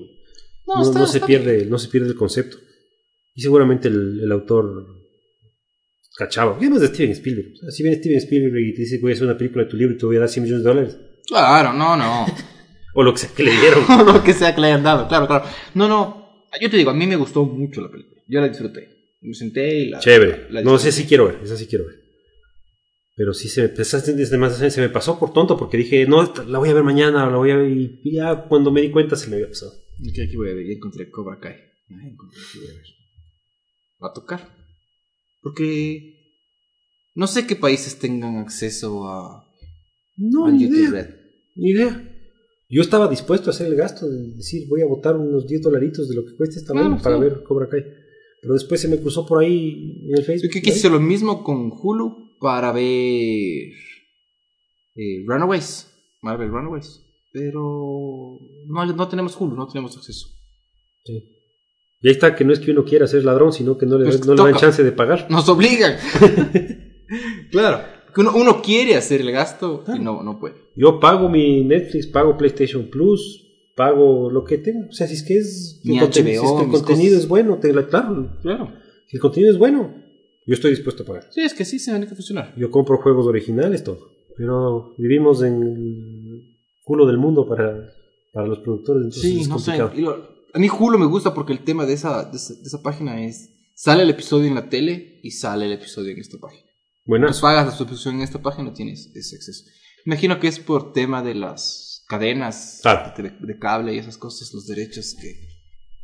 No, 0.68 0.76
No, 0.76 0.82
está- 0.84 1.00
no 1.00 1.08
se 1.08 1.20
pierde, 1.22 1.66
no 1.66 1.78
se 1.78 1.88
pierde 1.90 2.08
el 2.10 2.16
concepto. 2.16 2.58
Y 3.36 3.42
seguramente 3.42 3.88
el, 3.88 4.20
el 4.24 4.32
autor 4.32 4.86
cachaba. 6.18 6.58
¿Qué 6.60 6.70
más 6.70 6.82
de 6.82 6.88
Steven 6.88 7.12
Spielberg? 7.12 7.54
O 7.54 7.58
sea, 7.58 7.72
si 7.72 7.84
viene 7.84 7.98
Steven 7.98 8.18
Spielberg 8.18 8.58
y 8.64 8.74
te 8.76 8.82
dice 8.82 9.00
voy 9.02 9.12
a 9.12 9.16
hacer 9.16 9.26
una 9.28 9.38
película 9.38 9.64
de 9.64 9.70
tu 9.70 9.78
libro 9.78 9.96
y 9.96 9.98
te 9.98 10.06
voy 10.06 10.16
a 10.18 10.20
dar 10.20 10.30
100 10.30 10.44
millones 10.44 10.64
de 10.64 10.70
dólares. 10.70 10.98
Claro, 11.28 11.74
no, 11.74 11.96
no. 11.96 12.26
O 12.96 13.02
lo 13.02 13.12
que 13.12 13.22
sea 13.22 13.30
que 13.36 13.42
le 13.42 13.52
dieron. 13.60 13.84
lo 14.06 14.24
que 14.24 14.34
sea 14.34 14.54
que 14.54 14.62
le 14.62 14.68
hayan 14.68 14.84
dado, 14.84 15.08
claro, 15.08 15.26
claro. 15.26 15.46
No, 15.74 15.88
no. 15.88 16.46
Yo 16.62 16.70
te 16.70 16.78
digo, 16.78 16.92
a 16.92 16.94
mí 16.94 17.08
me 17.08 17.16
gustó 17.16 17.44
mucho 17.44 17.82
la 17.82 17.90
película. 17.90 18.22
Yo 18.28 18.40
la 18.40 18.48
disfruté. 18.50 19.16
Me 19.24 19.34
senté 19.34 19.80
y 19.80 19.90
la. 19.90 19.98
Chévere. 20.00 20.46
la 20.52 20.62
No, 20.62 20.74
disfruté. 20.74 20.92
sé 20.92 21.02
si 21.02 21.08
quiero 21.08 21.26
ver, 21.26 21.40
esa 21.44 21.58
sí 21.58 21.66
quiero 21.66 21.86
ver. 21.88 21.96
Pero 23.16 23.34
sí 23.34 23.48
se 23.48 23.68
me, 23.68 23.74
esa 23.78 24.00
se 24.00 24.14
me- 24.16 24.72
se 24.72 24.82
me 24.82 24.90
pasó 24.90 25.20
por 25.20 25.34
tonto 25.34 25.56
porque 25.58 25.78
dije, 25.78 26.06
no, 26.08 26.24
la 26.48 26.58
voy 26.60 26.70
a 26.70 26.74
ver 26.74 26.84
mañana, 26.84 27.30
la 27.30 27.38
voy 27.38 27.52
a 27.52 27.58
ver 27.58 27.72
y 27.72 28.00
ya 28.16 28.46
cuando 28.48 28.72
me 28.72 28.82
di 28.82 28.90
cuenta 28.90 29.16
se 29.16 29.28
me 29.30 29.36
había 29.36 29.50
pasado. 29.50 29.72
Ok, 29.72 30.18
aquí 30.28 30.36
voy 30.36 30.50
a 30.50 30.54
ver. 30.56 30.66
Ya 30.66 30.74
encontré 30.74 31.12
Cobra 31.12 31.40
Kai. 31.40 31.56
Ya 31.90 31.98
encontré, 32.08 32.40
aquí 32.50 32.58
voy 32.60 32.68
a 32.70 32.74
ver. 32.74 32.84
Va 34.04 34.10
a 34.10 34.14
tocar. 34.14 34.56
Porque. 35.42 36.12
No 37.16 37.28
sé 37.28 37.46
qué 37.46 37.56
países 37.56 38.00
tengan 38.00 38.38
acceso 38.38 39.08
a. 39.08 39.46
No, 40.18 40.46
a 40.48 40.52
ni 40.52 40.64
YouTube 40.64 40.78
idea. 40.80 40.90
Red. 40.92 41.16
Ni 41.56 41.70
idea. 41.72 42.10
Yo 42.70 42.82
estaba 42.82 43.08
dispuesto 43.08 43.50
a 43.50 43.54
hacer 43.54 43.68
el 43.68 43.76
gasto 43.76 44.10
de 44.10 44.30
decir, 44.36 44.68
voy 44.68 44.82
a 44.82 44.88
botar 44.88 45.16
unos 45.16 45.46
10 45.46 45.62
dolaritos 45.62 46.10
de 46.10 46.16
lo 46.16 46.26
que 46.26 46.36
cueste 46.36 46.56
esta 46.60 46.74
Claro, 46.74 46.98
para 47.04 47.18
sí. 47.18 47.22
ver 47.22 47.44
Cobra 47.44 47.70
Kai. 47.70 47.84
Pero 48.42 48.56
después 48.56 48.82
se 48.82 48.88
me 48.88 48.98
cruzó 48.98 49.26
por 49.28 49.44
ahí 49.44 50.02
en 50.10 50.18
el 50.18 50.24
Facebook. 50.26 50.50
Yo 50.52 50.62
quise 50.62 50.80
hacer 50.80 50.92
lo 50.92 51.00
mismo 51.00 51.44
con 51.44 51.72
Hulu 51.72 52.33
para 52.44 52.72
ver. 52.74 52.84
eh, 54.96 55.24
Runaways. 55.26 55.90
Marvel 56.22 56.50
Runaways. 56.50 57.02
Pero. 57.32 58.38
No, 58.68 58.86
no 58.86 59.08
tenemos 59.08 59.36
Hulu, 59.40 59.56
no 59.56 59.68
tenemos 59.68 59.96
acceso. 59.98 60.28
Sí. 61.06 61.24
Y 62.02 62.08
ahí 62.10 62.14
está 62.14 62.36
que 62.36 62.44
no 62.44 62.52
es 62.54 62.60
que 62.60 62.72
uno 62.72 62.84
quiera 62.84 63.08
ser 63.08 63.24
ladrón, 63.24 63.54
sino 63.54 63.78
que 63.78 63.86
no 63.86 63.98
le, 63.98 64.06
Pues 64.06 64.26
no 64.28 64.36
le 64.36 64.44
dan 64.52 64.56
chance 64.60 64.84
de 64.84 64.92
pagar. 64.92 65.28
Nos 65.32 65.48
obligan. 65.50 65.96
claro. 67.52 67.82
Que 68.14 68.22
uno, 68.22 68.34
uno 68.36 68.62
quiere 68.62 68.96
hacer 68.96 69.22
el 69.22 69.32
gasto 69.32 69.84
y 69.96 70.00
no, 70.00 70.22
no 70.22 70.38
puede. 70.40 70.56
Yo 70.76 71.00
pago 71.00 71.30
mi 71.30 71.64
Netflix, 71.64 72.06
pago 72.08 72.38
PlayStation 72.38 72.88
Plus, 72.92 73.42
pago 73.76 74.30
lo 74.30 74.44
que 74.44 74.60
tengo. 74.60 74.88
O 74.90 74.92
sea, 74.92 75.08
si 75.08 75.16
es 75.16 75.24
que 75.24 75.38
es 75.38 75.82
Mi 75.84 75.98
HBO, 75.98 76.12
si 76.12 76.20
es 76.20 76.24
que 76.26 76.32
el 76.32 76.72
contenido 76.72 76.82
cosas. 77.10 77.24
es 77.24 77.28
bueno, 77.28 77.58
te 77.60 77.74
la- 77.74 77.88
claro, 77.88 78.38
Claro. 78.44 78.72
si 79.08 79.18
el 79.18 79.22
contenido 79.22 79.52
es 79.52 79.58
bueno, 79.58 79.96
yo 80.46 80.54
estoy 80.54 80.72
dispuesto 80.72 81.04
a 81.04 81.06
pagar. 81.06 81.28
Sí, 81.32 81.42
es 81.42 81.54
que 81.54 81.66
sí 81.66 81.80
se 81.80 81.92
tiene 81.92 82.08
que 82.08 82.16
funcionar. 82.16 82.54
Yo 82.58 82.70
compro 82.72 82.98
juegos 82.98 83.26
originales, 83.28 83.84
todo. 83.84 84.10
Pero 84.38 84.94
vivimos 84.98 85.44
en 85.44 85.62
el 85.64 86.58
culo 86.84 87.06
del 87.06 87.18
mundo 87.18 87.48
para, 87.48 87.90
para 88.34 88.48
los 88.48 88.60
productores, 88.60 89.04
entonces 89.06 89.22
Sí, 89.22 89.42
es 89.42 89.48
no 89.48 89.60
sé. 89.60 89.78
complicado. 89.78 90.00
Y 90.00 90.02
lo- 90.02 90.34
a 90.56 90.60
mí 90.60 90.68
Hulu 90.70 91.00
me 91.00 91.06
gusta 91.08 91.34
porque 91.34 91.54
el 91.54 91.64
tema 91.64 91.86
de 91.86 91.94
esa, 91.94 92.26
de 92.30 92.38
esa, 92.38 92.54
de 92.54 92.62
esa 92.64 92.82
página 92.82 93.24
es. 93.26 93.50
Sale 93.76 94.04
el 94.04 94.10
episodio 94.12 94.48
en 94.48 94.54
la 94.56 94.70
tele 94.70 95.20
y 95.24 95.32
sale 95.32 95.66
el 95.66 95.72
episodio 95.72 96.12
en 96.12 96.20
esta 96.20 96.38
página. 96.38 96.64
Pues 97.06 97.40
pagas 97.42 97.66
la 97.66 97.72
suscripción 97.72 98.16
en 98.16 98.22
esta 98.22 98.40
página 98.40 98.72
tienes 98.72 99.12
ese 99.16 99.36
acceso. 99.36 99.64
Imagino 100.06 100.40
que 100.40 100.48
es 100.48 100.60
por 100.60 100.94
tema 100.94 101.24
de 101.24 101.34
las 101.34 102.06
cadenas 102.08 102.80
Claro. 102.84 103.12
de, 103.18 103.32
de 103.32 103.58
cable 103.60 103.96
y 103.96 103.98
esas 103.98 104.18
cosas, 104.18 104.54
los 104.54 104.68
derechos 104.68 105.16
que. 105.20 105.34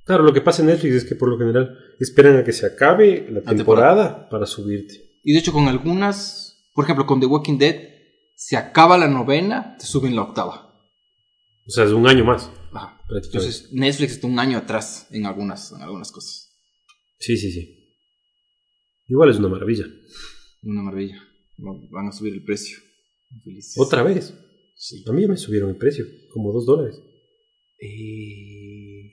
Claro, 0.10 0.24
lo 0.24 0.34
que 0.34 0.42
pasa 0.42 0.64
en 0.64 0.70
Netflix 0.70 0.96
es 0.96 1.06
que 1.06 1.14
por 1.14 1.30
lo 1.30 1.38
general 1.38 1.78
esperan 2.00 2.38
a 2.38 2.44
que 2.44 2.52
se 2.52 2.66
acabe 2.66 3.28
la 3.30 3.44
temporada. 3.44 3.56
temporada 3.56 4.30
para 4.30 4.48
subirte. 4.48 5.20
Y 5.24 5.34
de 5.34 5.38
hecho, 5.38 5.54
con 5.54 5.68
algunas, 5.68 6.68
por 6.74 6.84
ejemplo, 6.84 7.06
con 7.06 7.20
The 7.20 7.28
Walking 7.28 7.60
Dead, 7.60 7.76
se 8.36 8.58
acaba 8.58 8.98
la 8.98 9.08
novena, 9.08 9.78
te 9.78 9.86
suben 9.86 10.16
la 10.16 10.24
octava. 10.24 10.84
O 11.68 11.70
sea, 11.70 11.84
es 11.84 11.92
un 11.92 12.08
año 12.08 12.26
más. 12.26 12.50
Ajá. 12.74 13.00
Entonces, 13.08 13.70
Netflix 13.72 14.14
está 14.14 14.26
un 14.26 14.40
año 14.40 14.58
atrás 14.58 15.06
en 15.12 15.28
algunas, 15.28 15.72
en 15.74 15.84
algunas 15.84 16.12
cosas. 16.12 16.58
Sí, 17.20 17.38
sí, 17.38 17.52
sí. 17.52 17.94
Igual 19.10 19.30
es 19.30 19.38
una 19.38 19.50
maravilla. 19.50 19.86
Una 20.64 20.82
maravilla. 20.82 21.24
Van 21.58 22.08
a 22.08 22.12
subir 22.12 22.34
el 22.34 22.44
precio. 22.44 22.80
Felices. 23.44 23.76
Otra 23.78 24.02
vez. 24.02 24.34
Sí. 24.76 25.06
A 25.08 25.12
mí 25.12 25.22
ya 25.22 25.28
me 25.28 25.38
subieron 25.38 25.70
el 25.70 25.78
precio, 25.78 26.04
como 26.34 26.52
dos 26.52 26.66
dólares. 26.66 27.00
Eh... 27.80 28.59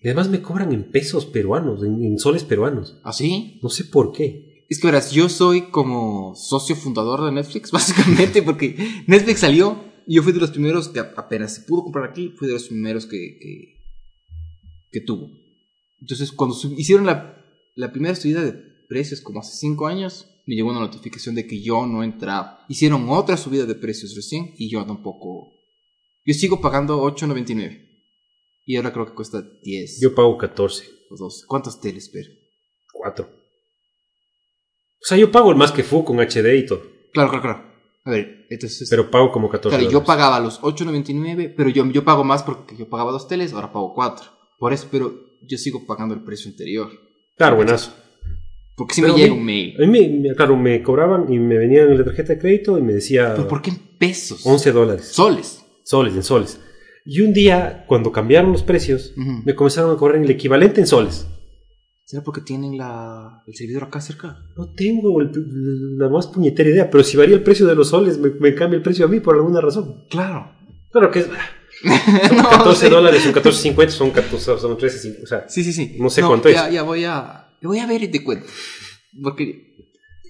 Y 0.02 0.08
además 0.08 0.28
me 0.28 0.42
cobran 0.42 0.72
en 0.72 0.90
pesos 0.90 1.26
peruanos, 1.26 1.82
en, 1.82 2.04
en 2.04 2.18
soles 2.18 2.44
peruanos. 2.44 3.00
¿Ah, 3.02 3.12
sí? 3.12 3.58
No 3.62 3.68
sé 3.68 3.84
por 3.84 4.12
qué. 4.12 4.64
Es 4.68 4.80
que 4.80 4.88
verás, 4.88 5.12
yo 5.12 5.28
soy 5.28 5.70
como 5.70 6.34
socio 6.34 6.74
fundador 6.74 7.24
de 7.24 7.32
Netflix, 7.32 7.70
básicamente, 7.72 8.42
porque 8.42 8.76
Netflix 9.06 9.40
salió 9.40 9.84
y 10.06 10.16
yo 10.16 10.22
fui 10.22 10.32
de 10.32 10.40
los 10.40 10.50
primeros 10.50 10.88
que 10.88 11.00
apenas 11.00 11.54
se 11.54 11.62
pudo 11.62 11.84
comprar 11.84 12.10
aquí, 12.10 12.32
fui 12.36 12.48
de 12.48 12.54
los 12.54 12.68
primeros 12.68 13.06
que, 13.06 13.38
que, 13.40 13.80
que 14.90 15.00
tuvo. 15.00 15.30
Entonces, 16.00 16.30
cuando 16.32 16.56
hicieron 16.76 17.06
la, 17.06 17.44
la 17.74 17.92
primera 17.92 18.14
subida 18.14 18.42
de 18.42 18.52
precios, 18.88 19.20
como 19.20 19.40
hace 19.40 19.56
5 19.56 19.86
años, 19.86 20.28
me 20.46 20.54
llegó 20.54 20.70
una 20.70 20.80
notificación 20.80 21.34
de 21.34 21.46
que 21.46 21.60
yo 21.60 21.86
no 21.86 22.04
entraba. 22.04 22.64
Hicieron 22.68 23.08
otra 23.08 23.36
subida 23.36 23.66
de 23.66 23.74
precios 23.74 24.14
recién 24.14 24.54
y 24.56 24.68
yo 24.68 24.84
tampoco. 24.84 25.52
Yo 26.24 26.34
sigo 26.34 26.60
pagando 26.60 27.02
8.99 27.02 27.85
y 28.66 28.76
ahora 28.76 28.92
creo 28.92 29.06
que 29.06 29.14
cuesta 29.14 29.42
10 29.62 30.00
Yo 30.00 30.14
pago 30.14 30.36
14, 30.36 30.84
o 31.10 31.16
12. 31.16 31.46
¿Cuántas 31.46 31.80
teles, 31.80 32.10
pero? 32.12 32.28
4. 32.92 33.24
O 33.24 35.04
sea, 35.06 35.16
yo 35.16 35.30
pago 35.30 35.50
el 35.50 35.56
más 35.56 35.70
que 35.70 35.84
fu 35.84 36.04
con 36.04 36.18
HD 36.18 36.58
y 36.58 36.66
todo. 36.66 36.82
Claro, 37.12 37.30
claro, 37.30 37.42
claro. 37.42 37.76
A 38.04 38.10
ver, 38.10 38.46
entonces. 38.50 38.88
Pero 38.90 39.10
pago 39.10 39.30
como 39.30 39.48
14 39.48 39.76
Claro, 39.76 39.90
yo 39.90 40.04
pagaba 40.04 40.40
los 40.40 40.60
8.99, 40.60 41.54
pero 41.56 41.70
yo, 41.70 41.86
yo 41.90 42.04
pago 42.04 42.24
más 42.24 42.42
porque 42.42 42.76
yo 42.76 42.88
pagaba 42.88 43.12
dos 43.12 43.28
teles, 43.28 43.52
ahora 43.52 43.72
pago 43.72 43.94
cuatro. 43.94 44.30
Por 44.58 44.72
eso, 44.72 44.88
pero 44.90 45.14
yo 45.42 45.58
sigo 45.58 45.86
pagando 45.86 46.14
el 46.14 46.24
precio 46.24 46.50
anterior. 46.50 46.90
Claro, 47.36 47.56
buenazo. 47.56 47.94
Porque 48.76 48.94
si 48.94 49.00
Pero 49.00 49.14
me 49.14 49.20
llega 49.20 49.34
un 49.34 49.44
mail. 49.44 49.82
A 49.82 49.86
mí, 49.86 50.22
claro, 50.36 50.56
me 50.56 50.82
cobraban 50.82 51.32
y 51.32 51.38
me 51.38 51.56
venían 51.56 51.90
en 51.90 51.98
la 51.98 52.04
tarjeta 52.04 52.34
de 52.34 52.38
crédito 52.38 52.78
y 52.78 52.82
me 52.82 52.94
decía 52.94 53.32
¿Pero 53.34 53.48
por 53.48 53.62
qué 53.62 53.70
en 53.70 53.78
pesos? 53.98 54.44
11 54.44 54.72
dólares. 54.72 55.06
Soles. 55.06 55.64
Soles, 55.82 56.14
en 56.14 56.22
soles. 56.22 56.60
Y 57.06 57.20
un 57.20 57.32
día, 57.32 57.84
cuando 57.86 58.10
cambiaron 58.12 58.50
los 58.52 58.62
precios, 58.64 59.12
Ujú. 59.16 59.42
me 59.44 59.54
comenzaron 59.54 59.94
a 59.94 59.96
cobrar 59.98 60.20
el 60.22 60.28
equivalente 60.30 60.80
en 60.80 60.86
soles. 60.86 61.26
¿Será 62.04 62.22
porque 62.22 62.40
tienen 62.40 62.76
la, 62.78 63.42
el 63.46 63.54
servidor 63.54 63.84
acá 63.84 64.00
cerca? 64.00 64.38
No 64.56 64.72
tengo 64.74 65.20
el- 65.20 65.96
la 65.98 66.08
más 66.08 66.26
puñetera 66.28 66.68
idea, 66.68 66.90
pero 66.90 67.02
si 67.04 67.16
varía 67.16 67.34
el 67.36 67.42
precio 67.42 67.66
de 67.66 67.74
los 67.74 67.88
soles, 67.88 68.18
me, 68.18 68.30
me 68.30 68.54
cambia 68.54 68.76
el 68.76 68.82
precio 68.82 69.04
a 69.04 69.08
mí 69.08 69.20
por 69.20 69.34
alguna 69.36 69.60
razón. 69.60 70.04
Claro. 70.10 70.52
Claro 70.92 71.10
que 71.10 71.20
es 71.20 71.26
son 72.28 72.36
No, 72.38 72.48
14 72.48 72.86
sí. 72.86 72.90
dólares, 72.90 73.22
son 73.22 73.32
14.50, 73.34 73.88
son 73.90 74.10
14, 74.10 74.44
son 74.58 74.76
13.50. 74.78 75.22
O 75.22 75.26
sea, 75.26 75.48
Sí, 75.48 75.62
sí, 75.64 75.72
sí. 75.72 75.96
No 75.98 76.08
sé 76.10 76.22
cuánto 76.22 76.48
ya, 76.48 76.68
es. 76.68 76.74
Ya 76.74 76.82
voy 76.82 77.04
a, 77.04 77.48
voy 77.62 77.78
a 77.80 77.86
ver 77.86 78.02
y 78.02 78.08
te 78.08 78.22
cuento. 78.24 78.46
Porque 79.22 79.74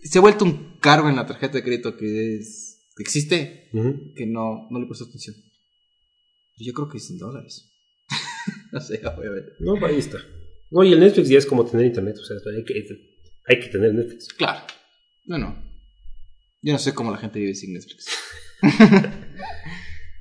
se 0.02 0.18
ha 0.18 0.22
vuelto 0.22 0.44
un 0.44 0.78
cargo 0.80 1.08
en 1.08 1.16
la 1.16 1.26
tarjeta 1.26 1.54
de 1.58 1.62
crédito 1.62 1.96
que 1.96 2.36
es 2.36 2.86
que 2.96 3.02
existe, 3.02 3.68
ujú. 3.74 4.14
que 4.14 4.26
no, 4.26 4.66
no 4.70 4.80
le 4.80 4.86
presto 4.86 5.04
atención. 5.04 5.36
Yo 6.56 6.72
creo 6.72 6.88
que 6.88 6.98
es 6.98 7.10
en 7.10 7.18
dólares. 7.18 7.72
no 8.72 8.80
sé, 8.80 9.00
ya 9.02 9.10
voy 9.10 9.26
a 9.26 9.30
ver. 9.30 9.56
no, 9.60 9.74
ahí 9.86 9.98
está. 9.98 10.18
No, 10.70 10.82
y 10.82 10.92
el 10.92 11.00
Netflix 11.00 11.28
ya 11.28 11.38
es 11.38 11.46
como 11.46 11.64
tener 11.64 11.86
internet, 11.86 12.16
o 12.20 12.24
sea, 12.24 12.36
hay 12.56 12.64
que, 12.64 12.74
hay 13.46 13.60
que 13.60 13.68
tener 13.68 13.94
Netflix. 13.94 14.28
Claro. 14.34 14.66
Bueno, 15.24 15.56
yo 16.62 16.72
no 16.72 16.78
sé 16.78 16.94
cómo 16.94 17.10
la 17.10 17.18
gente 17.18 17.38
vive 17.38 17.54
sin 17.54 17.74
Netflix. 17.74 18.06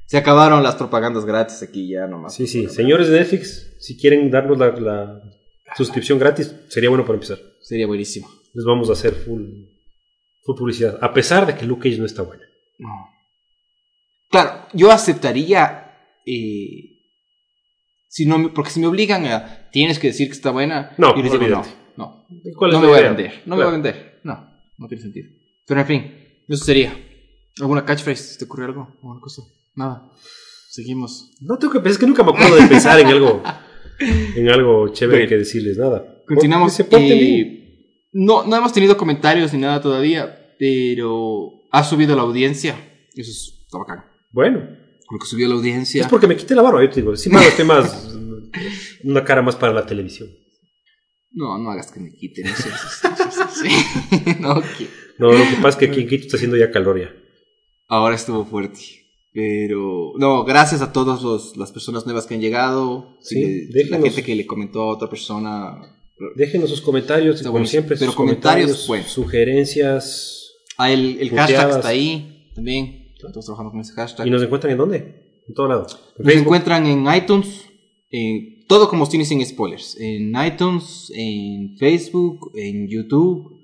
Se 0.06 0.18
acabaron 0.18 0.62
las 0.62 0.76
propagandas 0.76 1.26
gratis 1.26 1.64
aquí 1.64 1.90
ya 1.90 2.08
nomás. 2.08 2.36
Sí, 2.36 2.46
sí, 2.46 2.70
señores 2.70 3.08
de 3.10 3.20
Netflix, 3.20 3.76
si 3.80 3.98
quieren 3.98 4.30
darnos 4.30 4.60
la, 4.60 4.72
la 4.80 5.22
suscripción 5.76 6.20
gratis, 6.20 6.56
sería 6.70 6.90
bueno 6.90 7.04
para 7.04 7.16
empezar. 7.16 7.40
Sería 7.62 7.88
buenísimo. 7.88 8.30
Les 8.54 8.64
vamos 8.64 8.90
a 8.90 8.94
hacer 8.94 9.14
full, 9.14 9.44
full 10.44 10.56
publicidad, 10.56 11.00
a 11.02 11.12
pesar 11.14 11.48
de 11.48 11.56
que 11.56 11.66
Luke 11.66 11.90
Cage 11.90 12.00
no 12.00 12.06
está 12.06 12.22
bueno. 12.22 12.44
No. 12.78 13.10
Claro, 14.30 14.68
yo 14.74 14.92
aceptaría. 14.92 15.85
Eh, 16.26 16.92
si 18.10 18.26
no, 18.26 18.38
me- 18.38 18.50
porque 18.50 18.72
si 18.72 18.80
me 18.80 18.88
obligan 18.88 19.26
a. 19.26 19.70
Tienes 19.72 20.00
que 20.00 20.08
decir 20.08 20.28
que 20.28 20.34
está 20.34 20.52
buena. 20.52 20.94
No, 20.98 21.16
yo 21.16 21.22
les 21.24 21.32
digo, 21.32 21.48
no, 21.48 21.64
no. 21.98 22.26
¿Cuál 22.58 22.72
No 22.72 22.78
es 22.78 22.82
me 22.84 22.90
voy 22.90 23.00
a 23.00 23.02
vender. 23.10 23.32
No 23.46 23.56
me 23.56 23.62
Claro. 23.62 23.64
voy 23.64 23.68
a 23.68 23.72
vender. 23.72 24.20
No, 24.24 24.50
no 24.78 24.88
tiene 24.88 25.02
sentido. 25.04 25.28
Pero 25.68 25.82
en 25.82 25.88
fin, 25.88 26.14
eso 26.48 26.64
sería. 26.64 26.98
¿Alguna 27.60 27.86
catchphrase? 27.86 28.38
¿Te 28.38 28.46
ocurrió 28.46 28.66
algo? 28.68 28.88
¿Alguna 29.02 29.20
cosa? 29.22 29.42
Nada. 29.76 30.10
Seguimos. 30.70 31.32
No 31.42 31.58
tengo 31.58 31.74
que 31.74 31.80
pensar, 31.80 31.92
es 31.94 31.98
que 32.00 32.08
nunca 32.08 32.24
me 32.24 32.32
acuerdo 32.32 32.56
de 32.58 32.68
pensar 32.68 33.00
en 33.00 33.08
algo, 33.08 33.42
en 34.00 34.50
algo 34.50 34.90
chévere 34.94 35.20
Bueno. 35.20 35.30
que 35.30 35.38
decirles, 35.38 35.78
nada. 35.78 36.24
Continuamos. 36.28 36.78
Eh, 36.80 36.86
bien. 36.90 38.06
no, 38.14 38.46
no 38.46 38.56
hemos 38.58 38.74
tenido 38.74 38.98
comentarios 38.98 39.54
ni 39.54 39.60
nada 39.60 39.82
todavía, 39.82 40.54
pero 40.60 41.52
ha 41.72 41.84
subido 41.84 42.16
la 42.16 42.24
audiencia. 42.24 42.76
Eso 43.16 43.32
es- 43.32 43.62
está 43.66 43.78
bacán. 43.78 44.04
Bueno, 44.32 44.68
Lo 45.12 45.20
que 45.20 45.26
subió 45.28 45.48
la 45.48 45.56
audiencia. 45.56 46.02
es 46.02 46.08
porque 46.08 46.28
me 46.28 46.36
quité 46.36 46.56
la 46.56 46.62
barba, 46.62 46.82
yo 46.84 46.90
te 46.90 47.02
digo. 47.02 47.16
Sí, 47.16 47.30
más 47.30 47.56
temas, 47.56 48.16
una 49.04 49.24
cara 49.24 49.42
más 49.42 49.56
para 49.56 49.74
la 49.74 49.86
televisión. 49.86 50.30
No, 51.32 51.58
no 51.58 51.70
hagas 51.72 51.92
que 51.92 52.00
me 52.00 52.12
quiten. 52.14 52.48
Eso, 52.48 52.70
eso, 52.70 54.40
no, 54.40 54.56
No, 55.20 55.32
lo 55.34 55.38
que 55.50 55.56
pasa 55.62 55.70
es 55.70 55.76
que 55.76 55.86
aquí 55.88 56.02
en 56.02 56.08
Quito 56.08 56.26
está 56.26 56.38
haciendo 56.38 56.56
ya 56.58 56.72
calor 56.72 57.00
ya. 57.00 57.14
ahora 57.88 58.16
estuvo 58.16 58.46
fuerte. 58.46 58.80
Pero, 59.34 60.14
no, 60.18 60.46
gracias 60.46 60.82
a 60.82 60.94
todas 60.94 61.58
las 61.58 61.72
personas 61.74 62.06
nuevas 62.06 62.26
que 62.26 62.36
han 62.36 62.42
llegado. 62.42 63.18
Sí, 63.22 63.36
que- 63.70 63.86
la 63.90 64.00
gente 64.00 64.24
que 64.24 64.34
le 64.34 64.46
comentó 64.46 64.84
a 64.84 64.88
otra 64.94 65.10
persona. 65.10 65.76
Déjenos 66.38 66.70
sus 66.70 66.80
comentarios, 66.80 67.40
como 67.42 67.52
bueno, 67.52 67.68
siempre, 67.68 67.98
pero 67.98 68.12
sus 68.12 68.16
comentarios, 68.16 68.86
comentarios, 68.86 68.88
bueno. 68.88 69.06
sugerencias. 69.06 70.54
Ah, 70.78 70.90
el, 70.90 71.18
el 71.20 71.30
hashtag 71.32 71.70
está 71.72 71.90
ahí 71.90 72.50
también. 72.56 73.05
Estamos 73.28 73.46
trabajando 73.46 73.72
con 73.72 73.82
ese 73.82 73.94
hashtag. 73.94 74.28
¿Y 74.28 74.30
nos 74.30 74.44
encuentran 74.44 74.72
en 74.72 74.78
dónde? 74.78 74.98
En 75.48 75.54
todo 75.54 75.68
lado. 75.68 75.88
En 76.18 76.26
Nos 76.26 76.36
encuentran 76.36 76.86
en 76.86 77.06
iTunes, 77.14 77.66
en 78.10 78.66
todo 78.68 78.90
como 78.90 79.06
Cine 79.06 79.26
sin 79.26 79.46
spoilers. 79.46 79.98
En 80.00 80.34
iTunes, 80.46 81.12
en 81.16 81.78
Facebook, 81.78 82.52
en 82.56 82.88
YouTube, 82.88 83.60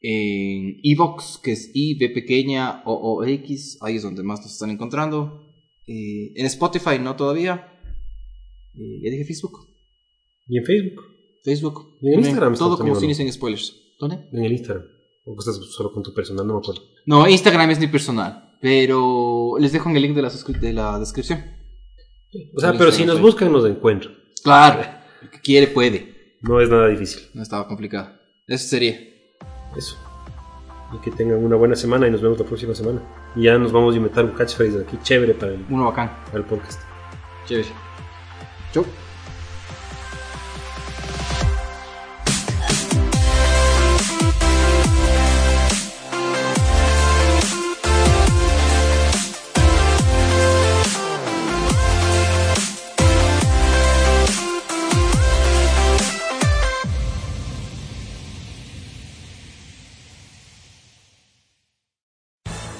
en 0.00 0.80
Evox, 0.82 1.38
que 1.42 1.52
es 1.52 1.70
I, 1.74 1.98
B 1.98 2.10
pequeña, 2.10 2.82
O, 2.84 2.94
O, 2.94 3.24
X. 3.24 3.78
Ahí 3.80 3.96
es 3.96 4.02
donde 4.02 4.22
más 4.22 4.40
nos 4.40 4.52
están 4.52 4.70
encontrando. 4.70 5.42
Eh, 5.86 6.32
en 6.36 6.46
Spotify 6.46 6.98
no 7.00 7.16
todavía. 7.16 7.72
Eh, 8.74 9.00
ya 9.02 9.10
dije 9.10 9.24
Facebook. 9.24 9.66
Y 10.46 10.58
en 10.58 10.64
Facebook. 10.64 11.04
Facebook. 11.44 11.98
Y 12.00 12.08
en 12.08 12.12
También, 12.12 12.30
Instagram 12.30 12.54
Todo 12.56 12.78
como 12.78 12.94
Cine 12.94 13.14
sin 13.14 13.32
spoilers. 13.32 13.76
¿Dónde? 13.98 14.28
En 14.32 14.44
el 14.44 14.52
Instagram. 14.52 14.84
O 15.24 15.36
estás 15.38 15.56
solo 15.56 15.92
con 15.92 16.02
tu 16.02 16.14
personal, 16.14 16.46
no 16.46 16.54
me 16.54 16.60
acuerdo. 16.60 16.82
No, 17.04 17.28
Instagram 17.28 17.70
es 17.70 17.80
mi 17.80 17.88
personal. 17.88 18.47
Pero 18.60 19.54
les 19.58 19.72
dejo 19.72 19.88
en 19.90 19.96
el 19.96 20.02
link 20.02 20.14
de 20.16 20.22
la, 20.22 20.28
suscri- 20.30 20.58
de 20.58 20.72
la 20.72 20.98
descripción. 20.98 21.44
O 22.56 22.60
sea, 22.60 22.72
pero 22.76 22.90
si 22.92 23.04
nos 23.04 23.20
buscan, 23.20 23.50
nos 23.52 23.64
encuentran. 23.66 24.14
Claro. 24.42 24.82
El 25.22 25.30
que 25.30 25.40
quiere 25.40 25.66
puede. 25.68 26.36
No 26.42 26.60
es 26.60 26.68
nada 26.68 26.88
difícil. 26.88 27.22
No 27.34 27.42
estaba 27.42 27.66
complicado. 27.66 28.10
Eso 28.46 28.68
sería. 28.68 28.98
Eso. 29.76 29.96
Y 30.94 30.98
que 31.02 31.10
tengan 31.10 31.44
una 31.44 31.56
buena 31.56 31.74
semana 31.76 32.06
y 32.06 32.10
nos 32.10 32.20
vemos 32.22 32.38
la 32.38 32.44
próxima 32.46 32.74
semana. 32.74 33.00
Y 33.36 33.42
ya 33.44 33.58
nos 33.58 33.72
vamos 33.72 33.94
a 33.94 33.96
inventar 33.96 34.24
un 34.24 34.32
catchphrase 34.32 34.80
aquí 34.80 34.96
chévere 35.02 35.34
para 35.34 35.52
el, 35.52 35.64
Uno 35.70 35.84
bacán. 35.86 36.10
para 36.26 36.38
el 36.38 36.44
podcast. 36.44 36.80
Chévere. 37.46 37.68